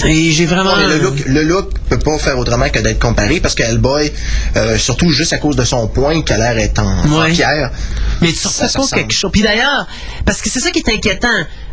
Et 0.07 0.33
j'ai 0.33 0.47
vraiment. 0.47 0.75
Non, 0.77 0.87
le 0.89 0.99
look, 0.99 1.15
le 1.27 1.43
look 1.43 1.71
peut 1.89 1.99
pas 1.99 2.19
faire 2.19 2.37
autrement 2.39 2.69
que 2.71 2.79
d'être 2.81 2.99
comparé 2.99 3.39
parce 3.39 3.55
que 3.55 3.63
Hellboy, 3.63 4.11
euh, 4.57 4.77
surtout 4.79 5.11
juste 5.11 5.33
à 5.33 5.39
cause 5.39 5.55
de 5.55 5.65
son 5.65 5.87
point 5.89 6.23
qui 6.23 6.33
a 6.33 6.39
l'air 6.39 6.59
être 6.59 6.83
en, 6.83 7.25
pierre. 7.31 7.71
Mais 8.21 8.29
tu 8.29 8.35
Ça 8.37 8.49
pas 8.49 8.65
ressemble. 8.67 8.89
quelque 9.01 9.13
chose. 9.13 9.31
Puis 9.33 9.43
d'ailleurs, 9.43 9.87
parce 10.25 10.41
que 10.43 10.49
c'est 10.49 10.59
ça 10.61 10.71
qui 10.71 10.81
est 10.81 10.89
inquiétant. 10.89 11.29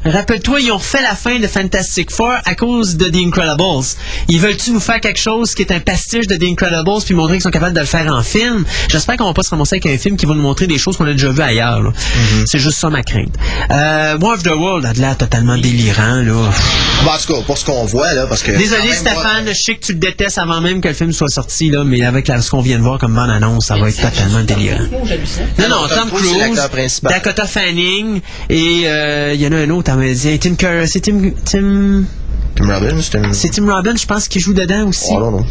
Rappelle-toi, 0.05 0.61
ils 0.61 0.71
ont 0.71 0.77
refait 0.77 1.01
la 1.01 1.13
fin 1.15 1.39
de 1.39 1.47
Fantastic 1.47 2.09
Four 2.11 2.33
à 2.45 2.55
cause 2.55 2.95
de 2.95 3.09
The 3.09 3.17
Incredibles. 3.17 3.83
Ils 4.29 4.39
veulent-tu 4.39 4.71
nous 4.71 4.79
faire 4.79 5.01
quelque 5.01 5.19
chose 5.19 5.53
qui 5.53 5.61
est 5.63 5.71
un 5.73 5.79
pastiche 5.81 6.25
de 6.27 6.35
The 6.35 6.43
Incredibles 6.43 7.03
puis 7.05 7.15
montrer 7.15 7.33
qu'ils 7.35 7.41
sont 7.43 7.49
capables 7.51 7.73
de 7.75 7.81
le 7.81 7.85
faire 7.85 8.07
en 8.13 8.23
film? 8.23 8.63
J'espère 8.89 9.17
qu'on 9.17 9.25
va 9.25 9.33
pas 9.33 9.43
se 9.43 9.49
ramasser 9.49 9.75
avec 9.75 9.85
un 9.87 9.97
film 9.97 10.15
qui 10.15 10.25
va 10.25 10.33
nous 10.35 10.41
montrer 10.41 10.67
des 10.67 10.77
choses 10.77 10.95
qu'on 10.95 11.05
a 11.05 11.11
déjà 11.11 11.29
vues 11.29 11.41
ailleurs. 11.41 11.81
là. 11.81 11.89
Mm-hmm. 11.91 12.43
C'est 12.45 12.59
juste 12.59 12.79
ça 12.79 12.89
ma 12.89 13.03
crainte. 13.03 13.33
Euh, 13.71 14.17
War 14.19 14.35
of 14.35 14.43
the 14.43 14.47
World 14.55 14.85
a 14.85 14.93
de 14.93 14.99
l'air 14.99 15.17
totalement 15.17 15.57
délirant. 15.57 16.15
Là. 16.21 16.49
Bon, 17.03 17.11
en 17.11 17.17
tout 17.17 17.33
cas, 17.33 17.41
pour 17.45 17.57
ce 17.57 17.65
qu'on 17.65 17.85
voit, 17.85 18.13
là, 18.13 18.25
parce 18.27 18.41
que. 18.43 18.51
Désolé 18.51 18.83
moi, 18.87 18.95
Stéphane, 18.95 19.47
je 19.47 19.53
sais 19.53 19.75
que 19.75 19.85
tu 19.85 19.93
le 19.93 19.99
détestes 19.99 20.37
avant 20.37 20.61
même 20.61 20.79
que 20.81 20.87
le 20.87 20.93
film 20.93 21.11
soit 21.11 21.29
sorti, 21.29 21.69
là, 21.69 21.83
mais 21.83 22.03
avec 22.03 22.27
la- 22.27 22.41
ce 22.41 22.49
qu'on 22.51 22.61
vient 22.61 22.77
de 22.77 22.83
voir 22.83 22.99
comme 22.99 23.15
bande-annonce, 23.15 23.65
ça 23.67 23.77
va 23.77 23.89
être 23.89 24.01
totalement 24.01 24.43
délirant. 24.43 24.83
Non, 25.59 25.67
non, 25.69 25.87
Tom 25.87 26.09
Cruise. 26.09 27.01
Dakota 27.03 27.45
Fanning, 27.45 28.21
et 28.49 28.81
euh, 28.85 29.33
il 29.33 29.41
y 29.41 29.47
en 29.47 29.51
a 29.51 29.57
un 29.57 29.69
autre, 29.69 29.88
Amazien, 29.89 30.37
Tim 30.37 30.55
Curry, 30.55 30.87
c'est 30.87 31.01
Tim, 31.01 31.31
Tim, 31.45 32.03
Tim 32.55 32.73
Robbins, 32.73 33.01
c'est 33.31 33.51
Tim 33.51 33.73
Robbins, 33.73 33.95
je 33.95 34.05
pense, 34.05 34.27
qui 34.27 34.39
joue 34.39 34.53
dedans 34.53 34.87
aussi. 34.87 35.05
Oh, 35.11 35.19
non, 35.19 35.31
non. 35.31 35.45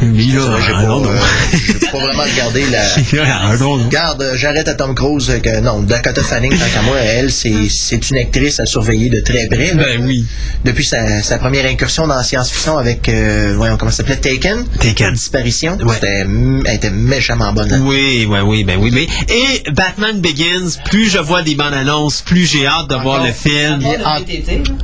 Lui, 0.00 0.26
là, 0.32 0.40
C'est 0.42 0.48
vrai, 0.48 0.60
J'ai 0.66 0.72
I 0.72 1.90
pas, 1.90 1.98
euh, 1.98 2.00
vraiment 2.00 2.22
regardé 2.22 2.64
la. 2.70 3.88
Garde, 3.90 4.22
euh, 4.22 4.36
j'arrête 4.36 4.68
à 4.68 4.74
Tom 4.74 4.94
Cruise 4.94 5.28
euh, 5.30 5.38
que 5.40 5.60
non, 5.60 5.80
Dakota 5.82 6.22
Fanning, 6.22 6.52
tant 6.52 6.64
qu'à 6.72 6.82
moi, 6.82 6.96
elle, 6.98 7.32
c'est 7.32 7.68
c'est 7.68 8.10
une 8.10 8.18
actrice 8.18 8.60
à 8.60 8.66
surveiller 8.66 9.10
de 9.10 9.20
très 9.20 9.46
près. 9.48 9.74
là. 9.74 9.82
Ben 9.84 10.04
oui. 10.06 10.24
Depuis 10.64 10.84
sa, 10.84 11.20
sa 11.22 11.38
première 11.38 11.66
incursion 11.66 12.06
dans 12.06 12.14
la 12.14 12.22
science-fiction 12.22 12.78
avec, 12.78 13.08
euh, 13.08 13.54
voyons, 13.56 13.76
comment 13.76 13.90
ça 13.90 13.98
s'appelait, 13.98 14.16
Taken? 14.16 14.64
Taken. 14.78 15.12
Disparition. 15.14 15.76
Ouais. 15.78 15.94
C'était, 15.94 16.24
mm, 16.24 16.62
elle 16.66 16.76
était 16.76 16.90
méchamment 16.90 17.52
bonne 17.52 17.68
là 17.70 17.78
Oui, 17.80 18.26
oui, 18.30 18.38
oui, 18.44 18.64
ben 18.64 18.78
oui, 18.80 18.90
mais 18.92 19.06
et 19.34 19.70
Batman 19.72 20.20
Begins, 20.20 20.78
plus 20.84 21.10
je 21.10 21.18
vois 21.18 21.42
des 21.42 21.54
bandes 21.56 21.74
annonces, 21.74 22.22
plus 22.22 22.46
j'ai 22.46 22.66
hâte 22.66 22.88
de 22.88 22.94
voir 22.94 23.16
Encore. 23.22 23.26
le 23.26 23.32
film. 23.32 23.84
Encore 23.84 23.96
Ah. 24.04 24.20
de 24.20 24.24
VTT, 24.26 24.58
là? 24.68 24.74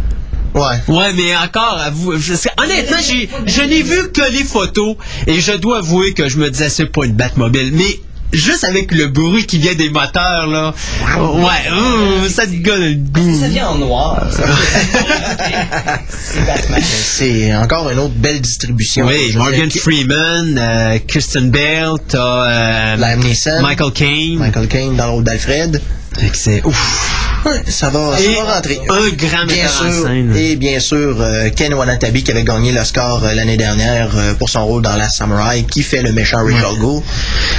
Ouais. 0.55 0.95
Ouais, 0.95 1.13
mais 1.15 1.37
encore, 1.37 1.79
avoue, 1.79 2.19
je 2.19 2.35
honnêtement, 2.57 2.97
j'ai, 3.07 3.29
je 3.47 3.63
n'ai 3.63 3.83
vu 3.83 4.11
que 4.13 4.33
les 4.33 4.45
photos 4.45 4.97
et 5.27 5.41
je 5.41 5.53
dois 5.53 5.79
avouer 5.79 6.15
que 6.15 6.29
je 6.29 6.39
me 6.39 6.51
disais 6.51 6.69
c'est 6.69 6.87
pas 6.87 7.05
une 7.05 7.15
Batmobile, 7.15 7.71
mais 7.73 8.01
juste 8.33 8.65
avec 8.65 8.93
le 8.93 9.07
bruit 9.07 9.47
qui 9.47 9.59
vient 9.59 9.75
des 9.75 9.91
moteurs 9.91 10.47
là, 10.47 10.75
ouais, 11.17 11.71
hum, 11.71 12.29
ça 12.29 12.47
te 12.47 12.55
donne 12.63 12.85
le 12.85 12.95
goût. 12.95 13.41
Ça 13.41 13.49
vient 13.49 13.69
en 13.69 13.77
noir. 13.77 14.27
ça. 14.31 14.43
C'est 16.11 16.45
Batman. 16.47 16.83
C'est 16.83 17.55
encore 17.57 17.91
une 17.91 17.99
autre 17.99 18.15
belle 18.15 18.41
distribution. 18.41 19.07
Oui, 19.07 19.35
Morgan 19.37 19.69
dire, 19.69 19.83
Freeman, 19.83 20.59
euh, 20.59 20.99
Kristen 21.07 21.51
Bale, 21.51 21.95
t'as 22.07 22.19
euh, 22.19 22.97
Liam 22.97 23.21
Neeson. 23.21 23.63
Michael 23.63 23.93
Caine. 23.93 24.39
Michael 24.39 24.69
Caine 24.69 24.97
dans 24.97 25.07
le 25.07 25.11
rôle 25.13 25.25
d'Alfred. 25.25 25.81
Fait 26.19 26.29
que 26.31 26.37
c'est 26.37 26.65
ouf. 26.65 27.15
Ouais, 27.47 27.63
ça 27.69 27.89
va, 27.89 28.17
ça 28.19 28.23
Et 28.25 28.35
va 28.35 28.55
rentrer. 28.55 28.81
un 28.89 29.09
grand 29.11 29.47
bien 29.47 29.63
metteur 29.63 29.83
en 29.87 29.93
sûr, 29.93 30.07
scène. 30.07 30.37
Et 30.37 30.57
bien 30.57 30.81
sûr, 30.81 31.17
euh, 31.21 31.49
Ken 31.55 31.73
Wanatabe 31.73 32.17
qui 32.17 32.31
avait 32.33 32.43
gagné 32.43 32.73
l'Oscar 32.73 33.23
euh, 33.23 33.33
l'année 33.33 33.57
dernière 33.57 34.11
euh, 34.17 34.35
pour 34.35 34.51
son 34.51 34.67
rôle 34.67 34.83
dans 34.83 34.97
La 34.97 35.09
Samurai, 35.09 35.63
qui 35.63 35.83
fait 35.85 36.03
le 36.03 36.13
méchant 36.13 36.45
Richard 36.45 36.75
Gere. 36.75 37.01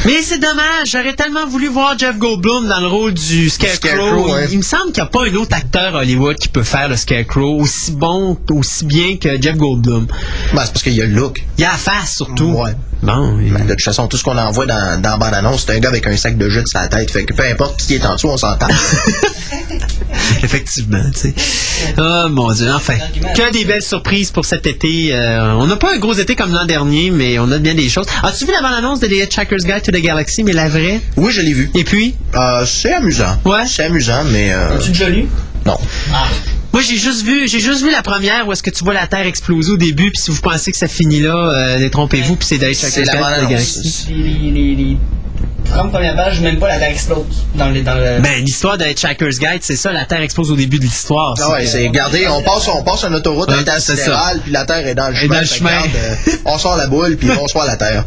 Mais 0.06 0.22
c'est 0.22 0.40
dommage, 0.40 0.92
j'aurais 0.92 1.16
tellement 1.16 1.48
voulu 1.48 1.70
voir 1.70 1.98
Jeff 1.98 2.18
Goldblum 2.18 2.68
dans 2.68 2.82
le 2.82 2.88
rôle 2.88 3.14
du 3.14 3.50
Scarecrow. 3.50 3.78
Scarecrow, 3.90 4.34
ouais. 4.34 4.46
il, 4.50 4.54
il 4.54 4.58
me 4.58 4.64
semble 4.64 4.92
qu'il 4.92 5.02
n'y 5.02 5.08
a 5.08 5.12
pas 5.12 5.24
un 5.26 5.34
autre 5.36 5.56
acteur 5.56 5.96
à 5.96 6.00
Hollywood 6.00 6.36
qui 6.36 6.50
peut 6.50 6.64
faire 6.64 6.90
le 6.90 6.98
Scarecrow 6.98 7.62
aussi 7.62 7.94
bon, 7.94 8.38
aussi 8.52 8.84
bien 8.86 9.16
que 9.16 9.42
Jeff 9.42 9.56
Goldblum. 9.56 10.08
Ben, 10.54 10.62
c'est 10.66 10.74
parce 10.74 10.84
qu'il 10.84 10.94
y 10.94 11.02
a 11.02 11.06
le 11.06 11.14
look. 11.14 11.42
Il 11.58 11.64
a 11.64 11.72
la 11.72 11.78
face 11.78 12.16
surtout. 12.16 12.52
Ouais. 12.52 12.72
Bon, 13.02 13.40
il- 13.40 13.54
Ben, 13.54 13.64
de 13.66 13.70
toute 13.74 13.82
façon, 13.84 14.08
tout 14.08 14.18
ce 14.18 14.24
qu'on 14.24 14.38
envoie 14.38 14.66
dans, 14.66 15.02
dans 15.02 15.12
la 15.12 15.18
bande-annonce, 15.18 15.64
c'est 15.66 15.76
un 15.76 15.80
gars 15.80 15.90
avec 15.90 16.06
un 16.08 16.18
sac 16.18 16.38
de 16.38 16.50
jus 16.50 16.62
sur 16.66 16.80
la 16.82 16.88
tête. 16.88 17.10
Fait 17.12 17.24
que 17.24 17.34
peu 17.34 17.44
importe 17.44 17.82
qui 17.82 17.96
est 17.96 18.06
en 18.06 18.16
dessous, 18.16 18.28
on 18.30 18.38
s'entend. 18.38 18.68
effectivement, 20.44 21.04
tu 21.14 21.20
sais. 21.20 21.34
Oh 21.98 22.28
mon 22.30 22.52
dieu, 22.52 22.72
enfin. 22.74 22.96
Que 23.36 23.52
des 23.52 23.66
belles 23.66 23.82
surprises 23.82 24.32
pour 24.32 24.46
cet 24.46 24.68
été. 24.68 25.10
Euh, 25.14 25.54
on 25.54 25.68
n'a 25.68 25.78
pas 25.78 25.94
un 25.94 25.98
gros 26.00 26.14
été 26.14 26.36
comme 26.36 26.54
l'an 26.54 26.66
dernier, 26.66 27.10
mais 27.12 27.40
on 27.40 27.50
a 27.52 27.58
bien 27.58 27.74
des 27.76 27.90
choses. 27.90 28.06
As-tu 28.24 28.46
vu 28.46 28.52
la 28.52 28.62
bande-annonce 28.62 29.00
de 29.00 29.08
The 29.08 29.12
Hitchhiker's 29.24 29.64
Guide 29.66 29.82
to 29.84 29.92
the 29.92 30.02
Galaxy, 30.02 30.44
mais 30.44 30.54
la 30.54 30.70
vraie? 30.70 31.02
oui, 31.18 31.32
je 31.32 31.42
l'ai 31.42 31.54
vu. 31.54 31.72
Et 31.76 31.84
puis? 31.84 32.16
Euh, 32.36 32.66
c'est 32.66 32.94
amusant. 32.94 33.38
Ouais. 33.46 33.66
C'est 33.68 33.84
amusant, 33.84 34.24
mais 34.32 34.52
euh, 34.52 34.76
As-tu 34.76 34.90
déjà 34.90 35.10
lu? 35.10 35.26
Non. 35.66 35.78
Moi, 36.72 36.84
j'ai 36.88 36.98
juste 36.98 37.24
vu, 37.24 37.48
j'ai 37.48 37.60
juste 37.60 37.82
vu 37.84 37.92
la 37.92 38.04
première 38.04 38.48
où 38.48 38.54
est-ce 38.54 38.62
que 38.64 38.70
tu 38.70 38.84
vois 38.84 38.94
la 38.94 39.08
Terre 39.08 39.26
exploser 39.26 39.72
au 39.72 39.78
début, 39.78 40.12
puis 40.12 40.22
si 40.22 40.30
vous 40.32 40.40
pensez 40.42 40.72
que 40.72 40.78
ça 40.78 40.88
finit 40.88 41.20
là, 41.20 41.36
euh, 41.36 41.80
détrompez-vous, 41.80 42.36
puis 42.36 42.48
c'est 42.48 42.60
C'est 42.60 42.72
Hitchhiker's 42.72 43.08
la. 43.14 43.42
Galaxy. 43.46 44.06
Les, 44.10 44.52
les, 44.52 44.76
les 44.76 44.98
30 45.72 45.92
premières 45.92 46.16
pages, 46.16 46.40
même 46.42 46.58
pas 46.60 46.68
la 46.68 46.78
Terre 46.80 46.90
explose 46.92 47.26
dans, 47.56 47.70
les, 47.70 47.82
dans 47.82 47.96
le... 47.96 48.22
Ben, 48.22 48.44
l'histoire 48.44 48.78
de 48.78 48.86
Hitchhiker's 48.86 49.40
Guide, 49.40 49.62
c'est 49.62 49.76
ça, 49.76 49.92
la 49.92 50.06
Terre 50.06 50.22
explose 50.22 50.52
au 50.52 50.56
début 50.56 50.78
de 50.80 50.84
l'histoire. 50.84 51.36
Ah 51.42 51.52
ouais, 51.54 51.66
c'est, 51.66 51.88
regardez, 51.88 52.28
on 52.28 52.42
passe, 52.44 52.68
on 52.68 52.84
passe 52.84 53.04
une 53.04 53.16
autoroute 53.16 53.50
Ouais, 53.50 53.56
intersidérale, 53.60 54.40
puis 54.44 54.52
la 54.52 54.66
Terre 54.66 54.86
est 54.88 54.96
dans 54.96 55.10
le 55.10 55.16
chemin. 55.16 55.28
dans 55.36 55.40
le 55.42 55.46
Fait 55.46 55.54
que, 55.54 55.58
chemin. 55.60 55.70
regarde, 55.82 55.96
euh, 55.96 56.32
on 56.46 56.58
sort 56.58 56.76
la 56.78 56.88
boule, 56.88 57.18
puis 57.18 57.30
on 57.40 57.48
sort 57.48 57.66
la 57.66 57.78
Terre. 57.78 58.06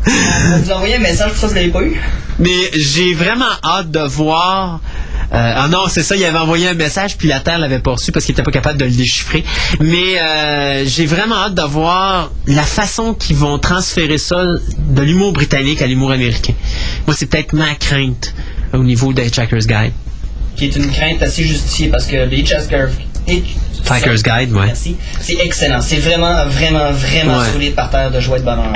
Vous 0.63 0.71
envoyez 0.73 0.97
un 0.97 1.01
message, 1.01 1.31
pour 1.33 1.39
ça, 1.41 1.47
vous 1.49 1.55
l'avez 1.55 1.69
pas 1.71 1.83
eu? 1.83 2.01
Mais 2.39 2.71
j'ai 2.75 3.13
vraiment 3.15 3.45
hâte 3.65 3.91
de 3.91 4.01
voir. 4.01 4.81
Euh, 5.33 5.53
ah 5.57 5.69
non, 5.69 5.85
c'est 5.89 6.03
ça, 6.03 6.17
il 6.17 6.25
avait 6.25 6.39
envoyé 6.39 6.69
un 6.69 6.75
message, 6.75 7.17
puis 7.17 7.29
la 7.29 7.41
Terre 7.41 7.59
l'avait 7.59 7.79
pas 7.79 7.93
reçu 7.93 8.13
parce 8.13 8.25
qu'il 8.25 8.33
était 8.33 8.43
pas 8.43 8.51
capable 8.51 8.79
de 8.79 8.85
le 8.85 8.91
déchiffrer. 8.91 9.45
Mais 9.81 10.19
euh, 10.21 10.85
j'ai 10.87 11.07
vraiment 11.07 11.37
hâte 11.37 11.55
de 11.55 11.63
voir 11.63 12.31
la 12.47 12.63
façon 12.63 13.15
qu'ils 13.15 13.37
vont 13.37 13.59
transférer 13.59 14.19
ça 14.19 14.45
de 14.79 15.03
l'humour 15.03 15.33
britannique 15.33 15.81
à 15.83 15.87
l'humour 15.87 16.13
américain. 16.13 16.55
Moi, 17.07 17.17
c'est 17.19 17.27
peut-être 17.27 17.53
ma 17.53 17.75
crainte 17.75 18.35
au 18.73 18.83
niveau 18.83 19.13
de 19.13 19.23
Hitchhiker's 19.23 19.67
Guide. 19.67 19.93
Qui 20.57 20.67
est 20.67 20.77
une 20.77 20.91
crainte 20.91 21.23
assez 21.23 21.45
justifiée 21.45 21.89
parce 21.89 22.07
que 22.07 22.17
les 22.17 22.39
Hitchhiker's 22.41 22.93
Hitchhiker's 23.27 24.23
Guide, 24.23 24.53
ouais. 24.53 24.73
C'est 25.21 25.39
excellent. 25.41 25.81
C'est 25.81 25.97
vraiment, 25.97 26.45
vraiment, 26.47 26.91
vraiment 26.93 27.39
Ouais. 27.39 27.51
solide 27.53 27.75
par 27.75 27.91
terre 27.91 28.11
de 28.11 28.21
joie 28.21 28.37
et 28.37 28.41
de 28.41 28.45
bonheur. 28.45 28.73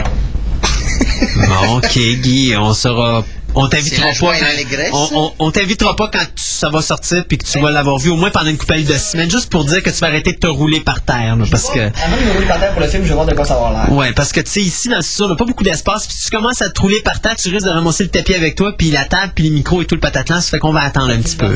Bon, 1.36 1.76
ok, 1.78 1.98
Guy, 2.22 2.54
on 2.56 2.72
sera. 2.74 3.24
On 3.58 3.68
t'invitera 3.68 4.08
pas. 4.20 4.38
l'allégresse. 4.40 4.90
On, 4.92 5.08
on, 5.14 5.32
on 5.46 5.50
t'invitera 5.50 5.96
pas 5.96 6.08
quand 6.12 6.20
tu- 6.34 6.44
ça 6.44 6.68
va 6.70 6.80
sortir 6.82 7.24
puis 7.26 7.38
que 7.38 7.44
tu 7.46 7.58
vas 7.58 7.70
l'avoir 7.70 7.98
vu 7.98 8.10
au 8.10 8.16
moins 8.16 8.30
pendant 8.30 8.50
une 8.50 8.56
couple 8.58 8.82
de 8.84 8.92
semaines, 8.94 9.30
juste 9.30 9.50
pour 9.50 9.64
dire 9.64 9.82
que 9.82 9.90
tu 9.90 9.96
vas 9.96 10.06
arrêter 10.08 10.32
de 10.32 10.38
te 10.38 10.46
rouler 10.46 10.80
par 10.80 11.00
terre, 11.02 11.36
là, 11.36 11.44
parce 11.50 11.70
que. 11.70 11.80
Avant 11.80 12.16
de 12.16 12.22
me 12.26 12.32
rouler 12.32 12.46
par 12.46 12.58
terre 12.60 12.72
pour 12.72 12.80
le 12.82 12.88
film, 12.88 13.02
je 13.04 13.08
vais 13.08 13.14
voir 13.14 13.26
de 13.26 13.34
quoi 13.34 13.44
ça 13.44 13.56
va 13.58 13.70
l'air. 13.86 13.92
Ouais, 13.96 14.12
parce 14.12 14.32
que 14.32 14.40
tu 14.40 14.50
sais, 14.50 14.60
ici, 14.60 14.88
dans 14.88 14.96
le 14.96 15.02
studio, 15.02 15.26
on 15.26 15.28
n'a 15.30 15.36
pas 15.36 15.44
beaucoup 15.44 15.64
d'espace. 15.64 16.06
Puis 16.06 16.16
tu 16.24 16.30
commences 16.30 16.62
à 16.62 16.70
te 16.70 16.80
rouler 16.80 17.00
par 17.00 17.20
terre, 17.20 17.36
tu 17.36 17.48
risques 17.50 17.66
de 17.66 17.70
ramasser 17.70 18.04
le 18.04 18.10
tapis 18.10 18.34
avec 18.34 18.54
toi, 18.56 18.74
puis 18.76 18.90
la 18.90 19.04
table, 19.04 19.32
puis 19.34 19.44
les 19.44 19.50
micros 19.50 19.82
et 19.82 19.86
tout 19.86 19.94
le 19.94 20.00
patatlan. 20.00 20.40
Ça 20.40 20.50
fait 20.50 20.58
qu'on 20.58 20.72
va 20.72 20.82
attendre 20.82 21.10
un 21.12 21.18
petit 21.20 21.36
peu. 21.36 21.46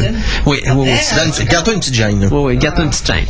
Oui, 0.46 0.60
oui, 0.66 0.72
oui. 0.74 1.44
Garde-toi 1.46 1.74
une 1.74 1.80
petite 1.80 1.94
gêne. 1.94 2.28
Oui, 2.30 2.40
oui, 2.42 2.56
garde-toi 2.56 2.84
une 2.84 2.90
petite 2.90 3.06
chaîne. 3.06 3.26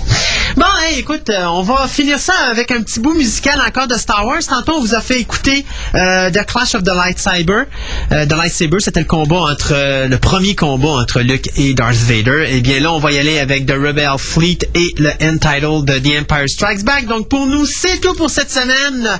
Bon, 0.56 0.64
hey, 0.84 0.98
écoute, 0.98 1.30
euh, 1.30 1.44
on 1.46 1.62
va 1.62 1.86
finir 1.88 2.18
ça 2.18 2.34
avec 2.50 2.70
un 2.72 2.82
petit 2.82 2.98
bout 3.00 3.14
musical 3.14 3.60
encore 3.66 3.86
de 3.86 3.94
Star 3.96 4.26
Wars. 4.26 4.40
Tantôt, 4.48 4.74
on 4.76 4.80
vous 4.80 4.94
a 4.94 5.00
fait 5.00 5.20
écouter 5.20 5.64
euh, 5.94 6.30
The 6.30 6.44
Clash 6.46 6.74
of 6.74 6.82
the 6.82 6.88
Lightsaber. 6.94 7.64
Euh, 8.12 8.26
the 8.26 8.32
Lightsaber, 8.32 8.59
c'était 8.78 9.00
le 9.00 9.06
combat 9.06 9.40
entre 9.40 9.72
euh, 9.72 10.06
le 10.06 10.18
premier 10.18 10.54
combat 10.54 10.90
entre 10.90 11.20
Luke 11.20 11.48
et 11.56 11.72
Darth 11.72 11.96
Vader. 11.96 12.46
Et 12.50 12.60
bien 12.60 12.80
là, 12.80 12.92
on 12.92 12.98
va 12.98 13.10
y 13.10 13.18
aller 13.18 13.38
avec 13.38 13.64
The 13.64 13.72
Rebel 13.72 14.10
Fleet 14.18 14.58
et 14.74 14.94
le 14.98 15.10
Entitled 15.22 15.84
de 15.84 15.98
The 15.98 16.20
Empire 16.20 16.48
Strikes 16.48 16.84
Back. 16.84 17.06
Donc 17.06 17.28
pour 17.28 17.46
nous, 17.46 17.64
c'est 17.64 18.00
tout 18.00 18.12
pour 18.14 18.28
cette 18.28 18.50
semaine. 18.50 19.18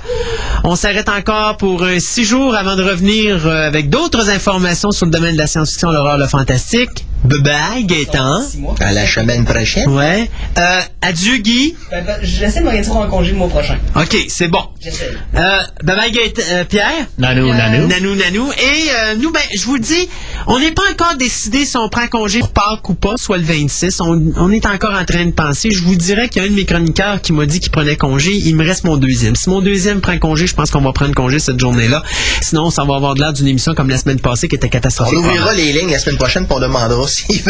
On 0.63 0.75
s'arrête 0.75 1.09
encore 1.09 1.57
pour 1.57 1.85
six 1.99 2.25
jours 2.25 2.55
avant 2.55 2.75
de 2.75 2.83
revenir 2.83 3.47
euh, 3.47 3.67
avec 3.67 3.89
d'autres 3.89 4.29
informations 4.29 4.91
sur 4.91 5.05
le 5.05 5.11
domaine 5.11 5.33
de 5.33 5.39
la 5.39 5.47
science-fiction, 5.47 5.91
l'horreur, 5.91 6.17
le 6.17 6.27
fantastique. 6.27 7.05
Bye 7.23 7.39
bye, 7.41 7.83
Gaëtan. 7.85 8.41
À 8.79 8.91
la 8.93 9.05
semaine 9.05 9.45
prochaine. 9.45 9.87
Ouais. 9.89 10.29
Euh, 10.57 10.81
adieu, 11.03 11.37
Guy. 11.37 11.75
Ben, 11.91 12.03
ben, 12.03 12.15
J'essaie 12.23 12.59
de 12.59 12.65
m'organiser 12.65 12.89
un 12.91 13.07
congé 13.07 13.31
le 13.31 13.37
mois 13.37 13.47
prochain. 13.47 13.77
OK, 13.95 14.15
c'est 14.27 14.47
bon. 14.47 14.63
J'essaie. 14.81 15.11
Euh, 15.35 15.57
bye 15.83 15.95
bye, 15.95 16.11
Gaëtan- 16.11 16.41
euh, 16.51 16.63
Pierre. 16.65 17.05
Nanou, 17.19 17.47
nanou. 17.53 17.87
Nanou, 17.87 18.15
nanou. 18.15 18.51
Et 18.53 18.89
euh, 18.89 19.15
nous, 19.19 19.31
ben, 19.31 19.41
je 19.55 19.61
vous 19.65 19.75
le 19.75 19.81
dis, 19.81 20.09
on 20.47 20.59
n'est 20.59 20.71
pas 20.71 20.81
encore 20.91 21.15
décidé 21.15 21.63
si 21.65 21.77
on 21.77 21.89
prend 21.89 22.07
congé 22.07 22.39
pour 22.39 22.49
Pâques 22.53 22.89
ou 22.89 22.95
pas, 22.95 23.13
soit 23.17 23.37
le 23.37 23.43
26. 23.43 24.01
On, 24.01 24.31
on 24.37 24.51
est 24.51 24.65
encore 24.65 24.93
en 24.99 25.05
train 25.05 25.25
de 25.25 25.31
penser. 25.31 25.69
Je 25.69 25.83
vous 25.83 25.95
dirais 25.95 26.27
qu'il 26.27 26.41
y 26.41 26.45
a 26.45 26.47
un 26.47 26.51
de 26.51 26.55
mes 26.55 26.65
chroniqueurs 26.65 27.21
qui 27.21 27.33
m'a 27.33 27.45
dit 27.45 27.59
qu'il 27.59 27.71
prenait 27.71 27.97
congé. 27.97 28.31
Il 28.33 28.55
me 28.55 28.65
reste 28.65 28.83
mon 28.83 28.97
deuxième. 28.97 29.35
Si 29.35 29.47
mon 29.49 29.61
deuxième 29.61 30.01
prend 30.01 30.17
congé, 30.17 30.47
je 30.47 30.55
pense 30.55 30.71
qu'on 30.71 30.81
va 30.81 30.91
prendre 30.91 31.13
congé 31.13 31.37
cette 31.37 31.59
journée-là. 31.59 32.01
Sinon, 32.41 32.71
ça 32.71 32.83
va 32.83 32.95
avoir 32.95 33.13
de 33.13 33.19
l'air 33.19 33.31
d'une 33.31 33.47
émission 33.47 33.75
comme 33.75 33.89
la 33.89 33.99
semaine 33.99 34.19
passée 34.19 34.47
qui 34.47 34.55
était 34.55 34.67
On 34.67 34.71
catastrophique. 34.71 35.19
ouvrira 35.19 35.53
les 35.53 35.71
lignes 35.71 35.91
la 35.91 35.99
semaine 35.99 36.17
prochaine 36.17 36.47
pour 36.47 36.57
on 36.57 36.61
demandera 36.61 37.07
s'ils 37.11 37.41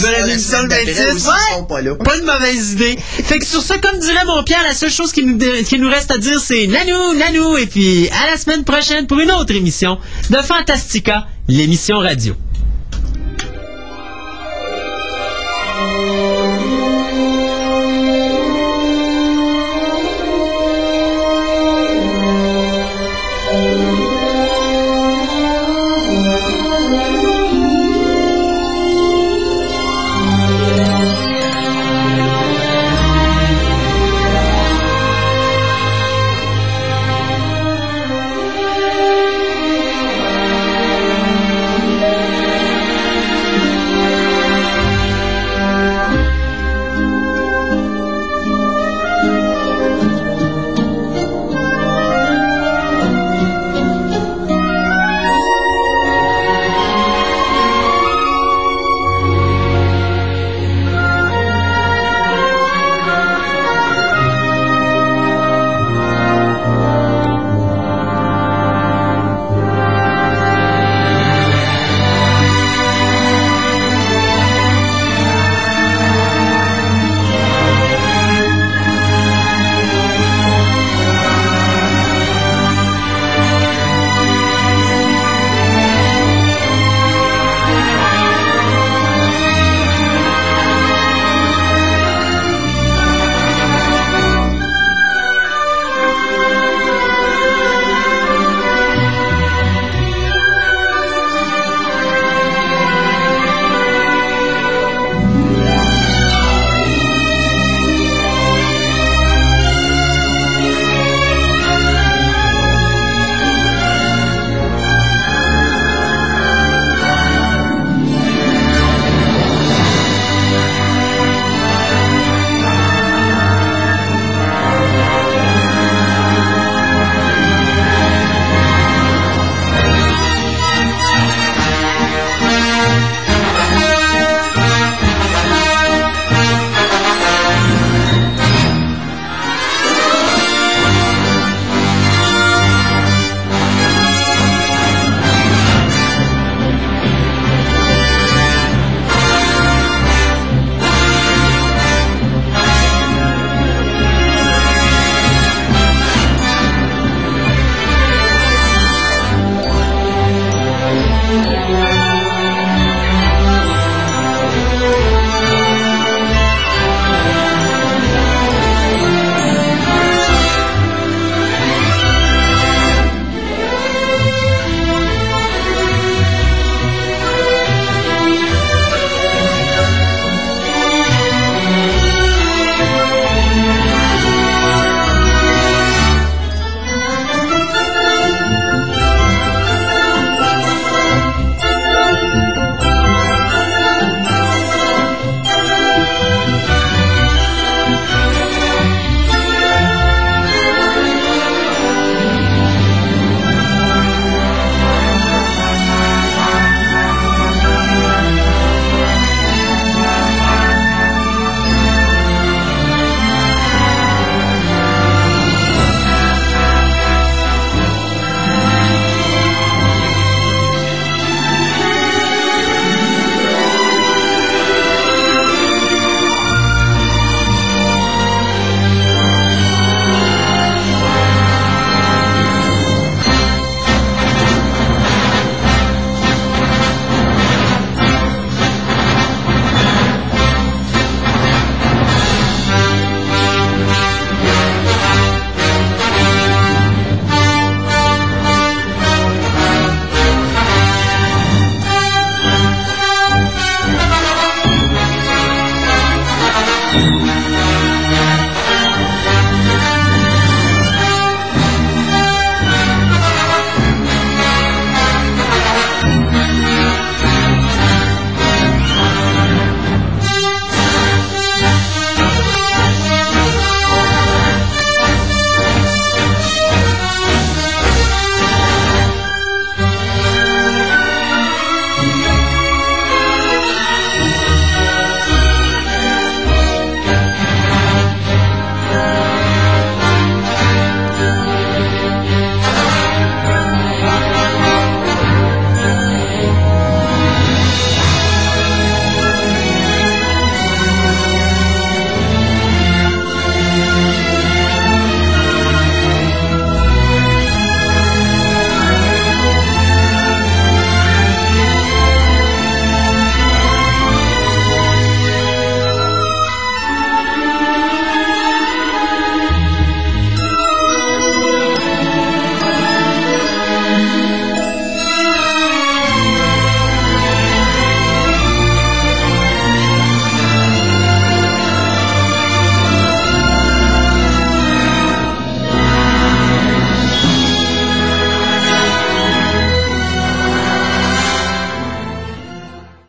veulent 0.00 0.14
une 0.24 0.30
émission 0.30 0.62
le 0.62 0.68
26, 0.68 0.90
ou 1.14 1.18
s'ils 1.18 1.28
ouais. 1.28 1.54
sont 1.56 1.64
pas 1.64 1.80
là. 1.80 1.94
Pas 1.94 2.18
de 2.18 2.24
mauvaise 2.24 2.72
idée. 2.72 2.96
Fait 3.00 3.38
que 3.38 3.46
sur 3.46 3.62
ça, 3.62 3.78
comme 3.78 3.98
dirait 3.98 4.24
mon 4.26 4.42
Pierre, 4.44 4.62
la 4.62 4.74
seule 4.74 4.90
chose 4.90 5.12
qui 5.12 5.24
nous, 5.24 5.38
qui 5.64 5.78
nous 5.78 5.88
reste 5.88 6.10
à 6.10 6.18
dire, 6.18 6.40
c'est 6.40 6.66
nanou, 6.66 7.14
nanou, 7.14 7.56
et 7.56 7.66
puis 7.66 8.08
à 8.08 8.30
la 8.30 8.36
semaine 8.36 8.64
prochaine 8.64 9.06
pour 9.06 9.18
une 9.18 9.30
autre 9.30 9.54
émission 9.54 9.98
de 10.30 10.36
Fantastica, 10.36 11.26
l'émission 11.48 11.98
radio. 11.98 12.34